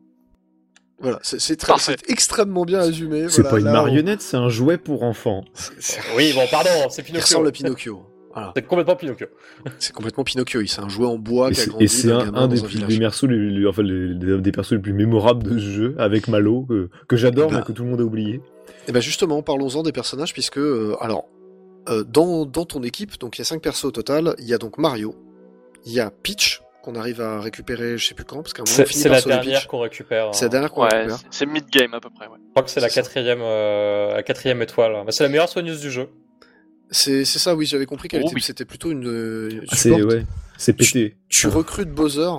Voilà, 1.03 1.19
c'est 1.21 1.55
très- 1.57 1.73
extrêmement 2.07 2.63
bien 2.65 2.81
résumé. 2.81 3.25
C'est 3.29 3.41
voilà, 3.43 3.49
pas 3.51 3.59
une 3.59 3.67
on- 3.67 3.71
marionnette, 3.73 4.21
c'est 4.21 4.37
un 4.37 4.49
jouet 4.49 4.77
pour 4.77 5.03
enfants. 5.03 5.43
Oui, 6.17 6.31
bon, 6.33 6.41
pardon, 6.49 6.69
c'est 6.89 7.01
Il 7.01 7.05
Pinocchio. 7.05 7.25
ressemble 7.27 7.47
à 7.49 7.51
Pinocchio. 7.51 8.03
Voilà, 8.33 8.51
C'est 8.55 8.65
complètement 8.65 8.95
Pinocchio. 8.95 9.27
c'est 9.77 9.93
complètement 9.93 10.23
Pinocchio. 10.23 10.65
C'est 10.65 10.81
un 10.81 10.89
jouet 10.89 11.05
en 11.05 11.19
bois 11.19 11.49
Et 11.49 11.53
qui 11.53 11.59
a 11.59 11.63
c'est- 11.65 11.69
grandi 11.69 11.83
et 11.83 11.87
c'est 11.87 12.11
un, 12.11 12.23
des, 12.25 12.31
dans 12.31 12.37
un 12.41 12.47
des, 12.87 12.97
persos 12.99 13.29
les, 13.29 13.49
les- 13.51 13.67
enfin, 13.67 13.83
les- 13.83 14.07
les- 14.15 14.41
des 14.41 14.51
persos 14.51 14.71
les 14.71 14.79
plus 14.81 14.93
mémorables 14.93 15.43
de 15.43 15.59
ce 15.59 15.63
jeu, 15.69 15.95
avec 15.99 16.27
Malo, 16.27 16.63
que, 16.67 16.89
que 17.07 17.15
j'adore, 17.15 17.51
Bah. 17.51 17.57
mais 17.59 17.63
que 17.63 17.73
tout 17.73 17.83
le 17.83 17.89
monde 17.91 18.01
a 18.01 18.03
oublié. 18.03 18.41
Et 18.87 18.91
ben 18.91 19.01
justement, 19.01 19.43
parlons-en 19.43 19.83
des 19.83 19.91
personnages, 19.91 20.33
puisque 20.33 20.57
euh, 20.57 20.95
alors 20.99 21.25
euh, 21.89 22.03
dans, 22.03 22.45
dans 22.47 22.65
ton 22.65 22.81
équipe, 22.81 23.19
donc 23.19 23.37
il 23.37 23.41
y 23.41 23.43
a 23.43 23.45
cinq 23.45 23.61
persos 23.61 23.85
au 23.85 23.91
total. 23.91 24.33
Il 24.39 24.45
y 24.47 24.53
a 24.55 24.57
donc 24.57 24.79
Mario, 24.79 25.13
il 25.85 25.93
y 25.93 25.99
a 25.99 26.09
Peach 26.09 26.62
qu'on 26.83 26.95
arrive 26.95 27.21
à 27.21 27.39
récupérer, 27.39 27.97
je 27.97 28.05
sais 28.05 28.13
plus 28.13 28.25
quand, 28.25 28.41
parce 28.43 28.53
qu'à 28.53 28.61
un 28.61 28.65
moment 28.69 28.85
C'est 28.91 29.07
la 29.09 29.21
dernière 29.21 29.67
qu'on 29.67 29.79
récupère. 29.79 30.35
C'est 30.35 30.45
la 30.45 30.49
dernière 30.49 30.71
qu'on 30.71 30.83
Ouais, 30.83 30.89
récupère. 30.93 31.17
c'est- 31.17 31.25
c'est 31.31 31.45
mid-game 31.45 31.93
à 31.93 31.99
peu 32.01 32.09
près. 32.09 32.27
Ouais. 32.27 32.37
Je 32.45 32.49
crois 32.51 32.63
que 32.63 32.69
c'est 32.69 32.81
la 32.81 32.89
quatrième, 32.89 33.39
euh, 33.41 34.13
la 34.13 34.21
quatrième 34.21 34.61
étoile. 34.61 34.91
Bah, 35.05 35.11
c'est 35.11 35.23
la 35.23 35.29
meilleure 35.29 35.47
soigneuse 35.49 35.79
du 35.81 35.89
jeu. 35.89 36.09
C'est 36.91 37.25
c'est 37.25 37.39
ça, 37.39 37.55
oui, 37.55 37.65
j'avais 37.65 37.85
compris 37.87 38.07
qu'elle 38.09 38.21
Oh 38.23 38.27
était, 38.27 38.35
oui. 38.35 38.41
c'était 38.41 38.65
plutôt 38.65 38.91
une, 38.91 39.63
Ah, 39.71 39.75
c'est 39.75 39.91
ouais, 39.91 40.25
pété. 40.73 41.15
Tu 41.29 41.47
recrutes 41.47 41.89
Bowser, 41.89 42.29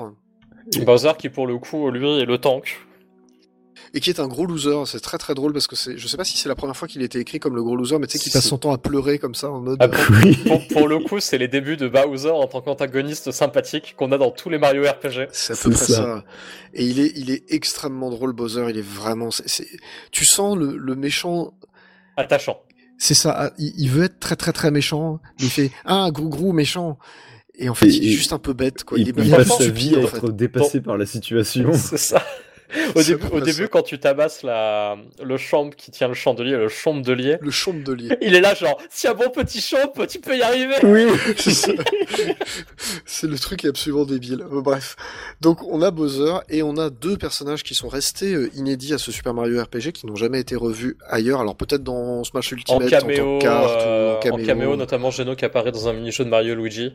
Bowser 0.84 1.12
qui 1.18 1.28
pour 1.30 1.46
le 1.46 1.58
coup, 1.58 1.90
lui, 1.90 2.20
est 2.20 2.24
le 2.26 2.38
tank. 2.38 2.78
Et 3.94 4.00
qui 4.00 4.10
est 4.10 4.20
un 4.20 4.26
gros 4.26 4.44
loser. 4.44 4.84
C'est 4.86 5.00
très 5.00 5.16
très 5.18 5.34
drôle 5.34 5.52
parce 5.52 5.66
que 5.66 5.76
c'est, 5.76 5.96
je 5.96 6.06
sais 6.08 6.16
pas 6.18 6.24
si 6.24 6.36
c'est 6.36 6.48
la 6.48 6.54
première 6.54 6.76
fois 6.76 6.86
qu'il 6.88 7.00
était 7.02 7.20
écrit 7.20 7.38
comme 7.38 7.54
le 7.54 7.62
gros 7.62 7.76
loser, 7.76 7.98
mais 7.98 8.06
tu 8.06 8.18
sais 8.18 8.22
qu'il 8.22 8.32
passe 8.32 8.46
son 8.46 8.58
temps 8.58 8.72
à 8.72 8.78
pleurer 8.78 9.18
comme 9.18 9.34
ça 9.34 9.50
en 9.50 9.60
mode. 9.60 9.78
Ah, 9.80 9.84
euh, 9.86 10.20
Oui. 10.24 10.36
pour- 10.46 10.66
pour 10.68 10.88
le 10.88 10.98
coup, 10.98 11.20
c'est 11.20 11.38
les 11.38 11.48
débuts 11.48 11.76
de 11.76 11.88
Bowser 11.88 12.30
en 12.30 12.46
tant 12.46 12.60
qu'antagoniste 12.60 13.30
sympathique 13.30 13.94
qu'on 13.96 14.12
a 14.12 14.18
dans 14.18 14.30
tous 14.30 14.50
les 14.50 14.58
Mario 14.58 14.82
RPG. 14.82 15.28
C'est 15.32 15.52
à 15.54 15.56
peu 15.56 15.70
près 15.70 15.84
ça. 15.86 15.94
ça. 15.94 16.24
Et 16.74 16.84
il 16.84 17.00
est, 17.00 17.12
il 17.16 17.30
est 17.30 17.44
extrêmement 17.52 18.10
drôle, 18.10 18.32
Bowser. 18.32 18.66
Il 18.68 18.76
est 18.78 18.82
vraiment, 18.86 19.30
c'est, 19.30 19.48
c'est- 19.48 19.68
tu 20.10 20.26
sens 20.26 20.56
le, 20.58 20.76
le 20.76 20.94
méchant. 20.96 21.54
Attachant. 22.16 22.60
C'est 22.98 23.14
ça. 23.14 23.34
ah, 23.36 23.50
Il, 23.58 23.88
veut 23.90 24.04
être 24.04 24.18
très 24.20 24.36
très 24.36 24.52
très 24.52 24.70
méchant. 24.70 25.20
Il 25.40 25.50
fait 25.50 25.70
ah 25.84 26.08
grou 26.12 26.28
grou 26.28 26.52
méchant. 26.52 26.98
Et 27.56 27.68
en 27.68 27.74
fait, 27.74 27.86
Et- 27.86 27.94
il 27.94 28.08
est 28.08 28.16
juste 28.16 28.32
un 28.32 28.38
peu 28.38 28.52
bête, 28.52 28.82
quoi. 28.84 28.98
Il, 28.98 29.08
est 29.08 29.10
il 29.10 29.14
vraiment 29.30 29.36
passe 29.36 29.58
sa 29.58 29.68
vie 29.68 29.94
à 29.94 30.00
être 30.00 30.26
fait. 30.26 30.32
dépassé 30.32 30.80
par 30.80 30.96
la 30.96 31.06
situation. 31.06 31.72
C'est 31.74 31.96
ça. 31.98 32.20
Au 32.94 33.02
début, 33.02 33.26
au 33.32 33.40
début 33.40 33.68
quand 33.68 33.82
tu 33.82 33.98
tabasses 33.98 34.42
la, 34.42 34.96
le 35.22 35.36
champ 35.36 35.70
qui 35.70 35.90
tient 35.90 36.08
le 36.08 36.14
chandelier, 36.14 36.56
le 36.56 36.68
chambelier, 36.68 37.38
Le 37.40 37.50
chandelier. 37.50 38.16
il 38.20 38.34
est 38.34 38.40
là 38.40 38.54
genre, 38.54 38.80
tiens 38.90 39.14
bon 39.14 39.30
petit 39.30 39.60
champ, 39.60 39.92
tu 40.08 40.20
peux 40.20 40.36
y 40.36 40.42
arriver. 40.42 40.76
Oui. 40.82 41.06
C'est 41.36 41.52
ça. 41.52 41.72
C'est 43.06 43.26
le 43.26 43.38
truc 43.38 43.64
absolument 43.64 44.04
débile. 44.04 44.42
Euh, 44.42 44.60
Bref. 44.60 44.96
Donc 45.40 45.62
on 45.64 45.82
a 45.82 45.90
Bowser 45.90 46.34
et 46.48 46.62
on 46.62 46.76
a 46.76 46.90
deux 46.90 47.16
personnages 47.16 47.62
qui 47.62 47.74
sont 47.74 47.88
restés 47.88 48.34
euh, 48.34 48.50
inédits 48.54 48.94
à 48.94 48.98
ce 48.98 49.12
Super 49.12 49.34
Mario 49.34 49.62
RPG 49.62 49.92
qui 49.92 50.06
n'ont 50.06 50.16
jamais 50.16 50.40
été 50.40 50.56
revus 50.56 50.96
ailleurs. 51.08 51.40
Alors 51.40 51.56
peut-être 51.56 51.82
dans 51.82 52.24
Smash 52.24 52.52
En 52.52 52.56
Ultimate 52.56 52.82
en, 52.82 52.84
tant 52.84 53.00
caméo, 53.00 53.38
que 53.38 53.42
carte 53.42 53.82
euh, 53.82 54.12
ou 54.12 54.16
en 54.16 54.20
caméo. 54.20 54.42
en 54.42 54.46
caméo, 54.46 54.76
notamment 54.76 55.10
Geno 55.10 55.36
qui 55.36 55.44
apparaît 55.44 55.72
dans 55.72 55.88
un 55.88 55.92
mini-jeu 55.92 56.24
de 56.24 56.30
Mario 56.30 56.54
Luigi. 56.54 56.94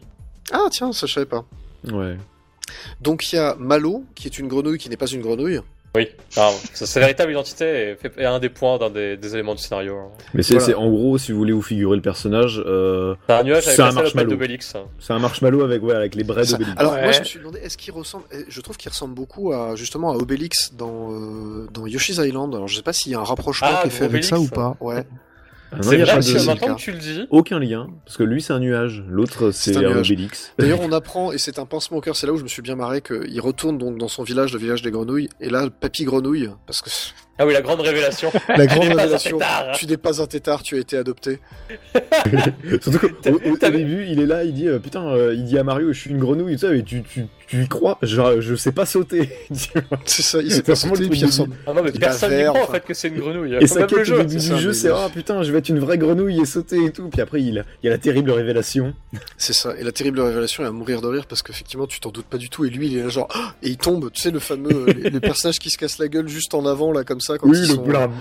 Ah 0.51 0.67
tiens, 0.71 0.91
ça 0.91 1.07
je 1.07 1.13
savais 1.13 1.25
pas. 1.25 1.45
Ouais. 1.91 2.17
Donc 3.01 3.31
il 3.31 3.35
y 3.35 3.39
a 3.39 3.55
Malo 3.59 4.03
qui 4.15 4.27
est 4.27 4.39
une 4.39 4.47
grenouille 4.47 4.77
qui 4.77 4.89
n'est 4.89 4.97
pas 4.97 5.07
une 5.07 5.21
grenouille. 5.21 5.59
Oui, 5.95 6.07
sa 6.29 6.51
sa 6.73 6.99
véritable 6.99 7.31
identité 7.31 7.95
est 8.15 8.23
un 8.23 8.37
des 8.37 8.49
points 8.49 8.77
d'un 8.77 8.91
des, 8.91 9.17
des 9.17 9.33
éléments 9.33 9.55
du 9.55 9.63
scénario. 9.63 9.95
Mais 10.35 10.43
c'est 10.43 10.53
Voilà. 10.53 10.65
c'est- 10.67 10.73
en 10.75 10.87
gros, 10.87 11.17
si 11.17 11.31
vous 11.31 11.39
voulez 11.39 11.51
vous 11.51 11.63
figurer 11.63 11.95
le 11.95 12.01
personnage, 12.03 12.61
euh, 12.63 13.15
C'est 13.25 13.33
un 13.33 13.43
nuage 13.43 13.63
avec 13.65 13.75
C'est 13.75 13.81
un 13.81 13.91
marshmallow. 13.93 14.29
d'Obélix. 14.29 14.75
c'est 14.99 15.13
un 15.13 15.17
marshmallow 15.17 15.63
avec, 15.63 15.81
ouais, 15.81 15.95
avec 15.95 16.13
les 16.13 16.23
braids 16.23 16.43
Ça- 16.45 16.57
d'Obélix. 16.57 16.79
Alors 16.79 16.93
moi 16.93 17.11
je 17.11 17.19
me 17.21 17.23
suis 17.23 17.39
demandé 17.39 17.57
est-ce 17.63 17.75
qu'il 17.75 17.91
ressemble 17.91 18.25
eh, 18.31 18.45
je 18.47 18.61
trouve 18.61 18.77
qu'il 18.77 18.91
ressemble 18.91 19.15
beaucoup 19.15 19.51
à 19.51 19.75
justement 19.75 20.11
à 20.11 20.15
Obélix 20.15 20.75
dans 20.77 21.11
euh, 21.11 21.67
dans 21.73 21.87
Yoshi's 21.87 22.17
Island. 22.17 22.53
Alors 22.53 22.67
je 22.67 22.75
sais 22.75 22.83
pas 22.83 22.93
s'il 22.93 23.11
y 23.11 23.15
a 23.15 23.19
un 23.19 23.23
rapprochement 23.23 23.69
Ah, 23.71 23.79
qui 23.81 23.87
est 23.87 23.91
fait 23.91 24.05
avec 24.05 24.23
ça 24.23 24.39
ou 24.39 24.47
pas. 24.47 24.77
Ouais. 24.81 25.05
Ah 25.71 25.75
non, 25.77 25.83
C'est 25.83 25.95
il 25.95 25.99
y 25.99 26.01
a 26.01 26.05
vrai 26.05 26.13
pas 26.15 26.19
que 26.19 26.25
de- 26.25 26.37
c'est 26.39 26.45
maintenant 26.47 26.67
le 26.69 26.73
que 26.75 26.79
tu 26.79 26.91
le 26.91 26.97
dis, 26.97 27.27
aucun 27.29 27.59
lien, 27.59 27.87
parce 28.05 28.17
que 28.17 28.23
lui 28.23 28.41
c'est 28.41 28.53
un 28.53 28.59
nuage, 28.59 29.03
l'autre 29.07 29.51
c'est 29.51 29.73
C'est 29.73 29.85
un. 29.85 29.97
Obélix. 29.99 30.51
D'ailleurs, 30.57 30.81
on 30.81 30.91
apprend, 30.91 31.31
et 31.31 31.37
c'est 31.37 31.59
un 31.59 31.65
pincement 31.65 31.97
au 31.97 32.01
cœur, 32.01 32.15
c'est 32.15 32.25
là 32.25 32.33
où 32.33 32.37
je 32.37 32.43
me 32.43 32.47
suis 32.47 32.61
bien 32.63 32.75
marré, 32.75 33.01
qu'il 33.01 33.39
retourne 33.41 33.77
donc 33.77 33.97
dans 33.97 34.07
son 34.07 34.23
village, 34.23 34.51
le 34.53 34.59
village 34.59 34.81
des 34.81 34.89
grenouilles, 34.91 35.29
et 35.39 35.49
là, 35.49 35.69
Papy 35.69 36.05
Grenouille, 36.05 36.49
parce 36.65 36.81
que 36.81 36.89
ah 37.39 37.45
oui, 37.45 37.53
la 37.53 37.61
grande 37.61 37.79
révélation. 37.79 38.31
la 38.49 38.65
grande 38.67 38.89
révélation, 38.89 39.37
tétard. 39.37 39.71
tu 39.75 39.87
n'es 39.87 39.97
pas 39.97 40.21
un 40.21 40.27
tétard, 40.27 40.61
tu 40.61 40.75
as 40.75 40.79
été 40.79 40.97
adopté. 40.97 41.39
Surtout 42.81 42.99
qu'au 42.99 43.69
début, 43.71 44.05
il 44.09 44.19
est 44.19 44.25
là, 44.25 44.43
il 44.43 44.53
dit 44.53 44.67
euh, 44.67 44.79
putain, 44.79 45.07
euh, 45.07 45.33
il 45.33 45.45
dit 45.45 45.57
à 45.57 45.63
Mario, 45.63 45.93
je 45.93 45.99
suis 45.99 46.09
une 46.09 46.19
grenouille, 46.19 46.55
tu 46.55 46.67
sais, 46.67 46.71
mais 46.71 46.83
tu, 46.83 47.01
tu, 47.03 47.27
tu 47.47 47.63
y 47.63 47.67
crois 47.67 47.97
Genre, 48.01 48.41
je 48.41 48.55
sais 48.55 48.71
pas 48.71 48.85
sauter. 48.85 49.29
C'est 50.05 50.21
ça, 50.21 50.39
il 50.41 50.51
C'est 50.51 50.63
pas 50.63 50.73
le 50.73 51.07
puis 51.07 51.19
il 51.19 51.21
de 51.21 51.25
ressemble. 51.27 51.55
Ah 51.65 51.73
non, 51.73 51.81
mais 51.81 51.91
Il 51.93 51.99
personne 51.99 52.35
n'y 52.35 52.43
croit 52.43 52.63
en 52.63 52.67
fait 52.67 52.83
que 52.83 52.93
c'est 52.93 53.07
une 53.07 53.19
grenouille. 53.19 53.55
et 53.59 53.67
sa 53.67 53.81
le 53.81 53.87
quête 53.87 53.99
au 53.99 54.03
jeu. 54.03 54.17
début 54.17 54.35
du 54.35 54.39
ça, 54.39 54.57
jeu, 54.57 54.73
c'est 54.73 54.89
ah 54.89 55.07
putain, 55.13 55.41
je 55.43 55.51
vais 55.51 55.59
être 55.59 55.69
une 55.69 55.79
vraie 55.79 55.97
grenouille 55.97 56.39
et 56.41 56.45
sauter 56.45 56.85
et 56.85 56.91
tout. 56.91 57.09
Puis 57.09 57.21
après, 57.21 57.41
il, 57.41 57.63
il 57.81 57.85
y 57.85 57.87
a 57.87 57.91
la 57.91 57.97
terrible 57.97 58.31
révélation. 58.31 58.93
C'est 59.37 59.53
ça, 59.53 59.73
et 59.77 59.83
la 59.83 59.91
terrible 59.91 60.19
révélation 60.19 60.63
est 60.63 60.67
à 60.67 60.71
mourir 60.71 61.01
de 61.01 61.07
rire, 61.07 61.25
parce 61.27 61.41
qu'effectivement, 61.41 61.87
tu 61.87 61.99
t'en 61.99 62.11
doutes 62.11 62.25
pas 62.25 62.37
du 62.37 62.49
tout, 62.49 62.65
et 62.65 62.69
lui, 62.69 62.87
il 62.87 62.97
est 62.97 63.03
là 63.03 63.09
genre, 63.09 63.27
et 63.63 63.69
il 63.69 63.77
tombe, 63.77 64.11
tu 64.11 64.21
sais, 64.21 64.31
le 64.31 64.39
fameux, 64.39 64.85
euh, 64.89 65.09
les 65.09 65.19
personnages 65.19 65.59
qui 65.59 65.69
se 65.69 65.77
cassent 65.77 65.97
la 65.99 66.07
gueule 66.07 66.27
juste 66.27 66.53
en 66.53 66.65
avant, 66.65 66.91
là, 66.91 67.03
comme 67.03 67.21
ça, 67.21 67.28
quand 67.37 67.47
Oui, 67.47 67.57
ils 67.57 67.67
le 67.67 67.75
sont- 67.75 67.81
blâme. 67.83 68.11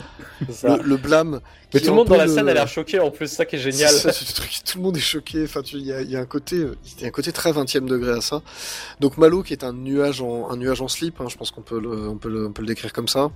Ça. 0.51 0.77
le, 0.77 0.83
le 0.83 0.97
blâme. 0.97 1.41
Mais 1.75 1.81
tout 1.81 1.91
le 1.91 1.97
monde 1.97 2.09
dans 2.09 2.17
la 2.17 2.27
le- 2.27 2.33
scène 2.35 2.49
a 2.49 2.55
l'air 2.55 2.69
choqué 2.69 3.01
en 3.01 3.11
plus, 3.11 3.27
c'est 3.29 3.37
ça 3.37 3.45
qui 3.45 3.57
est 3.57 3.59
génial. 3.59 3.91
C'est 3.93 4.11
ça, 4.11 4.13
ce 4.13 4.33
truc, 4.35 4.51
tout 4.65 4.79
le 4.79 4.85
monde 4.85 4.97
est 4.97 5.01
choqué. 5.01 5.45
Enfin, 5.45 5.63
tu- 5.63 5.77
il 5.77 5.87
y 5.87 5.93
a, 5.93 6.01
il 6.03 6.11
y 6.11 6.17
a 6.17 6.21
un 6.21 6.27
côté, 6.27 6.57
euh, 6.57 6.77
il 6.97 7.03
y 7.03 7.05
a 7.05 7.09
un 7.09 7.11
côté 7.13 7.33
très 7.33 7.53
20e 7.53 7.87
degré 7.87 8.13
à 8.13 8.21
ça. 8.21 8.43
Donc 9.01 9.17
Malo, 9.19 9.43
qui 9.43 9.53
est 9.53 9.65
un 9.65 9.73
nuage 9.73 10.21
en, 10.23 10.51
un 10.51 10.57
nuage 10.57 10.81
en 10.83 10.89
slip, 10.89 11.21
hein, 11.21 11.27
je 11.29 11.37
pense 11.37 11.51
qu'on 11.51 11.63
peut 11.63 11.81
le, 11.81 12.09
on 12.09 12.17
peut 12.19 12.29
le, 12.31 12.47
on 12.47 12.53
peut 12.53 12.63
le 12.63 12.69
décrire 12.69 12.93
comme 12.93 13.09
ça. 13.09 13.31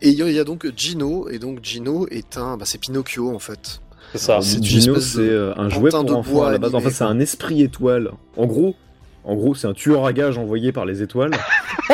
Et 0.00 0.08
il 0.10 0.14
y 0.18 0.22
a, 0.22 0.28
il 0.28 0.34
y 0.34 0.38
a 0.40 0.44
donc 0.44 0.66
Gino, 0.76 1.28
et 1.28 1.38
donc 1.38 1.60
Gino 1.62 2.06
est 2.10 2.36
un, 2.36 2.56
bah, 2.56 2.64
c'est 2.66 2.78
Pinocchio 2.78 3.34
en 3.34 3.38
fait. 3.38 3.80
C'est 4.12 4.18
ça. 4.18 4.38
C'est 4.42 4.62
Gino, 4.62 4.98
c'est 5.00 5.20
euh, 5.20 5.54
un 5.56 5.68
jouet 5.68 5.90
pour 5.90 6.00
enfants 6.00 6.22
bois 6.22 6.48
à 6.48 6.52
la 6.52 6.58
base. 6.58 6.74
En 6.74 6.80
fait, 6.80 6.90
c'est 6.90 7.04
un 7.04 7.18
esprit 7.20 7.62
étoile. 7.62 8.10
En 8.36 8.46
gros, 8.46 8.74
en 9.24 9.34
gros, 9.36 9.54
c'est 9.54 9.66
un 9.66 9.72
tueur 9.74 10.04
à 10.06 10.12
gages 10.12 10.38
envoyé 10.38 10.72
par 10.72 10.84
les 10.86 11.02
étoiles 11.02 11.30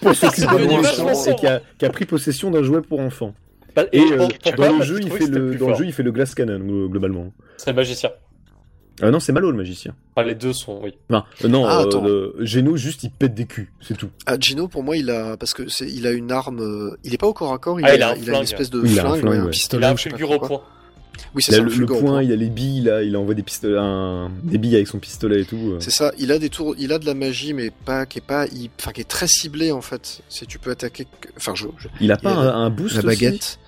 pour 0.00 0.14
s'occuper 0.14 0.66
méchants 0.66 0.80
vachement 1.06 1.24
et 1.26 1.36
qui 1.36 1.46
a, 1.46 1.60
qui 1.78 1.84
a 1.84 1.90
pris 1.90 2.04
possession 2.06 2.50
d'un 2.50 2.62
jouet 2.62 2.80
pour 2.82 3.00
enfants. 3.00 3.34
Bah, 3.74 3.84
Et 3.92 4.00
pour- 4.00 4.12
euh, 4.26 4.28
dans 4.56 4.78
le 4.78 4.84
jeu, 4.84 5.00
il 5.00 5.10
fait 5.10 5.26
le, 5.26 5.54
dans 5.54 5.68
le 5.68 5.74
jeu, 5.74 5.84
il 5.86 5.92
fait 5.92 6.02
le 6.02 6.12
glass 6.12 6.34
cannon 6.34 6.58
glo- 6.58 6.88
globalement. 6.90 7.32
C'est 7.56 7.70
le 7.70 7.76
magicien. 7.76 8.10
Ah 9.00 9.10
non, 9.10 9.18
c'est 9.20 9.32
Malo 9.32 9.50
le 9.50 9.56
magicien. 9.56 9.94
Enfin, 10.14 10.26
les 10.28 10.34
deux 10.34 10.52
sont, 10.52 10.78
oui. 10.82 10.92
Non, 11.08 11.22
euh, 11.44 11.48
non, 11.48 11.64
Ah, 11.66 11.82
euh, 11.86 12.32
le- 12.38 12.44
Geno 12.44 12.76
juste 12.76 13.02
il 13.04 13.10
pète 13.10 13.32
des 13.32 13.46
culs, 13.46 13.72
c'est 13.80 13.96
tout. 13.96 14.10
Ah, 14.26 14.36
Gino, 14.38 14.68
pour 14.68 14.82
moi, 14.82 14.96
il 14.98 15.08
a, 15.10 15.38
parce 15.38 15.54
que 15.54 15.66
c'est, 15.68 15.88
il 15.90 16.06
a 16.06 16.10
une 16.12 16.30
arme, 16.30 16.60
euh, 16.60 16.96
il 17.02 17.14
est 17.14 17.18
pas 17.18 17.26
au 17.26 17.32
corps 17.32 17.54
à 17.54 17.58
corps, 17.58 17.80
il, 17.80 17.86
Ah, 17.86 17.92
a, 17.92 17.94
il 17.96 18.02
a 18.02 18.10
un 18.10 18.14
une 18.14 18.22
flingue. 18.22 18.42
espèce 18.42 18.68
de 18.68 18.82
Il 18.84 18.98
a 19.00 19.02
un 19.02 19.06
flingue, 19.06 19.20
flingue, 19.20 19.32
ouais, 19.32 19.38
un 19.38 19.46
pistolet. 19.48 19.80
Il 19.80 19.84
a 19.86 19.90
un 19.92 19.96
fulgure 19.96 20.30
au 20.32 20.38
point. 20.40 20.60
Oui, 21.34 21.42
c'est 21.42 21.52
ça, 21.52 21.60
le, 21.62 21.72
le 21.74 21.86
point, 21.86 22.22
il 22.22 22.32
a 22.32 22.36
les 22.36 22.48
billes 22.50 22.82
là, 22.82 23.02
il 23.02 23.16
envoie 23.16 23.34
des 23.34 23.42
pistolets, 23.42 23.78
un, 23.78 24.30
des 24.42 24.58
billes 24.58 24.74
avec 24.76 24.88
son 24.88 24.98
pistolet 24.98 25.40
et 25.42 25.44
tout. 25.44 25.56
euh. 25.56 25.76
C'est 25.80 25.90
ça, 25.90 26.12
il 26.18 26.30
a 26.32 26.38
des 26.38 26.50
tours, 26.50 26.74
il 26.78 26.92
a 26.92 26.98
de 26.98 27.06
la 27.06 27.14
magie, 27.14 27.52
mais 27.54 27.70
pas, 27.70 28.04
qui 28.06 28.18
est 28.18 28.22
pas, 28.26 28.46
il- 28.48 28.70
enfin, 28.80 28.92
qui 28.92 29.00
est 29.00 29.08
très 29.08 29.26
ciblée 29.26 29.72
en 29.72 29.80
fait. 29.82 30.22
Si 30.28 30.46
tu 30.46 30.58
peux 30.58 30.70
attaquer, 30.70 31.04
que- 31.20 31.28
enfin, 31.36 31.54
je, 31.54 31.66
Il 32.00 32.12
a 32.12 32.16
pas 32.16 32.32
a 32.32 32.54
un, 32.56 32.64
un 32.66 32.70
boost 32.70 32.94
la 32.94 32.98
aussi? 32.98 33.06
Baguette. 33.06 33.58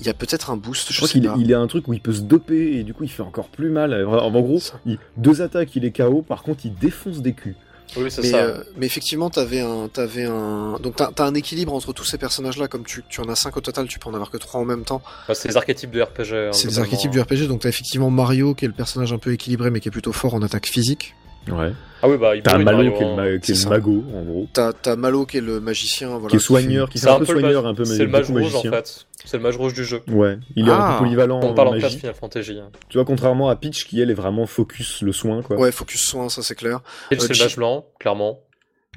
Il 0.00 0.06
y 0.06 0.08
a 0.08 0.14
peut-être 0.14 0.50
un 0.50 0.56
boost, 0.56 0.88
Je 0.88 0.92
je, 0.92 0.96
crois 0.98 1.08
qu'il 1.08 1.30
il 1.38 1.54
a 1.54 1.60
un 1.60 1.66
truc 1.68 1.86
où 1.86 1.94
il 1.94 2.00
peut 2.00 2.12
se 2.12 2.22
doper 2.22 2.78
et 2.78 2.82
du 2.82 2.94
coup 2.94 3.04
il 3.04 3.10
fait 3.10 3.22
encore 3.22 3.48
plus 3.48 3.70
mal. 3.70 3.94
En 4.06 4.12
en 4.12 4.40
gros, 4.40 4.60
il- 4.86 4.98
deux 5.16 5.40
attaques, 5.42 5.74
il 5.76 5.84
est 5.84 5.92
KO. 5.92 6.22
Par 6.22 6.42
contre, 6.42 6.66
il 6.66 6.74
défonce 6.74 7.22
des 7.22 7.32
culs. 7.32 7.54
Oui, 7.96 8.10
c'est 8.10 8.22
Mais, 8.22 8.30
ça. 8.30 8.36
euh, 8.38 8.64
mais 8.76 8.86
effectivement, 8.86 9.30
t'avais 9.30 9.60
un, 9.60 9.88
t'avais 9.88 10.24
un, 10.24 10.78
donc 10.82 10.96
t'as, 10.96 11.12
t'as 11.12 11.26
un 11.26 11.34
équilibre 11.34 11.72
entre 11.74 11.92
tous 11.92 12.04
ces 12.04 12.18
personnages-là, 12.18 12.66
comme 12.66 12.84
tu, 12.84 13.04
tu 13.08 13.20
en 13.20 13.28
as 13.28 13.36
cinq 13.36 13.56
au 13.56 13.60
total, 13.60 13.86
tu 13.86 13.98
peux 13.98 14.08
en 14.08 14.14
avoir 14.14 14.30
que 14.30 14.36
trois 14.36 14.60
en 14.60 14.64
même 14.64 14.84
temps. 14.84 15.00
C'est 15.32 15.48
les 15.48 15.56
archétypes 15.56 15.90
de 15.92 16.02
RPG. 16.02 16.08
hein, 16.08 16.50
C'est 16.52 16.68
des 16.68 16.74
globalement. 16.74 16.80
archétypes 16.82 17.10
du 17.12 17.20
RPG, 17.20 17.46
donc 17.46 17.60
t'as 17.60 17.68
effectivement 17.68 18.10
Mario 18.10 18.54
qui 18.54 18.64
est 18.64 18.68
le 18.68 18.74
personnage 18.74 19.12
un 19.12 19.18
peu 19.18 19.32
équilibré, 19.32 19.70
mais 19.70 19.80
qui 19.80 19.88
est 19.88 19.92
plutôt 19.92 20.12
fort 20.12 20.34
en 20.34 20.42
attaque 20.42 20.66
physique. 20.66 21.14
Ouais. 21.50 21.72
Ah 22.02 22.08
oui, 22.08 22.16
bah 22.18 22.36
il 22.36 22.42
T'as 22.42 22.58
Malo 22.58 22.92
qui 22.92 23.02
est 23.02 23.06
le, 23.08 23.14
ma- 23.16 23.38
qui 23.38 23.52
est 23.52 23.54
C'est 23.54 23.64
le 23.64 23.70
mago, 23.70 24.04
en 24.14 24.22
gros. 24.22 24.46
T'as 24.52 24.96
Malo 24.96 25.24
qui 25.26 25.38
est 25.38 25.40
le 25.40 25.60
magicien, 25.60 26.08
voilà, 26.10 26.28
qui 26.28 26.36
est 26.36 26.38
soigneur, 26.38 26.88
qui 26.90 26.98
C'est 26.98 27.06
fait 27.06 27.12
un 27.12 27.16
un 27.16 27.24
peu 27.24 27.32
le 27.32 27.40
soigneur, 27.40 27.66
un 27.66 27.74
peu 27.74 27.84
C'est 27.84 28.04
le 28.04 28.08
mage 28.08 28.26
rouge 28.30 28.40
en 28.40 28.44
magicien. 28.44 28.70
fait. 28.72 29.06
C'est 29.24 29.36
le 29.38 29.42
mage 29.42 29.56
rouge 29.56 29.72
du 29.72 29.84
jeu. 29.84 30.02
Ouais, 30.08 30.38
il 30.54 30.68
est 30.68 30.70
un 30.70 30.76
Ah. 30.78 30.96
peu 30.98 31.04
polyvalent 31.04 31.40
On 31.42 31.48
en 31.50 31.54
parle 31.54 31.68
en 31.68 31.70
classe 31.72 31.84
magie. 31.84 31.98
Final 32.00 32.14
Fantasy. 32.14 32.58
hein. 32.60 32.68
Tu 32.90 32.98
vois, 32.98 33.06
contrairement 33.06 33.48
à 33.48 33.56
Peach 33.56 33.86
qui 33.86 34.00
elle 34.02 34.10
est 34.10 34.14
vraiment 34.14 34.44
focus 34.44 35.00
le 35.00 35.12
soin, 35.12 35.40
quoi. 35.42 35.56
Ouais, 35.56 35.72
focus 35.72 36.02
soin, 36.04 36.28
ça 36.28 36.42
c'est 36.42 36.54
clair. 36.54 36.80
Et 37.10 37.16
c'est 37.18 37.24
Euh, 37.24 37.28
le 37.28 37.34
G- 37.34 37.42
mage 37.44 37.56
blanc, 37.56 37.86
clairement. 37.98 38.40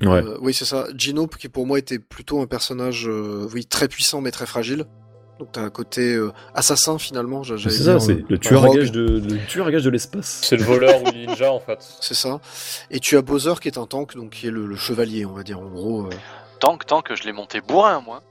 Ouais. 0.02 0.22
Euh, 0.22 0.38
oui, 0.42 0.54
c'est 0.54 0.66
ça. 0.66 0.86
Gino, 0.96 1.28
qui 1.28 1.48
pour 1.48 1.66
moi 1.66 1.80
était 1.80 2.00
plutôt 2.00 2.42
un 2.42 2.46
personnage, 2.46 3.08
euh, 3.08 3.48
oui, 3.54 3.66
très 3.66 3.88
puissant 3.88 4.20
mais 4.22 4.32
très 4.32 4.46
fragile. 4.46 4.86
Donc 5.40 5.50
t'as 5.52 5.62
un 5.62 5.70
côté 5.70 6.16
euh, 6.16 6.32
assassin 6.56 6.98
finalement. 6.98 7.44
C'est 7.44 7.70
ça, 7.70 8.00
c'est 8.00 8.14
euh, 8.14 8.26
le 8.28 8.38
tueur 8.40 8.64
à 8.66 8.70
gage 8.70 8.92
de, 8.92 9.22
le 9.22 9.46
tueur 9.48 9.68
à 9.68 9.72
gage 9.72 9.84
de 9.84 9.90
l'espace. 9.90 10.40
C'est 10.44 10.58
le 10.58 10.64
voleur 10.64 11.02
ou 11.02 11.06
le 11.06 11.26
ninja 11.28 11.52
en 11.52 11.60
fait. 11.60 11.78
C'est 12.02 12.16
ça. 12.16 12.40
Et 12.90 13.00
tu 13.00 13.18
as 13.18 13.22
Bowser 13.22 13.54
qui 13.62 13.68
est 13.68 13.78
un 13.78 13.86
tank, 13.86 14.16
donc 14.16 14.32
qui 14.32 14.48
est 14.48 14.52
le, 14.52 14.66
le 14.66 14.76
chevalier, 14.76 15.26
on 15.26 15.34
va 15.34 15.44
dire 15.44 15.60
en 15.60 15.68
gros. 15.68 16.06
euh. 16.08 16.10
Tant 16.60 16.78
que 16.78 17.16
je 17.16 17.24
l'ai 17.24 17.34
monté 17.34 17.62
bourrin, 17.62 18.02
moi. 18.02 18.24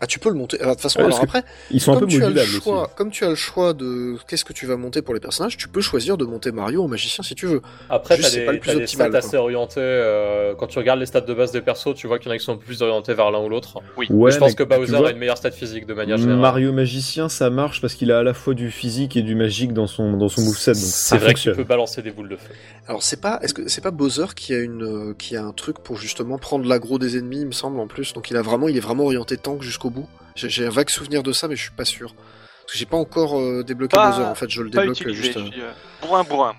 Ah, 0.00 0.06
tu 0.08 0.18
peux 0.18 0.28
le 0.28 0.34
monter. 0.34 0.60
Alors, 0.60 0.72
de 0.74 0.80
toute 0.80 0.82
façon, 0.82 0.98
Ouais, 0.98 1.04
alors 1.06 1.22
après, 1.22 1.44
Ils 1.70 1.80
sont 1.80 1.92
un 1.92 1.94
peu 1.94 2.00
comme 2.00 2.08
tu, 2.08 2.24
as 2.24 2.28
le 2.30 2.40
aussi. 2.40 2.50
choix, 2.60 2.90
comme 2.96 3.10
tu 3.12 3.24
as 3.24 3.28
le 3.28 3.34
choix 3.36 3.72
de 3.74 4.16
qu'est-ce 4.26 4.44
que 4.44 4.52
tu 4.52 4.66
vas 4.66 4.76
monter 4.76 5.02
pour 5.02 5.14
les 5.14 5.20
personnages, 5.20 5.56
tu 5.56 5.68
peux 5.68 5.80
choisir 5.80 6.16
de 6.16 6.24
monter 6.24 6.50
Mario 6.50 6.82
en 6.82 6.88
magicien 6.88 7.22
si 7.22 7.36
tu 7.36 7.46
veux. 7.46 7.62
Après, 7.88 8.18
t'as 8.18 8.28
des, 8.30 8.44
pas 8.44 8.52
le 8.52 8.58
plus 8.58 8.72
des 8.72 8.82
optimal, 8.82 9.10
stats 9.10 9.18
assez 9.18 9.36
orientés. 9.36 9.74
euh, 9.78 10.54
quand 10.58 10.66
tu 10.66 10.78
regardes 10.80 10.98
les 10.98 11.06
stats 11.06 11.20
de 11.20 11.32
base 11.32 11.52
des 11.52 11.60
persos, 11.60 11.94
tu 11.94 12.08
vois 12.08 12.18
qu'il 12.18 12.28
y 12.28 12.32
en 12.32 12.34
a 12.34 12.38
qui 12.38 12.44
sont 12.44 12.54
un 12.54 12.56
peu 12.56 12.64
plus 12.64 12.82
orientés 12.82 13.14
vers 13.14 13.30
l'un 13.30 13.38
ou 13.40 13.48
l'autre. 13.48 13.78
Oui. 13.96 14.06
Ouais, 14.10 14.32
je 14.32 14.38
pense 14.38 14.54
que 14.56 14.64
Bowser 14.64 14.96
vois, 14.96 15.08
a 15.08 15.12
une 15.12 15.18
meilleure 15.18 15.36
stat 15.38 15.52
physique 15.52 15.86
de 15.86 15.94
manière 15.94 16.16
générale. 16.16 16.40
Mario 16.40 16.72
magicien, 16.72 17.28
ça 17.28 17.48
marche 17.50 17.80
parce 17.80 17.94
qu'il 17.94 18.10
a 18.10 18.18
à 18.18 18.22
la 18.24 18.34
fois 18.34 18.54
du 18.54 18.72
physique 18.72 19.16
et 19.16 19.22
du 19.22 19.36
magique 19.36 19.72
dans 19.72 19.86
son 19.86 20.16
dans 20.16 20.28
son 20.28 20.42
moveset, 20.42 20.74
C'est 20.74 21.18
vrai 21.18 21.34
que 21.34 21.38
tu 21.38 21.44
fonctionne. 21.44 21.56
peux 21.56 21.64
balancer 21.64 22.02
des 22.02 22.10
boules 22.10 22.28
de 22.28 22.36
feu. 22.36 22.50
Alors 22.88 23.02
c'est 23.04 23.20
pas, 23.20 23.38
est-ce 23.42 23.54
que 23.54 23.68
c'est 23.68 23.80
pas 23.80 23.92
Bowser 23.92 24.26
qui 24.34 24.52
a 24.54 24.58
une, 24.58 24.82
euh, 24.82 25.14
qui 25.16 25.36
a 25.36 25.44
un 25.44 25.52
truc 25.52 25.78
pour 25.78 25.96
justement 25.98 26.36
prendre 26.36 26.66
l'aggro 26.68 26.98
des 26.98 27.16
ennemis, 27.16 27.40
il 27.42 27.46
me 27.46 27.52
semble 27.52 27.78
en 27.78 27.86
plus. 27.86 28.12
Donc 28.12 28.30
il 28.30 28.36
a 28.36 28.42
vraiment, 28.42 28.66
il 28.68 28.76
est 28.76 28.80
vraiment 28.80 29.04
orienté 29.04 29.36
tank 29.36 29.62
jusqu'au 29.62 29.83
bout. 29.90 30.08
J'ai 30.34 30.66
un 30.66 30.70
vague 30.70 30.90
souvenir 30.90 31.22
de 31.22 31.32
ça, 31.32 31.48
mais 31.48 31.56
je 31.56 31.62
suis 31.62 31.70
pas 31.70 31.84
sûr. 31.84 32.14
Parce 32.14 32.72
que 32.72 32.78
j'ai 32.78 32.86
pas 32.86 32.96
encore 32.96 33.38
euh, 33.38 33.62
débloqué 33.62 33.94
Pas- 33.94 34.10
Bowser. 34.10 34.24
En 34.24 34.34
fait, 34.34 34.50
je 34.50 34.62
le 34.62 34.70
débloque 34.70 34.98
utilisé. 35.00 35.22
juste. 35.22 35.38
je 35.38 35.44
euh, 35.44 35.50
suis, 35.50 35.60
euh, 35.60 35.70
bourrin, 36.02 36.24
bourrin. 36.24 36.54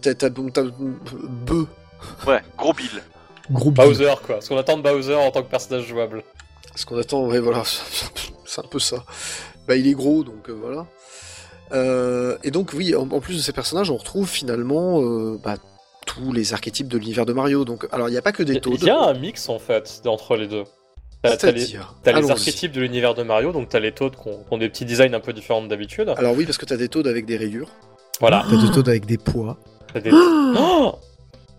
T'as, 0.00 0.14
t'as, 0.14 0.28
Beu. 0.30 1.66
Ouais, 2.26 2.42
gros 2.58 2.72
bill. 2.72 3.02
Gros 3.50 3.70
Bowser, 3.70 4.14
quoi. 4.26 4.40
Ce 4.40 4.48
qu'on 4.48 4.58
attend 4.58 4.76
de 4.76 4.82
Bowser 4.82 5.14
en 5.14 5.30
tant 5.30 5.42
que 5.42 5.50
personnage 5.50 5.86
jouable. 5.86 6.22
Ce 6.74 6.86
qu'on 6.86 6.98
attend, 6.98 7.26
ouais, 7.26 7.38
voilà, 7.38 7.62
c'est 8.44 8.60
un 8.60 8.68
peu 8.68 8.78
ça. 8.78 9.04
Bah, 9.68 9.76
il 9.76 9.86
est 9.86 9.92
gros, 9.92 10.24
donc 10.24 10.48
euh, 10.48 10.52
voilà. 10.52 10.86
Euh, 11.72 12.36
et 12.42 12.50
donc, 12.50 12.72
oui, 12.74 12.94
en, 12.94 13.02
en 13.10 13.20
plus 13.20 13.36
de 13.36 13.40
ces 13.42 13.52
personnages, 13.52 13.90
on 13.90 13.96
retrouve 13.96 14.28
finalement 14.28 15.00
euh, 15.02 15.38
bah, 15.42 15.56
tous 16.06 16.32
les 16.32 16.52
archétypes 16.52 16.88
de 16.88 16.98
l'univers 16.98 17.26
de 17.26 17.32
Mario. 17.32 17.64
Donc, 17.64 17.86
alors, 17.92 18.08
il 18.08 18.12
n'y 18.12 18.18
a 18.18 18.22
pas 18.22 18.32
que 18.32 18.42
des 18.42 18.60
Toads. 18.60 18.76
Il 18.80 18.86
y 18.86 18.90
a 18.90 18.98
un 19.00 19.14
mix 19.14 19.48
en 19.48 19.58
fait 19.58 20.02
entre 20.06 20.36
les 20.36 20.48
deux. 20.48 20.64
T'as 21.22 21.36
t'as 21.36 21.50
les, 21.52 21.66
t'as 22.02 22.30
archétypes 22.30 22.72
de 22.72 22.80
l'univers 22.80 23.14
de 23.14 23.22
Mario, 23.22 23.52
donc 23.52 23.68
t'as 23.68 23.78
les 23.78 23.92
Toads 23.92 24.10
qui 24.10 24.28
ont, 24.28 24.38
qui 24.38 24.46
ont 24.50 24.58
des 24.58 24.68
petits 24.68 24.84
designs 24.84 25.14
un 25.14 25.20
peu 25.20 25.32
différents 25.32 25.62
d'habitude. 25.62 26.12
Alors 26.16 26.34
oui, 26.36 26.44
parce 26.44 26.58
que 26.58 26.66
t'as 26.66 26.76
des 26.76 26.88
Toads 26.88 27.08
avec 27.08 27.26
des 27.26 27.36
rayures. 27.36 27.68
Voilà. 28.20 28.44
T'as 28.50 28.56
des 28.56 28.70
Toads 28.72 28.88
avec 28.88 29.06
des 29.06 29.18
poids. 29.18 29.56
T'as 29.92 30.00
des... 30.00 30.10
Oh 30.12 30.94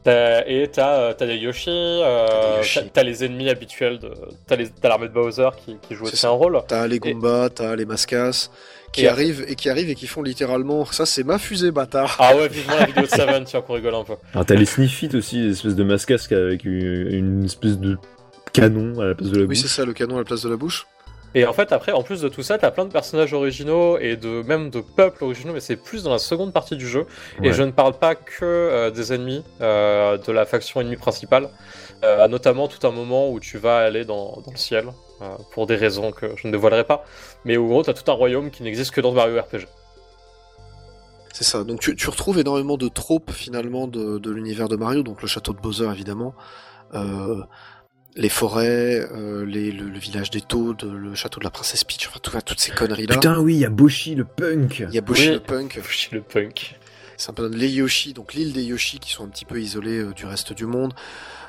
T'as- 0.03 0.45
et 0.49 0.67
t'as 0.69 0.95
euh, 0.97 1.13
t'as 1.17 1.25
des 1.25 1.37
Yoshi, 1.37 1.69
euh, 1.69 2.27
des 2.55 2.57
Yoshi. 2.57 2.79
t'as- 2.91 3.03
les 3.03 3.23
ennemis 3.23 3.49
habituels, 3.49 3.99
de... 3.99 4.11
t'as 4.47 4.57
les- 4.57 4.67
t'as 4.69 4.89
l'armée 4.89 5.07
de 5.07 5.13
Bowser 5.13 5.47
qui, 5.63 5.77
qui 5.87 5.95
joue 5.95 6.05
C'est 6.07 6.11
aussi 6.13 6.21
ça. 6.23 6.27
un 6.27 6.31
rôle. 6.31 6.59
T'as 6.67 6.85
les 6.87 6.99
Goombas, 6.99 7.51
t'as 7.51 7.73
les 7.77 7.85
Mascas, 7.85 8.49
qui 8.91 9.03
Et- 9.05 9.07
arrivent 9.07 9.45
et 9.47 9.55
qui 9.55 9.69
arrivent 9.69 9.89
et 9.89 9.95
qui 9.95 10.07
font 10.07 10.21
littéralement. 10.21 10.83
Ça, 10.87 11.05
c'est 11.05 11.23
ma 11.23 11.37
fusée, 11.39 11.71
bâtard. 11.71 12.17
Ah 12.19 12.35
ouais, 12.35 12.49
vivement 12.49 12.75
la 12.75 12.85
vidéo 12.87 13.03
de 13.03 13.07
Seven, 13.07 13.43
tiens, 13.45 13.61
qu'on 13.61 13.75
rigole 13.75 13.95
un 13.95 14.03
peu. 14.03 14.15
Alors 14.33 14.45
t'as 14.45 14.55
les 14.55 14.65
Sniffit 14.65 15.09
aussi, 15.15 15.41
des 15.41 15.51
espèces 15.51 15.75
de 15.77 15.83
mascasques 15.85 16.33
avec 16.33 16.65
une, 16.65 17.07
une 17.09 17.45
espèce 17.45 17.77
de 17.79 17.97
canon 18.53 18.99
à 19.01 19.05
la 19.05 19.15
place 19.15 19.29
de 19.31 19.39
la 19.41 19.45
Oui, 19.45 19.55
c'est 19.55 19.63
bouche. 19.63 19.71
ça, 19.71 19.85
le 19.85 19.93
canon 19.93 20.15
à 20.15 20.19
la 20.19 20.23
place 20.25 20.43
de 20.43 20.49
la 20.49 20.55
bouche. 20.57 20.87
Et 21.35 21.47
en 21.47 21.53
fait, 21.53 21.71
après, 21.71 21.91
en 21.93 22.03
plus 22.03 22.21
de 22.21 22.29
tout 22.29 22.43
ça, 22.43 22.59
t'as 22.59 22.69
plein 22.69 22.85
de 22.85 22.91
personnages 22.91 23.33
originaux 23.33 23.97
et 23.97 24.17
de 24.17 24.43
même 24.43 24.69
de 24.69 24.81
peuples 24.81 25.23
originaux, 25.23 25.51
mais 25.53 25.61
c'est 25.61 25.75
plus 25.77 26.03
dans 26.03 26.11
la 26.11 26.19
seconde 26.19 26.53
partie 26.53 26.75
du 26.77 26.87
jeu. 26.87 27.07
Et 27.41 27.51
je 27.53 27.63
ne 27.63 27.71
parle 27.71 27.93
pas 27.97 28.13
que 28.13 28.45
euh, 28.45 28.91
des 28.91 29.13
ennemis, 29.13 29.43
euh, 29.59 30.19
de 30.19 30.31
la 30.31 30.45
faction 30.45 30.79
ennemie 30.79 30.95
principale, 30.95 31.49
euh, 32.03 32.27
notamment 32.27 32.67
tout 32.67 32.85
un 32.85 32.91
moment 32.91 33.31
où 33.31 33.39
tu 33.39 33.57
vas 33.57 33.77
aller 33.79 34.05
dans, 34.05 34.41
dans 34.45 34.51
le 34.51 34.57
ciel, 34.57 34.89
euh, 35.23 35.35
pour 35.53 35.65
des 35.65 35.75
raisons 35.75 36.11
que 36.11 36.35
je 36.37 36.45
ne 36.47 36.51
dévoilerai 36.51 36.83
pas, 36.83 37.03
mais 37.45 37.57
où 37.57 37.65
en 37.65 37.69
gros, 37.69 37.83
t'as 37.83 37.93
tout 37.93 38.11
un 38.11 38.15
royaume 38.15 38.51
qui 38.51 38.61
n'existe 38.61 38.91
que 38.91 39.01
dans 39.01 39.11
Mario 39.11 39.41
RPG. 39.41 39.65
C'est 41.33 41.43
ça. 41.45 41.63
Donc 41.63 41.79
tu, 41.79 41.95
tu 41.95 42.09
retrouves 42.11 42.37
énormément 42.37 42.77
de 42.77 42.87
tropes 42.89 43.31
finalement 43.31 43.87
de, 43.87 44.19
de 44.19 44.29
l'univers 44.29 44.67
de 44.69 44.75
Mario, 44.75 45.01
donc 45.01 45.23
le 45.23 45.27
château 45.27 45.51
de 45.53 45.59
Bowser 45.59 45.89
évidemment, 45.91 46.35
euh, 46.93 47.41
les 48.15 48.29
forêts, 48.29 49.07
euh, 49.11 49.45
les, 49.45 49.71
le, 49.71 49.89
le 49.89 49.99
village 49.99 50.29
des 50.29 50.41
Toads, 50.41 50.83
le 50.85 51.15
château 51.15 51.39
de 51.39 51.43
la 51.45 51.49
princesse 51.51 51.83
Peach, 51.83 52.07
enfin 52.07 52.19
tout, 52.21 52.31
toutes 52.45 52.59
ces 52.59 52.71
conneries 52.71 53.07
là. 53.07 53.15
Putain, 53.15 53.39
oui, 53.39 53.55
il 53.55 53.59
y 53.59 53.65
a 53.65 53.69
Boshi 53.69 54.15
le 54.15 54.25
punk. 54.25 54.83
Il 54.87 54.93
y 54.93 54.97
a 54.97 55.01
Boshi 55.01 55.27
Oui. 55.29 55.33
le 55.33 55.39
punk, 55.39 55.79
le 56.11 56.21
punk. 56.21 56.75
c'est 57.17 57.29
un 57.31 57.33
peu 57.33 57.47
les 57.49 57.69
Yoshi, 57.69 58.13
donc 58.13 58.33
l'île 58.33 58.53
des 58.53 58.63
Yoshi 58.63 58.99
qui 58.99 59.11
sont 59.11 59.23
un 59.25 59.29
petit 59.29 59.45
peu 59.45 59.59
isolés 59.59 59.99
euh, 59.99 60.13
du 60.13 60.25
reste 60.25 60.53
du 60.53 60.65
monde. 60.65 60.93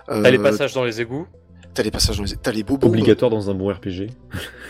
Euh, 0.09 0.23
T'as 0.23 0.31
les 0.31 0.39
passages 0.39 0.73
dans 0.75 0.85
les 0.85 1.01
égouts, 1.01 1.27
T'as 1.75 1.83
les 1.83 1.91
passages 1.91 2.19
dans 2.19 2.23
les, 2.25 2.37
t'as 2.37 2.53
les 2.53 2.62
bobos. 2.62 2.87
Obligatoire 2.87 3.33
dans 3.33 3.51
un 3.51 3.55
bon 3.55 3.69
RPG. 3.73 4.07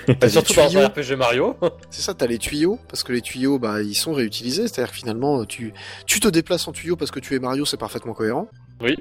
T'as 0.07 0.15
les 0.27 0.29
surtout 0.33 0.55
dans 0.55 0.79
un 0.79 0.87
RPG 0.89 1.17
Mario. 1.19 1.55
C'est 1.91 2.01
ça, 2.01 2.15
t'as 2.15 2.27
les 2.27 2.39
tuyaux, 2.39 2.79
parce 2.89 3.03
que 3.03 3.13
les 3.13 3.21
tuyaux, 3.21 3.59
bah, 3.59 3.83
ils 3.83 3.95
sont 3.95 4.15
réutilisés, 4.15 4.69
c'est-à-dire 4.69 4.91
que 4.91 4.97
finalement, 4.97 5.45
tu, 5.45 5.75
tu 6.07 6.19
te 6.19 6.29
déplaces 6.29 6.67
en 6.67 6.73
tuyau 6.73 6.97
parce 6.97 7.11
que 7.11 7.21
tu 7.21 7.35
es 7.35 7.39
Mario, 7.39 7.67
c'est 7.67 7.77
parfaitement 7.77 8.15
cohérent. 8.15 8.49
oui. 8.81 8.97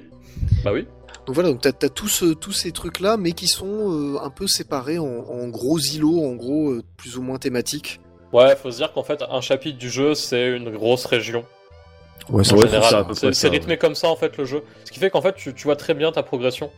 Bah 0.65 0.71
oui. 0.73 0.85
Donc 1.25 1.35
voilà, 1.35 1.49
donc 1.49 1.61
t'as 1.61 1.69
as 1.69 1.89
tous, 1.89 2.07
ce- 2.09 2.33
tous 2.33 2.51
ces 2.51 2.71
trucs-là, 2.71 3.15
mais 3.17 3.31
qui 3.31 3.47
sont 3.47 3.91
euh, 3.91 4.17
un 4.21 4.29
peu 4.29 4.45
séparés 4.47 4.99
en, 4.99 5.05
en 5.05 5.47
gros 5.47 5.79
îlots, 5.79 6.23
en 6.25 6.33
gros, 6.35 6.71
euh, 6.71 6.83
plus 6.97 7.17
ou 7.17 7.21
moins 7.21 7.37
thématiques. 7.39 7.99
Ouais, 8.33 8.55
faut 8.55 8.71
se 8.71 8.77
dire 8.77 8.91
qu'en 8.93 9.03
fait, 9.03 9.23
un 9.29 9.41
chapitre 9.41 9.77
du 9.77 9.89
jeu, 9.89 10.15
c'est 10.15 10.47
une 10.49 10.69
grosse 10.71 11.05
région. 11.05 11.45
Ouais, 12.29 12.43
c'est 12.43 12.55
ça, 12.89 13.03
rythmé 13.49 13.77
comme 13.77 13.95
ça 13.95 14.07
en 14.09 14.15
fait 14.15 14.37
le 14.37 14.45
jeu. 14.45 14.63
Ce 14.85 14.91
qui 14.91 14.99
fait 14.99 15.09
qu'en 15.09 15.21
fait 15.21 15.35
tu, 15.35 15.53
tu 15.53 15.63
vois 15.65 15.75
très 15.75 15.93
bien 15.93 16.11
ta 16.13 16.23
progression. 16.23 16.71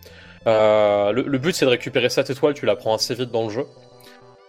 Euh, 0.47 1.11
le, 1.11 1.21
le 1.23 1.37
but 1.37 1.53
c'est 1.55 1.65
de 1.65 1.69
récupérer 1.69 2.09
cette 2.09 2.29
étoile, 2.31 2.55
tu 2.55 2.65
la 2.65 2.75
prends 2.75 2.95
assez 2.95 3.13
vite 3.13 3.31
dans 3.31 3.43
le 3.43 3.49
jeu. 3.51 3.65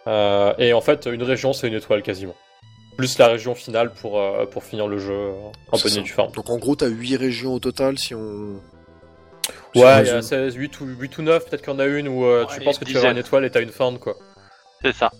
Euh, 0.06 0.54
et 0.58 0.72
en 0.72 0.80
fait 0.80 1.06
une 1.06 1.22
région 1.22 1.52
c'est 1.52 1.68
une 1.68 1.74
étoile 1.74 2.02
quasiment. 2.02 2.34
Plus 2.96 3.18
la 3.18 3.28
région 3.28 3.54
finale 3.54 3.92
pour, 3.92 4.18
euh, 4.18 4.46
pour 4.46 4.64
finir 4.64 4.88
le 4.88 4.98
jeu 4.98 5.12
euh, 5.12 5.32
en 5.70 5.76
bonne 5.76 5.98
et 5.98 6.02
due 6.02 6.12
forme. 6.12 6.32
Donc 6.32 6.48
en 6.48 6.56
gros, 6.56 6.76
t'as 6.76 6.86
8 6.86 7.16
régions 7.16 7.52
au 7.52 7.58
total, 7.58 7.98
si 7.98 8.14
on... 8.14 8.54
Ouais, 9.80 10.02
il 10.02 10.06
y 10.06 10.10
a 10.10 10.14
résume. 10.16 10.22
16, 10.22 10.54
8, 10.54 10.80
ou, 10.80 10.84
8 10.86 11.18
ou 11.18 11.22
9, 11.22 11.44
peut-être 11.48 11.62
qu'il 11.62 11.72
y 11.72 11.76
en 11.76 11.78
a 11.78 11.86
une 11.86 12.08
où 12.08 12.24
euh, 12.24 12.44
tu 12.52 12.60
penses 12.60 12.78
que 12.78 12.84
tu 12.84 12.96
avoir 12.96 13.12
une 13.12 13.18
étoile 13.18 13.44
et 13.44 13.50
t'as 13.50 13.62
une 13.62 13.70
fente 13.70 13.98
quoi. 14.00 14.16
C'est 14.82 14.94
ça. 14.94 15.10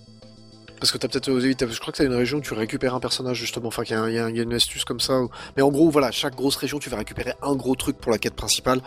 Parce 0.78 0.92
que 0.92 0.98
t'as 0.98 1.09
peut-être, 1.09 1.30
euh, 1.30 1.40
je 1.40 1.80
crois 1.80 1.90
que 1.92 1.98
t'as 1.98 2.04
une 2.04 2.14
région 2.14 2.36
où 2.38 2.40
tu 2.42 2.52
récupères 2.52 2.94
un 2.94 3.00
personnage 3.00 3.38
justement, 3.38 3.68
enfin 3.68 3.82
qu'il 3.82 3.96
y, 3.96 4.18
a 4.18 4.28
y 4.30 4.40
une 4.42 4.52
astuce 4.52 4.84
comme 4.84 5.00
ça. 5.00 5.20
où- 5.20 5.30
Mais 5.57 5.62
en 5.62 5.70
gros, 5.70 5.88
voilà, 5.88 6.11
chaque 6.12 6.34
grosse 6.34 6.57
région, 6.57 6.78
tu 6.78 6.90
vas 6.90 6.98
récupérer 6.98 7.32
un 7.42 7.54
gros 7.57 7.74
truc 7.76 7.96
pour 7.96 8.12
la 8.12 8.18
quête 8.18 8.34
principale. 8.34 8.80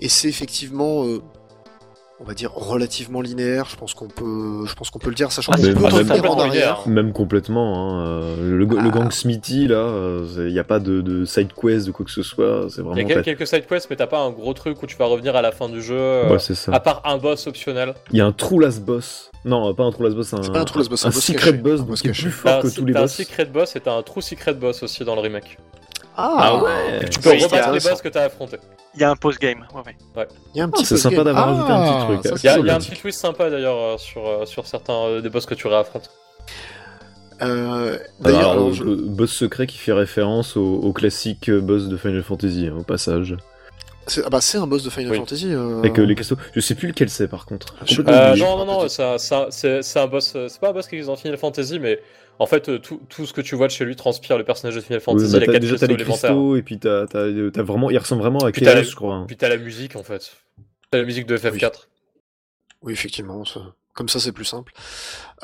Et 0.00 0.08
c'est 0.08 0.28
effectivement, 0.28 1.04
euh, 1.06 1.20
on 2.20 2.24
va 2.24 2.34
dire, 2.34 2.52
relativement 2.52 3.20
linéaire. 3.20 3.66
Je 3.68 3.76
pense 3.76 3.94
qu'on 3.94 4.06
peut, 4.08 4.64
je 4.66 4.74
pense 4.74 4.90
qu'on 4.90 4.98
peut 5.00 5.08
le 5.08 5.14
dire, 5.16 5.32
sachant 5.32 5.52
Ah, 5.54 5.56
qu'on 5.56 5.62
peut 5.80 5.86
revenir 5.86 6.30
en 6.30 6.38
arrière. 6.38 6.82
Même 6.86 7.12
complètement. 7.12 7.98
Hein. 8.00 8.06
euh, 8.06 8.36
Le, 8.58 8.64
le 8.64 8.78
Ah. 8.78 8.88
gang 8.90 9.10
Smithy, 9.10 9.66
là, 9.66 9.92
il 10.36 10.52
n'y 10.52 10.58
a 10.58 10.64
pas 10.64 10.78
de, 10.78 11.00
de 11.00 11.24
side 11.24 11.48
quest, 11.52 11.86
de 11.86 11.90
quoi 11.92 12.04
que 12.04 12.12
ce 12.12 12.22
soit. 12.22 12.66
C'est 12.68 12.76
Il 12.82 12.84
y 12.84 12.88
vraiment. 13.02 13.20
a 13.20 13.22
quelques 13.22 13.46
side 13.46 13.66
quests, 13.66 13.88
mais 13.90 13.96
t'as 13.96 14.06
pas 14.06 14.20
un 14.20 14.30
gros 14.30 14.52
truc 14.54 14.80
où 14.82 14.86
tu 14.86 14.96
vas 14.96 15.06
revenir 15.06 15.34
à 15.36 15.42
la 15.42 15.50
fin 15.52 15.68
du 15.68 15.82
jeu. 15.82 15.96
euh, 15.98 16.30
Ouais, 16.30 16.38
c'est 16.38 16.54
ça. 16.54 16.72
à 16.72 16.80
part 16.80 17.02
un 17.04 17.18
boss 17.18 17.46
optionnel. 17.48 17.94
Il 18.12 18.18
y 18.18 18.20
a 18.20 18.26
un 18.26 18.32
true 18.32 18.60
last 18.60 18.82
boss. 18.84 19.30
Non, 19.44 19.74
pas 19.74 19.82
un 19.82 19.90
true 19.90 20.04
last 20.04 20.14
boss, 20.16 20.32
un, 20.34 20.42
C'est 20.42 20.52
pas 20.52 20.60
un 20.60 20.64
last 20.76 20.88
boss, 20.90 21.04
un 21.04 21.08
un 21.08 21.12
boss 21.12 21.24
secret 21.24 21.50
caché. 21.50 21.58
boss, 21.62 21.78
donc 21.80 21.88
boss 21.88 22.02
qui 22.02 22.08
est 22.08 22.12
plus 22.12 22.30
fort 22.30 22.52
un, 22.52 22.60
que 22.62 22.68
tous 22.72 22.84
les 22.86 22.92
t'as 22.92 22.98
un 23.00 23.02
boss. 23.02 23.12
secret 23.14 23.44
boss 23.46 23.74
et 23.74 23.80
t'as 23.80 23.94
un 23.96 24.02
true 24.02 24.22
secret 24.22 24.54
boss 24.54 24.82
aussi 24.84 25.04
dans 25.04 25.16
le 25.16 25.20
remake. 25.22 25.58
Ah, 26.16 26.56
ouais. 26.62 27.08
Tu 27.10 27.18
peux 27.20 27.30
Oui, 27.30 27.42
rebattre 27.44 27.70
les 27.72 27.80
boss 27.80 28.02
que 28.02 28.08
t'as 28.08 28.24
affrontés. 28.24 28.58
Il 28.94 29.00
y 29.00 29.04
a 29.04 29.10
un 29.10 29.16
post-game. 29.16 29.64
Ouais, 29.74 29.80
ouais. 30.16 30.28
Il 30.54 30.58
y 30.58 30.60
a 30.60 30.64
un 30.64 30.68
Ah, 30.68 30.72
petit 30.72 30.84
c'est 30.84 30.98
sympa 30.98 31.24
d'avoir 31.24 31.46
rajouté 31.48 31.72
un 31.72 31.82
petit 31.82 31.92
Ah, 31.94 32.04
truc, 32.04 32.20
c'est 32.22 32.42
Il 32.42 32.46
y 32.46 32.48
a, 32.50 32.58
il 32.58 32.66
y 32.66 32.70
a 32.70 32.74
un 32.74 32.78
petit 32.78 32.90
twist 33.00 33.18
sympa 33.20 33.48
d'ailleurs 33.48 33.78
euh, 33.78 33.96
sur, 33.98 34.26
euh, 34.26 34.44
sur 34.44 34.66
certains 34.66 34.92
euh, 35.06 35.20
des 35.22 35.30
boss 35.30 35.46
que 35.46 35.54
tu 35.54 35.66
réaffrontes. 35.66 36.10
Euh, 37.40 37.98
D'ailleurs, 38.20 38.50
Alors, 38.52 38.72
je- 38.72 38.84
le 38.84 38.94
boss 38.96 39.32
secret 39.32 39.66
qui 39.66 39.78
fait 39.78 39.92
référence 39.92 40.56
au, 40.56 40.62
au 40.76 40.92
classique 40.92 41.48
euh, 41.48 41.60
boss 41.60 41.88
de 41.88 41.96
Final 41.96 42.22
Fantasy, 42.22 42.68
hein, 42.70 42.76
au 42.78 42.82
passage. 42.84 43.34
c'est 44.06 44.22
ah 44.24 44.30
bah, 44.30 44.40
c'est 44.40 44.58
un 44.58 44.66
boss 44.66 44.84
de 44.84 44.90
Final 44.90 45.10
Oui. 45.12 45.18
Fantasy. 45.18 45.48
euh, 45.52 45.78
Avec 45.80 45.98
euh, 45.98 46.02
les 46.04 46.14
castos. 46.14 46.38
Je 46.54 46.60
sais 46.60 46.74
plus 46.76 46.88
lequel 46.88 47.08
c'est 47.08 47.26
par 47.28 47.46
contre. 47.46 47.74
Je- 47.84 48.00
Euh, 48.02 48.30
oublié. 48.32 48.44
non, 48.44 48.58
non, 48.58 48.66
non, 48.66 48.88
ça, 48.88 49.18
ça- 49.18 49.46
c'est 49.50 49.82
c'est 49.82 49.98
un 49.98 50.06
boss. 50.06 50.34
euh, 50.36 50.46
C'est 50.48 50.60
pas 50.60 50.68
un 50.68 50.72
boss 50.72 50.86
qui 50.86 50.94
existe 50.96 51.08
dans 51.08 51.16
Final 51.16 51.36
Fantasy, 51.38 51.80
mais 51.80 51.98
en 52.42 52.46
fait, 52.46 52.68
euh, 52.68 52.78
tout, 52.78 53.00
tout 53.08 53.24
ce 53.26 53.32
que 53.32 53.40
tu 53.40 53.54
vois 53.54 53.66
de 53.68 53.72
chez 53.72 53.84
lui 53.84 53.96
transpire 53.96 54.36
le 54.36 54.44
personnage 54.44 54.74
de 54.74 54.80
Final 54.80 54.98
Oui, 54.98 55.04
Fantasy. 55.04 55.32
bah, 55.32 55.38
il 55.38 55.42
a 55.42 55.46
quatre 55.52 55.60
déjà 55.62 55.78
t'as 55.78 55.86
cristaux 55.86 55.96
les 55.98 56.04
cristaux 56.04 56.56
et 56.56 56.62
puis 56.62 56.78
t'as, 56.78 57.06
t'as, 57.06 57.18
euh, 57.20 57.50
t'as 57.50 57.62
vraiment, 57.62 57.90
il 57.90 57.98
ressemble 57.98 58.22
vraiment 58.22 58.40
à 58.40 58.50
Puis 58.52 58.62
t'as 58.62 58.72
Chaos, 58.72 58.82
la- 58.82 58.88
je 58.90 58.94
crois. 58.96 59.14
hein. 59.14 59.24
Puis 59.26 59.36
t'as 59.36 59.48
la 59.48 59.56
musique 59.56 59.96
en 59.96 60.02
fait. 60.02 60.32
T'as 60.90 60.98
la 60.98 61.04
musique 61.04 61.26
de 61.26 61.36
FF4. 61.36 61.88
Oui, 62.82 62.92
effectivement. 62.92 63.44
ça- 63.44 63.74
Comme 63.94 64.08
ça, 64.08 64.18
c'est 64.20 64.32
plus 64.32 64.46
simple. 64.46 64.72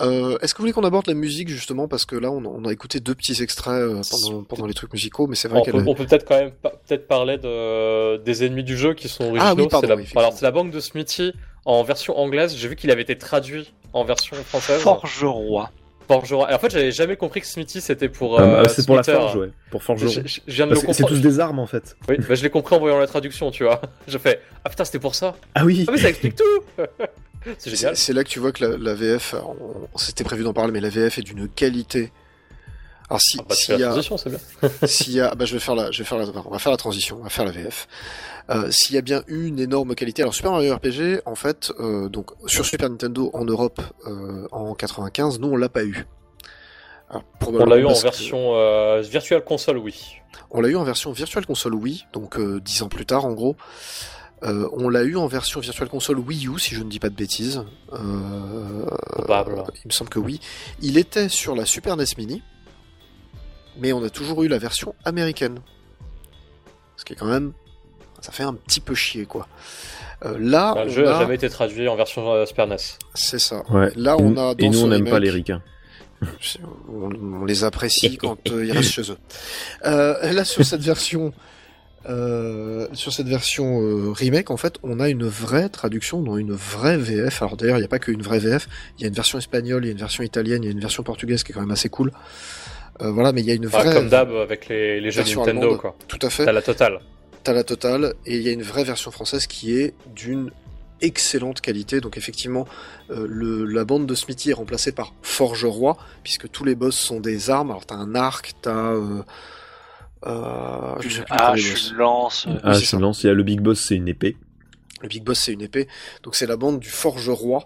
Euh, 0.00 0.38
Est-ce 0.40 0.54
que 0.54 0.58
vous 0.58 0.62
voulez 0.62 0.72
qu'on 0.72 0.82
aborde 0.84 1.06
la 1.06 1.12
musique 1.14 1.50
justement 1.50 1.86
parce 1.86 2.06
que 2.06 2.16
là 2.16 2.30
on, 2.30 2.42
on 2.46 2.64
a 2.64 2.72
écouté 2.72 2.98
deux 2.98 3.14
petits 3.14 3.42
extraits 3.42 3.82
pendant, 4.10 4.42
pendant 4.44 4.66
les 4.66 4.72
trucs 4.72 4.90
musicaux, 4.92 5.26
mais 5.26 5.36
c'est 5.36 5.48
vrai 5.48 5.60
On 5.60 5.62
qu'elle 5.62 5.74
peut, 5.74 5.80
est- 5.80 5.88
on 5.88 5.94
peut 5.94 6.06
peut-être 6.06 6.24
quand 6.26 6.38
même 6.38 6.52
pa- 6.52 6.70
peut-être 6.70 7.06
parler 7.06 7.36
de, 7.36 8.16
des 8.16 8.44
ennemis 8.44 8.64
du 8.64 8.78
jeu 8.78 8.94
qui 8.94 9.08
sont 9.08 9.24
originaux. 9.24 9.44
Ah 9.46 9.54
oui, 9.54 9.68
pardon, 9.68 9.80
c'est 9.82 9.86
la, 9.88 9.94
oui, 9.96 10.00
effectivement. 10.02 10.20
alors 10.22 10.32
c'est 10.32 10.44
la 10.46 10.50
banque 10.50 10.70
de 10.70 10.80
Smithy 10.80 11.34
en 11.66 11.82
version 11.82 12.18
anglaise. 12.18 12.56
J'ai 12.56 12.68
vu 12.68 12.76
qu'il 12.76 12.90
avait 12.90 13.02
été 13.02 13.18
traduit 13.18 13.70
en 13.92 14.04
version 14.04 14.36
française. 14.44 14.80
Forgeroy. 14.80 15.70
Forgeron. 16.08 16.46
En 16.52 16.58
fait, 16.58 16.70
j'avais 16.70 16.90
jamais 16.90 17.16
compris 17.16 17.40
que 17.42 17.46
Smithy 17.46 17.80
c'était 17.80 18.08
pour. 18.08 18.40
Ah, 18.40 18.42
euh, 18.42 18.62
bah, 18.62 18.68
c'est 18.68 18.84
pour 18.86 18.96
la 18.96 19.02
forge, 19.02 19.36
ouais. 19.36 19.50
Pour 19.70 19.82
forgeron. 19.82 20.10
Je, 20.10 20.20
je- 20.26 20.40
je 20.46 20.52
viens 20.54 20.66
de 20.66 20.74
Bah, 20.74 20.80
le 20.86 20.92
c'est 20.94 21.04
tous 21.04 21.20
des 21.20 21.38
armes 21.38 21.58
en 21.58 21.66
fait. 21.66 21.96
Oui, 22.08 22.16
bah, 22.26 22.34
je 22.34 22.42
l'ai 22.42 22.50
compris 22.50 22.74
en 22.74 22.78
voyant 22.80 22.98
la 22.98 23.06
traduction, 23.06 23.50
tu 23.50 23.64
vois. 23.64 23.80
Je 24.08 24.16
fais 24.18 24.40
ah 24.64 24.70
putain 24.70 24.84
c'était 24.84 24.98
pour 24.98 25.14
ça. 25.14 25.36
Ah 25.54 25.64
oui. 25.64 25.84
Ah 25.86 25.92
mais 25.92 25.98
ça 25.98 26.08
explique 26.08 26.34
tout. 26.36 26.44
c'est 27.58 27.70
génial. 27.74 27.96
c'est 27.96 28.12
là 28.12 28.24
que 28.24 28.28
tu 28.28 28.38
vois 28.40 28.52
que 28.52 28.64
la, 28.64 28.76
la 28.78 28.94
VF, 28.94 29.34
on, 29.34 29.88
on 29.94 29.98
s'était 29.98 30.24
prévu 30.24 30.42
d'en 30.44 30.52
parler, 30.54 30.72
mais 30.72 30.80
la 30.80 30.88
VF 30.88 31.18
est 31.18 31.22
d'une 31.22 31.48
qualité. 31.48 32.10
Alors 33.10 33.20
si 33.22 33.38
Ah, 33.40 33.44
bah, 33.48 33.54
s'il 33.54 33.74
y 33.74 33.78
la 33.78 33.86
a 33.86 33.90
transition, 33.90 34.16
c'est 34.18 34.30
bien. 34.30 34.38
s'il 34.86 35.12
y 35.14 35.20
a, 35.20 35.34
bah, 35.34 35.44
je 35.44 35.52
vais 35.54 35.60
faire 35.60 35.74
la, 35.74 35.90
je 35.90 35.98
vais 35.98 36.04
faire 36.04 36.18
la, 36.18 36.24
on 36.44 36.50
va 36.50 36.58
faire 36.58 36.72
la 36.72 36.76
transition, 36.78 37.16
on 37.20 37.22
va 37.24 37.30
faire 37.30 37.44
la 37.44 37.52
VF. 37.52 37.86
Euh, 38.50 38.70
s'il 38.70 38.94
y 38.94 38.98
a 38.98 39.02
bien 39.02 39.22
une 39.28 39.58
énorme 39.58 39.94
qualité, 39.94 40.22
alors 40.22 40.34
Super 40.34 40.52
Mario 40.52 40.74
RPG, 40.76 41.20
en 41.26 41.34
fait, 41.34 41.70
euh, 41.80 42.08
donc 42.08 42.30
sur 42.46 42.64
Super 42.64 42.88
Nintendo 42.88 43.30
en 43.34 43.44
Europe 43.44 43.80
euh, 44.06 44.46
en 44.52 44.74
95, 44.74 45.38
nous 45.38 45.48
on 45.48 45.56
l'a 45.56 45.68
pas 45.68 45.84
eu. 45.84 46.06
Alors, 47.10 47.24
On 47.46 47.64
l'a 47.66 47.76
eu 47.78 47.84
en 47.86 47.92
que- 47.94 48.02
version 48.02 49.00
Virtual 49.00 49.42
Console, 49.44 49.78
oui. 49.78 50.16
On 50.50 50.60
l'a 50.60 50.68
eu 50.68 50.76
en 50.76 50.84
version 50.84 51.12
Virtual 51.12 51.44
Console 51.46 51.74
Wii, 51.74 52.04
donc 52.12 52.38
dix 52.60 52.82
ans 52.82 52.88
plus 52.88 53.06
tard 53.06 53.24
en 53.26 53.32
gros. 53.32 53.56
Euh, 54.44 54.68
on 54.72 54.88
l'a 54.88 55.02
eu 55.02 55.16
en 55.16 55.26
version 55.26 55.58
Virtual 55.60 55.88
Console 55.88 56.18
Wii 56.20 56.46
U, 56.48 56.58
si 56.58 56.74
je 56.74 56.82
ne 56.84 56.88
dis 56.88 57.00
pas 57.00 57.08
de 57.08 57.14
bêtises. 57.16 57.64
Euh, 57.92 58.86
Probable. 59.12 59.64
il 59.84 59.88
me 59.88 59.92
semble 59.92 60.10
que 60.10 60.18
oui. 60.20 60.38
Il 60.80 60.96
était 60.96 61.28
sur 61.28 61.54
la 61.56 61.64
Super 61.66 61.96
NES 61.96 62.04
Mini, 62.16 62.42
mais 63.78 63.92
on 63.92 64.02
a 64.04 64.10
toujours 64.10 64.42
eu 64.44 64.48
la 64.48 64.58
version 64.58 64.94
américaine. 65.04 65.60
Ce 66.96 67.04
qui 67.04 67.14
est 67.14 67.16
quand 67.16 67.26
même... 67.26 67.52
Ça 68.20 68.32
fait 68.32 68.42
un 68.42 68.54
petit 68.54 68.80
peu 68.80 68.94
chier, 68.94 69.24
quoi. 69.26 69.46
Euh, 70.24 70.36
là, 70.40 70.74
le 70.76 70.90
on 70.90 70.92
jeu 70.92 71.04
n'a 71.04 71.16
a- 71.16 71.20
jamais 71.20 71.36
été 71.36 71.48
traduit 71.48 71.86
en 71.88 71.94
version 71.96 72.32
euh, 72.32 72.44
Super 72.46 72.66
NES. 72.66 72.76
c'est 73.14 73.38
ça. 73.38 73.62
Ouais. 73.70 73.90
Là, 73.94 74.16
Et 74.18 74.22
on 74.22 74.30
nous- 74.30 74.40
a 74.40 74.54
Et 74.58 74.68
nous, 74.68 74.82
on 74.82 74.86
n'aime 74.88 75.08
pas 75.08 75.20
les 75.20 75.30
ricains. 75.30 75.62
on, 76.88 77.10
on 77.42 77.44
les 77.44 77.62
apprécie 77.64 78.16
quand 78.20 78.36
euh, 78.50 78.64
ils 78.64 78.72
restent 78.72 78.90
chez 78.90 79.10
eux. 79.12 79.16
Euh, 79.86 80.32
là 80.32 80.44
sur 80.44 80.64
cette 80.64 80.80
version, 80.82 81.32
euh, 82.08 82.88
sur 82.92 83.12
cette 83.12 83.28
version 83.28 83.80
euh, 83.80 84.10
remake, 84.12 84.50
en 84.50 84.56
fait, 84.56 84.74
on 84.82 84.98
a 84.98 85.08
une 85.08 85.24
vraie 85.26 85.68
traduction 85.68 86.20
dans 86.22 86.36
une 86.36 86.52
vraie 86.52 86.96
VF. 86.96 87.42
Alors 87.42 87.56
d'ailleurs, 87.56 87.76
il 87.76 87.80
n'y 87.82 87.86
a 87.86 87.88
pas 87.88 88.00
qu'une 88.00 88.22
vraie 88.22 88.40
VF. 88.40 88.66
Il 88.98 89.02
y 89.02 89.04
a 89.04 89.08
une 89.08 89.14
version 89.14 89.38
espagnole, 89.38 89.84
il 89.84 89.86
y 89.86 89.90
a 89.90 89.92
une 89.92 89.98
version 89.98 90.24
italienne, 90.24 90.62
il 90.64 90.66
y 90.66 90.68
a 90.68 90.72
une 90.72 90.80
version 90.80 91.04
portugaise 91.04 91.44
qui 91.44 91.52
est 91.52 91.54
quand 91.54 91.60
même 91.60 91.70
assez 91.70 91.88
cool. 91.88 92.10
Euh, 93.00 93.12
voilà, 93.12 93.30
mais 93.32 93.42
il 93.42 93.46
y 93.46 93.52
a 93.52 93.54
une 93.54 93.66
Enfin, 93.68 93.84
vraie, 93.84 93.94
comme 93.94 94.08
d'hab 94.08 94.32
avec 94.34 94.66
les, 94.68 95.00
les 95.00 95.12
jeux 95.12 95.22
Nintendo, 95.22 95.60
allemande. 95.60 95.78
quoi. 95.78 95.94
tout 96.08 96.18
à 96.22 96.30
fait. 96.30 96.44
T'as 96.44 96.50
la 96.52 96.62
totale. 96.62 96.98
T'as 97.48 97.54
la 97.54 97.64
totale 97.64 98.12
et 98.26 98.36
il 98.36 98.42
y 98.42 98.50
a 98.50 98.52
une 98.52 98.62
vraie 98.62 98.84
version 98.84 99.10
française 99.10 99.46
qui 99.46 99.72
est 99.72 99.94
d'une 100.14 100.50
excellente 101.00 101.62
qualité. 101.62 102.02
Donc 102.02 102.18
effectivement, 102.18 102.68
euh, 103.10 103.26
le, 103.26 103.64
la 103.64 103.86
bande 103.86 104.04
de 104.06 104.14
Smithy 104.14 104.50
est 104.50 104.52
remplacée 104.52 104.92
par 104.92 105.14
Forgeroy, 105.22 105.96
puisque 106.22 106.50
tous 106.50 106.64
les 106.64 106.74
boss 106.74 106.94
sont 106.94 107.20
des 107.20 107.48
armes. 107.48 107.70
Alors 107.70 107.86
t'as 107.86 107.94
un 107.94 108.14
arc, 108.14 108.52
t'as... 108.60 108.92
Euh, 108.92 109.22
euh, 110.26 110.94
je 111.00 111.08
sais 111.08 111.22
plus 111.22 111.96
lance. 111.96 112.46
euh, 112.48 112.58
Ah, 112.62 112.74
je 112.74 112.84
ça. 112.84 112.98
lance. 112.98 113.22
Il 113.24 113.28
y 113.28 113.30
a 113.30 113.32
le 113.32 113.42
big 113.42 113.62
boss, 113.62 113.80
c'est 113.80 113.94
une 113.94 114.08
épée. 114.08 114.36
Le 115.00 115.08
Big 115.08 115.24
Boss, 115.24 115.38
c'est 115.38 115.54
une 115.54 115.62
épée. 115.62 115.88
Donc 116.24 116.36
c'est 116.36 116.46
la 116.46 116.58
bande 116.58 116.80
du 116.80 116.90
Forgeroy. 116.90 117.64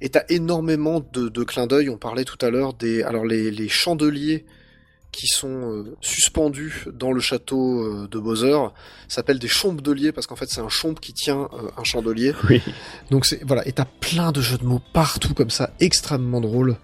Et 0.00 0.10
t'as 0.10 0.22
énormément 0.28 1.00
de, 1.12 1.28
de 1.28 1.42
clins 1.42 1.66
d'œil. 1.66 1.88
On 1.88 1.98
parlait 1.98 2.24
tout 2.24 2.38
à 2.40 2.50
l'heure 2.50 2.72
des... 2.72 3.02
Alors 3.02 3.26
les, 3.26 3.50
les 3.50 3.68
chandeliers 3.68 4.44
qui 5.14 5.26
sont 5.26 5.48
euh, 5.48 5.96
suspendus 6.00 6.86
dans 6.92 7.12
le 7.12 7.20
château 7.20 7.80
euh, 7.80 8.08
de 8.08 8.18
Bowser 8.18 8.58
s'appellent 9.08 9.38
des 9.38 9.48
chompes-deliers 9.48 10.12
parce 10.12 10.26
qu'en 10.26 10.36
fait 10.36 10.48
c'est 10.50 10.60
un 10.60 10.68
chompe 10.68 11.00
qui 11.00 11.12
tient 11.12 11.48
euh, 11.52 11.70
un 11.76 11.84
chandelier. 11.84 12.32
Oui. 12.48 12.60
Donc 13.10 13.24
c'est 13.24 13.42
voilà, 13.44 13.66
et 13.66 13.72
t'as 13.72 13.86
plein 13.86 14.30
de 14.30 14.40
jeux 14.40 14.58
de 14.58 14.64
mots 14.64 14.82
partout 14.92 15.34
comme 15.34 15.50
ça, 15.50 15.70
extrêmement 15.80 16.40
drôle. 16.40 16.76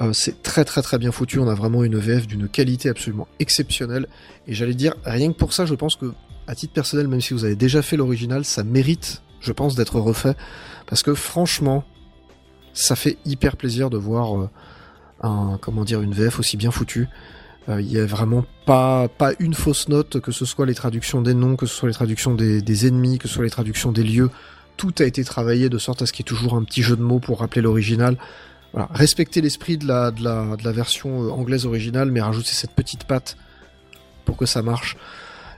Euh, 0.00 0.12
c'est 0.12 0.42
très 0.42 0.64
très 0.64 0.82
très 0.82 0.98
bien 0.98 1.12
foutu. 1.12 1.38
On 1.38 1.48
a 1.48 1.54
vraiment 1.54 1.82
une 1.84 1.98
VF 1.98 2.26
d'une 2.26 2.48
qualité 2.48 2.88
absolument 2.88 3.28
exceptionnelle. 3.38 4.06
Et 4.46 4.54
j'allais 4.54 4.74
dire, 4.74 4.94
rien 5.04 5.32
que 5.32 5.36
pour 5.36 5.52
ça, 5.52 5.66
je 5.66 5.74
pense 5.74 5.96
que 5.96 6.12
à 6.46 6.54
titre 6.54 6.72
personnel, 6.72 7.08
même 7.08 7.20
si 7.20 7.34
vous 7.34 7.44
avez 7.44 7.56
déjà 7.56 7.82
fait 7.82 7.96
l'original, 7.96 8.44
ça 8.44 8.64
mérite, 8.64 9.22
je 9.40 9.52
pense, 9.52 9.74
d'être 9.74 10.00
refait 10.00 10.34
parce 10.86 11.02
que 11.02 11.14
franchement, 11.14 11.84
ça 12.72 12.96
fait 12.96 13.18
hyper 13.24 13.56
plaisir 13.56 13.90
de 13.90 13.98
voir 13.98 14.38
euh, 14.38 14.50
un 15.22 15.58
comment 15.60 15.84
dire 15.84 16.00
une 16.00 16.14
VF 16.14 16.38
aussi 16.38 16.56
bien 16.56 16.70
foutue. 16.70 17.08
Euh, 17.68 17.80
Il 17.80 17.92
y 17.92 17.98
a 17.98 18.06
vraiment 18.06 18.44
pas 18.66 19.08
pas 19.08 19.32
une 19.38 19.54
fausse 19.54 19.88
note, 19.88 20.20
que 20.20 20.32
ce 20.32 20.44
soit 20.44 20.66
les 20.66 20.74
traductions 20.74 21.22
des 21.22 21.34
noms, 21.34 21.56
que 21.56 21.66
ce 21.66 21.74
soit 21.74 21.88
les 21.88 21.94
traductions 21.94 22.34
des, 22.34 22.86
ennemis, 22.86 23.18
que 23.18 23.28
ce 23.28 23.34
soit 23.34 23.44
les 23.44 23.50
traductions 23.50 23.92
des 23.92 24.04
lieux 24.04 24.30
tout 24.78 24.94
a 25.00 25.04
été 25.04 25.24
travaillé 25.24 25.68
de 25.68 25.76
sorte 25.76 26.00
à 26.00 26.06
ce 26.06 26.12
qu'il 26.12 26.24
y 26.24 26.26
ait 26.26 26.32
toujours 26.34 26.54
un 26.54 26.64
petit 26.64 26.82
jeu 26.82 26.96
de 26.96 27.02
mots 27.02 27.18
pour 27.18 27.40
rappeler 27.40 27.60
l'original. 27.60 28.16
Voilà, 28.72 28.88
respecter 28.92 29.40
l'esprit 29.42 29.76
de 29.76 29.86
la, 29.86 30.10
de, 30.10 30.22
la, 30.22 30.72
version 30.72 31.24
euh, 31.24 31.30
anglaise 31.30 31.66
originale, 31.66 32.10
mais 32.10 32.20
rajouter 32.20 32.50
cette 32.52 32.72
petite 32.72 33.04
patte 33.04 33.36
pour 34.24 34.36
que 34.36 34.46
ça 34.46 34.62
marche. 34.62 34.96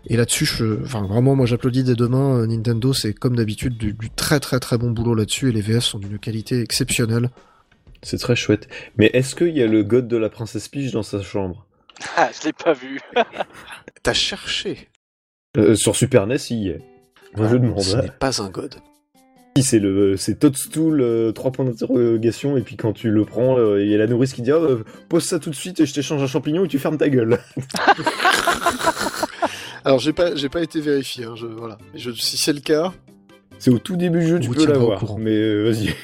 Et 0.07 0.17
là-dessus, 0.17 0.47
je, 0.47 0.83
enfin 0.83 1.03
vraiment, 1.07 1.37
moi 1.37 1.45
j'applaudis 1.45 1.85
dès 1.85 1.95
demain. 1.95 2.39
euh, 2.39 2.47
Nintendo, 2.47 2.93
c'est 2.93 3.13
comme 3.13 3.37
d'habitude 3.37 3.77
du, 3.77 3.93
du 3.93 4.11
très 4.11 4.41
très 4.41 4.59
très 4.59 4.79
bon 4.79 4.91
boulot 4.91 5.15
là-dessus, 5.15 5.51
et 5.51 5.53
les 5.53 5.61
VF 5.61 5.85
sont 5.85 5.99
d'une 5.99 6.19
qualité 6.19 6.61
exceptionnelle. 6.61 7.31
C'est 8.03 8.19
très 8.19 8.37
chouette. 8.37 8.69
Mais 8.97 9.11
est-ce 9.13 9.35
qu'il 9.35 9.55
y 9.55 9.63
a 9.63 9.67
le 9.67 9.83
god 9.83 10.09
de 10.09 10.17
la 10.17 10.31
princesse 10.31 10.69
Peach 10.69 10.93
dans 10.93 11.03
sa 11.03 11.21
chambre? 11.21 11.67
Ah, 12.17 12.31
je 12.39 12.47
l'ai 12.47 12.53
pas 12.53 12.73
vu. 12.73 13.01
T'as 14.03 14.13
cherché. 14.13 14.89
Euh, 15.57 15.75
Sur 15.75 15.97
Super 15.97 16.27
NES, 16.27 16.37
il 16.51 16.57
y 16.57 16.69
est. 16.69 16.81
Moi, 17.37 17.49
je 17.49 17.57
demande. 17.57 17.81
Ce 17.81 17.97
n'est 17.97 18.11
pas 18.11 18.43
un 18.43 18.49
god. 18.49 18.77
Si, 19.57 19.65
c'est 19.65 19.79
le, 19.81 20.17
c'est 20.17 20.39
Toadstool, 20.39 21.01
euh, 21.01 21.33
trois 21.33 21.51
points 21.51 21.65
d'interrogation, 21.65 22.57
et 22.57 22.63
puis 22.63 22.77
quand 22.77 22.93
tu 22.93 23.11
le 23.11 23.25
prends, 23.25 23.59
euh, 23.59 23.83
il 23.83 23.91
y 23.91 23.95
a 23.95 23.99
la 23.99 24.07
nourrice 24.07 24.33
qui 24.33 24.43
dit, 24.43 24.53
oh, 24.53 24.63
euh, 24.63 24.85
pose 25.09 25.25
ça 25.25 25.41
tout 25.41 25.51
de 25.51 25.57
suite 25.57 25.81
et 25.81 25.87
je 25.87 25.95
t'échange 25.95 26.23
un 26.23 26.29
champignon 26.29 26.65
et 26.65 26.69
tu 26.69 26.79
fermes 26.79 26.99
ta 26.99 27.09
gueule. 27.09 27.41
Alors 29.85 29.99
j'ai 29.99 30.13
pas 30.13 30.37
j'ai 30.37 30.51
pas 30.51 30.63
été 30.63 30.81
vérifié. 30.81 31.25
Hein, 31.25 31.35
je, 31.37 31.47
voilà. 31.47 31.79
Je, 31.95 32.11
si 32.13 32.37
c'est 32.37 32.53
le 32.53 32.61
cas, 32.61 32.93
C'est 33.61 33.71
au 33.71 33.79
tout 33.79 33.95
début 33.97 34.19
du 34.21 34.27
jeu, 34.27 34.37
On 34.37 34.41
tu 34.41 34.49
peux 34.51 34.67
l'avoir. 34.67 35.17
Mais 35.19 35.31
euh, 35.37 35.71
vas-y. 35.71 35.95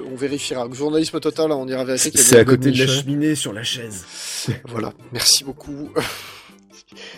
on 0.12 0.16
vérifiera. 0.16 0.66
Journalisme 0.72 1.20
total, 1.20 1.52
on 1.52 1.66
ira 1.68 1.84
vérifier. 1.84 2.10
qu'il 2.10 2.20
y 2.20 2.22
a 2.22 2.26
C'est 2.26 2.38
à 2.38 2.44
côté 2.46 2.70
de 2.70 2.78
la 2.78 2.86
cheminée 2.86 3.34
sur 3.34 3.52
la 3.52 3.62
chaise. 3.64 4.06
Voilà, 4.68 4.92
merci 5.12 5.44
beaucoup. 5.44 5.90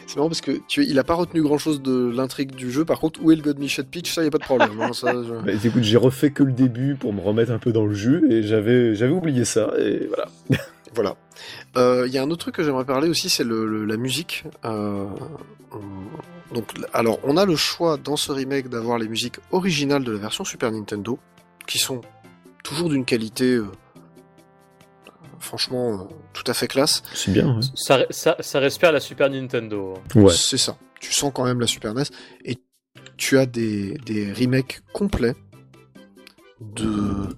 C'est 0.06 0.16
marrant 0.16 0.28
parce 0.28 0.40
que 0.40 0.52
tu 0.68 0.84
il 0.86 0.98
a 0.98 1.04
pas 1.04 1.14
retenu 1.14 1.42
grand 1.42 1.58
chose 1.58 1.82
de 1.82 2.10
l'intrigue 2.16 2.54
du 2.54 2.70
jeu. 2.70 2.84
Par 2.86 2.98
contre, 2.98 3.20
où 3.22 3.30
est 3.30 3.36
le 3.36 3.42
God 3.42 3.58
Michel 3.58 3.84
Peach 3.84 4.10
Ça 4.14 4.24
y 4.24 4.26
a 4.26 4.30
pas 4.30 4.38
de 4.38 4.44
problème. 4.44 4.80
hein, 4.80 4.92
ça, 4.94 5.12
je- 5.12 5.34
Bah, 5.44 5.52
écoute, 5.52 5.82
j'ai 5.82 5.96
refait 5.98 6.30
que 6.30 6.42
le 6.42 6.52
début 6.52 6.94
pour 6.94 7.12
me 7.12 7.20
remettre 7.20 7.52
un 7.52 7.58
peu 7.58 7.72
dans 7.72 7.84
le 7.84 7.94
jeu 7.94 8.22
et 8.30 8.42
j'avais, 8.42 8.94
j'avais 8.94 9.12
oublié 9.12 9.44
ça 9.44 9.72
et 9.78 10.06
voilà. 10.08 10.28
Voilà. 10.94 11.16
Euh, 11.76 12.04
Il 12.06 12.14
y 12.14 12.16
a 12.16 12.22
un 12.22 12.30
autre 12.30 12.42
truc 12.42 12.54
que 12.54 12.62
j'aimerais 12.62 12.86
parler 12.86 13.08
aussi, 13.08 13.28
c'est 13.28 13.44
le, 13.44 13.66
le- 13.66 13.84
la 13.84 13.98
musique. 13.98 14.44
Euh, 14.64 15.04
on- 15.72 15.78
donc, 16.54 16.72
alors, 16.92 17.18
on 17.24 17.36
a 17.36 17.44
le 17.44 17.56
choix 17.56 17.96
dans 17.96 18.16
ce 18.16 18.30
remake 18.32 18.68
d'avoir 18.68 18.98
les 18.98 19.08
musiques 19.08 19.38
originales 19.50 20.04
de 20.04 20.12
la 20.12 20.18
version 20.18 20.44
Super 20.44 20.70
Nintendo, 20.70 21.18
qui 21.66 21.78
sont 21.78 22.00
toujours 22.62 22.88
d'une 22.88 23.04
qualité, 23.04 23.54
euh, 23.54 23.66
franchement, 25.40 25.92
euh, 25.92 26.14
tout 26.32 26.44
à 26.46 26.54
fait 26.54 26.68
classe. 26.68 27.02
C'est 27.14 27.32
bien. 27.32 27.60
Ça, 27.74 28.06
ça, 28.10 28.36
ça 28.40 28.58
respire 28.60 28.92
la 28.92 29.00
Super 29.00 29.28
Nintendo. 29.30 29.94
Ouais. 30.14 30.32
C'est 30.32 30.58
ça. 30.58 30.76
Tu 31.00 31.12
sens 31.12 31.32
quand 31.34 31.44
même 31.44 31.60
la 31.60 31.66
Super 31.66 31.94
NES 31.94 32.04
et 32.44 32.58
tu 33.16 33.38
as 33.38 33.46
des, 33.46 33.94
des 34.04 34.32
remakes 34.32 34.82
complets 34.92 35.34
de, 36.60 37.28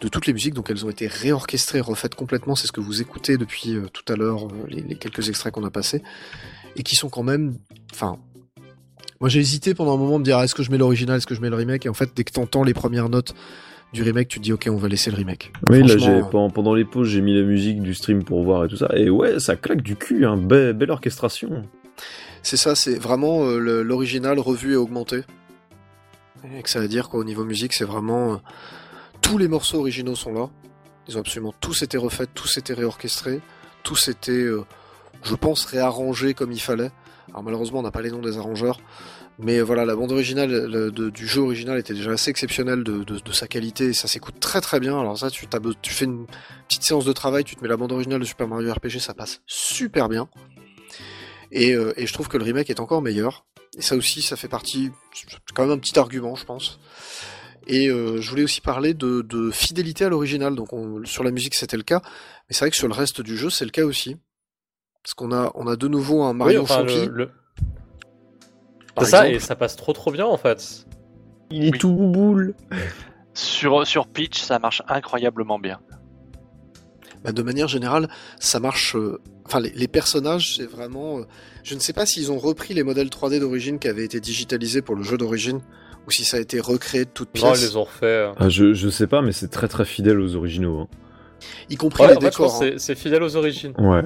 de 0.00 0.08
toutes 0.08 0.26
les 0.26 0.32
musiques. 0.32 0.54
Donc 0.54 0.70
elles 0.70 0.84
ont 0.84 0.90
été 0.90 1.06
réorchestrées, 1.06 1.80
refaites 1.80 2.14
complètement. 2.14 2.54
C'est 2.54 2.66
ce 2.66 2.72
que 2.72 2.80
vous 2.80 3.00
écoutez 3.00 3.36
depuis 3.38 3.76
euh, 3.76 3.86
tout 3.92 4.10
à 4.12 4.16
l'heure, 4.16 4.46
euh, 4.46 4.66
les, 4.68 4.82
les 4.82 4.96
quelques 4.96 5.28
extraits 5.28 5.52
qu'on 5.52 5.64
a 5.64 5.70
passés. 5.70 6.02
Et 6.76 6.82
qui 6.82 6.96
sont 6.96 7.08
quand 7.08 7.22
même. 7.22 7.56
Enfin. 7.92 8.18
Moi 9.20 9.28
j'ai 9.30 9.40
hésité 9.40 9.74
pendant 9.74 9.94
un 9.94 9.96
moment 9.96 10.14
de 10.14 10.18
me 10.20 10.24
dire 10.24 10.40
est-ce 10.40 10.54
que 10.54 10.62
je 10.62 10.70
mets 10.70 10.78
l'original, 10.78 11.16
est-ce 11.18 11.26
que 11.26 11.34
je 11.34 11.40
mets 11.40 11.50
le 11.50 11.56
remake? 11.56 11.86
Et 11.86 11.88
en 11.88 11.94
fait, 11.94 12.10
dès 12.14 12.24
que 12.24 12.32
t'entends 12.32 12.64
les 12.64 12.74
premières 12.74 13.08
notes 13.08 13.34
du 13.92 14.02
remake, 14.02 14.28
tu 14.28 14.38
te 14.38 14.44
dis 14.44 14.52
ok, 14.52 14.68
on 14.70 14.76
va 14.76 14.88
laisser 14.88 15.10
le 15.10 15.16
remake. 15.16 15.52
Oui, 15.68 15.82
là, 15.82 15.96
j'ai, 15.96 16.10
euh, 16.10 16.22
pendant, 16.22 16.50
pendant 16.50 16.74
les 16.74 16.84
pauses, 16.84 17.08
j'ai 17.08 17.20
mis 17.22 17.34
la 17.34 17.42
musique 17.44 17.80
du 17.80 17.94
stream 17.94 18.24
pour 18.24 18.42
voir 18.42 18.64
et 18.64 18.68
tout 18.68 18.76
ça. 18.76 18.90
Et 18.94 19.08
ouais, 19.08 19.38
ça 19.40 19.56
claque 19.56 19.82
du 19.82 19.96
cul, 19.96 20.26
hein. 20.26 20.36
Be- 20.36 20.72
belle 20.72 20.90
orchestration. 20.90 21.64
C'est 22.42 22.56
ça, 22.58 22.74
c'est 22.74 22.96
vraiment 22.96 23.46
euh, 23.46 23.82
l'original 23.82 24.38
revu 24.38 24.74
et 24.74 24.76
augmenté. 24.76 25.22
Et 26.56 26.62
que 26.62 26.68
ça 26.68 26.80
veut 26.80 26.88
dire 26.88 27.08
qu'au 27.08 27.24
niveau 27.24 27.44
musique, 27.44 27.72
c'est 27.72 27.84
vraiment. 27.84 28.34
euh, 28.34 28.36
tous 29.22 29.38
les 29.38 29.48
morceaux 29.48 29.78
originaux 29.78 30.14
sont 30.14 30.32
là. 30.32 30.48
Ils 31.08 31.16
ont 31.16 31.20
absolument 31.20 31.54
tous 31.60 31.82
été 31.82 31.96
refaits, 31.96 32.28
tous 32.34 32.58
été 32.58 32.74
réorchestrés, 32.74 33.40
tous 33.82 34.08
été, 34.08 34.32
euh, 34.32 34.64
je 35.22 35.34
pense, 35.34 35.64
réarrangés 35.64 36.34
comme 36.34 36.52
il 36.52 36.60
fallait. 36.60 36.90
Alors 37.28 37.42
malheureusement, 37.42 37.80
on 37.80 37.82
n'a 37.82 37.90
pas 37.90 38.02
les 38.02 38.10
noms 38.10 38.20
des 38.20 38.38
arrangeurs, 38.38 38.80
Mais 39.38 39.60
voilà, 39.60 39.84
la 39.84 39.94
bande 39.94 40.12
originale 40.12 40.90
du 40.90 41.26
jeu 41.26 41.42
original 41.42 41.78
était 41.78 41.94
déjà 41.94 42.12
assez 42.12 42.30
exceptionnelle 42.30 42.82
de, 42.84 43.32
sa 43.32 43.46
qualité, 43.46 43.86
et 43.86 43.92
ça 43.92 44.08
s'écoute 44.08 44.40
très 44.40 44.60
très 44.60 44.80
bien. 44.80 44.98
Alors 44.98 45.18
ça, 45.18 45.30
tu, 45.30 45.46
fais 45.90 46.04
une 46.04 46.26
petite 46.68 46.82
séance 46.82 47.04
de 47.04 47.12
travail, 47.12 47.44
tu 47.44 47.56
te 47.56 47.62
mets 47.62 47.68
la 47.68 47.76
bande 47.76 47.92
originale 47.92 48.20
de 48.20 48.24
Super 48.24 48.48
Mario 48.48 48.72
RPG, 48.72 48.98
ça 49.00 49.14
passe 49.14 49.42
super 49.46 50.08
bien. 50.08 50.28
Et, 51.52 51.72
euh, 51.74 51.92
et 51.96 52.06
je 52.06 52.12
trouve 52.12 52.28
que 52.28 52.38
le 52.38 52.44
remake 52.44 52.70
est 52.70 52.80
encore 52.80 53.02
meilleur. 53.02 53.44
Et 53.76 53.82
ça 53.82 53.94
aussi, 53.94 54.22
ça 54.22 54.36
fait 54.36 54.48
partie, 54.48 54.90
quand 55.54 55.62
même 55.62 55.72
un 55.72 55.78
petit 55.78 55.98
argument, 55.98 56.34
je 56.34 56.44
pense. 56.44 56.80
Et 57.66 57.88
euh, 57.88 58.20
je 58.20 58.30
voulais 58.30 58.44
aussi 58.44 58.60
parler 58.60 58.94
de, 58.94 59.50
fidélité 59.52 60.04
à 60.04 60.08
l'original. 60.08 60.54
Donc 60.54 60.72
on- 60.72 61.04
sur 61.04 61.24
la 61.24 61.30
musique, 61.30 61.54
c'était 61.54 61.76
le 61.76 61.82
cas, 61.82 62.00
mais 62.04 62.54
c'est 62.54 62.60
vrai 62.60 62.70
que 62.70 62.76
sur 62.76 62.88
le 62.88 62.94
reste 62.94 63.20
du 63.20 63.36
jeu, 63.36 63.50
c'est 63.50 63.64
le 63.64 63.70
cas 63.70 63.84
aussi. 63.84 64.16
Parce 65.06 65.14
qu'on 65.14 65.30
a, 65.30 65.52
on 65.54 65.68
a 65.68 65.76
de 65.76 65.86
nouveau 65.86 66.24
un 66.24 66.32
Mario 66.32 66.58
Oui, 66.58 66.64
enfin, 66.64 66.80
funky. 66.80 67.06
le- 67.06 67.12
le- 67.14 67.30
par 68.96 69.04
C'est 69.04 69.10
ça, 69.12 69.28
et 69.28 69.38
ça 69.38 69.54
passe 69.54 69.76
trop 69.76 69.92
trop 69.92 70.10
bien 70.10 70.26
en 70.26 70.36
fait. 70.36 70.84
Il 71.50 71.64
est 71.66 71.70
Oui. 71.72 71.78
tout 71.78 71.92
boule. 71.94 72.54
Sur, 73.32 73.86
sur 73.86 74.08
Peach, 74.08 74.40
ça 74.40 74.58
marche 74.58 74.82
incroyablement 74.88 75.60
bien. 75.60 75.78
Bah, 77.22 77.30
de 77.30 77.42
manière 77.42 77.68
générale, 77.68 78.08
ça 78.40 78.58
marche. 78.58 78.96
euh, 78.96 79.20
Enfin, 79.44 79.60
les, 79.60 79.70
les 79.70 79.86
personnages, 79.86 80.56
c'est 80.56 80.66
vraiment. 80.66 81.18
euh, 81.20 81.22
Je 81.62 81.76
ne 81.76 81.78
sais 81.80 81.92
pas 81.92 82.04
s'ils 82.04 82.32
ont 82.32 82.38
repris 82.38 82.74
les 82.74 82.82
modèles 82.82 83.08
3D 83.10 83.38
d'origine 83.38 83.78
qui 83.78 83.86
avaient 83.86 84.04
été 84.04 84.18
digitalisés 84.18 84.82
pour 84.82 84.96
le 84.96 85.04
jeu 85.04 85.16
d'origine, 85.16 85.60
ou 86.08 86.10
si 86.10 86.24
ça 86.24 86.38
a 86.38 86.40
été 86.40 86.58
recréé 86.58 87.04
de 87.04 87.10
toutes 87.10 87.32
Non, 87.36 87.50
ils 87.50 87.52
pièces, 87.52 87.62
les 87.70 87.76
ont 87.76 87.84
refait. 87.84 88.28
Ah, 88.38 88.48
je, 88.48 88.72
je 88.74 88.88
sais 88.88 89.06
pas, 89.06 89.22
mais 89.22 89.30
c'est 89.30 89.46
très 89.48 89.68
très 89.68 89.84
fidèle 89.84 90.18
aux 90.18 90.34
originaux. 90.34 90.80
hein. 90.80 90.88
y 91.70 91.76
compris 91.76 92.02
Ouais, 92.02 92.14
les 92.14 92.16
décors. 92.18 92.60
hein. 92.60 92.70
c'est 92.78 92.96
fidèle 92.96 93.22
aux 93.22 93.36
origines. 93.36 93.72
Ouais. 93.78 94.02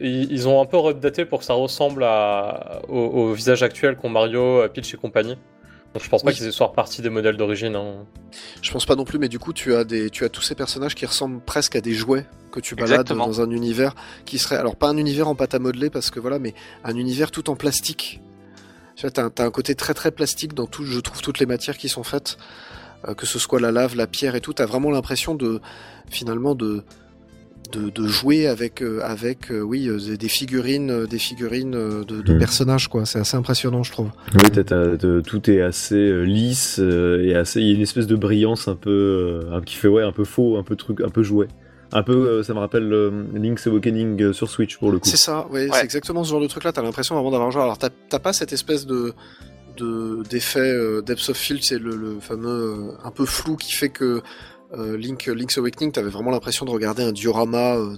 Ils 0.00 0.48
ont 0.48 0.60
un 0.60 0.66
peu 0.66 0.76
updaté 0.78 1.24
pour 1.24 1.40
que 1.40 1.44
ça 1.44 1.54
ressemble 1.54 2.04
à, 2.04 2.82
au, 2.88 2.98
au 2.98 3.32
visage 3.32 3.62
actuel 3.62 3.96
qu'ont 3.96 4.08
Mario, 4.08 4.62
Peach 4.72 4.94
et 4.94 4.96
compagnie. 4.96 5.36
Donc 5.92 6.04
je 6.04 6.08
pense 6.08 6.22
pas 6.22 6.30
Oui. 6.30 6.36
qu'ils 6.36 6.52
soient 6.52 6.68
repartis 6.68 7.02
des 7.02 7.10
modèles 7.10 7.36
d'origine. 7.36 7.74
hein. 7.74 8.06
Je 8.62 8.70
pense 8.70 8.86
pas 8.86 8.94
non 8.94 9.04
plus, 9.04 9.18
mais 9.18 9.28
du 9.28 9.40
coup, 9.40 9.52
tu 9.52 9.74
as 9.74 9.82
des, 9.84 10.08
tu 10.10 10.24
as 10.24 10.28
tous 10.28 10.42
ces 10.42 10.54
personnages 10.54 10.94
qui 10.94 11.04
ressemblent 11.04 11.40
presque 11.40 11.74
à 11.74 11.80
des 11.80 11.94
jouets 11.94 12.26
que 12.52 12.60
tu 12.60 12.76
balades 12.76 12.90
Exactement. 12.92 13.26
dans 13.26 13.40
un 13.40 13.50
univers 13.50 13.94
qui 14.24 14.38
serait, 14.38 14.56
alors 14.56 14.76
pas 14.76 14.86
un 14.88 14.96
univers 14.96 15.26
en 15.26 15.34
pâte 15.34 15.54
à 15.54 15.58
modeler 15.58 15.90
parce 15.90 16.10
que 16.10 16.20
voilà, 16.20 16.38
mais 16.38 16.54
un 16.84 16.94
univers 16.96 17.32
tout 17.32 17.50
en 17.50 17.56
plastique. 17.56 18.20
Tu 18.94 19.02
vois, 19.02 19.10
t'as, 19.10 19.24
un- 19.24 19.30
t'as 19.30 19.44
un 19.46 19.50
côté 19.50 19.74
très 19.74 19.94
très 19.94 20.12
plastique 20.12 20.54
dans 20.54 20.66
tout, 20.66 20.84
je 20.84 21.00
trouve 21.00 21.22
toutes 21.22 21.40
les 21.40 21.46
matières 21.46 21.76
qui 21.76 21.88
sont 21.88 22.04
faites, 22.04 22.38
euh, 23.08 23.14
que 23.14 23.26
ce 23.26 23.40
soit 23.40 23.58
la 23.60 23.72
lave, 23.72 23.96
la 23.96 24.06
pierre 24.06 24.36
et 24.36 24.40
tout. 24.40 24.52
T'as 24.52 24.66
vraiment 24.66 24.90
l'impression 24.92 25.34
de, 25.34 25.60
finalement 26.08 26.54
de, 26.54 26.84
de, 27.72 27.90
de 27.90 28.06
jouer 28.06 28.46
avec, 28.46 28.82
euh, 28.82 29.00
avec, 29.02 29.50
euh, 29.50 29.60
oui, 29.60 29.88
euh, 29.88 30.16
des- 30.16 30.28
figurines, 30.28 30.90
euh, 30.90 31.06
des 31.06 31.18
figurines 31.18 31.70
de, 31.72 32.02
de 32.22 32.32
Mhm. 32.32 32.38
personnages 32.38 32.88
quoi. 32.88 33.04
C'est 33.06 33.18
assez 33.20 33.36
impressionnant, 33.36 33.82
je 33.82 33.92
trouve. 33.92 34.08
Oui, 34.34 35.22
tout 35.26 35.50
est 35.50 35.60
assez 35.60 35.94
euh, 35.96 36.22
lisse 36.24 36.78
euh, 36.80 37.24
et 37.24 37.34
assez. 37.34 37.60
Il 37.60 37.66
y 37.68 37.72
a 37.72 37.74
une 37.74 37.82
espèce 37.82 38.06
de 38.06 38.16
brillance 38.16 38.68
un 38.68 38.76
peu 38.76 39.42
euh, 39.52 39.60
qui 39.62 39.76
fait 39.76 39.88
ouais 39.88 40.02
un 40.02 40.12
peu 40.12 40.24
faux, 40.24 40.56
un 40.56 40.62
peu 40.62 40.76
truc, 40.76 41.00
un 41.00 41.08
peu 41.10 41.22
jouet. 41.22 41.48
Un 41.92 42.04
peu, 42.04 42.12
euh, 42.12 42.42
ça 42.44 42.54
me 42.54 42.60
rappelle 42.60 42.92
euh, 42.92 43.10
Link's 43.34 43.66
Awakening 43.66 44.22
euh, 44.22 44.32
sur 44.32 44.48
Switch 44.48 44.78
pour 44.78 44.92
le 44.92 44.98
coup. 45.00 45.08
C'est 45.08 45.16
ça, 45.16 45.48
ouais, 45.48 45.64
Ouais. 45.64 45.70
c'est 45.72 45.84
exactement 45.84 46.22
ce 46.22 46.30
genre 46.30 46.40
de 46.40 46.46
truc-là. 46.46 46.70
T'as 46.72 46.82
l'impression 46.82 47.16
vraiment 47.16 47.32
d'avoir 47.32 47.50
joué. 47.50 47.62
Alors 47.62 47.78
t'as 47.78 48.18
pas 48.20 48.32
cette 48.32 48.52
espèce 48.52 48.86
de 48.86 49.12
de- 49.76 50.22
d'effet 50.28 50.60
euh, 50.60 51.00
depth 51.02 51.30
of 51.30 51.36
field, 51.36 51.62
c'est 51.64 51.78
le, 51.78 51.96
le 51.96 52.20
fameux 52.20 52.48
euh, 52.48 52.92
un 53.04 53.10
peu 53.10 53.24
flou 53.24 53.56
qui 53.56 53.72
fait 53.72 53.88
que 53.88 54.20
euh, 54.74 54.96
Link 54.96 55.26
Link's 55.26 55.58
Awakening, 55.58 55.92
t'avais 55.92 56.10
vraiment 56.10 56.30
l'impression 56.30 56.64
de 56.64 56.70
regarder 56.70 57.02
un 57.02 57.12
diorama 57.12 57.76
euh, 57.76 57.96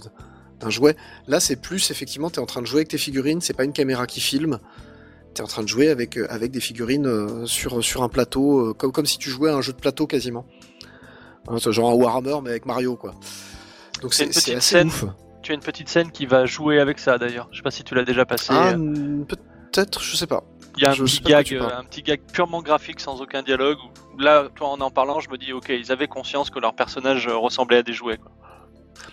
d'un 0.59 0.69
jouet. 0.69 0.95
Là, 1.27 1.39
c'est 1.39 1.55
plus 1.55 1.91
effectivement, 1.91 2.29
t'es 2.29 2.39
en 2.39 2.45
train 2.45 2.61
de 2.61 2.67
jouer 2.67 2.79
avec 2.79 2.89
tes 2.89 2.97
figurines. 2.97 3.41
C'est 3.41 3.53
pas 3.53 3.63
une 3.63 3.73
caméra 3.73 4.07
qui 4.07 4.21
filme. 4.21 4.59
T'es 5.33 5.41
en 5.41 5.47
train 5.47 5.63
de 5.63 5.67
jouer 5.67 5.89
avec 5.89 6.17
euh, 6.17 6.27
avec 6.29 6.51
des 6.51 6.59
figurines 6.59 7.07
euh, 7.07 7.45
sur 7.45 7.83
sur 7.83 8.03
un 8.03 8.09
plateau, 8.09 8.73
comme 8.75 8.91
comme 8.91 9.05
si 9.05 9.17
tu 9.17 9.29
jouais 9.29 9.49
à 9.49 9.55
un 9.55 9.61
jeu 9.61 9.73
de 9.73 9.79
plateau 9.79 10.07
quasiment. 10.07 10.45
Hein, 11.47 11.57
c'est 11.59 11.71
genre 11.71 11.89
un 11.91 11.95
Warhammer 11.95 12.37
mais 12.43 12.51
avec 12.51 12.65
Mario 12.65 12.95
quoi. 12.95 13.15
Donc 14.01 14.13
C'est 14.13 14.29
assez 14.29 14.59
scène. 14.61 14.87
ouf. 14.87 15.05
Tu 15.41 15.51
as 15.51 15.55
une 15.55 15.61
petite 15.61 15.89
scène 15.89 16.09
qui 16.11 16.25
va 16.25 16.45
jouer 16.45 16.79
avec 16.79 16.99
ça 16.99 17.17
d'ailleurs. 17.17 17.49
Je 17.51 17.57
sais 17.57 17.63
pas 17.63 17.71
si 17.71 17.83
tu 17.83 17.95
l'as 17.95 18.05
déjà 18.05 18.25
passé. 18.25 18.47
Ah, 18.51 18.75
peut-être, 19.27 20.01
je 20.01 20.15
sais 20.15 20.27
pas. 20.27 20.45
Il 20.77 20.83
y 20.83 20.85
a 20.85 20.91
un 20.91 20.93
je 20.93 21.03
petit 21.03 21.21
gag, 21.21 21.45
tu 21.45 21.57
parles. 21.57 21.73
un 21.73 21.83
petit 21.83 22.01
gag 22.01 22.21
purement 22.31 22.61
graphique 22.61 22.99
sans 22.99 23.21
aucun 23.21 23.43
dialogue. 23.43 23.77
où 23.77 24.21
Là, 24.21 24.47
toi 24.55 24.69
en 24.69 24.81
en 24.81 24.89
parlant, 24.91 25.19
je 25.19 25.29
me 25.29 25.37
dis 25.37 25.53
ok, 25.53 25.69
ils 25.69 25.91
avaient 25.91 26.07
conscience 26.07 26.49
que 26.49 26.59
leur 26.59 26.75
personnage 26.75 27.27
euh, 27.27 27.35
ressemblait 27.37 27.77
à 27.77 27.83
des 27.83 27.93
jouets. 27.93 28.17
Quoi. 28.17 28.31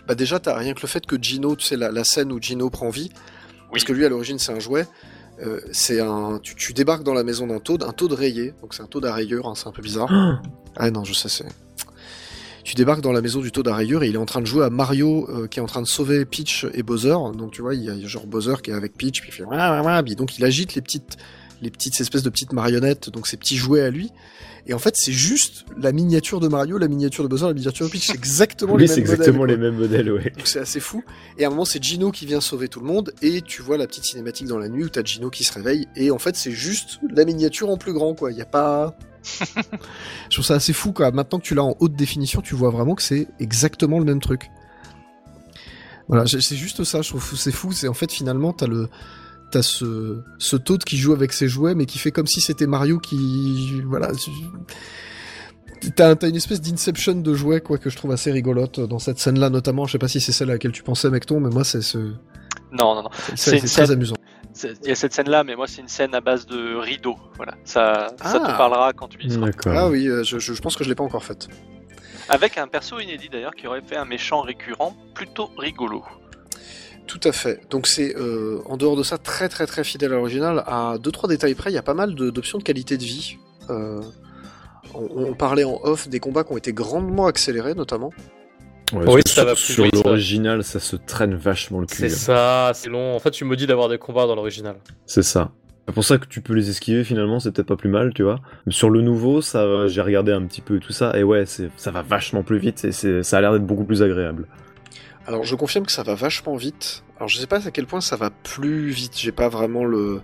Bah 0.07 0.15
déjà, 0.15 0.39
t'as 0.41 0.57
rien 0.57 0.75
que 0.75 0.81
le 0.83 0.89
fait 0.89 1.05
que 1.07 1.21
Gino, 1.21 1.57
tu 1.57 1.65
sais, 1.65 1.77
la, 1.77 1.91
la 1.91 2.05
scène 2.05 2.33
où 2.33 2.41
Gino 2.41 2.71
prend 2.71 2.91
vie, 2.91 3.11
parce 3.71 3.85
que 3.85 3.93
lui, 3.93 4.05
à 4.05 4.09
l'origine, 4.09 4.39
c'est 4.39 4.53
un 4.53 4.59
jouet. 4.59 4.87
euh, 5.43 5.61
c'est 5.73 6.01
un, 6.01 6.39
tu, 6.43 6.55
tu 6.55 6.73
débarques 6.73 7.03
dans 7.03 7.15
la 7.15 7.25
maison 7.25 7.47
d'un 7.47 7.61
Toad, 7.61 7.83
un 7.83 7.93
Toad 7.93 8.13
rayé, 8.13 8.53
donc 8.61 8.75
c'est 8.75 8.83
un 8.83 8.87
Toad 8.87 9.05
à 9.07 9.15
rayures, 9.15 9.47
hein, 9.47 9.55
c'est 9.55 9.69
un 9.69 9.73
peu 9.73 9.83
bizarre. 9.83 10.11
ah 10.77 10.91
non, 10.91 11.05
je 11.05 11.13
sais, 11.15 11.29
c'est. 11.29 11.47
Tu 12.63 12.75
débarques 12.75 13.01
dans 13.01 13.13
la 13.13 13.23
maison 13.23 13.41
du 13.41 13.51
Toad 13.53 13.67
à 13.69 13.75
rayures 13.75 14.03
et 14.03 14.09
il 14.09 14.15
est 14.15 14.19
en 14.19 14.27
train 14.27 14.41
de 14.43 14.47
jouer 14.47 14.65
à 14.65 14.71
Mario 14.71 15.29
euh, 15.31 15.47
qui 15.49 15.59
est 15.61 15.63
en 15.63 15.67
train 15.67 15.81
de 15.81 15.87
sauver 15.87 16.25
Peach 16.27 16.67
et 16.75 16.83
Bowser. 16.83 17.17
Donc 17.35 17.53
tu 17.53 17.63
vois, 17.63 17.75
il 17.75 17.83
y 17.83 17.91
a 17.91 18.07
genre 18.07 18.27
Bowser 18.27 18.57
qui 18.63 18.71
est 18.71 18.75
avec 18.75 18.97
Peach, 18.97 19.23
puis 19.23 19.31
il 19.31 19.33
fait 19.33 20.15
donc 20.15 20.39
il 20.39 20.45
agite 20.45 20.75
les 20.75 20.83
petites, 20.83 21.17
les 21.61 21.71
petites 21.71 22.01
espèces 22.01 22.23
de 22.23 22.31
petites 22.31 22.53
marionnettes, 22.53 23.11
donc 23.11 23.27
ces 23.27 23.37
petits 23.37 23.57
jouets 23.57 23.83
à 23.83 23.91
lui. 23.91 24.13
Et 24.67 24.75
en 24.75 24.79
fait, 24.79 24.95
c'est 24.97 25.13
juste 25.13 25.65
la 25.77 25.91
miniature 25.91 26.39
de 26.39 26.47
Mario, 26.47 26.77
la 26.79 26.87
miniature 26.87 27.25
de 27.25 27.29
Bowser, 27.29 27.47
la 27.47 27.55
miniature 27.55 27.87
de 27.87 27.91
Peach, 27.91 28.07
c'est 28.07 28.15
exactement 28.15 28.75
Oui, 28.75 28.83
les 28.83 28.89
c'est 28.89 29.01
mêmes 29.01 29.11
exactement 29.11 29.39
modèles, 29.39 29.57
les 29.57 29.63
quoi. 29.63 29.71
mêmes 29.71 29.81
modèles, 29.81 30.13
ouais. 30.13 30.33
Donc 30.37 30.47
c'est 30.47 30.59
assez 30.61 30.81
fou. 30.81 31.03
Et 31.39 31.45
à 31.45 31.47
un 31.47 31.51
moment, 31.51 31.65
c'est 31.65 31.83
Gino 31.83 32.11
qui 32.11 32.27
vient 32.27 32.41
sauver 32.41 32.69
tout 32.69 32.81
le 32.81 32.87
monde, 32.87 33.13
et 33.23 33.41
tu 33.41 33.63
vois 33.63 33.79
la 33.79 33.87
petite 33.87 34.05
cinématique 34.05 34.47
dans 34.47 34.59
la 34.59 34.69
nuit 34.69 34.85
où 34.85 34.89
t'as 34.91 35.03
Gino 35.03 35.31
qui 35.31 35.45
se 35.45 35.53
réveille, 35.53 35.89
et 35.97 36.11
en 36.11 36.19
fait, 36.19 36.37
c'est 36.37 36.53
juste 36.53 37.01
la 37.11 37.25
miniature 37.25 37.71
en 37.71 37.79
plus 37.79 37.93
grand, 37.95 38.15
quoi. 38.15 38.31
Il 38.33 38.39
y 38.39 38.43
a 38.43 38.47
pas. 38.47 38.97
Je 40.29 40.35
trouve 40.37 40.45
ça 40.45 40.55
assez 40.55 40.73
fou, 40.75 40.93
quoi. 40.93 41.11
Maintenant 41.11 41.39
que 41.39 41.45
tu 41.45 41.55
l'as 41.55 41.65
en 41.65 41.75
haute 41.81 41.95
définition, 41.97 42.43
tu 42.43 42.55
vois 42.55 42.71
vraiment 42.71 42.95
que 42.95 43.03
c'est 43.03 43.29
exactement 43.39 43.99
le 43.99 44.05
même 44.05 44.21
truc. 44.21 44.51
Voilà, 46.09 46.27
c'est 46.27 46.41
c'est 46.41 46.57
juste 46.57 46.85
ça. 46.85 47.03
Je 47.03 47.09
trouve 47.09 47.29
que 47.31 47.37
c'est 47.37 47.53
fou. 47.53 47.73
C'est 47.73 47.89
en 47.89 47.95
fait 47.95 48.11
finalement, 48.13 48.53
t'as 48.53 48.67
le 48.67 48.89
t'as 49.51 49.63
ce 49.63 50.23
ce 50.39 50.57
Toad 50.57 50.85
qui 50.85 50.97
joue 50.97 51.13
avec 51.13 51.33
ses 51.33 51.49
jouets, 51.49 51.75
mais 51.75 51.87
qui 51.87 51.99
fait 51.99 52.11
comme 52.13 52.27
si 52.27 52.41
c'était 52.41 52.67
Mario 52.67 52.99
qui 52.99 53.81
voilà. 53.87 54.11
T'as 55.97 56.15
t'as 56.15 56.29
une 56.29 56.37
espèce 56.37 56.61
d'inception 56.61 57.15
de 57.15 57.35
jouets 57.35 57.61
quoi 57.63 57.79
que 57.79 57.89
je 57.89 57.97
trouve 57.97 58.13
assez 58.13 58.31
rigolote 58.31 58.81
dans 58.81 58.99
cette 58.99 59.19
scène-là 59.19 59.49
notamment. 59.49 59.87
Je 59.87 59.93
sais 59.93 59.99
pas 59.99 60.09
si 60.09 60.21
c'est 60.21 60.33
celle 60.33 60.51
à 60.51 60.55
laquelle 60.55 60.73
tu 60.73 60.83
pensais, 60.83 61.09
Mecton, 61.11 61.41
mais 61.41 61.49
moi 61.51 61.65
c'est 61.65 61.81
ce 61.81 61.99
Non, 61.99 62.95
non, 62.95 63.03
non. 63.05 63.09
c'est 63.35 63.59
très 63.59 63.67
scène- 63.67 63.91
amusant. 63.93 64.15
C'est- 64.53 64.77
Il 64.83 64.89
y 64.89 64.93
a 64.93 64.95
cette 64.97 65.15
scène-là, 65.15 65.45
mais 65.45 65.55
moi, 65.55 65.67
c'est 65.69 65.81
une 65.81 65.87
scène 65.89 66.13
à 66.13 66.21
base 66.21 66.45
de 66.45 66.75
rideaux. 66.77 67.17
Voilà, 67.37 67.55
ça, 67.65 68.09
ça 68.21 68.41
Ah. 68.45 68.53
te 68.53 68.57
parlera 68.59 68.93
quand 68.93 69.07
tu 69.07 69.25
y 69.25 69.31
seras. 69.31 69.47
D'accord. 69.47 69.73
Ah 69.77 69.89
oui, 69.89 70.09
euh, 70.09 70.25
je, 70.25 70.39
je, 70.41 70.53
je 70.55 70.61
pense 70.61 70.75
que 70.77 70.83
je 70.83 70.89
l'ai 70.89 70.97
pas 70.97 71.05
encore 71.05 71.23
faite. 71.25 71.47
Avec 72.29 72.59
un 72.59 72.67
perso 72.67 72.99
inédit 72.99 73.29
d'ailleurs 73.29 73.55
qui 73.55 73.69
aurait 73.69 73.81
fait 73.81 73.97
un 73.97 74.05
méchant 74.05 74.41
récurrent 74.43 74.97
plutôt 75.15 75.51
rigolo. 75.57 76.03
Tout 77.11 77.29
à 77.29 77.33
fait. 77.33 77.61
Donc 77.71 77.89
c'est 77.89 78.15
euh, 78.17 78.61
en 78.67 78.77
dehors 78.77 78.95
de 78.97 79.03
ça 79.03 79.19
très 79.19 79.49
très 79.49 79.67
très 79.67 79.83
fidèle 79.83 80.13
à 80.13 80.15
l'original. 80.15 80.63
À 80.67 80.97
deux 81.03 81.11
trois 81.11 81.29
détails 81.29 81.57
près, 81.57 81.71
il 81.71 81.75
y 81.75 81.79
a 81.79 81.83
pas 81.83 81.95
mal 81.95 82.15
d'options 82.15 82.59
de 82.59 82.63
qualité 82.63 82.97
de 82.97 83.03
vie. 83.03 83.37
Euh, 83.69 84.01
on, 84.95 85.09
on 85.31 85.35
parlait 85.35 85.65
en 85.65 85.81
off 85.83 86.09
des 86.09 86.21
combats 86.21 86.45
qui 86.45 86.53
ont 86.53 86.57
été 86.57 86.73
grandement 86.73 87.27
accélérés 87.27 87.75
notamment. 87.75 88.13
Ouais, 88.93 89.05
Oui, 89.09 89.23
sur- 89.27 89.35
ça 89.37 89.45
va 89.45 89.55
plus 89.55 89.65
Sur 89.65 89.87
l'original, 89.93 90.63
ça 90.63 90.79
se 90.79 90.95
traîne 90.95 91.35
vachement 91.35 91.81
le 91.81 91.87
cul. 91.87 91.97
C'est 91.97 92.07
hein. 92.07 92.71
ça, 92.71 92.73
c'est 92.75 92.89
long. 92.91 93.15
En 93.17 93.19
fait, 93.19 93.33
tu 93.33 93.45
me 93.45 93.57
dis 93.57 93.67
d'avoir 93.67 93.89
des 93.89 93.99
combats 93.99 94.27
dans 94.29 94.37
l'original. 94.37 94.77
C'est 95.07 95.25
ça. 95.25 95.51
C'est 95.89 95.95
pour 95.95 96.05
ça 96.05 96.19
que 96.19 96.27
tu 96.27 96.41
peux 96.41 96.53
les 96.55 96.71
esquiver 96.71 97.03
finalement, 97.03 97.41
c'est 97.41 97.51
peut-être 97.51 97.67
pas 97.67 97.77
plus 97.77 97.89
mal, 97.89 98.13
tu 98.15 98.23
vois. 98.23 98.39
Mais 98.67 98.73
sur 98.73 98.91
le 98.91 99.01
nouveau, 99.01 99.43
ça, 99.43 99.89
j'ai 99.89 100.01
regardé 100.01 100.31
un 100.31 100.43
petit 100.47 100.61
peu 100.61 100.79
tout 100.79 100.93
ça, 100.93 101.17
et 101.19 101.25
ouais, 101.25 101.45
ça 101.47 101.91
va 101.91 102.03
vachement 102.03 102.45
plus 102.45 102.59
vite, 102.59 102.85
et 102.85 102.93
ça 102.93 103.37
a 103.37 103.41
l'air 103.41 103.53
d'être 103.53 103.67
beaucoup 103.67 103.83
plus 103.83 104.01
agréable. 104.03 104.47
Alors 105.31 105.45
je 105.45 105.55
confirme 105.55 105.87
que 105.87 105.93
ça 105.93 106.03
va 106.03 106.17
vachement 106.17 106.57
vite. 106.57 107.05
Alors 107.17 107.29
je 107.29 107.39
sais 107.39 107.47
pas 107.47 107.65
à 107.65 107.71
quel 107.71 107.87
point 107.87 108.01
ça 108.01 108.17
va 108.17 108.31
plus 108.31 108.91
vite. 108.91 109.17
J'ai 109.17 109.31
pas 109.31 109.49
vraiment 109.49 109.85
le 109.85 110.23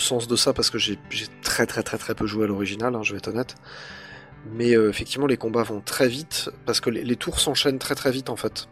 sens 0.00 0.26
de 0.26 0.34
ça 0.34 0.52
parce 0.52 0.68
que 0.68 0.78
j'ai 0.78 0.98
très 1.42 1.64
très 1.64 1.84
très 1.84 1.96
très 1.96 2.16
peu 2.16 2.26
joué 2.26 2.42
à 2.42 2.48
l'original. 2.48 2.96
hein, 2.96 3.04
je 3.04 3.12
vais 3.12 3.18
être 3.18 3.28
honnête. 3.28 3.54
Mais 4.50 4.76
euh, 4.76 4.90
effectivement 4.90 5.28
les 5.28 5.36
combats 5.36 5.62
vont 5.62 5.80
très 5.80 6.08
vite 6.08 6.50
parce 6.64 6.80
que 6.80 6.90
les, 6.90 7.14
tours 7.14 7.38
s'enchaînent 7.38 7.78
très 7.78 7.94
très 7.94 8.10
vite 8.10 8.30
en 8.30 8.36
fait. 8.36 8.68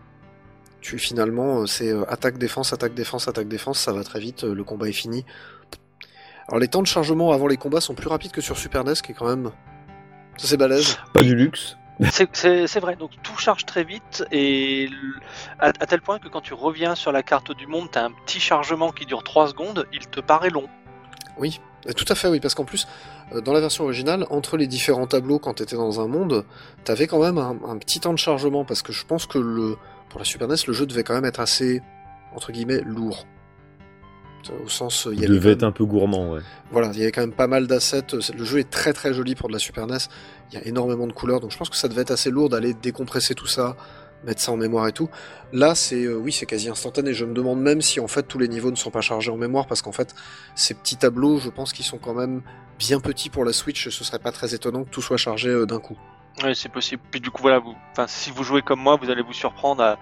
Tu 0.81 0.99
finalement 0.99 1.61
euh, 1.61 1.67
c'est 1.67 1.93
euh, 1.93 2.03
attaque 2.09 2.37
défense 2.39 2.73
attaque 2.73 2.95
défense 2.95 3.29
attaque 3.29 3.47
défense 3.47 3.79
ça 3.79 3.93
va 3.93 4.03
très 4.03 4.19
vite. 4.19 4.43
le 4.43 4.65
combat 4.65 4.89
est 4.89 4.93
fini. 4.93 5.25
Alors 6.49 6.59
les 6.59 6.67
temps 6.67 6.83
de 6.83 6.89
chargement 6.89 7.31
avant 7.31 7.47
les 7.47 7.59
combats 7.59 7.81
sont 7.81 7.95
plus 7.95 8.09
rapides 8.09 8.33
que 8.33 8.41
sur 8.41 8.59
Super 8.59 8.83
NES 8.83 8.95
qui 9.05 9.13
est 9.13 9.15
quand 9.15 9.29
même 9.29 9.53
ça 10.37 10.49
c'est 10.49 10.57
balèze. 10.57 10.99
Pas 11.13 11.23
du 11.23 11.37
luxe. 11.37 11.77
C'est- 12.11 12.81
vrai, 12.81 12.97
donc 12.97 13.11
tout 13.23 13.37
charge 13.37 13.65
très 13.67 13.85
vite 13.85 14.25
et 14.33 14.89
à, 15.59 15.73
tel 15.73 16.01
point 16.01 16.19
que 16.19 16.29
quand 16.29 16.41
tu 16.41 16.55
reviens 16.55 16.95
sur 16.95 17.13
la 17.13 17.23
carte 17.23 17.53
du 17.53 17.67
monde, 17.67 17.89
t'as 17.91 18.05
un 18.05 18.11
petit 18.11 18.41
chargement 18.41 18.91
qui 18.91 19.07
dure 19.07 19.23
3 19.23 19.49
secondes, 19.49 19.87
il 19.93 20.07
te 20.09 20.21
paraît 20.21 20.51
long. 20.51 20.69
Oui, 21.39 21.61
tout 21.97 22.05
à 22.09 22.15
fait, 22.15 22.29
oui, 22.29 22.41
parce 22.41 22.55
qu'en 22.55 22.65
plus, 22.65 22.87
euh, 23.33 23.41
dans 23.41 23.53
la 23.53 23.61
version 23.61 23.85
originale, 23.85 24.27
entre 24.31 24.57
les 24.57 24.67
différents 24.67 25.07
tableaux, 25.07 25.39
quand 25.39 25.55
t'étais 25.55 25.77
dans 25.77 26.01
un 26.01 26.09
monde, 26.09 26.45
t'avais 26.85 27.07
quand 27.07 27.21
même 27.21 27.39
un, 27.39 27.57
un 27.67 27.79
petit 27.79 28.01
temps 28.01 28.13
de 28.13 28.19
chargement, 28.19 28.65
parce 28.65 28.83
que 28.83 28.93
je 28.93 29.05
pense 29.05 29.27
que 29.27 29.39
le, 29.39 29.77
pour 30.09 30.19
la 30.19 30.25
Super 30.25 30.49
NES, 30.49 30.57
le 30.67 30.73
jeu 30.73 30.87
devait 30.87 31.05
quand 31.05 31.15
même 31.15 31.25
être 31.25 31.41
assez, 31.41 31.83
entre 32.35 32.53
guillemets, 32.53 32.81
lourd. 32.85 33.27
Au 34.65 34.69
sens, 34.69 35.09
il 35.11 35.19
y 35.19 35.23
Il 35.23 35.25
avait 35.25 35.35
devait 35.35 35.53
être 35.53 35.63
un 35.63 35.73
peu 35.73 35.85
gourmand, 35.85 36.33
ouais. 36.33 36.41
Voilà, 36.71 36.91
il 36.93 36.99
y 36.99 37.03
avait 37.03 37.13
quand 37.13 37.21
même 37.21 37.33
pas 37.33 37.47
mal 37.47 37.67
d'assets. 37.67 38.03
Le 38.13 38.45
jeu 38.45 38.59
est 38.59 38.71
très 38.71 38.93
très 38.93 39.15
joli 39.15 39.35
pour 39.35 39.49
de 39.49 39.53
la 39.53 39.59
Super 39.59 39.87
NES. 39.87 39.97
Il 40.51 40.59
y 40.59 40.63
a 40.63 40.67
énormément 40.67 41.07
de 41.07 41.13
couleurs, 41.13 41.41
donc 41.41 41.51
je 41.51 41.57
pense 41.57 41.71
que 41.71 41.77
ça 41.77 41.89
devait 41.89 42.03
être 42.03 42.11
assez 42.11 42.31
lourd 42.31 42.49
d'aller 42.49 42.75
décompresser 42.75 43.35
tout 43.35 43.47
ça, 43.47 43.77
mettre 44.25 44.41
ça 44.41 44.53
en 44.53 44.57
mémoire 44.57 44.87
et 44.87 44.93
tout. 44.93 45.09
Là, 45.53 45.75
c'est 45.75 46.05
euh, 46.05 46.17
oui, 46.17 46.33
c'est 46.33 46.47
quasi 46.47 46.69
instantané. 46.69 47.15
Je 47.15 47.25
me 47.25 47.35
demande 47.35 47.61
même 47.61 47.81
si 47.81 48.01
en 48.01 48.09
fait 48.09 48.25
tous 48.25 48.39
les 48.39 48.49
niveaux 48.49 48.71
ne 48.71 48.77
sont 48.77 48.91
pas 48.91 49.01
chargés 49.01 49.31
en 49.31 49.37
mémoire, 49.37 49.67
parce 49.67 49.83
qu'en 49.83 49.93
fait, 49.93 50.15
ces 50.55 50.75
petits 50.75 50.97
tableaux, 50.97 51.39
je 51.39 51.51
pense 51.51 51.73
qu'ils 51.73 51.85
sont 51.85 51.99
quand 51.99 52.15
même 52.15 52.43
bien 52.79 53.01
petits 53.01 53.31
pour 53.31 53.45
la 53.45 53.53
Switch. 53.53 53.89
Ce 53.89 54.05
serait 54.05 54.19
pas 54.19 54.33
très 54.33 54.55
étonnant 54.55 54.85
que 54.85 54.91
tout 54.91 55.03
soit 55.03 55.17
chargé 55.17 55.49
euh, 55.49 55.67
d'un 55.67 55.79
coup. 55.79 55.97
Oui, 56.43 56.55
c'est 56.57 56.69
possible. 56.69 57.03
Puis 57.11 57.21
du 57.21 57.31
coup, 57.31 57.43
voilà, 57.43 57.61
vous, 57.61 57.75
enfin, 57.93 58.07
si 58.09 58.31
vous 58.31 58.43
jouez 58.43 58.63
comme 58.63 58.81
moi, 58.81 58.97
vous 59.01 59.11
allez 59.11 59.23
vous 59.23 59.33
surprendre 59.33 59.83
à 59.83 59.99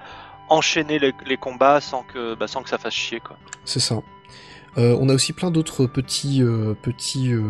enchaîner 0.49 0.99
les, 0.99 1.13
les 1.27 1.37
combats 1.37 1.81
sans 1.81 2.03
que, 2.03 2.35
bah, 2.35 2.47
sans 2.47 2.63
que 2.63 2.69
ça 2.69 2.79
fasse 2.79 2.95
chier, 2.95 3.21
quoi. 3.21 3.37
C'est 3.65 3.81
ça. 3.81 3.97
Euh, 4.79 4.97
on 5.01 5.09
a 5.09 5.15
aussi 5.15 5.33
plein 5.33 5.51
d'autres 5.51 5.87
petits, 5.87 6.43
euh, 6.43 6.75
petits 6.81 7.33
euh, 7.33 7.43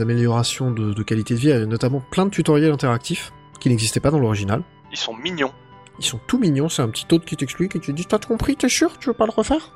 améliorations 0.00 0.70
de, 0.70 0.92
de 0.92 1.02
qualité 1.02 1.34
de 1.34 1.38
vie, 1.38 1.66
notamment 1.66 2.02
plein 2.10 2.26
de 2.26 2.30
tutoriels 2.30 2.72
interactifs 2.72 3.32
qui 3.60 3.68
n'existaient 3.68 4.00
pas 4.00 4.10
dans 4.10 4.18
l'original. 4.18 4.62
Ils 4.90 4.98
sont 4.98 5.14
mignons. 5.14 5.52
Ils 5.98 6.04
sont 6.04 6.20
tout 6.26 6.38
mignons, 6.38 6.68
c'est 6.68 6.82
un 6.82 6.88
petit 6.88 7.06
hôte 7.12 7.24
qui 7.24 7.36
t'explique 7.36 7.76
et 7.76 7.80
tu 7.80 7.92
te 7.92 7.96
dis 7.96 8.06
T'as 8.06 8.18
tout 8.18 8.28
compris, 8.28 8.56
t'es 8.56 8.68
sûr 8.68 8.98
Tu 8.98 9.08
veux 9.08 9.14
pas 9.14 9.26
le 9.26 9.32
refaire? 9.32 9.72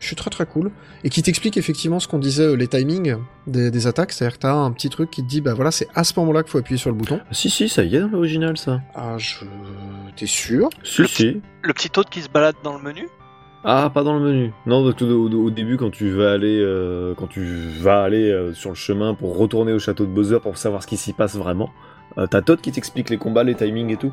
Je 0.00 0.08
suis 0.08 0.16
très 0.16 0.30
très 0.30 0.44
cool. 0.44 0.70
Et 1.02 1.08
qui 1.10 1.22
t'explique 1.22 1.56
effectivement 1.56 2.00
ce 2.00 2.08
qu'on 2.08 2.18
disait, 2.18 2.56
les 2.56 2.68
timings 2.68 3.16
des, 3.46 3.70
des 3.70 3.86
attaques, 3.86 4.12
c'est-à-dire 4.12 4.36
que 4.36 4.42
t'as 4.42 4.52
un 4.52 4.70
petit 4.72 4.90
truc 4.90 5.10
qui 5.10 5.22
te 5.22 5.28
dit 5.28 5.40
Bah 5.40 5.54
voilà, 5.54 5.70
c'est 5.70 5.88
à 5.94 6.04
ce 6.04 6.18
moment-là 6.18 6.42
qu'il 6.42 6.50
faut 6.50 6.58
appuyer 6.58 6.78
sur 6.78 6.90
le 6.90 6.96
bouton. 6.96 7.20
Si, 7.30 7.48
si, 7.48 7.68
ça 7.68 7.84
y 7.84 7.96
est 7.96 8.00
dans 8.00 8.08
l'original, 8.08 8.56
ça. 8.56 8.80
Ah, 8.94 9.16
je. 9.18 9.44
T'es 10.16 10.26
sûr? 10.26 10.68
Si, 10.82 11.02
Le 11.02 11.06
si. 11.08 11.42
Le 11.62 11.72
petit 11.72 11.90
hôte 11.96 12.10
qui 12.10 12.20
se 12.22 12.28
balade 12.28 12.56
dans 12.62 12.76
le 12.76 12.82
menu? 12.82 13.08
Ah, 13.64 13.90
pas 13.92 14.02
dans 14.02 14.18
le 14.18 14.20
menu. 14.20 14.52
Non, 14.66 14.84
au, 14.84 15.50
début, 15.50 15.78
quand 15.78 15.90
tu 15.90 16.10
vas 16.10 16.32
aller, 16.32 16.60
euh, 16.60 17.14
quand 17.16 17.26
tu 17.26 17.42
vas 17.80 18.02
aller 18.02 18.30
euh, 18.30 18.52
sur 18.52 18.68
le 18.68 18.76
chemin 18.76 19.14
pour 19.14 19.38
retourner 19.38 19.72
au 19.72 19.78
château 19.78 20.04
de 20.04 20.10
Bowser 20.10 20.38
pour 20.40 20.58
savoir 20.58 20.82
ce 20.82 20.86
qui 20.86 20.98
s'y 20.98 21.14
passe 21.14 21.34
vraiment, 21.34 21.70
euh, 22.18 22.26
t'as 22.26 22.42
Todd 22.42 22.60
qui 22.60 22.72
t'explique 22.72 23.08
les 23.08 23.16
combats, 23.16 23.42
les 23.42 23.54
timings 23.54 23.90
et 23.90 23.96
tout. 23.96 24.12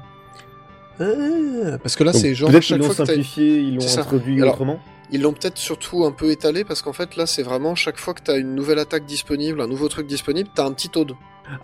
Parce 1.83 1.95
que 1.95 2.03
là, 2.03 2.13
c'est 2.13 2.33
genre. 2.33 2.49
Peut-être 2.49 2.63
qu'ils 2.63 2.77
l'ont 2.77 2.91
simplifié, 2.91 3.59
ils 3.59 3.75
l'ont 3.75 3.97
introduit 3.99 4.41
Alors, 4.41 4.53
autrement. 4.53 4.79
Ils 5.11 5.21
l'ont 5.21 5.33
peut-être 5.33 5.57
surtout 5.57 6.05
un 6.05 6.11
peu 6.11 6.31
étalé 6.31 6.63
parce 6.63 6.81
qu'en 6.81 6.93
fait 6.93 7.17
là 7.17 7.25
c'est 7.25 7.43
vraiment 7.43 7.75
chaque 7.75 7.97
fois 7.97 8.13
que 8.13 8.21
t'as 8.21 8.39
une 8.39 8.55
nouvelle 8.55 8.79
attaque 8.79 9.05
disponible, 9.05 9.59
un 9.59 9.67
nouveau 9.67 9.89
truc 9.89 10.07
disponible, 10.07 10.49
t'as 10.55 10.65
un 10.65 10.71
petit 10.71 10.87
Toad. 10.87 11.11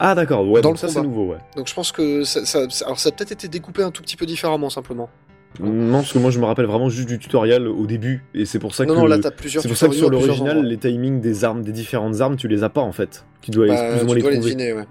Ah, 0.01 0.15
d'accord, 0.15 0.45
ouais, 0.49 0.59
dans 0.59 0.69
donc 0.69 0.81
le 0.81 0.87
ça 0.87 0.93
c'est 0.93 1.01
nouveau, 1.01 1.27
ouais. 1.27 1.37
Donc 1.55 1.67
je 1.69 1.73
pense 1.73 1.93
que 1.93 2.25
ça, 2.25 2.45
ça- 2.45 2.69
ça- 2.69 2.85
alors 2.85 2.99
ça 2.99 3.07
a 3.07 3.11
peut-être 3.13 3.31
été 3.31 3.47
découpé 3.47 3.83
un 3.83 3.91
tout 3.91 4.01
petit 4.01 4.17
peu 4.17 4.25
différemment 4.25 4.69
simplement. 4.69 5.09
Non, 5.59 5.99
parce 5.99 6.13
que 6.13 6.19
moi 6.19 6.29
je 6.29 6.39
me 6.39 6.45
rappelle 6.45 6.65
vraiment 6.65 6.89
juste 6.89 7.07
du 7.07 7.17
tutoriel 7.17 7.67
au 7.67 7.85
début, 7.87 8.23
et 8.35 8.45
c'est 8.45 8.59
pour 8.59 8.75
ça 8.75 8.85
que. 8.85 8.91
non 8.91 9.05
là 9.05 9.17
t'as 9.17 9.31
plusieurs. 9.31 9.63
C'est 9.63 9.69
pour 9.69 9.77
ça 9.77 9.87
que 9.87 9.95
sur 9.95 10.09
l'original, 10.09 10.63
les 10.65 10.77
timings 10.77 11.19
des 11.19 11.43
armes, 11.43 11.63
des 11.63 11.71
différentes 11.71 12.21
armes, 12.21 12.35
tu 12.35 12.47
les 12.47 12.63
as 12.63 12.69
pas 12.69 12.81
en 12.81 12.91
fait. 12.91 13.25
Tu 13.41 13.51
dois 13.51 13.67
Bah, 13.67 13.91
plus 13.93 14.03
ou 14.03 14.05
moins 14.05 14.15
les 14.15 14.37
deviner 14.37 14.73
ouais. 14.73 14.85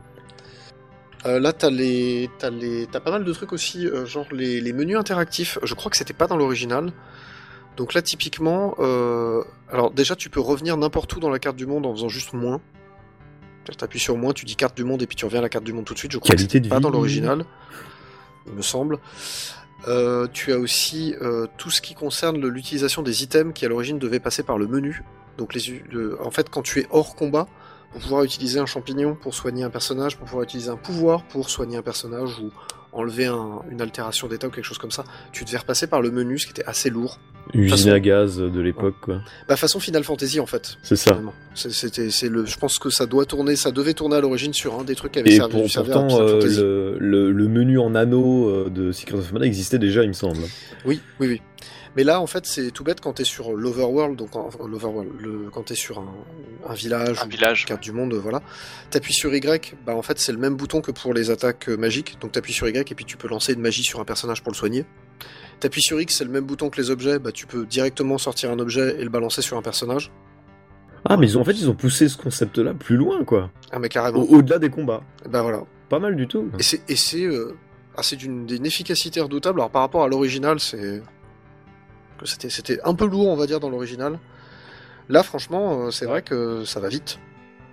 Euh, 1.24 1.40
là 1.40 1.52
t'as 1.52 1.70
les 1.70 2.30
t'as 2.38 2.50
les 2.50 2.86
t'as 2.90 3.00
pas 3.00 3.10
mal 3.10 3.24
de 3.24 3.32
trucs 3.32 3.52
aussi 3.52 3.86
euh, 3.86 4.06
genre 4.06 4.26
les, 4.32 4.60
les 4.60 4.72
menus 4.72 4.96
interactifs. 4.96 5.58
Je 5.62 5.74
crois 5.74 5.90
que 5.90 5.96
c'était 5.96 6.14
pas 6.14 6.26
dans 6.26 6.36
l'original. 6.36 6.92
Donc 7.76 7.94
là 7.94 8.02
typiquement 8.02 8.74
euh, 8.78 9.42
alors 9.70 9.90
déjà 9.90 10.14
tu 10.16 10.30
peux 10.30 10.40
revenir 10.40 10.76
n'importe 10.76 11.14
où 11.16 11.20
dans 11.20 11.30
la 11.30 11.38
carte 11.38 11.56
du 11.56 11.66
monde 11.66 11.86
en 11.86 11.92
faisant 11.94 12.08
juste 12.08 12.32
moins. 12.32 12.60
T'appuies 13.78 13.98
sur 13.98 14.16
moins, 14.16 14.32
tu 14.32 14.44
dis 14.44 14.54
carte 14.54 14.76
du 14.76 14.84
monde 14.84 15.02
et 15.02 15.08
puis 15.08 15.16
tu 15.16 15.24
reviens 15.24 15.40
à 15.40 15.42
la 15.42 15.48
carte 15.48 15.64
du 15.64 15.72
monde 15.72 15.84
tout 15.84 15.94
de 15.94 15.98
suite. 15.98 16.12
Je 16.12 16.18
crois 16.18 16.28
Qualité 16.36 16.60
que 16.60 16.64
c'est 16.64 16.70
pas 16.70 16.76
vie. 16.76 16.82
dans 16.82 16.90
l'original, 16.90 17.44
il 18.46 18.52
me 18.52 18.62
semble. 18.62 18.98
Euh, 19.86 20.26
tu 20.32 20.52
as 20.52 20.58
aussi 20.58 21.14
euh, 21.22 21.46
tout 21.56 21.70
ce 21.70 21.80
qui 21.80 21.94
concerne 21.94 22.44
l'utilisation 22.46 23.02
des 23.02 23.22
items 23.22 23.52
qui 23.54 23.64
à 23.64 23.68
l'origine 23.68 23.98
devaient 23.98 24.20
passer 24.20 24.42
par 24.42 24.58
le 24.58 24.66
menu. 24.66 25.02
Donc 25.38 25.56
en 26.20 26.30
fait 26.30 26.50
quand 26.50 26.62
tu 26.62 26.80
es 26.80 26.86
hors 26.90 27.14
combat, 27.14 27.46
pour 27.92 28.00
pouvoir 28.00 28.24
utiliser 28.24 28.58
un 28.58 28.66
champignon 28.66 29.14
pour 29.14 29.34
soigner 29.34 29.64
un 29.64 29.70
personnage, 29.70 30.16
pour 30.16 30.26
pouvoir 30.26 30.44
utiliser 30.44 30.70
un 30.70 30.76
pouvoir 30.76 31.22
pour 31.24 31.48
soigner 31.48 31.76
un 31.76 31.82
personnage 31.82 32.38
ou 32.40 32.50
enlever 32.96 33.26
un- 33.26 33.60
une 33.70 33.80
altération 33.80 34.26
d'état 34.28 34.46
ou 34.48 34.50
quelque 34.50 34.64
chose 34.64 34.78
comme 34.78 34.90
ça, 34.90 35.04
tu 35.32 35.44
devais 35.44 35.58
repasser 35.58 35.86
par 35.86 36.00
le 36.02 36.10
menu, 36.10 36.38
ce 36.38 36.46
qui 36.46 36.52
était 36.52 36.64
assez 36.64 36.90
lourd. 36.90 37.18
Usine 37.54 37.70
façon- 37.70 37.90
à 37.92 38.00
gaz 38.00 38.38
de 38.38 38.60
l'époque, 38.60 38.96
quoi. 39.00 39.20
Bah 39.48 39.54
façon 39.54 39.78
Final 39.78 40.02
Fantasy 40.02 40.40
en 40.40 40.46
fait. 40.46 40.78
C'est 40.82 40.96
ça. 40.96 41.16
C'était, 41.54 42.10
c'est 42.10 42.28
le, 42.28 42.44
je 42.44 42.58
pense 42.58 42.78
que 42.80 42.90
ça 42.90 43.06
doit 43.06 43.24
tourner, 43.24 43.54
ça 43.54 43.70
devait 43.70 43.94
tourner 43.94 44.16
à 44.16 44.20
l'origine 44.20 44.52
sur 44.52 44.78
un 44.78 44.82
des 44.84 44.96
trucs 44.96 45.12
qui 45.12 45.20
avaient 45.20 45.30
Et 45.32 45.36
servi, 45.36 45.52
pour, 45.52 45.64
à 45.64 45.84
pourtant, 45.84 46.20
euh, 46.20 46.40
le, 46.42 46.96
le- 46.98 47.30
le 47.32 47.48
menu 47.48 47.78
en 47.78 47.94
anneau 47.94 48.48
euh, 48.48 48.68
de 48.68 48.90
Secret 48.90 49.18
of 49.18 49.32
Mana 49.32 49.46
existait 49.46 49.78
déjà, 49.78 50.02
il 50.02 50.08
me 50.08 50.12
semble. 50.12 50.40
Oui, 50.84 51.00
oui, 51.20 51.28
oui. 51.28 51.42
Mais 51.96 52.04
là, 52.04 52.20
en 52.20 52.26
fait, 52.26 52.44
c'est 52.46 52.70
tout 52.70 52.84
bête 52.84 53.00
quand 53.00 53.14
t'es 53.14 53.24
sur 53.24 53.52
l'Overworld, 53.54 54.16
donc 54.16 54.36
en- 54.36 54.46
enfin, 54.46 54.66
l'Overworld, 54.68 55.10
le, 55.18 55.48
quand 55.50 55.62
t'es 55.64 55.74
sur 55.74 55.98
un, 55.98 56.14
un 56.68 56.74
village, 56.74 57.20
Un 57.22 57.26
ou 57.26 57.30
village. 57.30 57.62
une 57.62 57.66
carte 57.68 57.82
du 57.82 57.92
monde, 57.92 58.12
voilà. 58.14 58.42
T'appuies 58.90 59.14
sur 59.14 59.34
Y, 59.34 59.74
bah 59.86 59.94
en 59.96 60.02
fait 60.02 60.18
c'est 60.18 60.32
le 60.32 60.38
même 60.38 60.54
bouton 60.56 60.80
que 60.82 60.90
pour 60.90 61.14
les 61.14 61.30
attaques 61.30 61.68
euh, 61.70 61.76
magiques, 61.76 62.18
donc 62.20 62.32
t'appuies 62.32 62.52
sur 62.52 62.68
Y 62.68 62.90
et 62.92 62.94
puis 62.94 63.04
tu 63.06 63.16
peux 63.16 63.28
lancer 63.28 63.54
une 63.54 63.60
magie 63.60 63.82
sur 63.82 63.98
un 63.98 64.04
personnage 64.04 64.42
pour 64.42 64.52
le 64.52 64.56
soigner. 64.56 64.84
T'appuies 65.60 65.80
sur 65.82 65.98
X, 66.00 66.16
c'est 66.18 66.24
le 66.24 66.30
même 66.30 66.44
bouton 66.44 66.68
que 66.68 66.78
les 66.80 66.90
objets, 66.90 67.18
bah 67.18 67.32
tu 67.32 67.46
peux 67.46 67.64
directement 67.64 68.18
sortir 68.18 68.50
un 68.50 68.58
objet 68.58 68.96
et 69.00 69.02
le 69.02 69.08
balancer 69.10 69.40
sur 69.40 69.56
un 69.56 69.62
personnage. 69.62 70.12
Ah, 71.08 71.16
mais 71.16 71.26
ils 71.28 71.38
ont, 71.38 71.40
en 71.40 71.44
fait, 71.44 71.52
ils 71.52 71.70
ont 71.70 71.74
poussé 71.74 72.08
ce 72.08 72.16
concept-là 72.18 72.74
plus 72.74 72.96
loin, 72.96 73.24
quoi. 73.24 73.50
Ah 73.70 73.78
mais 73.78 73.88
carrément. 73.88 74.18
Au- 74.22 74.38
Au-delà 74.38 74.58
des 74.58 74.70
combats. 74.70 75.02
Bah 75.30 75.40
voilà. 75.42 75.62
Pas 75.88 75.98
mal 76.00 76.16
du 76.16 76.26
tout. 76.26 76.50
Et 76.58 76.62
c'est 76.62 76.82
et 76.90 76.96
c'est 76.96 77.22
euh, 77.24 77.56
ah, 77.96 78.02
c'est 78.02 78.16
d'une 78.16 78.44
d'une 78.44 78.66
efficacité 78.66 79.20
redoutable. 79.20 79.60
Alors 79.60 79.70
par 79.70 79.82
rapport 79.82 80.02
à 80.02 80.08
l'original, 80.08 80.58
c'est 80.60 81.00
que 82.18 82.26
c'était 82.26 82.50
c'était 82.50 82.80
un 82.84 82.94
peu 82.94 83.06
lourd, 83.06 83.28
on 83.28 83.36
va 83.36 83.46
dire, 83.46 83.60
dans 83.60 83.70
l'original. 83.70 84.18
Là, 85.08 85.22
franchement, 85.22 85.86
euh, 85.86 85.90
c'est 85.90 86.06
vrai 86.06 86.22
que 86.22 86.64
ça 86.64 86.80
va 86.80 86.88
vite. 86.88 87.18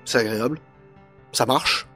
C'est 0.06 0.20
agréable. 0.20 0.60
Ça 1.32 1.46
marche. 1.46 1.88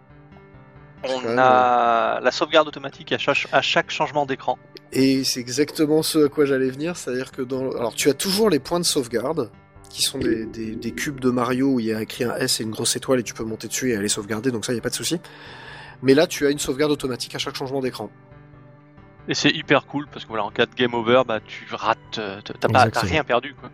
On 1.03 1.19
Ouais, 1.19 1.35
a 1.37 2.19
la 2.21 2.31
sauvegarde 2.31 2.67
automatique 2.67 3.11
à 3.11 3.17
chaque, 3.19 3.47
à 3.51 3.61
chaque 3.61 3.91
changement 3.91 4.25
d'écran. 4.25 4.57
Et 4.91 5.23
c'est 5.23 5.39
exactement 5.39 6.01
ce 6.01 6.25
à 6.25 6.29
quoi 6.29 6.45
j'allais 6.45 6.69
venir, 6.69 6.95
c'est-à-dire 6.97 7.31
que 7.31 7.41
dans... 7.43 7.69
Alors 7.71 7.93
tu 7.93 8.09
as 8.09 8.13
toujours 8.15 8.49
les 8.49 8.59
points 8.59 8.79
de 8.79 8.85
sauvegarde, 8.85 9.51
qui 9.89 10.01
sont 10.01 10.17
des, 10.17 10.45
des- 10.45 10.75
des 10.75 10.91
cubes 10.91 11.19
de 11.19 11.29
Mario 11.29 11.67
où 11.73 11.79
il 11.79 11.85
y 11.87 11.93
a 11.93 12.01
écrit 12.01 12.23
un 12.23 12.35
S 12.37 12.59
et 12.59 12.63
une 12.63 12.71
grosse 12.71 12.95
étoile 12.95 13.19
et 13.19 13.23
tu 13.23 13.33
peux 13.35 13.43
monter 13.43 13.67
dessus 13.67 13.91
et 13.91 13.95
aller 13.95 14.07
sauvegarder, 14.07 14.49
donc 14.51 14.65
ça, 14.65 14.71
il 14.71 14.75
n'y 14.75 14.79
a 14.79 14.81
pas 14.81 14.89
de 14.89 14.95
souci. 14.95 15.19
Mais 16.01 16.13
là, 16.13 16.25
tu 16.25 16.45
as 16.47 16.49
une 16.49 16.59
sauvegarde 16.59 16.91
automatique 16.91 17.35
à 17.35 17.37
chaque 17.37 17.55
changement 17.55 17.79
d'écran. 17.81 18.09
Et 19.29 19.33
c'est 19.33 19.49
hyper 19.49 19.85
cool 19.85 20.07
parce 20.11 20.23
que 20.23 20.29
voilà, 20.29 20.45
en 20.45 20.51
cas 20.51 20.65
de 20.65 20.73
game 20.75 20.93
over, 20.93 21.23
bah 21.27 21.39
tu 21.45 21.65
rates, 21.73 21.97
euh, 22.17 22.39
t'as 22.43 22.67
pas, 22.69 22.89
t'as 22.89 23.01
rien 23.01 23.23
perdu 23.23 23.53
quoi. 23.59 23.69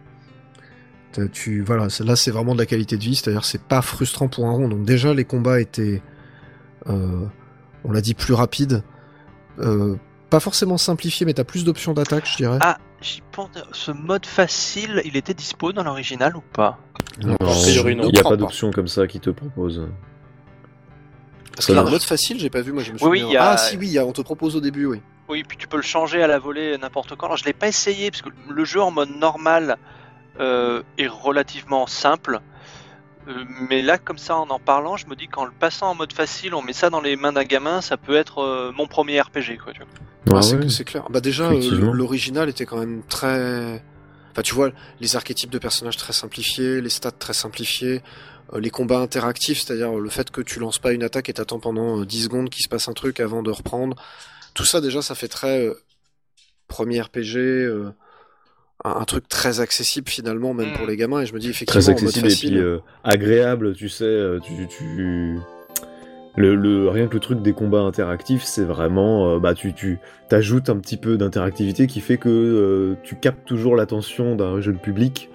T'as- 1.12 1.28
Tu, 1.28 1.62
voilà, 1.62 1.88
là 1.99 2.16
c'est 2.16 2.32
vraiment 2.32 2.54
de 2.56 2.60
la 2.60 2.66
qualité 2.66 2.97
de 2.97 3.04
vie, 3.04 3.16
c'est-à-dire 3.16 3.45
c'est 3.45 3.62
pas 3.62 3.82
frustrant 3.84 4.28
pour 4.28 4.47
un 4.47 4.51
rond. 4.51 4.68
Donc 4.68 4.84
déjà 4.84 5.14
les 5.14 5.26
combats 5.26 5.60
étaient, 5.62 6.01
euh, 6.89 7.26
on 7.84 7.91
l'a 7.91 8.01
dit, 8.01 8.16
plus 8.16 8.34
rapides, 8.34 8.84
euh, 9.60 9.95
pas 10.32 10.39
forcément 10.39 10.80
simplifiés, 10.80 11.26
mais 11.28 11.34
t'as 11.36 11.43
plus 11.43 11.64
d'options 11.66 11.93
d'attaque, 11.93 12.26
je 12.28 12.38
dirais. 12.38 12.58
Ah, 12.62 12.80
j'y 12.99 13.22
pense. 13.32 13.49
Ce 13.74 13.91
mode 13.91 14.26
facile, 14.26 15.04
il 15.06 15.16
était 15.16 15.36
dispo 15.36 15.72
dans 15.72 15.84
l'original 15.84 16.36
ou 16.36 16.41
pas? 16.41 16.80
Non, 17.22 17.38
il 17.68 18.12
n'y 18.12 18.20
a 18.20 18.24
pas 18.24 18.36
d'option 18.38 18.72
comme 18.72 18.88
ça 18.88 19.06
qui 19.06 19.20
te 19.20 19.30
propose. 19.30 19.88
Parce 21.56 21.68
qu'il 21.68 21.76
y 21.76 21.78
a 21.78 21.82
un 21.82 21.86
ça- 21.86 21.91
mode 21.91 22.01
facile, 22.01 22.39
j'ai 22.39 22.49
pas 22.49 22.62
vu, 22.62 22.72
moi 22.72 22.82
je 22.82 22.91
me 22.93 22.97
Oui, 23.04 23.22
oui, 23.24 23.32
y 23.34 23.38
a- 23.38 23.51
Ah 23.51 23.58
si 23.58 23.78
oui, 23.78 23.86
il 23.86 23.93
y 23.93 23.99
a- 23.99 24.06
on 24.08 24.12
te 24.12 24.22
propose 24.24 24.56
au 24.56 24.60
début, 24.60 24.88
oui. 24.88 24.99
Oui, 25.30 25.44
puis 25.48 25.58
tu 25.58 25.68
peux 25.68 25.78
le 25.78 25.84
changer 25.84 26.22
à 26.22 26.28
la 26.28 26.38
volée 26.40 26.78
n'importe 26.78 27.16
quand. 27.16 27.28
Alors 27.28 27.38
je 27.38 27.46
l'ai 27.46 27.54
pas 27.54 27.68
essayé 27.68 28.12
parce 28.12 28.22
que 28.22 28.30
le 28.50 28.66
jeu 28.66 28.82
en 28.82 28.92
mode 28.92 29.10
normal 29.10 29.78
euh, 30.40 30.84
est 30.98 31.08
relativement 31.08 31.88
simple. 31.88 32.42
Euh, 33.28 33.46
mais 33.70 33.82
là, 33.82 33.98
comme 33.98 34.18
ça, 34.18 34.36
en 34.36 34.50
en 34.50 34.60
parlant, 34.60 34.98
je 34.98 35.08
me 35.08 35.16
dis 35.16 35.28
qu'en 35.28 35.46
le 35.46 35.52
passant 35.52 35.92
en 35.92 35.96
mode 35.96 36.12
facile, 36.12 36.54
on 36.54 36.62
met 36.62 36.74
ça 36.74 36.90
dans 36.90 37.00
les 37.00 37.16
mains 37.16 37.32
d'un 37.32 37.46
gamin, 37.46 37.80
ça 37.80 37.96
peut 37.96 38.16
être 38.16 38.40
euh, 38.40 38.72
mon 38.76 38.86
premier 38.86 39.22
RPG, 39.22 39.58
quoi. 39.64 39.72
Tu 39.74 39.80
vois. 39.80 39.88
Ah, 40.28 40.32
Ah 40.38 40.42
c'est 40.42 40.56
ouais. 40.58 40.70
c'est 40.70 40.84
clair. 40.84 41.06
Bah 41.10 41.22
déjà, 41.22 41.52
l'original 41.52 42.50
était 42.50 42.66
quand 42.66 42.78
même 42.78 43.02
très. 43.08 43.82
Enfin, 44.32 44.42
tu 44.42 44.56
vois, 44.56 44.72
les 45.00 45.16
archétypes 45.16 45.52
de 45.52 45.60
personnages 45.60 45.96
très 45.98 46.12
simplifiés, 46.12 46.82
les 46.82 46.90
stats 46.90 47.12
très 47.12 47.34
simplifiés, 47.34 48.02
euh, 48.54 48.60
les 48.60 48.72
combats 48.72 49.00
interactifs, 49.00 49.62
c'est-à-dire 49.62 49.94
le 49.94 50.10
fait 50.10 50.32
que 50.32 50.42
tu 50.42 50.60
lances 50.60 50.80
pas 50.80 50.92
une 50.92 51.04
attaque 51.04 51.30
et 51.30 51.34
t'attends 51.34 51.60
pendant 51.60 52.00
euh, 52.00 52.06
10 52.06 52.24
secondes 52.24 52.50
qu'il 52.50 52.64
se 52.64 52.68
passe 52.70 52.88
un 52.88 52.94
truc 52.94 53.20
avant 53.20 53.44
de 53.44 53.52
reprendre. 53.52 53.96
Tout 54.54 54.66
ça, 54.66 54.82
déjà, 54.82 55.01
ça 55.01 55.16
fait 55.16 55.28
très 55.28 55.66
euh, 55.68 55.74
premier 56.68 57.02
RPG, 57.02 57.38
euh, 57.38 57.91
un, 58.84 58.91
un 58.91 59.06
truc 59.06 59.28
très 59.28 59.60
accessible 59.60 60.10
finalement, 60.10 60.53
même 60.53 60.72
Mm. 60.72 60.78
pour 60.78 60.86
les 60.88 60.98
gamins. 60.98 61.22
Et 61.22 61.26
je 61.26 61.34
me 61.34 61.40
dis 61.40 61.49
effectivement, 61.49 61.82
Très 61.82 61.90
en 61.90 61.94
mode 61.95 62.03
accessible 62.03 62.28
et 62.28 62.30
facile. 62.30 62.49
puis 62.52 62.60
euh, 62.60 62.78
agréable, 63.03 63.73
tu 63.76 63.90
sais. 63.90 64.38
Tu, 64.44 64.68
tu... 64.68 65.38
Le, 66.36 66.56
le- 66.56 66.90
rien 66.90 67.07
que 67.07 67.14
le 67.14 67.19
truc 67.19 67.44
des 67.44 67.53
combats 67.53 67.82
interactifs, 67.82 68.41
c'est 68.44 68.64
vraiment, 68.64 69.36
euh, 69.36 69.40
bah, 69.40 69.53
tu, 69.53 69.72
tu 69.73 69.99
t'ajoutes 70.30 70.68
un 70.69 70.78
petit 70.80 70.98
peu 70.98 71.15
d'interactivité 71.15 71.86
qui 71.86 72.02
fait 72.02 72.18
que 72.18 72.28
euh, 72.30 72.95
tu 73.03 73.15
captes 73.15 73.45
toujours 73.48 73.76
l'attention 73.76 74.36
d'un 74.36 74.60
jeune 74.60 74.80
public. 74.80 75.30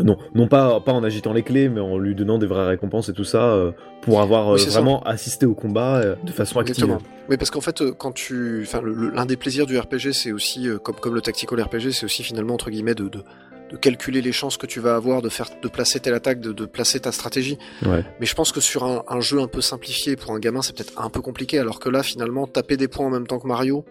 Non, 0.00 0.16
non 0.34 0.46
pas, 0.48 0.80
pas 0.80 0.92
en 0.92 1.04
agitant 1.04 1.32
les 1.32 1.42
clés, 1.42 1.68
mais 1.68 1.80
en 1.80 1.98
lui 1.98 2.14
donnant 2.14 2.38
des 2.38 2.46
vraies 2.46 2.66
récompenses 2.66 3.08
et 3.08 3.12
tout 3.12 3.24
ça, 3.24 3.50
euh, 3.52 3.72
pour 4.00 4.20
avoir 4.20 4.48
Oui, 4.48 4.54
euh, 4.54 4.58
ça. 4.58 4.70
vraiment 4.80 5.02
assisté 5.02 5.44
au 5.46 5.54
combat 5.54 5.96
euh, 5.96 6.16
de 6.24 6.32
façon 6.32 6.58
active. 6.60 6.76
Exactement. 6.84 6.98
Mais 7.28 7.36
parce 7.36 7.50
qu'en 7.50 7.60
fait, 7.60 7.82
quand 7.98 8.12
tu, 8.12 8.62
enfin, 8.66 8.80
l'un 8.84 9.26
des 9.26 9.36
plaisirs 9.36 9.66
du 9.66 9.78
RPG, 9.78 10.12
c'est 10.12 10.32
aussi, 10.32 10.68
comme 10.82 10.96
comme 10.96 11.14
le 11.14 11.20
tactical 11.20 11.60
RPG, 11.62 11.90
c'est 11.92 12.04
aussi 12.04 12.22
finalement 12.22 12.54
entre 12.54 12.70
guillemets 12.70 12.94
de, 12.94 13.08
de, 13.08 13.22
de 13.70 13.76
calculer 13.76 14.22
les 14.22 14.32
chances 14.32 14.56
que 14.56 14.66
tu 14.66 14.80
vas 14.80 14.96
avoir 14.96 15.22
de 15.22 15.28
faire, 15.28 15.48
de 15.62 15.68
placer 15.68 16.00
telle 16.00 16.14
attaque, 16.14 16.40
de, 16.40 16.52
de 16.52 16.64
placer 16.66 17.00
ta 17.00 17.12
stratégie. 17.12 17.58
Ouais. 17.86 18.04
Mais 18.18 18.26
je 18.26 18.34
pense 18.34 18.50
que 18.52 18.60
sur 18.60 18.84
un, 18.84 19.02
un 19.08 19.20
jeu 19.20 19.40
un 19.40 19.46
peu 19.46 19.60
simplifié 19.60 20.16
pour 20.16 20.32
un 20.32 20.38
gamin, 20.40 20.62
c'est 20.62 20.74
peut-être 20.76 21.00
un 21.00 21.10
peu 21.10 21.20
compliqué. 21.20 21.58
Alors 21.58 21.80
que 21.80 21.88
là, 21.88 22.02
finalement, 22.02 22.46
taper 22.46 22.76
des 22.76 22.88
points 22.88 23.06
en 23.06 23.10
même 23.10 23.26
temps 23.26 23.38
que 23.38 23.46
Mario, 23.46 23.84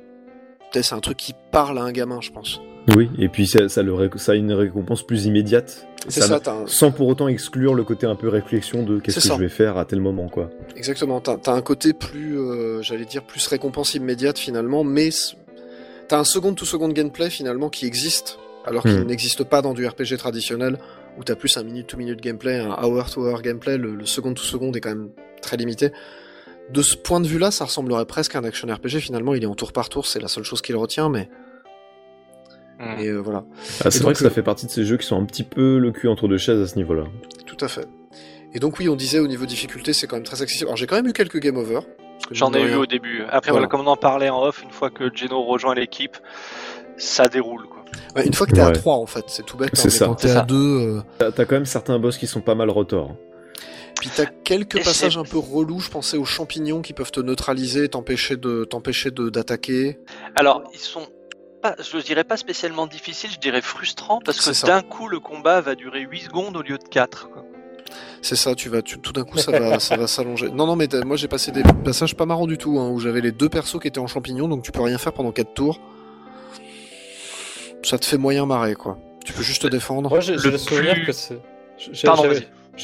peut-être 0.72 0.86
c'est 0.86 0.96
un 0.96 1.00
truc 1.00 1.18
qui 1.18 1.34
parle 1.52 1.78
à 1.78 1.84
un 1.84 1.92
gamin, 1.92 2.20
je 2.22 2.32
pense. 2.32 2.60
Oui, 2.96 3.10
et 3.20 3.30
puis 3.30 3.46
ça, 3.48 3.70
ça, 3.70 3.84
le 3.84 3.94
ré- 3.94 4.10
ça 4.16 4.32
a 4.32 4.36
une 4.36 4.52
récompense 4.54 5.04
plus 5.04 5.26
immédiate. 5.26 5.88
C'est 6.08 6.22
Ça 6.22 6.40
ça, 6.44 6.64
Sans 6.66 6.92
pour 6.92 7.08
autant 7.08 7.28
exclure 7.28 7.76
le 7.76 7.84
côté 7.84 8.08
un 8.08 8.16
peu 8.16 8.28
réflexion 8.28 8.82
de 8.84 9.00
qu'est-ce 9.00 9.18
que 9.20 9.22
ça. 9.28 9.36
je 9.36 9.40
vais 9.40 9.50
faire 9.50 9.78
à 9.78 9.86
tel 9.86 10.02
moment, 10.02 10.28
quoi. 10.30 10.50
Exactement, 10.76 11.22
t'as 11.22 11.38
as 11.46 11.52
un 11.56 11.62
côté 11.62 11.94
plus, 11.94 12.40
euh, 12.40 12.82
j'allais 12.82 13.06
dire, 13.06 13.24
plus 13.24 13.46
récompense 13.48 13.94
immédiate 13.94 14.40
finalement, 14.40 14.84
mais 14.84 15.10
t'as 16.08 16.18
un 16.20 16.24
second 16.24 16.54
to 16.56 16.66
second 16.66 16.90
gameplay 16.90 17.30
finalement 17.30 17.70
qui 17.70 17.86
existe, 17.86 18.40
alors 18.66 18.82
qu'il 18.84 18.94
Hmm. 19.00 19.04
n'existe 19.06 19.44
pas 19.44 19.62
dans 19.62 19.74
du 19.76 19.86
RPG 19.86 20.18
traditionnel, 20.18 20.80
où 21.20 21.24
t'as 21.24 21.36
plus 21.36 21.56
un 21.58 21.64
minute 21.64 21.86
to 21.88 21.98
minute 21.98 22.20
gameplay, 22.20 22.58
un 22.60 22.72
hour 22.84 23.08
to 23.12 23.22
hour 23.28 23.42
gameplay, 23.44 23.78
le, 23.78 23.94
le 23.94 24.06
second 24.08 24.34
to 24.34 24.42
second 24.42 24.72
est 24.72 24.80
quand 24.82 24.90
même 24.90 25.10
très 25.44 25.56
limité. 25.58 25.92
De 26.72 26.82
ce 26.82 26.96
point 26.96 27.20
de 27.20 27.28
vue-là, 27.28 27.52
ça 27.52 27.66
ressemblerait 27.66 28.06
presque 28.06 28.36
à 28.36 28.40
un 28.40 28.44
action 28.44 28.68
RPG 28.68 29.00
finalement, 29.02 29.36
il 29.36 29.44
est 29.44 29.48
en 29.48 29.56
tour 29.56 29.72
par 29.72 29.90
tour, 29.90 30.08
c'est 30.08 30.20
la 30.20 30.28
seule 30.30 30.44
chose 30.46 30.62
qu'il 30.64 30.76
retient, 30.78 31.10
mais, 31.10 31.30
Et 33.00 33.08
euh, 33.08 33.18
voilà, 33.20 33.44
Ah, 33.86 33.92
c'est 33.92 34.02
vrai 34.04 34.14
que 34.14 34.20
ça 34.20 34.26
euh, 34.26 34.30
fait 34.30 34.44
partie 34.44 34.66
de 34.66 34.72
ces 34.72 34.84
jeux 34.86 34.98
qui 34.98 35.06
sont 35.06 35.20
un 35.22 35.26
petit 35.26 35.44
peu 35.44 35.78
le 35.78 35.92
cul 35.92 36.08
entre 36.08 36.28
deux 36.28 36.38
chaises 36.38 36.60
à 36.62 36.68
ce 36.68 36.76
niveau-là. 36.76 37.04
tout 37.46 37.58
à 37.60 37.68
fait. 37.68 37.88
Et 38.54 38.60
donc 38.60 38.80
oui, 38.80 38.90
on 38.90 38.96
disait 38.96 39.20
au 39.20 39.28
niveau 39.28 39.46
difficulté, 39.46 39.94
c'est 39.94 40.08
quand 40.08 40.18
même 40.18 40.26
très 40.26 40.42
accessible. 40.42 40.68
Alors 40.68 40.78
j'ai 40.78 40.88
quand 40.88 40.96
même 40.96 41.08
eu 41.08 41.14
quelques 41.14 41.40
game 41.40 41.58
over. 41.58 41.80
J'en 42.32 42.54
ai 42.54 42.62
eu 42.62 42.76
au 42.76 42.86
début. 42.86 43.22
Après, 43.30 43.52
Voilà. 43.52 43.52
voilà, 43.52 43.68
comme 43.68 43.82
on 43.82 43.88
en 43.88 43.96
parlait 43.98 44.30
en 44.30 44.44
off, 44.44 44.62
une 44.64 44.72
fois 44.72 44.90
que 44.90 45.06
Geno 45.16 45.42
rejoint 45.44 45.74
l'équipe, 45.74 46.18
ça 46.98 47.28
déroule. 47.28 47.66
Quoi. 47.68 47.84
Ouais, 48.16 48.26
une 48.28 48.34
fois 48.34 48.46
que 48.48 48.52
t'es 48.54 48.62
à 48.62 48.68
Ouais. 48.68 48.74
3 48.74 48.96
en 48.96 49.06
fait, 49.06 49.24
c'est 49.28 49.46
tout 49.46 49.58
bête, 49.58 49.70
hein, 49.70 49.76
C'est 49.76 49.86
mais 49.86 49.90
ça. 49.92 50.06
quand 50.06 50.16
t'es 50.16 50.30
à 50.30 50.34
ça. 50.34 50.42
2... 50.42 51.02
T'as 51.18 51.32
t'as 51.32 51.46
quand 51.46 51.56
même 51.56 51.66
certains 51.66 51.98
boss 52.00 52.18
qui 52.18 52.28
sont 52.28 52.42
pas 52.42 52.56
mal 52.56 52.70
retors. 52.70 53.16
Puis 54.00 54.10
t'as 54.16 54.26
quelques 54.26 54.78
Et 54.78 54.84
passages 54.84 55.18
un 55.18 55.24
peu 55.24 55.38
relous, 55.38 55.80
je 55.80 55.90
pensais 55.90 56.18
aux 56.18 56.26
champignons 56.26 56.82
qui 56.82 56.94
peuvent 56.94 57.12
te 57.12 57.20
neutraliser, 57.20 57.88
t'empêcher 57.90 58.36
de 58.38 58.66
t'empêcher 58.66 59.12
de 59.12 59.30
d'attaquer. 59.30 60.00
Alors, 60.36 60.64
ils 60.74 60.80
sont 60.80 61.08
pas, 61.62 61.76
je 61.80 61.98
dirais 62.00 62.24
pas 62.24 62.38
spécialement 62.38 62.88
difficiles, 62.88 63.30
je 63.32 63.40
dirais 63.40 63.62
frustrants, 63.62 64.20
parce 64.24 64.40
que 64.40 64.66
d'un 64.66 64.82
coup, 64.82 65.08
le 65.08 65.20
combat 65.20 65.62
va 65.62 65.76
durer 65.76 66.02
8 66.02 66.20
secondes 66.22 66.58
au 66.58 66.62
lieu 66.62 66.78
de 66.78 66.84
4. 66.84 67.30
Quoi. 67.30 67.46
C'est 68.22 68.36
ça, 68.36 68.56
tu 68.56 68.70
vas, 68.70 68.82
tu, 68.82 69.00
tout 69.00 69.12
d'un 69.14 69.24
coup 69.24 69.38
ça 69.38 69.52
va, 69.60 69.80
ça 69.80 69.98
va 69.98 70.08
s'allonger. 70.08 70.50
Non 70.50 70.66
non 70.66 70.76
mais 70.76 70.88
moi 71.06 71.18
j'ai 71.18 71.28
passé 71.28 71.52
des 71.52 71.64
passages 71.84 72.16
pas 72.16 72.26
marrants 72.26 72.48
du 72.48 72.58
tout, 72.58 72.78
hein, 72.80 72.90
où 72.90 73.00
j'avais 73.00 73.22
les 73.22 73.32
deux 73.32 73.50
persos 73.50 73.80
qui 73.82 73.88
étaient 73.88 74.00
en 74.00 74.08
champignons, 74.08 74.48
donc 74.48 74.64
tu 74.64 74.72
peux 74.72 74.82
rien 74.82 74.98
faire 74.98 75.14
pendant 75.14 75.32
4 75.32 75.54
tours. 75.54 75.80
Ça 77.84 77.98
te 77.98 78.06
fait 78.06 78.18
moyen 78.18 78.46
marrer 78.46 78.76
quoi. 78.76 78.98
Tu 79.26 79.34
peux 79.34 79.42
juste 79.44 79.64
te 79.64 79.68
défendre. 79.68 80.10
Moi, 80.10 80.20
j'ai 80.20 80.36
Le 80.36 80.50
le 80.52 80.58
souvenir 80.58 80.94
plus- 80.94 81.06
que 81.06 81.12
c'est. 81.12 81.40
j'ai- 81.78 82.08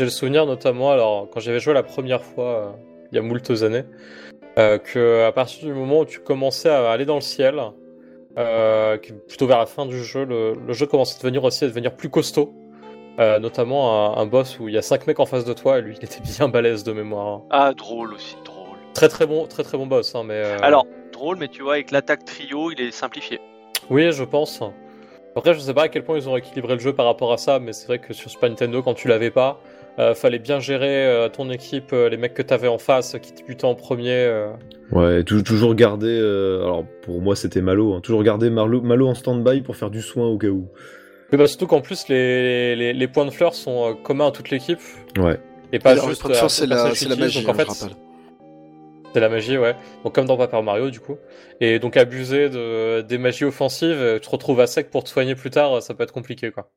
le 0.03 0.09
souvenir 0.09 0.45
notamment, 0.45 0.91
alors 0.91 1.27
quand 1.31 1.39
j'avais 1.39 1.59
joué 1.59 1.73
la 1.73 1.83
première 1.83 2.23
fois, 2.23 2.45
euh, 2.45 2.71
il 3.11 3.15
y 3.15 3.19
a 3.19 3.21
moultes 3.21 3.51
années, 3.63 3.85
euh, 4.59 4.77
que 4.77 5.23
à 5.23 5.31
partir 5.31 5.65
du 5.67 5.73
moment 5.73 6.01
où 6.01 6.05
tu 6.05 6.19
commençais 6.19 6.69
à 6.69 6.91
aller 6.91 7.05
dans 7.05 7.15
le 7.15 7.21
ciel, 7.21 7.59
euh, 8.37 8.97
qui- 8.97 9.13
plutôt 9.13 9.47
vers 9.47 9.57
la 9.59 9.65
fin 9.65 9.85
du 9.85 10.03
jeu, 10.03 10.25
le, 10.25 10.53
le 10.53 10.73
jeu 10.73 10.85
commençait 10.85 11.15
à 11.15 11.23
devenir 11.23 11.43
aussi 11.43 11.63
à 11.63 11.67
devenir 11.67 11.95
plus 11.95 12.09
costaud. 12.09 12.53
Euh, 13.19 13.39
notamment 13.39 14.15
un, 14.15 14.21
un 14.21 14.25
boss 14.27 14.59
où 14.59 14.67
il 14.67 14.75
y 14.75 14.77
a 14.77 14.83
5 14.83 15.07
mecs 15.07 15.19
en 15.19 15.25
face 15.25 15.43
de 15.43 15.53
toi 15.53 15.79
et 15.79 15.81
lui 15.81 15.95
il 15.99 16.05
était 16.05 16.19
bien 16.21 16.47
balèze 16.49 16.83
de 16.83 16.91
mémoire. 16.93 17.41
Ah, 17.49 17.73
drôle 17.73 18.13
aussi, 18.13 18.35
drôle. 18.45 18.77
Très 18.93 19.09
très 19.09 19.25
bon, 19.25 19.47
très 19.47 19.63
très 19.63 19.75
bon 19.77 19.87
boss. 19.87 20.13
Hein, 20.13 20.23
mais 20.23 20.35
euh, 20.35 20.57
Alors, 20.61 20.85
drôle, 21.11 21.37
mais 21.37 21.47
tu 21.47 21.63
vois, 21.63 21.73
avec 21.73 21.89
l'attaque 21.89 22.25
trio, 22.25 22.69
il 22.71 22.79
est 22.79 22.91
simplifié. 22.91 23.39
oui, 23.89 24.11
je 24.11 24.23
pense. 24.23 24.61
Après, 25.35 25.53
je 25.55 25.59
sais 25.59 25.73
pas 25.73 25.83
à 25.83 25.87
quel 25.87 26.03
point 26.03 26.17
ils 26.17 26.29
ont 26.29 26.37
équilibré 26.37 26.73
le 26.73 26.79
jeu 26.79 26.93
par 26.93 27.05
rapport 27.07 27.31
à 27.33 27.37
ça, 27.37 27.57
mais 27.59 27.73
c'est 27.73 27.87
vrai 27.87 27.97
que 27.99 28.13
sur 28.13 28.29
Super 28.29 28.49
Nintendo, 28.49 28.81
quand 28.83 28.93
tu 28.95 29.07
l'avais 29.07 29.29
pas, 29.31 29.59
euh, 29.99 30.13
fallait 30.13 30.39
bien 30.39 30.59
gérer 30.59 31.05
euh, 31.07 31.29
ton 31.29 31.49
équipe, 31.49 31.91
euh, 31.93 32.09
les 32.09 32.17
mecs 32.17 32.33
que 32.33 32.41
t'avais 32.41 32.67
en 32.67 32.77
face, 32.77 33.15
qui 33.21 33.33
te 33.33 33.43
butaient 33.43 33.65
en 33.65 33.75
premier. 33.75 34.11
euh. 34.13 34.49
Ouais, 34.91 35.23
tou- 35.23 35.41
toujours 35.41 35.75
garder. 35.75 36.07
euh, 36.19 36.61
alors 36.63 36.85
pour 37.03 37.21
moi 37.21 37.35
c'était 37.35 37.61
Malo, 37.61 37.93
hein, 37.93 38.01
toujours 38.01 38.23
garder 38.23 38.49
Malo, 38.49 38.81
Malo 38.81 39.07
en 39.07 39.15
stand-by 39.15 39.61
pour 39.61 39.75
faire 39.75 39.89
du 39.89 40.01
soin 40.01 40.27
au 40.27 40.37
cas 40.37 40.47
où. 40.47 40.67
Mais 41.31 41.37
bah, 41.37 41.47
surtout 41.47 41.67
qu'en 41.67 41.81
plus, 41.81 42.07
les, 42.07 42.75
les, 42.77 42.93
les 42.93 43.07
points 43.09 43.25
de 43.25 43.31
fleurs 43.31 43.53
sont 43.53 43.89
euh, 43.89 43.93
communs 44.01 44.27
à 44.27 44.31
toute 44.31 44.49
l'équipe. 44.49 44.79
Ouais. 45.19 45.37
Et 45.73 45.79
pas 45.79 45.91
Alors, 45.91 46.07
juste 46.07 46.23
le 46.23 46.29
point 46.29 46.39
de 46.39 46.45
un 46.45 46.47
c'est 46.49 46.65
la, 46.67 46.75
la 46.75 46.91
qui 46.91 47.05
magie, 47.09 47.23
utilise. 47.25 47.45
Donc 47.45 47.49
en 47.49 47.53
fait, 47.57 47.65
je 47.65 47.67
rappelle. 47.83 47.97
c'est 49.13 49.19
la 49.19 49.27
magie, 49.29 49.57
ouais. 49.57 49.75
Donc 50.05 50.15
comme 50.15 50.25
dans 50.25 50.37
Paper 50.37 50.61
Mario, 50.61 50.89
du 50.89 51.01
coup. 51.01 51.17
Et 51.59 51.79
donc 51.79 51.97
abuser 51.97 52.49
de, 52.49 53.01
des 53.01 53.17
magies 53.17 53.43
offensives, 53.43 53.97
euh, 53.99 54.19
tu 54.19 54.21
te 54.21 54.29
retrouves 54.29 54.61
à 54.61 54.67
sec 54.67 54.89
pour 54.89 55.03
te 55.03 55.09
soigner 55.09 55.35
plus 55.35 55.49
tard, 55.49 55.81
ça 55.81 55.93
peut 55.93 56.03
être 56.03 56.13
compliqué, 56.13 56.51
quoi. 56.51 56.69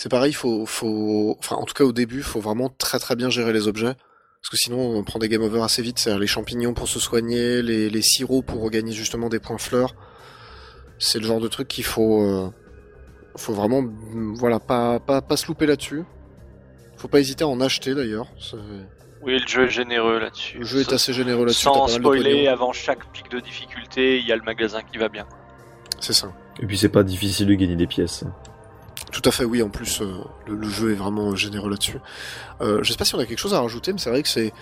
C'est 0.00 0.08
pareil, 0.08 0.32
faut, 0.32 0.64
faut, 0.64 1.36
enfin, 1.40 1.56
en 1.56 1.66
tout 1.66 1.74
cas 1.74 1.84
au 1.84 1.92
début, 1.92 2.22
faut 2.22 2.40
vraiment 2.40 2.70
très 2.70 2.98
très 2.98 3.16
bien 3.16 3.28
gérer 3.28 3.52
les 3.52 3.68
objets. 3.68 3.92
Parce 4.40 4.48
que 4.50 4.56
sinon, 4.56 4.78
on 4.78 5.04
prend 5.04 5.18
des 5.18 5.28
game 5.28 5.42
over 5.42 5.60
assez 5.60 5.82
vite. 5.82 5.98
C'est 5.98 6.18
les 6.18 6.26
champignons 6.26 6.72
pour 6.72 6.88
se 6.88 6.98
soigner, 6.98 7.60
les, 7.60 7.90
les 7.90 8.00
sirops 8.00 8.46
pour 8.46 8.62
regagner 8.62 8.92
justement 8.92 9.28
des 9.28 9.40
points 9.40 9.58
fleurs. 9.58 9.94
C'est 10.98 11.18
le 11.18 11.26
genre 11.26 11.38
de 11.38 11.48
truc 11.48 11.68
qu'il 11.68 11.84
faut, 11.84 12.22
euh, 12.22 12.50
faut 13.36 13.52
vraiment, 13.52 13.84
voilà, 14.36 14.58
pas, 14.58 15.00
pas, 15.00 15.20
pas 15.20 15.36
se 15.36 15.46
louper 15.48 15.66
là-dessus. 15.66 16.04
Faut 16.96 17.08
pas 17.08 17.20
hésiter 17.20 17.44
à 17.44 17.48
en 17.48 17.60
acheter 17.60 17.94
d'ailleurs. 17.94 18.28
Oui, 19.20 19.38
le 19.38 19.46
jeu 19.46 19.64
est 19.64 19.68
généreux 19.68 20.18
là-dessus. 20.18 20.60
Le 20.60 20.64
jeu 20.64 20.80
est 20.80 20.94
assez 20.94 21.12
généreux 21.12 21.44
là-dessus. 21.44 21.64
Sans 21.64 21.88
spoiler, 21.88 22.48
avant 22.48 22.72
chaque 22.72 23.12
pic 23.12 23.30
de 23.30 23.38
difficulté, 23.38 24.18
il 24.18 24.26
y 24.26 24.32
a 24.32 24.36
le 24.36 24.44
magasin 24.44 24.80
qui 24.80 24.96
va 24.96 25.10
bien. 25.10 25.26
C'est 26.00 26.14
ça. 26.14 26.32
Et 26.58 26.64
puis 26.64 26.78
c'est 26.78 26.88
pas 26.88 27.02
difficile 27.02 27.48
de 27.48 27.54
gagner 27.54 27.76
des 27.76 27.86
pièces. 27.86 28.24
Tout 29.12 29.22
à 29.24 29.30
fait, 29.30 29.44
oui. 29.44 29.62
En 29.62 29.70
plus, 29.70 30.00
euh, 30.02 30.18
le, 30.46 30.54
le 30.54 30.68
jeu 30.68 30.92
est 30.92 30.96
vraiment 30.96 31.34
généreux 31.34 31.70
là-dessus. 31.70 31.98
Euh, 32.60 32.80
je 32.82 32.92
sais 32.92 32.96
pas 32.98 33.04
si 33.04 33.14
on 33.14 33.18
a 33.18 33.26
quelque 33.26 33.38
chose 33.38 33.54
à 33.54 33.60
rajouter, 33.60 33.92
mais 33.92 33.98
c'est 33.98 34.10
vrai 34.10 34.22
que 34.22 34.28
c'est 34.28 34.52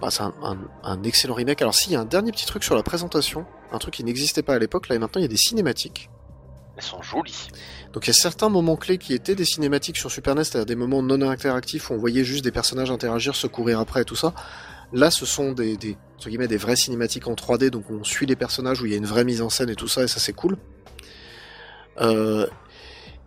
bah, 0.00 0.08
un, 0.20 0.32
un- 0.42 0.58
un 0.82 1.02
excellent 1.02 1.34
remake. 1.34 1.60
Alors, 1.60 1.74
s'il 1.74 1.92
y 1.92 1.96
a 1.96 2.00
un 2.00 2.04
dernier 2.06 2.32
petit 2.32 2.46
truc 2.46 2.64
sur 2.64 2.74
la 2.74 2.82
présentation, 2.82 3.44
un 3.72 3.78
truc 3.78 3.94
qui 3.94 4.04
n'existait 4.04 4.42
pas 4.42 4.54
à 4.54 4.58
l'époque, 4.58 4.88
là 4.88 4.96
et 4.96 4.98
maintenant, 4.98 5.20
il 5.20 5.22
y 5.22 5.26
a 5.26 5.28
des 5.28 5.36
cinématiques. 5.36 6.08
Elles 6.76 6.82
sont 6.82 7.02
jolies. 7.02 7.48
Donc, 7.92 8.06
il 8.06 8.08
y 8.08 8.10
a 8.10 8.14
certains 8.14 8.48
moments 8.48 8.76
clés 8.76 8.96
qui 8.96 9.12
étaient 9.12 9.34
des 9.34 9.44
cinématiques 9.44 9.98
sur 9.98 10.10
Super 10.10 10.34
NES, 10.34 10.44
c'est-à-dire 10.44 10.64
des 10.66 10.76
moments 10.76 11.02
non 11.02 11.20
interactifs 11.20 11.90
où 11.90 11.94
on 11.94 11.98
voyait 11.98 12.24
juste 12.24 12.42
des 12.42 12.52
personnages 12.52 12.90
interagir, 12.90 13.36
se 13.36 13.46
courir 13.46 13.80
après 13.80 14.02
et 14.02 14.04
tout 14.06 14.16
ça. 14.16 14.32
Là, 14.94 15.10
ce 15.10 15.26
sont 15.26 15.52
des, 15.52 15.76
des, 15.76 15.98
entre 16.16 16.30
guillemets, 16.30 16.48
des 16.48 16.56
vraies 16.56 16.76
cinématiques 16.76 17.28
en 17.28 17.34
3D, 17.34 17.68
donc 17.68 17.84
on 17.90 18.02
suit 18.02 18.24
les 18.24 18.34
personnages, 18.36 18.80
où 18.80 18.86
il 18.86 18.92
y 18.92 18.94
a 18.94 18.98
une 18.98 19.04
vraie 19.06 19.24
mise 19.24 19.42
en 19.42 19.50
scène 19.50 19.68
et 19.68 19.76
tout 19.76 19.88
ça, 19.88 20.02
et 20.04 20.08
ça, 20.08 20.18
c'est 20.20 20.32
cool. 20.32 20.56
Euh, 22.00 22.46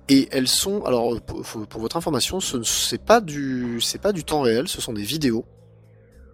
et 0.09 0.27
elles 0.31 0.47
sont, 0.47 0.83
alors 0.83 1.21
pour, 1.21 1.81
votre 1.81 1.95
information, 1.95 2.39
ce 2.39 2.61
c'est 2.63 3.03
pas 3.03 3.21
du, 3.21 3.79
c'est 3.81 4.01
pas 4.01 4.11
du 4.11 4.23
temps 4.23 4.41
réel, 4.41 4.67
ce 4.67 4.81
sont 4.81 4.93
des 4.93 5.03
vidéos 5.03 5.45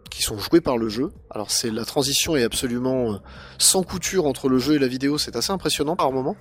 qui 0.09 0.23
sont 0.23 0.39
jouées 0.39 0.61
par 0.61 0.77
le 0.77 0.89
jeu. 0.89 1.11
Alors 1.29 1.51
c'est 1.51 1.69
la 1.69 1.85
transition 1.85 2.35
est 2.35 2.43
absolument 2.43 3.13
euh, 3.13 3.17
sans 3.59 3.83
couture 3.83 4.25
entre 4.25 4.49
le 4.49 4.57
jeu 4.57 4.73
et 4.73 4.79
la 4.79 4.87
vidéo, 4.87 5.17
c'est 5.17 5.35
assez 5.35 5.51
impressionnant 5.51 5.95
par 5.95 6.11
moment. 6.11 6.35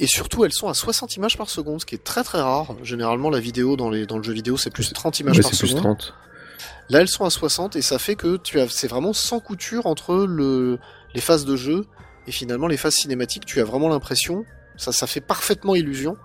Et 0.00 0.06
surtout, 0.06 0.44
elles 0.44 0.52
sont 0.52 0.68
à 0.68 0.74
60 0.74 1.16
images 1.16 1.36
par 1.36 1.50
seconde, 1.50 1.80
ce 1.80 1.86
qui 1.86 1.96
est 1.96 2.04
très 2.04 2.22
très 2.22 2.40
rare. 2.40 2.76
Généralement, 2.84 3.30
la 3.30 3.40
vidéo 3.40 3.76
dans 3.76 3.90
les 3.90 4.06
dans 4.06 4.16
le 4.16 4.22
jeu 4.22 4.32
vidéo, 4.32 4.56
c'est 4.56 4.70
plus 4.70 4.92
30 4.92 5.18
images 5.18 5.38
Ouais, 5.38 5.42
par 5.42 5.50
c'est 5.50 5.58
plus 5.58 5.68
seconde. 5.68 5.98
30. 5.98 6.14
Là, 6.90 7.00
elles 7.00 7.08
sont 7.08 7.24
à 7.24 7.30
60 7.30 7.74
et 7.74 7.82
ça 7.82 7.98
fait 7.98 8.14
que 8.14 8.36
tu 8.36 8.60
as, 8.60 8.68
c'est 8.68 8.88
vraiment 8.88 9.12
sans 9.12 9.40
couture 9.40 9.86
entre 9.86 10.24
le, 10.24 10.78
les 11.14 11.20
phases 11.20 11.44
de 11.44 11.56
jeu 11.56 11.84
et 12.26 12.32
finalement 12.32 12.68
les 12.68 12.76
phases 12.76 12.94
cinématiques. 12.94 13.44
Tu 13.44 13.60
as 13.60 13.64
vraiment 13.64 13.88
l'impression, 13.88 14.44
ça, 14.76 14.92
ça 14.92 15.06
fait 15.06 15.20
parfaitement 15.20 15.74
illusion. 15.74 16.16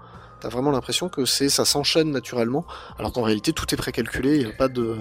T'as 0.44 0.50
vraiment 0.50 0.72
l'impression 0.72 1.08
que 1.08 1.24
c'est, 1.24 1.48
ça 1.48 1.64
s'enchaîne 1.64 2.12
naturellement, 2.12 2.66
alors 3.00 3.14
qu'en 3.14 3.22
réalité 3.22 3.54
tout 3.54 3.66
est 3.74 3.78
précalculé. 3.78 4.36
Il 4.36 4.46
n'y 4.46 4.52
a 4.52 4.56
pas 4.56 4.68
de, 4.68 4.98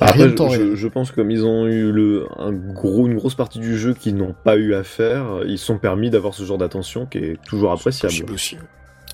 a 0.00 0.04
Après, 0.06 0.12
rien 0.18 0.24
de 0.26 0.30
je, 0.32 0.34
temps 0.34 0.50
je- 0.50 0.86
pense 0.88 1.10
que 1.12 1.14
comme 1.16 1.30
ils 1.30 1.44
ont 1.44 1.66
eu 1.68 1.92
le, 1.92 2.26
un 2.38 2.52
gros, 2.52 3.06
une 3.06 3.14
grosse 3.16 3.36
partie 3.36 3.60
du 3.60 3.78
jeu 3.78 3.94
qu'ils 3.94 4.16
n'ont 4.16 4.34
pas 4.34 4.56
eu 4.56 4.74
à 4.74 4.82
faire, 4.82 5.42
ils 5.46 5.58
sont 5.58 5.78
permis 5.78 6.10
d'avoir 6.10 6.34
ce 6.34 6.42
genre 6.42 6.58
d'attention 6.58 7.06
qui 7.06 7.18
est 7.18 7.42
toujours 7.46 7.70
appréciable. 7.70 8.12
possible 8.12 8.32
aussi. 8.32 8.58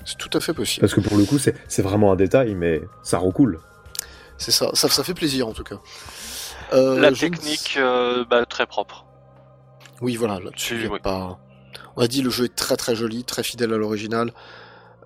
C'est 0.03 0.17
tout 0.17 0.35
à 0.35 0.39
fait 0.39 0.53
possible. 0.53 0.81
Parce 0.81 0.95
que 0.95 0.99
pour 1.01 1.15
le 1.15 1.25
coup, 1.25 1.37
c'est 1.37 1.55
c'est 1.67 1.83
vraiment 1.83 2.11
un 2.11 2.15
détail, 2.15 2.55
mais 2.55 2.81
ça 3.03 3.19
recoule. 3.19 3.59
C'est 4.39 4.51
ça, 4.51 4.71
ça, 4.73 4.89
ça 4.89 5.03
fait 5.03 5.13
plaisir 5.13 5.47
en 5.47 5.53
tout 5.53 5.63
cas. 5.63 5.77
Euh, 6.73 6.99
La 6.99 7.11
technique, 7.11 7.75
euh, 7.77 8.25
bah, 8.27 8.45
très 8.47 8.65
propre. 8.65 9.05
Oui, 10.01 10.15
voilà, 10.15 10.39
là-dessus, 10.39 10.89
oui. 10.91 10.99
pas. 11.01 11.37
On 11.95 12.01
a 12.01 12.07
dit 12.07 12.21
le 12.23 12.29
jeu 12.31 12.45
est 12.45 12.55
très 12.55 12.75
très 12.75 12.95
joli, 12.95 13.23
très 13.23 13.43
fidèle 13.43 13.71
à 13.73 13.77
l'original. 13.77 14.31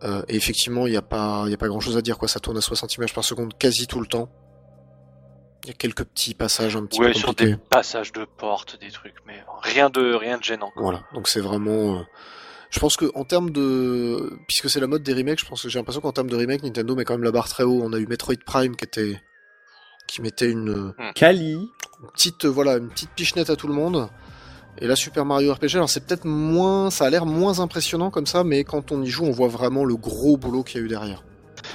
Euh, 0.03 0.21
et 0.29 0.35
effectivement, 0.35 0.87
il 0.87 0.91
n'y 0.91 0.97
a 0.97 1.01
pas, 1.01 1.43
il 1.45 1.51
y 1.51 1.53
a 1.53 1.57
pas 1.57 1.67
grand 1.67 1.79
chose 1.81 1.97
à 1.97 2.01
dire, 2.01 2.17
quoi. 2.17 2.27
Ça 2.27 2.39
tourne 2.39 2.57
à 2.57 2.61
60 2.61 2.95
images 2.95 3.13
par 3.13 3.23
seconde 3.23 3.57
quasi 3.57 3.85
tout 3.87 3.99
le 3.99 4.07
temps. 4.07 4.29
Il 5.65 5.67
y 5.67 5.71
a 5.71 5.73
quelques 5.73 6.05
petits 6.05 6.33
passages 6.33 6.75
un 6.77 6.85
petit 6.85 7.01
Ouais, 7.01 7.07
peu 7.09 7.13
sur 7.13 7.27
compliqués. 7.29 7.51
des 7.51 7.57
passages 7.57 8.13
de 8.13 8.23
porte, 8.25 8.79
des 8.79 8.91
trucs, 8.91 9.15
mais 9.27 9.43
rien 9.61 9.89
de, 9.89 10.13
rien 10.13 10.37
de 10.37 10.43
gênant. 10.43 10.71
Voilà, 10.77 11.03
donc 11.13 11.27
c'est 11.27 11.41
vraiment. 11.41 11.97
euh, 11.97 12.03
Je 12.69 12.79
pense 12.79 12.95
que 12.95 13.11
en 13.13 13.25
termes 13.25 13.49
de, 13.51 14.37
puisque 14.47 14.69
c'est 14.69 14.79
la 14.79 14.87
mode 14.87 15.03
des 15.03 15.13
remakes, 15.13 15.39
je 15.41 15.45
pense 15.45 15.61
que 15.63 15.67
j'ai 15.69 15.77
l'impression 15.77 15.99
qu'en 16.01 16.13
termes 16.13 16.29
de 16.29 16.35
remake, 16.37 16.63
Nintendo 16.63 16.95
met 16.95 17.03
quand 17.03 17.15
même 17.15 17.23
la 17.25 17.31
barre 17.31 17.49
très 17.49 17.63
haut. 17.63 17.81
On 17.83 17.91
a 17.91 17.97
eu 17.97 18.07
Metroid 18.07 18.35
Prime 18.45 18.75
qui 18.77 18.85
était, 18.85 19.19
qui 20.07 20.21
mettait 20.21 20.49
une, 20.49 20.93
Kali 21.13 21.51
une 22.01 22.09
petite, 22.13 22.45
euh, 22.45 22.49
voilà, 22.49 22.77
une 22.77 22.87
petite 22.87 23.09
pichenette 23.11 23.49
à 23.49 23.57
tout 23.57 23.67
le 23.67 23.73
monde. 23.73 24.07
Et 24.81 24.87
là, 24.87 24.95
Super 24.95 25.25
Mario 25.25 25.53
RPG, 25.53 25.75
alors 25.75 25.89
c'est 25.89 26.05
peut-être 26.05 26.25
moins, 26.25 26.89
ça 26.89 27.05
a 27.05 27.09
l'air 27.09 27.25
moins 27.25 27.59
impressionnant 27.59 28.09
comme 28.11 28.25
ça, 28.25 28.43
mais 28.43 28.63
quand 28.63 28.91
on 28.91 29.01
y 29.01 29.07
joue, 29.07 29.25
on 29.25 29.31
voit 29.31 29.47
vraiment 29.49 29.83
le 29.83 29.95
gros 29.95 30.37
boulot 30.37 30.63
qu'il 30.63 30.79
y 30.79 30.83
a 30.83 30.85
eu 30.85 30.89
derrière. 30.89 31.23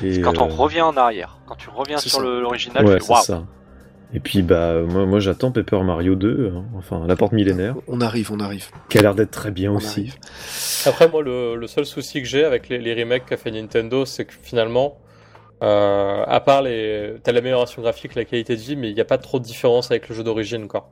Et, 0.02 0.20
Quand 0.22 0.38
on 0.38 0.48
euh, 0.48 0.54
revient 0.54 0.80
en 0.80 0.96
arrière, 0.96 1.38
quand 1.46 1.56
tu 1.56 1.68
reviens 1.68 1.98
sur 1.98 2.20
l'original, 2.20 2.84
ouais, 2.86 2.94
tu 2.94 3.00
fais 3.00 3.04
c'est 3.06 3.12
waouh. 3.12 3.22
ça. 3.22 3.44
Et 4.14 4.20
puis 4.20 4.42
bah 4.42 4.80
moi, 4.82 5.06
moi 5.06 5.18
j'attends 5.18 5.50
Paper 5.50 5.82
Mario 5.82 6.14
2, 6.14 6.52
hein, 6.54 6.64
enfin 6.78 7.04
la 7.06 7.16
porte 7.16 7.32
millénaire, 7.32 7.74
On 7.88 8.00
arrive, 8.00 8.30
on 8.32 8.38
arrive, 8.38 8.68
qui 8.88 8.98
a 8.98 9.02
l'air 9.02 9.14
d'être 9.14 9.32
très 9.32 9.50
bien 9.50 9.72
on 9.72 9.76
aussi. 9.76 10.00
arrive. 10.00 10.16
Après, 10.86 11.08
moi, 11.08 11.20
le, 11.22 11.56
le 11.56 11.66
seul 11.66 11.84
souci 11.84 12.22
que 12.22 12.28
j'ai 12.28 12.44
avec 12.44 12.68
les, 12.68 12.78
les 12.78 12.94
remakes 12.94 13.26
qu'a 13.26 13.36
fait 13.36 13.50
Nintendo, 13.50 14.04
c'est 14.04 14.24
que 14.24 14.32
finalement, 14.40 14.98
euh, 15.62 16.24
à 16.26 16.40
part 16.40 16.62
les. 16.62 17.14
T'as 17.22 17.32
l'amélioration 17.32 17.82
graphique, 17.82 18.14
la 18.14 18.24
qualité 18.24 18.54
de 18.56 18.60
vie, 18.60 18.76
mais 18.76 18.88
il 18.90 18.94
n'y 18.94 19.00
a 19.00 19.04
pas 19.04 19.18
trop 19.18 19.38
de 19.38 19.44
différence 19.44 19.90
avec 19.90 20.08
le 20.08 20.14
jeu 20.14 20.22
d'origine, 20.22 20.68
quoi. 20.68 20.90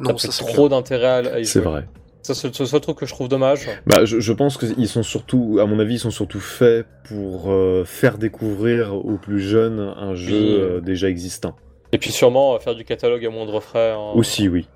Non, 0.00 0.16
ça 0.16 0.44
trop 0.44 0.68
d'intérêt 0.68 1.28
à, 1.28 1.40
y 1.40 1.46
C'est 1.46 1.60
vrai. 1.60 1.86
Ça, 2.22 2.34
c'est 2.34 2.48
le 2.58 2.66
seul 2.66 2.80
truc 2.80 2.98
que 2.98 3.06
je 3.06 3.14
trouve 3.14 3.28
dommage. 3.28 3.66
Bah, 3.86 4.04
je, 4.04 4.20
je 4.20 4.32
pense 4.32 4.58
qu'ils 4.58 4.88
sont 4.88 5.02
surtout, 5.02 5.58
à 5.60 5.64
mon 5.66 5.78
avis, 5.78 5.94
ils 5.94 6.00
sont 6.00 6.10
surtout 6.10 6.40
faits 6.40 6.86
pour 7.08 7.50
euh, 7.50 7.84
faire 7.86 8.18
découvrir 8.18 8.94
aux 8.94 9.16
plus 9.16 9.40
jeunes 9.40 9.80
un 9.96 10.14
jeu 10.14 10.36
Oui. 10.36 10.60
euh, 10.60 10.80
déjà 10.80 11.08
existant. 11.08 11.56
Et 11.92 11.98
puis 11.98 12.12
sûrement 12.12 12.54
euh, 12.54 12.58
faire 12.58 12.74
du 12.74 12.84
catalogue 12.84 13.24
à 13.24 13.30
moindre 13.30 13.58
frais. 13.60 13.92
hein. 13.92 14.12
Aussi, 14.14 14.48
oui. 14.48 14.68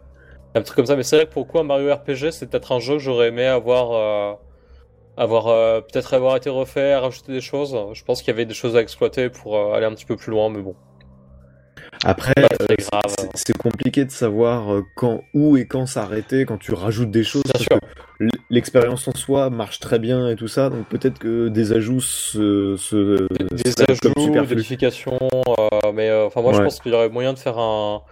Un 0.54 0.62
truc 0.62 0.76
comme 0.76 0.86
ça, 0.86 0.96
mais 0.96 1.02
c'est 1.02 1.16
vrai 1.16 1.26
que 1.26 1.32
pourquoi 1.32 1.60
un 1.60 1.64
Mario 1.64 1.92
RPG, 1.94 2.30
c'est 2.30 2.48
peut-être 2.48 2.72
un 2.72 2.78
jeu 2.80 2.94
que 2.94 3.00
j'aurais 3.00 3.28
aimé 3.28 3.44
avoir, 3.44 3.92
euh, 3.92 4.32
avoir 5.16 5.48
euh, 5.48 5.80
peut-être 5.80 6.14
avoir 6.14 6.36
été 6.36 6.48
refait, 6.48 6.96
rajouter 6.96 7.32
des 7.32 7.40
choses. 7.40 7.76
Je 7.92 8.04
pense 8.04 8.22
qu'il 8.22 8.28
y 8.28 8.34
avait 8.34 8.46
des 8.46 8.54
choses 8.54 8.74
à 8.76 8.80
exploiter 8.80 9.28
pour 9.28 9.56
euh, 9.56 9.74
aller 9.74 9.84
un 9.84 9.92
petit 9.92 10.06
peu 10.06 10.16
plus 10.16 10.30
loin, 10.30 10.48
mais 10.48 10.62
bon. 10.62 10.74
Après, 12.04 12.32
c'est- 13.34 13.52
compliqué 13.58 14.04
de 14.04 14.10
savoir 14.10 14.72
euh, 14.74 14.82
quand, 14.94 15.22
où 15.32 15.56
et 15.56 15.66
quand 15.66 15.86
s'arrêter 15.86 16.44
quand 16.44 16.58
tu 16.58 16.74
rajoutes 16.74 17.10
des 17.10 17.24
choses. 17.24 17.42
L'expérience 18.50 19.08
en 19.08 19.14
soi 19.14 19.50
marche 19.50 19.80
très 19.80 19.98
bien 19.98 20.28
et 20.28 20.36
tout 20.36 20.48
ça, 20.48 20.70
donc 20.70 20.86
peut-être 20.88 21.18
que 21.18 21.48
des 21.48 21.72
ajouts 21.72 22.00
se, 22.00 22.76
se 22.76 23.26
Des 23.40 23.72
comme 24.00 24.12
ajouts, 24.16 24.30
des 24.32 24.40
modifications, 24.40 25.18
euh, 25.58 25.92
mais 25.94 26.10
euh, 26.10 26.26
enfin 26.26 26.42
moi 26.42 26.52
je 26.52 26.58
pense 26.64 26.80
qu'il 26.80 26.92
y 26.92 26.94
aurait 26.94 27.08
moyen 27.08 27.32
de 27.32 27.38
faire 27.38 27.58
un 27.58 28.02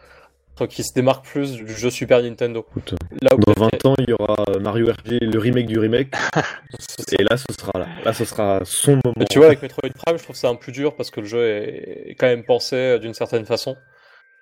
qui 0.67 0.83
se 0.83 0.93
démarque 0.95 1.25
plus 1.25 1.53
du 1.53 1.73
jeu 1.73 1.91
Super 1.91 2.23
Nintendo. 2.23 2.65
Écoute, 2.71 2.95
Là 3.21 3.35
où 3.35 3.39
Dans 3.41 3.53
20 3.65 3.87
ans, 3.87 3.95
il 3.99 4.09
y 4.11 4.13
aura 4.13 4.37
Mario 4.61 4.87
RPG, 4.93 5.21
le 5.23 5.39
remake 5.39 5.67
du 5.67 5.79
remake, 5.79 6.13
et 7.19 7.23
là, 7.23 7.37
ce 7.37 7.45
sera 7.59 7.79
là. 7.79 7.87
Là, 8.05 8.13
ce 8.13 8.25
sera 8.25 8.61
son 8.65 8.93
moment. 9.05 9.15
Mais 9.17 9.25
tu 9.27 9.39
vois, 9.39 9.47
avec 9.49 9.63
Metroid 9.63 9.91
Prime, 10.05 10.19
je 10.19 10.23
trouve 10.25 10.37
ça 10.37 10.49
un 10.49 10.55
plus 10.57 10.73
dur 10.73 10.95
parce 10.97 11.11
que 11.11 11.21
le 11.21 11.27
jeu 11.27 11.45
est, 11.47 12.15
quand 12.19 12.27
même 12.27 12.45
pensé 12.45 12.99
d'une 12.99 13.15
certaine 13.15 13.45
façon. 13.45 13.77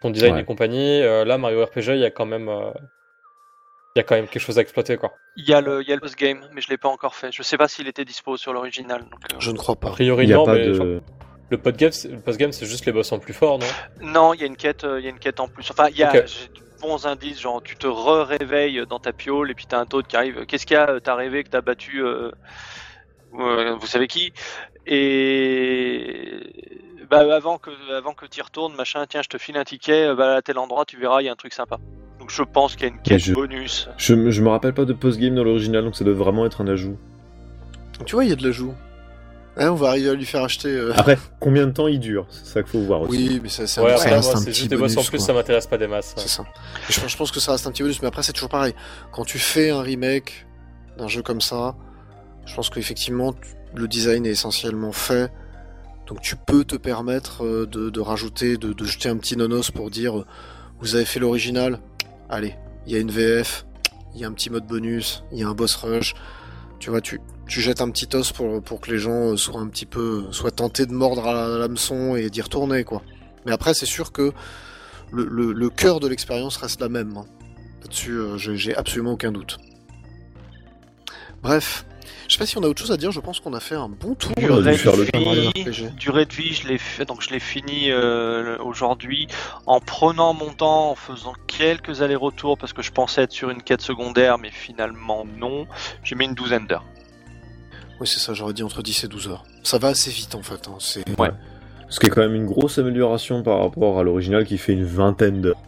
Son 0.03 0.11
design 0.11 0.35
Ouais. 0.35 0.41
et 0.41 0.45
compagnie. 0.45 1.03
Euh, 1.03 1.25
là, 1.25 1.37
Mario 1.39 1.65
RPG, 1.65 1.89
il 1.95 1.99
y 2.01 2.05
a 2.07 2.11
quand 2.11 2.25
même, 2.27 2.49
euh, 2.49 2.71
il 3.95 3.99
y 3.99 4.01
a 4.01 4.03
quand 4.03 4.15
même 4.15 4.29
quelque 4.29 4.43
chose 4.43 4.59
à 4.59 4.63
exploiter, 4.63 4.97
quoi. 4.97 5.13
Il 5.37 5.47
y 5.49 5.53
a 5.53 5.61
le, 5.61 5.83
il 5.83 5.89
y 5.89 5.93
a 5.93 5.95
le 5.95 6.01
post-game, 6.01 6.41
mais 6.55 6.61
je 6.63 6.69
l'ai 6.71 6.79
pas 6.79 6.89
encore 6.89 7.15
fait. 7.15 7.31
Je 7.33 7.43
sais 7.43 7.57
pas 7.59 7.69
s'il 7.69 7.87
était 7.89 8.05
dispo 8.05 8.37
sur 8.37 8.53
l'original. 8.53 9.03
euh, 9.03 9.37
Je 9.39 9.51
ne 9.51 9.57
crois 9.59 9.75
A 9.75 9.77
pas. 9.77 9.91
priori, 9.91 10.25
Il 10.27 10.33
a 10.33 10.37
non, 10.37 10.45
pas 10.47 10.55
mais 10.55 10.67
de. 10.67 11.01
Le 11.51 11.59
post-game, 11.59 11.91
post-game, 12.23 12.53
c'est 12.53 12.67
juste 12.67 12.87
les 12.87 12.93
boss 12.93 13.11
en 13.13 13.19
plus 13.19 13.33
fort, 13.33 13.59
non? 13.59 13.67
Non, 14.03 14.35
il 14.35 14.41
y 14.41 14.45
a 14.45 14.47
une 14.47 14.57
quête, 14.57 14.85
euh, 14.85 15.01
il 15.01 15.05
y 15.05 15.07
a 15.07 15.11
une 15.11 15.19
quête 15.19 15.41
en 15.41 15.49
plus. 15.49 15.69
Enfin, 15.71 15.89
il 15.91 15.97
y 15.99 16.03
a 16.05 16.13
de 16.13 16.29
bons 16.81 17.07
indices, 17.07 17.41
genre 17.41 17.61
tu 17.63 17.77
te 17.77 17.87
re-réveilles 17.87 18.85
dans 18.89 18.99
ta 19.01 19.13
piole 19.13 19.51
et 19.51 19.55
puis 19.55 19.67
t'as 19.69 19.81
un 19.81 19.87
taupe 19.87 20.07
qui 20.07 20.17
arrive. 20.17 20.47
Qu'est-ce 20.47 20.65
qu'il 20.65 20.75
y 20.75 20.79
a 20.79 20.89
euh, 20.91 21.01
T'as 21.01 21.15
rêvé 21.15 21.43
que 21.45 21.51
t'as 21.51 21.61
battu, 21.61 22.03
euh, 22.05 22.31
euh, 23.39 23.75
vous 23.75 23.87
savez 23.87 24.07
qui? 24.07 24.33
Et 24.87 26.41
bah 27.11 27.35
avant 27.35 27.59
que 27.59 27.71
avant 27.97 28.15
que 28.15 28.27
t'y 28.27 28.41
retournes, 28.41 28.75
machin, 28.77 29.05
tiens, 29.09 29.23
je 29.23 29.29
te 29.29 29.39
file 29.39 29.57
un 29.57 29.65
ticket, 29.65 30.15
va 30.15 30.37
à 30.37 30.43
tel 30.43 30.59
endroit, 30.59 30.85
tu 30.85 30.99
verras, 30.99 31.21
il 31.21 31.27
y 31.27 31.29
a 31.29 31.33
un 31.33 31.37
truc 31.37 31.53
sympa. 31.53 31.79
Donc 32.19 32.31
je 32.31 32.43
pense 32.43 32.77
qu'il 32.77 32.87
y 32.87 32.91
a 32.91 32.95
une 32.95 33.03
quête 33.03 33.19
je- 33.19 33.33
bonus. 33.35 33.89
Je, 33.97 34.31
je 34.31 34.43
me 34.43 34.49
rappelle 34.49 34.75
pas 34.75 34.85
de 34.85 34.93
post-game 34.93 35.35
dans 35.35 35.45
l'original, 35.45 35.85
donc 35.85 35.97
ça 35.97 36.05
doit 36.05 36.15
vraiment 36.15 36.47
être 36.47 36.61
un 36.61 36.69
ajout. 36.69 36.99
Tu 38.07 38.15
vois, 38.15 38.25
il 38.25 38.31
y 38.31 38.33
a 38.33 38.37
de 38.37 38.45
l'ajout. 38.45 38.75
On 39.69 39.75
va 39.75 39.89
arriver 39.91 40.09
à 40.11 40.15
lui 40.15 40.25
faire 40.25 40.43
acheter. 40.43 40.69
euh, 40.69 40.93
Après, 40.97 41.19
combien 41.39 41.67
de 41.67 41.73
temps 41.73 41.87
il 41.89 42.01
dure 42.01 42.27
C'est 42.31 42.47
ça 42.47 42.63
qu'il 42.63 42.73
faut 42.73 42.81
voir 42.81 43.03
aussi. 43.03 43.29
Oui, 43.29 43.41
mais 43.43 43.49
ça, 43.49 43.67
ça, 43.67 43.83
Ouais, 43.83 43.91
ça 43.91 43.97
après, 44.05 44.15
reste 44.17 44.31
moi, 44.33 44.41
un 44.41 44.45
petit 44.45 44.53
juste 44.55 44.71
des 44.71 44.77
boss 44.77 44.95
bonus. 44.95 45.07
en 45.07 45.11
plus, 45.11 45.19
quoi. 45.19 45.27
ça 45.27 45.33
m'intéresse 45.35 45.67
pas 45.67 45.77
des 45.79 45.87
masses. 45.87 46.15
ouais. 46.17 46.23
C'est 46.23 46.29
ça. 46.29 46.45
Et 46.89 46.93
je, 46.93 47.01
pense- 47.01 47.11
je 47.11 47.17
pense 47.17 47.31
que 47.31 47.41
ça 47.41 47.53
reste 47.53 47.67
un 47.67 47.71
petit 47.71 47.83
bonus, 47.83 48.01
mais 48.03 48.09
après 48.09 48.23
c'est 48.23 48.33
toujours 48.33 48.49
pareil. 48.49 48.75
Quand 49.13 49.25
tu 49.25 49.39
fais 49.39 49.71
un 49.71 49.83
remake 49.83 50.47
d'un 50.99 51.09
jeu 51.09 51.23
comme 51.23 51.41
ça, 51.41 51.75
je 52.47 52.55
pense 52.55 52.71
qu'effectivement 52.71 53.35
le 53.75 53.87
design 53.87 54.25
est 54.27 54.31
essentiellement 54.31 54.93
fait, 54.93 55.31
donc 56.07 56.21
tu 56.23 56.35
peux 56.37 56.65
te 56.65 56.75
permettre 56.77 57.45
euh, 57.45 57.67
de, 57.67 57.91
de 57.91 58.01
rajouter, 58.01 58.57
de, 58.57 58.73
de 58.73 58.85
jeter 58.85 59.09
un 59.09 59.17
petit 59.17 59.37
nonos 59.37 59.71
pour 59.71 59.91
dire 59.91 60.19
euh, 60.21 60.27
vous 60.81 60.95
avez 60.97 61.05
fait 61.05 61.21
l'original, 61.21 61.79
allez, 62.29 62.57
il 62.87 62.93
y 62.93 62.97
a 62.97 62.99
une 62.99 63.11
VF, 63.11 63.67
il 64.15 64.21
y 64.21 64.25
a 64.25 64.27
un 64.27 64.33
petit 64.33 64.51
mode 64.51 64.67
bonus, 64.67 65.23
il 65.33 65.39
y 65.39 65.43
a 65.45 65.49
un 65.49 65.55
boss 65.55 65.75
rush. 65.77 66.15
Tu 66.81 66.89
vois, 66.91 67.01
tu, 67.03 67.21
tu 67.51 67.61
jettes 67.61 67.81
un 67.83 67.91
petit 67.91 68.09
os 68.15 68.33
pour, 68.33 68.63
pour 68.63 68.81
que 68.81 68.91
les 68.91 68.99
gens 68.99 69.33
euh, 69.33 69.37
soient 69.37 69.61
un 69.61 69.69
petit 69.69 69.85
peu 69.87 70.25
soient 70.31 70.51
tentés 70.53 70.87
de 70.87 70.93
mordre 70.93 71.27
à 71.27 71.59
l'hameçon 71.59 72.17
et 72.17 72.31
d'y 72.31 72.41
retourner 72.41 72.85
quoi. 72.85 73.03
Mais 73.45 73.53
après 73.53 73.75
c'est 73.75 73.87
sûr 73.87 74.13
que 74.13 74.33
le, 75.13 75.25
le, 75.25 75.53
le 75.53 75.69
cœur 75.69 75.99
de 76.01 76.07
l'expérience 76.09 76.57
reste 76.57 76.81
la 76.81 76.89
même. 76.89 77.17
hein. 77.17 77.27
Là-dessus, 77.83 78.13
euh, 78.13 78.37
j'ai 78.39 78.77
absolument 78.77 79.13
aucun 79.13 79.33
doute. 79.33 79.59
Bref, 81.43 81.85
je 82.29 82.35
sais 82.35 82.39
pas 82.39 82.47
si 82.47 82.59
on 82.59 82.63
a 82.63 82.67
autre 82.69 82.81
chose 82.81 82.93
à 82.93 82.97
dire. 82.97 83.11
Je 83.11 83.21
pense 83.21 83.41
qu'on 83.41 83.55
a 83.55 83.61
fait 83.61 83.75
un 83.75 83.89
bon 83.89 84.15
tour. 84.15 84.33
RPG. 85.49 85.97
Durée 85.97 86.27
de 86.27 86.33
vie, 86.35 86.53
je 86.55 86.69
l'ai 86.69 86.79
fait, 86.79 87.05
donc 87.07 87.23
je 87.23 87.31
l'ai 87.31 87.41
fini 87.41 87.91
euh, 87.91 88.59
aujourd'hui 88.63 89.27
en 89.67 89.81
prenant 89.81 90.35
mon 90.35 90.53
temps, 90.53 90.91
en 90.91 90.95
faisant 90.95 91.33
quelques 91.47 92.03
allers-retours 92.03 92.59
parce 92.59 92.73
que 92.73 92.83
je 92.83 92.93
pensais 92.93 93.23
être 93.23 93.33
sur 93.33 93.51
une 93.51 93.63
quête 93.63 93.81
secondaire, 93.81 94.39
mais 94.39 94.51
finalement 94.51 95.25
non. 95.39 95.67
J'ai 96.05 96.15
mis 96.15 96.27
une 96.27 96.35
douzaine 96.35 96.67
d'heures. 96.67 96.85
Oui, 98.01 98.07
c'est 98.07 98.19
ça. 98.21 98.33
J'aurais 98.35 98.53
dit 98.55 98.63
entre 98.63 98.83
10 98.83 99.05
et 99.05 99.09
12 99.09 99.29
heures. 99.29 99.45
Ça 99.63 99.79
va 99.79 99.89
assez 99.89 100.11
vite 100.11 100.35
en 100.35 100.43
fait. 100.43 100.69
hein, 100.69 100.77
C'est 100.79 101.07
Ouais. 101.19 101.31
Ce 101.89 101.99
qui 101.99 102.07
est 102.07 102.11
quand 102.11 102.21
même 102.21 102.35
une 102.35 102.47
grosse 102.47 102.79
amélioration 102.79 103.43
par 103.43 103.61
rapport 103.61 103.99
à 103.99 104.03
l'original 104.05 104.45
qui 104.47 104.59
fait 104.59 104.73
une 104.73 104.85
vingtaine 104.85 105.41
d'heures. 105.41 105.61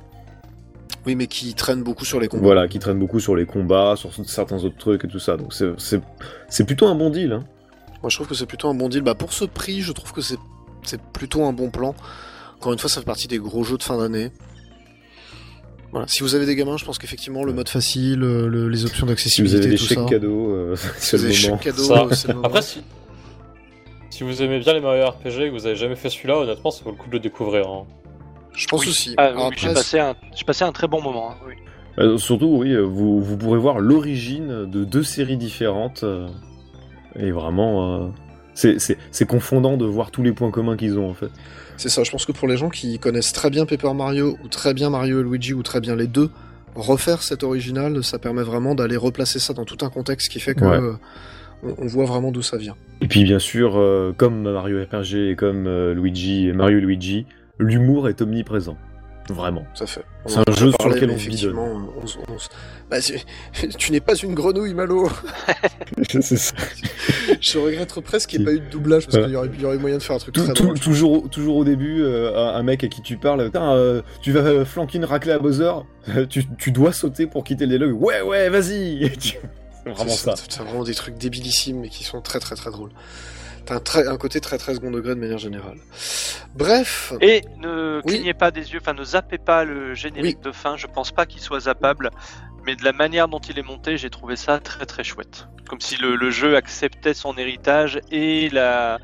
Oui, 1.05 1.17
mais 1.17 1.27
qui 1.27 1.53
traîne 1.55 1.83
beaucoup 1.83 2.05
sur 2.05 2.21
les 2.21 2.29
combats. 2.29 2.43
Voilà, 2.45 2.69
qui 2.69 2.79
traîne 2.79 2.99
beaucoup 2.99 3.19
sur 3.19 3.35
les 3.35 3.45
combats, 3.45 3.95
sur 3.97 4.11
certains 4.27 4.63
autres 4.63 4.77
trucs 4.79 5.05
et 5.05 5.09
tout 5.09 5.19
ça. 5.19 5.37
Donc 5.37 5.53
c'est- 5.53 5.73
c'est 5.79 6.01
c'est 6.49 6.65
plutôt 6.65 6.87
un 6.87 6.95
bon 6.95 7.11
deal. 7.11 7.33
Hein. 7.33 7.45
Moi, 8.03 8.09
je 8.11 8.17
trouve 8.17 8.29
que 8.29 8.35
c'est 8.35 8.47
plutôt 8.47 8.69
un 8.69 8.75
bon 8.75 8.89
deal. 8.89 9.03
Bah, 9.03 9.15
pour 9.17 9.33
ce 9.33 9.45
prix, 9.45 9.81
je 9.83 9.93
trouve 9.93 10.13
que 10.13 10.21
c'est 10.21 10.39
c'est 10.85 11.01
plutôt 11.01 11.45
un 11.45 11.53
bon 11.53 11.71
plan. 11.71 11.95
Encore 12.57 12.73
une 12.73 12.79
fois, 12.79 12.89
ça 12.91 13.01
fait 13.01 13.07
partie 13.07 13.27
des 13.29 13.39
gros 13.39 13.65
jeux 13.65 13.79
de 13.79 13.83
fin 13.83 13.99
d'année. 13.99 14.31
Voilà. 15.93 16.07
Si 16.09 16.23
vous 16.23 16.35
avez 16.35 16.47
des 16.47 16.57
gamins, 16.57 16.77
je 16.79 16.85
pense 16.85 16.99
qu'effectivement, 16.99 17.45
le 17.45 17.53
mode 17.53 17.69
facile, 17.69 18.23
euh, 18.23 18.49
le- 18.49 18.69
les 18.69 18.85
options 18.87 19.07
d'accessibilité, 19.07 19.59
avez 19.59 19.69
des 19.69 19.77
tout 19.77 19.85
chèques 19.85 19.99
ça. 19.99 20.05
cadeaux, 20.09 20.51
euh, 20.51 20.75
Si 20.99 21.07
c'est 21.11 21.17
vous 21.19 21.25
avez 21.25 21.35
le 21.35 21.39
des 21.41 21.47
moment. 21.49 21.61
chèques 21.63 21.73
cadeaux, 21.73 21.83
Ça. 21.85 22.03
euh, 22.03 22.09
c'est 22.13 22.29
le 22.29 22.35
moment. 22.35 22.47
Après, 22.47 22.63
si... 22.63 22.83
si 24.11 24.23
vous 24.25 24.43
aimez 24.43 24.59
bien 24.61 24.73
les 24.73 24.81
Mario 24.81 25.07
RPG 25.07 25.27
et 25.43 25.49
que 25.49 25.53
vous 25.53 25.67
avez 25.67 25.77
jamais 25.77 25.97
fait 25.97 26.09
celui-là, 26.11 26.39
honnêtement, 26.39 26.71
ça 26.71 26.83
vaut 26.85 26.91
le 26.93 26.97
coup 26.97 27.09
de 27.09 27.13
le 27.15 27.21
découvrir. 27.21 27.69
hein. 27.69 27.85
Je 28.55 28.67
pense 28.67 28.83
Oui. 28.85 28.89
aussi. 28.89 29.15
Ah, 29.19 29.33
oui, 29.35 29.43
j'ai 29.57 29.73
passé 29.73 29.99
un, 29.99 30.15
j'ai 30.35 30.45
passé 30.45 30.65
un 30.65 30.73
très 30.73 30.89
bon 30.89 31.01
moment. 31.03 31.31
hein, 31.33 31.35
oui. 31.47 31.55
Euh, 31.99 32.17
surtout, 32.17 32.57
oui, 32.61 32.75
vous, 32.77 33.21
vous 33.23 33.37
pourrez 33.37 33.59
voir 33.59 33.79
l'origine 33.79 34.65
de 34.71 34.85
deux 34.85 35.03
séries 35.03 35.37
différentes. 35.37 36.05
euh, 36.05 36.27
et 37.19 37.31
vraiment, 37.31 38.05
euh, 38.05 38.09
c'est- 38.55 39.25
confondant 39.27 39.77
de 39.77 39.85
voir 39.87 40.11
tous 40.11 40.23
les 40.23 40.33
points 40.33 40.51
communs 40.51 40.77
qu'ils 40.77 40.99
ont 40.99 41.09
en 41.09 41.15
fait. 41.15 41.31
C'est 41.77 41.89
ça, 41.89 42.03
je 42.05 42.11
pense 42.11 42.27
que 42.27 42.33
pour 42.33 42.49
les 42.49 42.57
gens 42.57 42.69
qui 42.69 42.99
connaissent 42.99 43.33
très 43.33 43.51
bien 43.51 43.65
Paper 43.67 43.95
Mario, 43.95 44.37
ou 44.45 44.49
très 44.49 44.75
bien 44.75 44.91
Mario 44.91 45.21
et 45.21 45.23
Luigi, 45.23 45.55
ou 45.55 45.63
très 45.63 45.81
bien 45.81 45.97
les 45.97 46.07
deux, 46.07 46.31
refaire 46.75 47.23
cet 47.23 47.43
original, 47.43 48.03
ça 48.05 48.19
permet 48.19 48.43
vraiment 48.43 48.75
d'aller 48.75 48.97
replacer 48.97 49.39
ça 49.39 49.53
dans 49.53 49.65
tout 49.65 49.85
un 49.85 49.91
contexte 49.91 50.31
qui 50.31 50.39
fait 50.41 50.55
que 50.55 50.65
Ouais. 50.65 50.77
euh, 50.77 50.93
on, 51.63 51.75
on 51.79 51.87
voit 51.87 52.05
vraiment 52.05 52.31
d'où 52.33 52.43
ça 52.43 52.57
vient. 52.57 52.77
Et 53.01 53.09
puis 53.09 53.25
bien 53.25 53.39
sûr, 53.39 53.77
euh, 53.77 54.13
comme 54.17 54.43
Mario 54.51 54.83
RPG 54.83 55.31
et 55.31 55.37
comme 55.37 55.67
euh, 55.67 55.95
Luigi 55.95 56.49
et 56.49 56.53
Mario 56.53 56.79
et 56.79 56.81
Luigi, 56.83 57.27
l'humour 57.59 58.09
est 58.09 58.21
omniprésent. 58.23 58.77
Vraiment. 59.31 59.65
Ça 59.75 59.87
fait. 59.87 60.05
C'est 60.27 60.39
un 60.49 60.53
jeu 60.53 60.71
sur 60.81 60.89
lequel 60.89 61.09
mais 61.09 61.15
on 61.15 61.19
se 61.19 61.23
effectivement, 61.25 61.65
on 61.65 62.33
on 62.33 62.37
Bah, 62.91 62.99
tu 63.79 63.93
n'es 63.93 64.01
pas 64.01 64.15
une 64.15 64.35
grenouille, 64.35 64.75
Malo 64.75 65.09
C'est 66.09 66.37
ça. 66.37 66.55
Je 67.41 67.59
regrette 67.59 68.01
presque 68.01 68.31
qu'il 68.31 68.41
n'y 68.41 68.45
ait 68.45 68.47
pas 68.47 68.53
eu 68.55 68.61
de 68.61 68.71
doublage, 68.71 69.07
parce 69.07 69.19
qu'il 69.25 69.33
y 69.33 69.37
aurait, 69.37 69.51
il 69.55 69.61
y 69.61 69.65
aurait 69.65 69.79
moyen 69.79 69.99
de 69.99 70.03
faire 70.03 70.17
un 70.17 70.19
truc 70.19 70.35
Tout- 70.35 70.45
très 70.45 70.53
tout- 70.53 70.65
drôle. 70.65 70.81
toujours, 70.81 71.29
toujours 71.31 71.57
au 71.57 71.65
début, 71.65 72.03
euh, 72.03 72.37
un 72.37 72.63
mec 72.63 72.85
à 72.85 72.89
qui 72.89 73.03
tu 73.03 73.17
parles, 73.17 73.51
euh, 73.55 74.03
tu 74.23 74.33
vas 74.33 74.41
euh, 74.41 74.65
flanquer 74.65 74.99
une 74.99 75.05
raclée 75.05 75.33
à 75.33 75.39
Bowser, 75.39 75.73
tu, 76.29 76.45
tu 76.57 76.71
dois 76.73 76.93
sauter 76.93 77.27
pour 77.27 77.45
quitter 77.45 77.65
le 77.67 77.79
dialogue. 77.79 78.01
Ouais, 78.03 78.21
ouais, 78.23 78.49
vas-y 78.49 79.11
C'est 79.85 79.91
vraiment 79.91 80.13
ça. 80.13 80.35
C'est 80.37 80.61
vraiment 80.63 80.85
des 80.85 80.95
trucs 80.95 81.17
débilissimes, 81.19 81.81
mais 81.81 81.89
qui 81.89 82.05
sont 82.05 82.21
très 82.21 82.39
très 82.39 82.55
très 82.55 82.71
drôles. 82.71 82.91
T'as 83.65 83.77
un, 83.77 83.81
très- 83.81 84.09
un 84.09 84.17
côté 84.17 84.41
très 84.41 84.59
très 84.59 84.75
second 84.75 84.91
degré 84.91 85.15
de 85.15 85.21
manière 85.21 85.39
générale. 85.39 85.79
Bref, 86.55 87.13
Et 87.21 87.43
ne 87.59 88.01
Oui. 88.05 88.15
clignez 88.15 88.35
pas 88.35 88.51
des 88.51 88.73
yeux, 88.73 88.81
enfin 88.83 88.93
ne 88.95 89.05
zappez 89.05 89.39
pas 89.39 89.65
le 89.65 89.95
générique 89.95 90.41
de 90.43 90.53
fin. 90.53 90.77
Je 90.77 90.87
pense 90.87 91.13
pas 91.13 91.27
qu'il 91.27 91.41
soit 91.41 91.61
zappable, 91.61 92.11
mais 92.67 92.75
de 92.77 92.85
la 92.85 92.93
manière 92.93 93.29
dont 93.29 93.39
il 93.39 93.59
est 93.59 93.63
monté, 93.63 93.97
j'ai 93.97 94.11
trouvé 94.11 94.37
ça 94.37 94.59
très 94.59 94.85
très 94.87 95.05
chouette. 95.05 95.47
Comme 95.69 95.81
si 95.81 95.97
le, 95.97 96.17
le 96.17 96.31
jeu 96.31 96.57
acceptait 96.57 97.15
son 97.15 97.37
héritage 97.39 98.01
et 98.11 98.51
la 98.51 98.99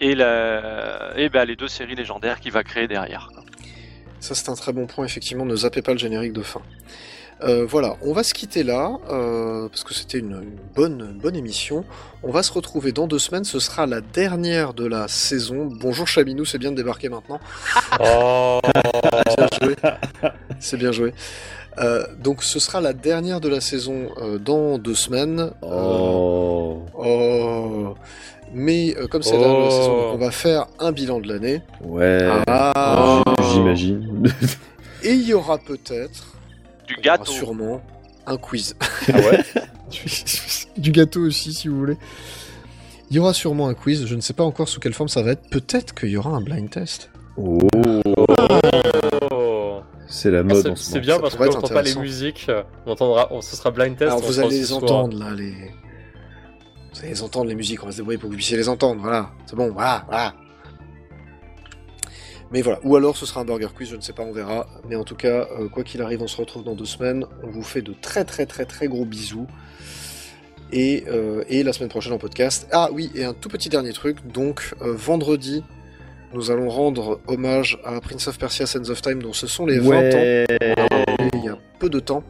et 0.00 0.14
la 0.14 1.12
et 1.16 1.28
ben 1.28 1.44
les 1.44 1.54
deux 1.56 1.68
séries 1.68 1.94
légendaires 1.94 2.40
qu'il 2.40 2.50
va 2.52 2.64
créer 2.64 2.88
derrière. 2.88 3.28
Ça, 4.20 4.34
c'est 4.34 4.48
un 4.48 4.54
très 4.54 4.72
bon 4.72 4.86
point, 4.86 5.04
effectivement. 5.04 5.44
Ne 5.44 5.56
zappez 5.56 5.82
pas 5.82 5.92
le 5.92 5.98
générique 5.98 6.32
de 6.32 6.42
fin. 6.42 6.62
Euh, 7.44 7.66
voilà, 7.68 7.96
on 8.02 8.12
va 8.12 8.22
se 8.22 8.34
quitter 8.34 8.62
là, 8.62 8.98
euh, 9.10 9.68
parce 9.68 9.82
que 9.82 9.94
c'était 9.94 10.18
une, 10.18 10.40
une 10.42 10.58
bonne, 10.76 11.08
une 11.12 11.18
bonne 11.18 11.34
émission. 11.34 11.84
On 12.22 12.30
va 12.30 12.42
se 12.42 12.52
retrouver 12.52 12.92
dans 12.92 13.08
deux 13.08 13.18
semaines, 13.18 13.44
ce 13.44 13.58
sera 13.58 13.86
la 13.86 14.00
dernière 14.00 14.74
de 14.74 14.86
la 14.86 15.08
saison. 15.08 15.68
Bonjour 15.80 16.06
Chaminou, 16.06 16.44
c'est 16.44 16.58
bien 16.58 16.70
de 16.70 16.76
débarquer 16.76 17.08
maintenant. 17.08 17.40
Oh 18.00 18.60
Bien 19.36 19.48
joué. 19.60 19.76
C'est 20.60 20.76
bien 20.76 20.92
joué. 20.92 21.14
Euh, 21.78 22.04
donc 22.22 22.42
ce 22.42 22.60
sera 22.60 22.80
la 22.80 22.92
dernière 22.92 23.40
de 23.40 23.48
la 23.48 23.60
saison 23.60 24.10
dans 24.40 24.78
deux 24.78 24.94
semaines. 24.94 25.50
Oh. 25.62 26.82
oh. 26.96 27.94
Mais 28.54 28.94
comme 29.10 29.22
c'est 29.22 29.32
la 29.32 29.38
dernière 29.38 29.58
de 29.60 29.64
la 29.64 29.70
saison, 29.70 30.12
on 30.12 30.18
va 30.18 30.30
faire 30.30 30.66
un 30.78 30.92
bilan 30.92 31.18
de 31.18 31.26
l'année. 31.26 31.62
Ouais. 31.82 32.28
Ah. 32.46 33.22
J'imagine. 33.52 34.30
Et 35.02 35.12
il 35.12 35.26
y 35.26 35.34
aura 35.34 35.58
peut-être, 35.58 36.36
Du 36.86 36.94
il 36.98 37.04
y 37.04 37.08
aura 37.08 37.18
gâteau. 37.18 37.32
sûrement, 37.32 37.82
un 38.26 38.36
quiz. 38.36 38.76
Ah 39.12 39.18
ouais 39.18 39.40
du 40.76 40.90
gâteau 40.90 41.20
aussi, 41.26 41.52
si 41.52 41.68
vous 41.68 41.78
voulez. 41.78 41.96
Il 43.10 43.16
y 43.16 43.18
aura 43.18 43.34
sûrement 43.34 43.68
un 43.68 43.74
quiz. 43.74 44.06
Je 44.06 44.14
ne 44.14 44.20
sais 44.20 44.32
pas 44.32 44.44
encore 44.44 44.68
sous 44.68 44.80
quelle 44.80 44.94
forme 44.94 45.08
ça 45.08 45.22
va 45.22 45.32
être. 45.32 45.48
Peut-être 45.50 45.94
qu'il 45.94 46.08
y 46.10 46.16
aura 46.16 46.30
un 46.30 46.40
blind 46.40 46.70
test. 46.70 47.10
Oh. 47.36 47.58
Oh. 49.30 49.80
C'est 50.06 50.30
la 50.30 50.40
Ah, 50.40 50.42
mode 50.42 50.62
c'est- 50.62 50.68
en 50.70 50.76
ce 50.76 50.82
C'est 50.84 50.90
moment. 50.94 51.02
bien 51.04 51.14
Ça 51.16 51.20
parce 51.20 51.32
qu'on 51.32 51.36
pourrait 51.38 51.48
être 51.48 51.54
n'entend 51.56 51.68
pas 51.74 51.82
les 51.82 51.90
intéressant. 51.90 52.00
musiques. 52.00 52.50
On 52.86 52.92
entendra, 52.92 53.28
on- 53.32 53.40
ce 53.40 53.56
sera 53.56 53.70
blind 53.70 53.96
test. 53.96 54.10
Alors 54.10 54.22
on 54.22 54.26
vous 54.26 54.32
sera 54.32 54.46
allez 54.46 54.56
ce 54.56 54.60
les 54.60 54.66
soir. 54.66 54.82
entendre 54.82 55.18
là, 55.18 55.30
les. 55.34 55.52
Vous 56.92 56.98
allez 57.00 57.08
les 57.10 57.22
entendre 57.22 57.46
les 57.48 57.54
musiques. 57.54 57.82
On 57.82 57.86
va 57.86 57.92
se 57.92 57.96
débrouiller 57.98 58.18
pour 58.18 58.28
que 58.28 58.32
vous 58.32 58.36
puissiez 58.36 58.56
les 58.56 58.68
entendre. 58.68 59.00
Voilà, 59.00 59.30
c'est 59.46 59.56
bon. 59.56 59.70
Voilà, 59.72 60.04
voilà. 60.08 60.34
Mais 62.52 62.62
voilà. 62.62 62.80
Ou 62.84 62.96
alors 62.96 63.16
ce 63.16 63.26
sera 63.26 63.40
un 63.40 63.44
burger 63.44 63.68
quiz. 63.74 63.88
Je 63.90 63.96
ne 63.96 64.00
sais 64.00 64.12
pas. 64.12 64.22
On 64.22 64.32
verra. 64.32 64.66
Mais 64.88 64.96
en 64.96 65.04
tout 65.04 65.16
cas, 65.16 65.48
euh, 65.58 65.68
quoi 65.68 65.84
qu'il 65.84 66.02
arrive, 66.02 66.22
on 66.22 66.26
se 66.26 66.36
retrouve 66.36 66.64
dans 66.64 66.74
deux 66.74 66.84
semaines. 66.84 67.24
On 67.42 67.48
vous 67.48 67.62
fait 67.62 67.82
de 67.82 67.94
très 68.00 68.24
très 68.24 68.46
très 68.46 68.64
très 68.64 68.88
gros 68.88 69.04
bisous. 69.04 69.46
Et, 70.74 71.04
euh, 71.08 71.44
et 71.48 71.62
la 71.62 71.72
semaine 71.72 71.90
prochaine 71.90 72.14
en 72.14 72.18
podcast. 72.18 72.66
Ah 72.72 72.88
oui, 72.92 73.10
et 73.14 73.24
un 73.24 73.34
tout 73.34 73.48
petit 73.48 73.68
dernier 73.68 73.92
truc. 73.92 74.26
Donc 74.26 74.74
euh, 74.80 74.94
vendredi, 74.94 75.62
nous 76.32 76.50
allons 76.50 76.68
rendre 76.68 77.20
hommage 77.26 77.78
à 77.84 78.00
Prince 78.00 78.28
of 78.28 78.38
Persia: 78.38 78.66
Sands 78.66 78.88
of 78.88 79.02
Time, 79.02 79.22
dont 79.22 79.34
ce 79.34 79.46
sont 79.46 79.66
les 79.66 79.78
20 79.78 79.88
ans 79.88 80.46
il 81.34 81.44
y 81.44 81.48
a 81.48 81.58
peu 81.78 81.88
de 81.90 82.00
temps. 82.00 82.24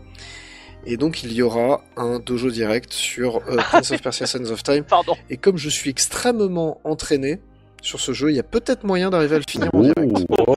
Et 0.84 0.96
donc 0.96 1.22
il 1.22 1.32
y 1.32 1.42
aura 1.42 1.84
un 1.96 2.18
dojo 2.18 2.50
direct 2.50 2.92
sur 2.92 3.36
euh, 3.48 3.56
Prince 3.56 3.92
of 3.92 4.02
Persia 4.02 4.26
Sands 4.26 4.50
of 4.50 4.62
Time. 4.62 4.84
Pardon. 4.88 5.14
Et 5.30 5.36
comme 5.36 5.56
je 5.56 5.68
suis 5.68 5.90
extrêmement 5.90 6.80
entraîné 6.84 7.40
sur 7.82 8.00
ce 8.00 8.12
jeu, 8.12 8.30
il 8.30 8.36
y 8.36 8.40
a 8.40 8.44
peut-être 8.44 8.84
moyen 8.84 9.10
d'arriver 9.10 9.36
à 9.36 9.38
le 9.38 9.44
finir 9.48 9.68
en 9.74 9.80
direct. 9.82 10.12
Oh. 10.30 10.54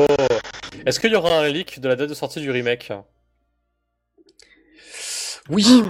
Est-ce 0.85 0.99
qu'il 0.99 1.11
y 1.11 1.15
aura 1.15 1.39
un 1.39 1.47
leak 1.49 1.79
de 1.81 1.87
la 1.89 1.95
date 1.95 2.09
de 2.09 2.13
sortie 2.13 2.39
du 2.39 2.49
remake 2.51 2.91
Oui, 5.49 5.83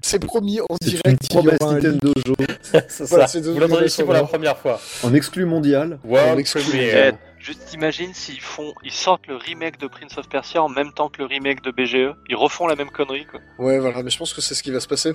c'est 0.00 0.18
promis 0.18 0.60
en 0.60 0.66
C'est 0.82 0.90
une 0.90 0.96
direct. 1.02 1.22
il 1.30 1.34
y 1.34 1.38
aura 1.38 1.56
promesse 1.56 1.62
un. 1.62 1.74
Nintendo 1.74 2.12
Dojo. 2.24 2.34
C'est 2.88 3.04
Voilà, 3.04 3.26
ça. 3.26 3.32
c'est 3.34 3.40
de- 3.40 3.50
Vous 3.50 3.58
l'entendez 3.60 3.82
de- 3.82 3.86
ici 3.86 4.02
pour 4.02 4.12
la 4.12 4.24
première 4.24 4.58
fois. 4.58 4.80
En 5.02 5.14
exclu 5.14 5.44
mondial. 5.44 5.98
World 6.04 6.38
exclu 6.38 6.62
premiere. 6.62 7.14
Eh, 7.14 7.42
juste 7.42 7.72
imagine 7.74 8.12
s'ils 8.14 8.40
font, 8.40 8.72
ils 8.84 8.92
sortent 8.92 9.26
le 9.26 9.36
remake 9.36 9.78
de 9.78 9.86
Prince 9.86 10.16
of 10.18 10.28
Persia 10.28 10.62
en 10.62 10.68
même 10.68 10.92
temps 10.92 11.08
que 11.08 11.18
le 11.18 11.26
remake 11.26 11.62
de 11.62 11.70
BGE. 11.70 12.14
Ils 12.28 12.36
refont 12.36 12.66
la 12.66 12.74
même 12.76 12.90
connerie 12.90 13.26
quoi. 13.26 13.40
Ouais, 13.58 13.78
voilà, 13.78 14.02
mais 14.02 14.10
je 14.10 14.18
pense 14.18 14.32
que 14.32 14.40
c'est 14.40 14.54
ce 14.54 14.62
qui 14.62 14.70
va 14.70 14.80
se 14.80 14.88
passer. 14.88 15.12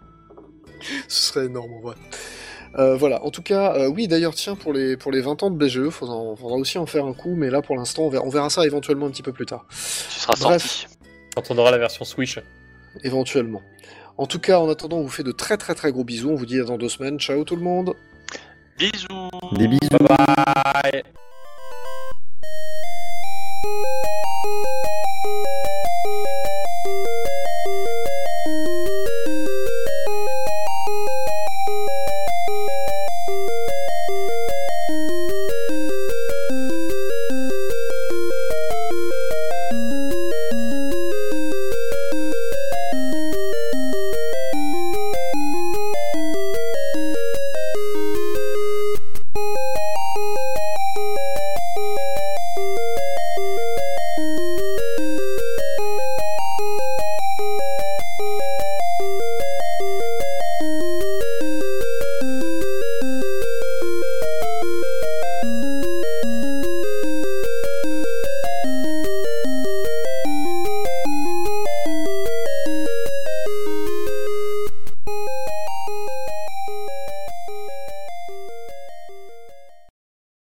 ce 1.08 1.32
serait 1.32 1.46
énorme 1.46 1.72
en 1.74 1.80
vrai. 1.80 1.94
Euh, 2.78 2.96
voilà, 2.96 3.24
en 3.24 3.30
tout 3.30 3.42
cas, 3.42 3.74
euh, 3.74 3.88
oui, 3.88 4.06
d'ailleurs, 4.06 4.34
tiens, 4.34 4.54
pour 4.54 4.72
les, 4.72 4.96
pour 4.96 5.10
les 5.10 5.20
20 5.20 5.42
ans 5.42 5.50
de 5.50 5.56
BGE, 5.56 5.88
faudra, 5.88 6.36
faudra 6.36 6.56
aussi 6.56 6.78
en 6.78 6.86
faire 6.86 7.04
un 7.04 7.12
coup, 7.14 7.34
mais 7.34 7.50
là, 7.50 7.62
pour 7.62 7.76
l'instant, 7.76 8.04
on 8.04 8.08
verra, 8.10 8.24
on 8.24 8.30
verra 8.30 8.48
ça 8.50 8.64
éventuellement 8.64 9.06
un 9.06 9.10
petit 9.10 9.22
peu 9.22 9.32
plus 9.32 9.46
tard. 9.46 9.64
Tu 9.70 9.76
seras 9.76 10.34
Bref. 10.40 10.62
sorti. 10.64 10.86
Quand 11.34 11.50
on 11.50 11.58
aura 11.58 11.70
la 11.70 11.78
version 11.78 12.04
Switch. 12.04 12.38
Éventuellement. 13.02 13.62
En 14.18 14.26
tout 14.26 14.38
cas, 14.38 14.58
en 14.58 14.68
attendant, 14.68 14.98
on 14.98 15.02
vous 15.02 15.08
fait 15.08 15.22
de 15.22 15.32
très 15.32 15.56
très 15.56 15.74
très 15.74 15.92
gros 15.92 16.04
bisous. 16.04 16.30
On 16.30 16.34
vous 16.34 16.46
dit 16.46 16.60
à 16.60 16.64
dans 16.64 16.76
deux 16.76 16.88
semaines. 16.88 17.18
Ciao 17.18 17.42
tout 17.44 17.56
le 17.56 17.62
monde 17.62 17.94
Bisous. 18.78 19.30
Des 19.52 19.68
bisous. 19.68 19.88
Bye 19.90 20.18
bye 20.92 21.02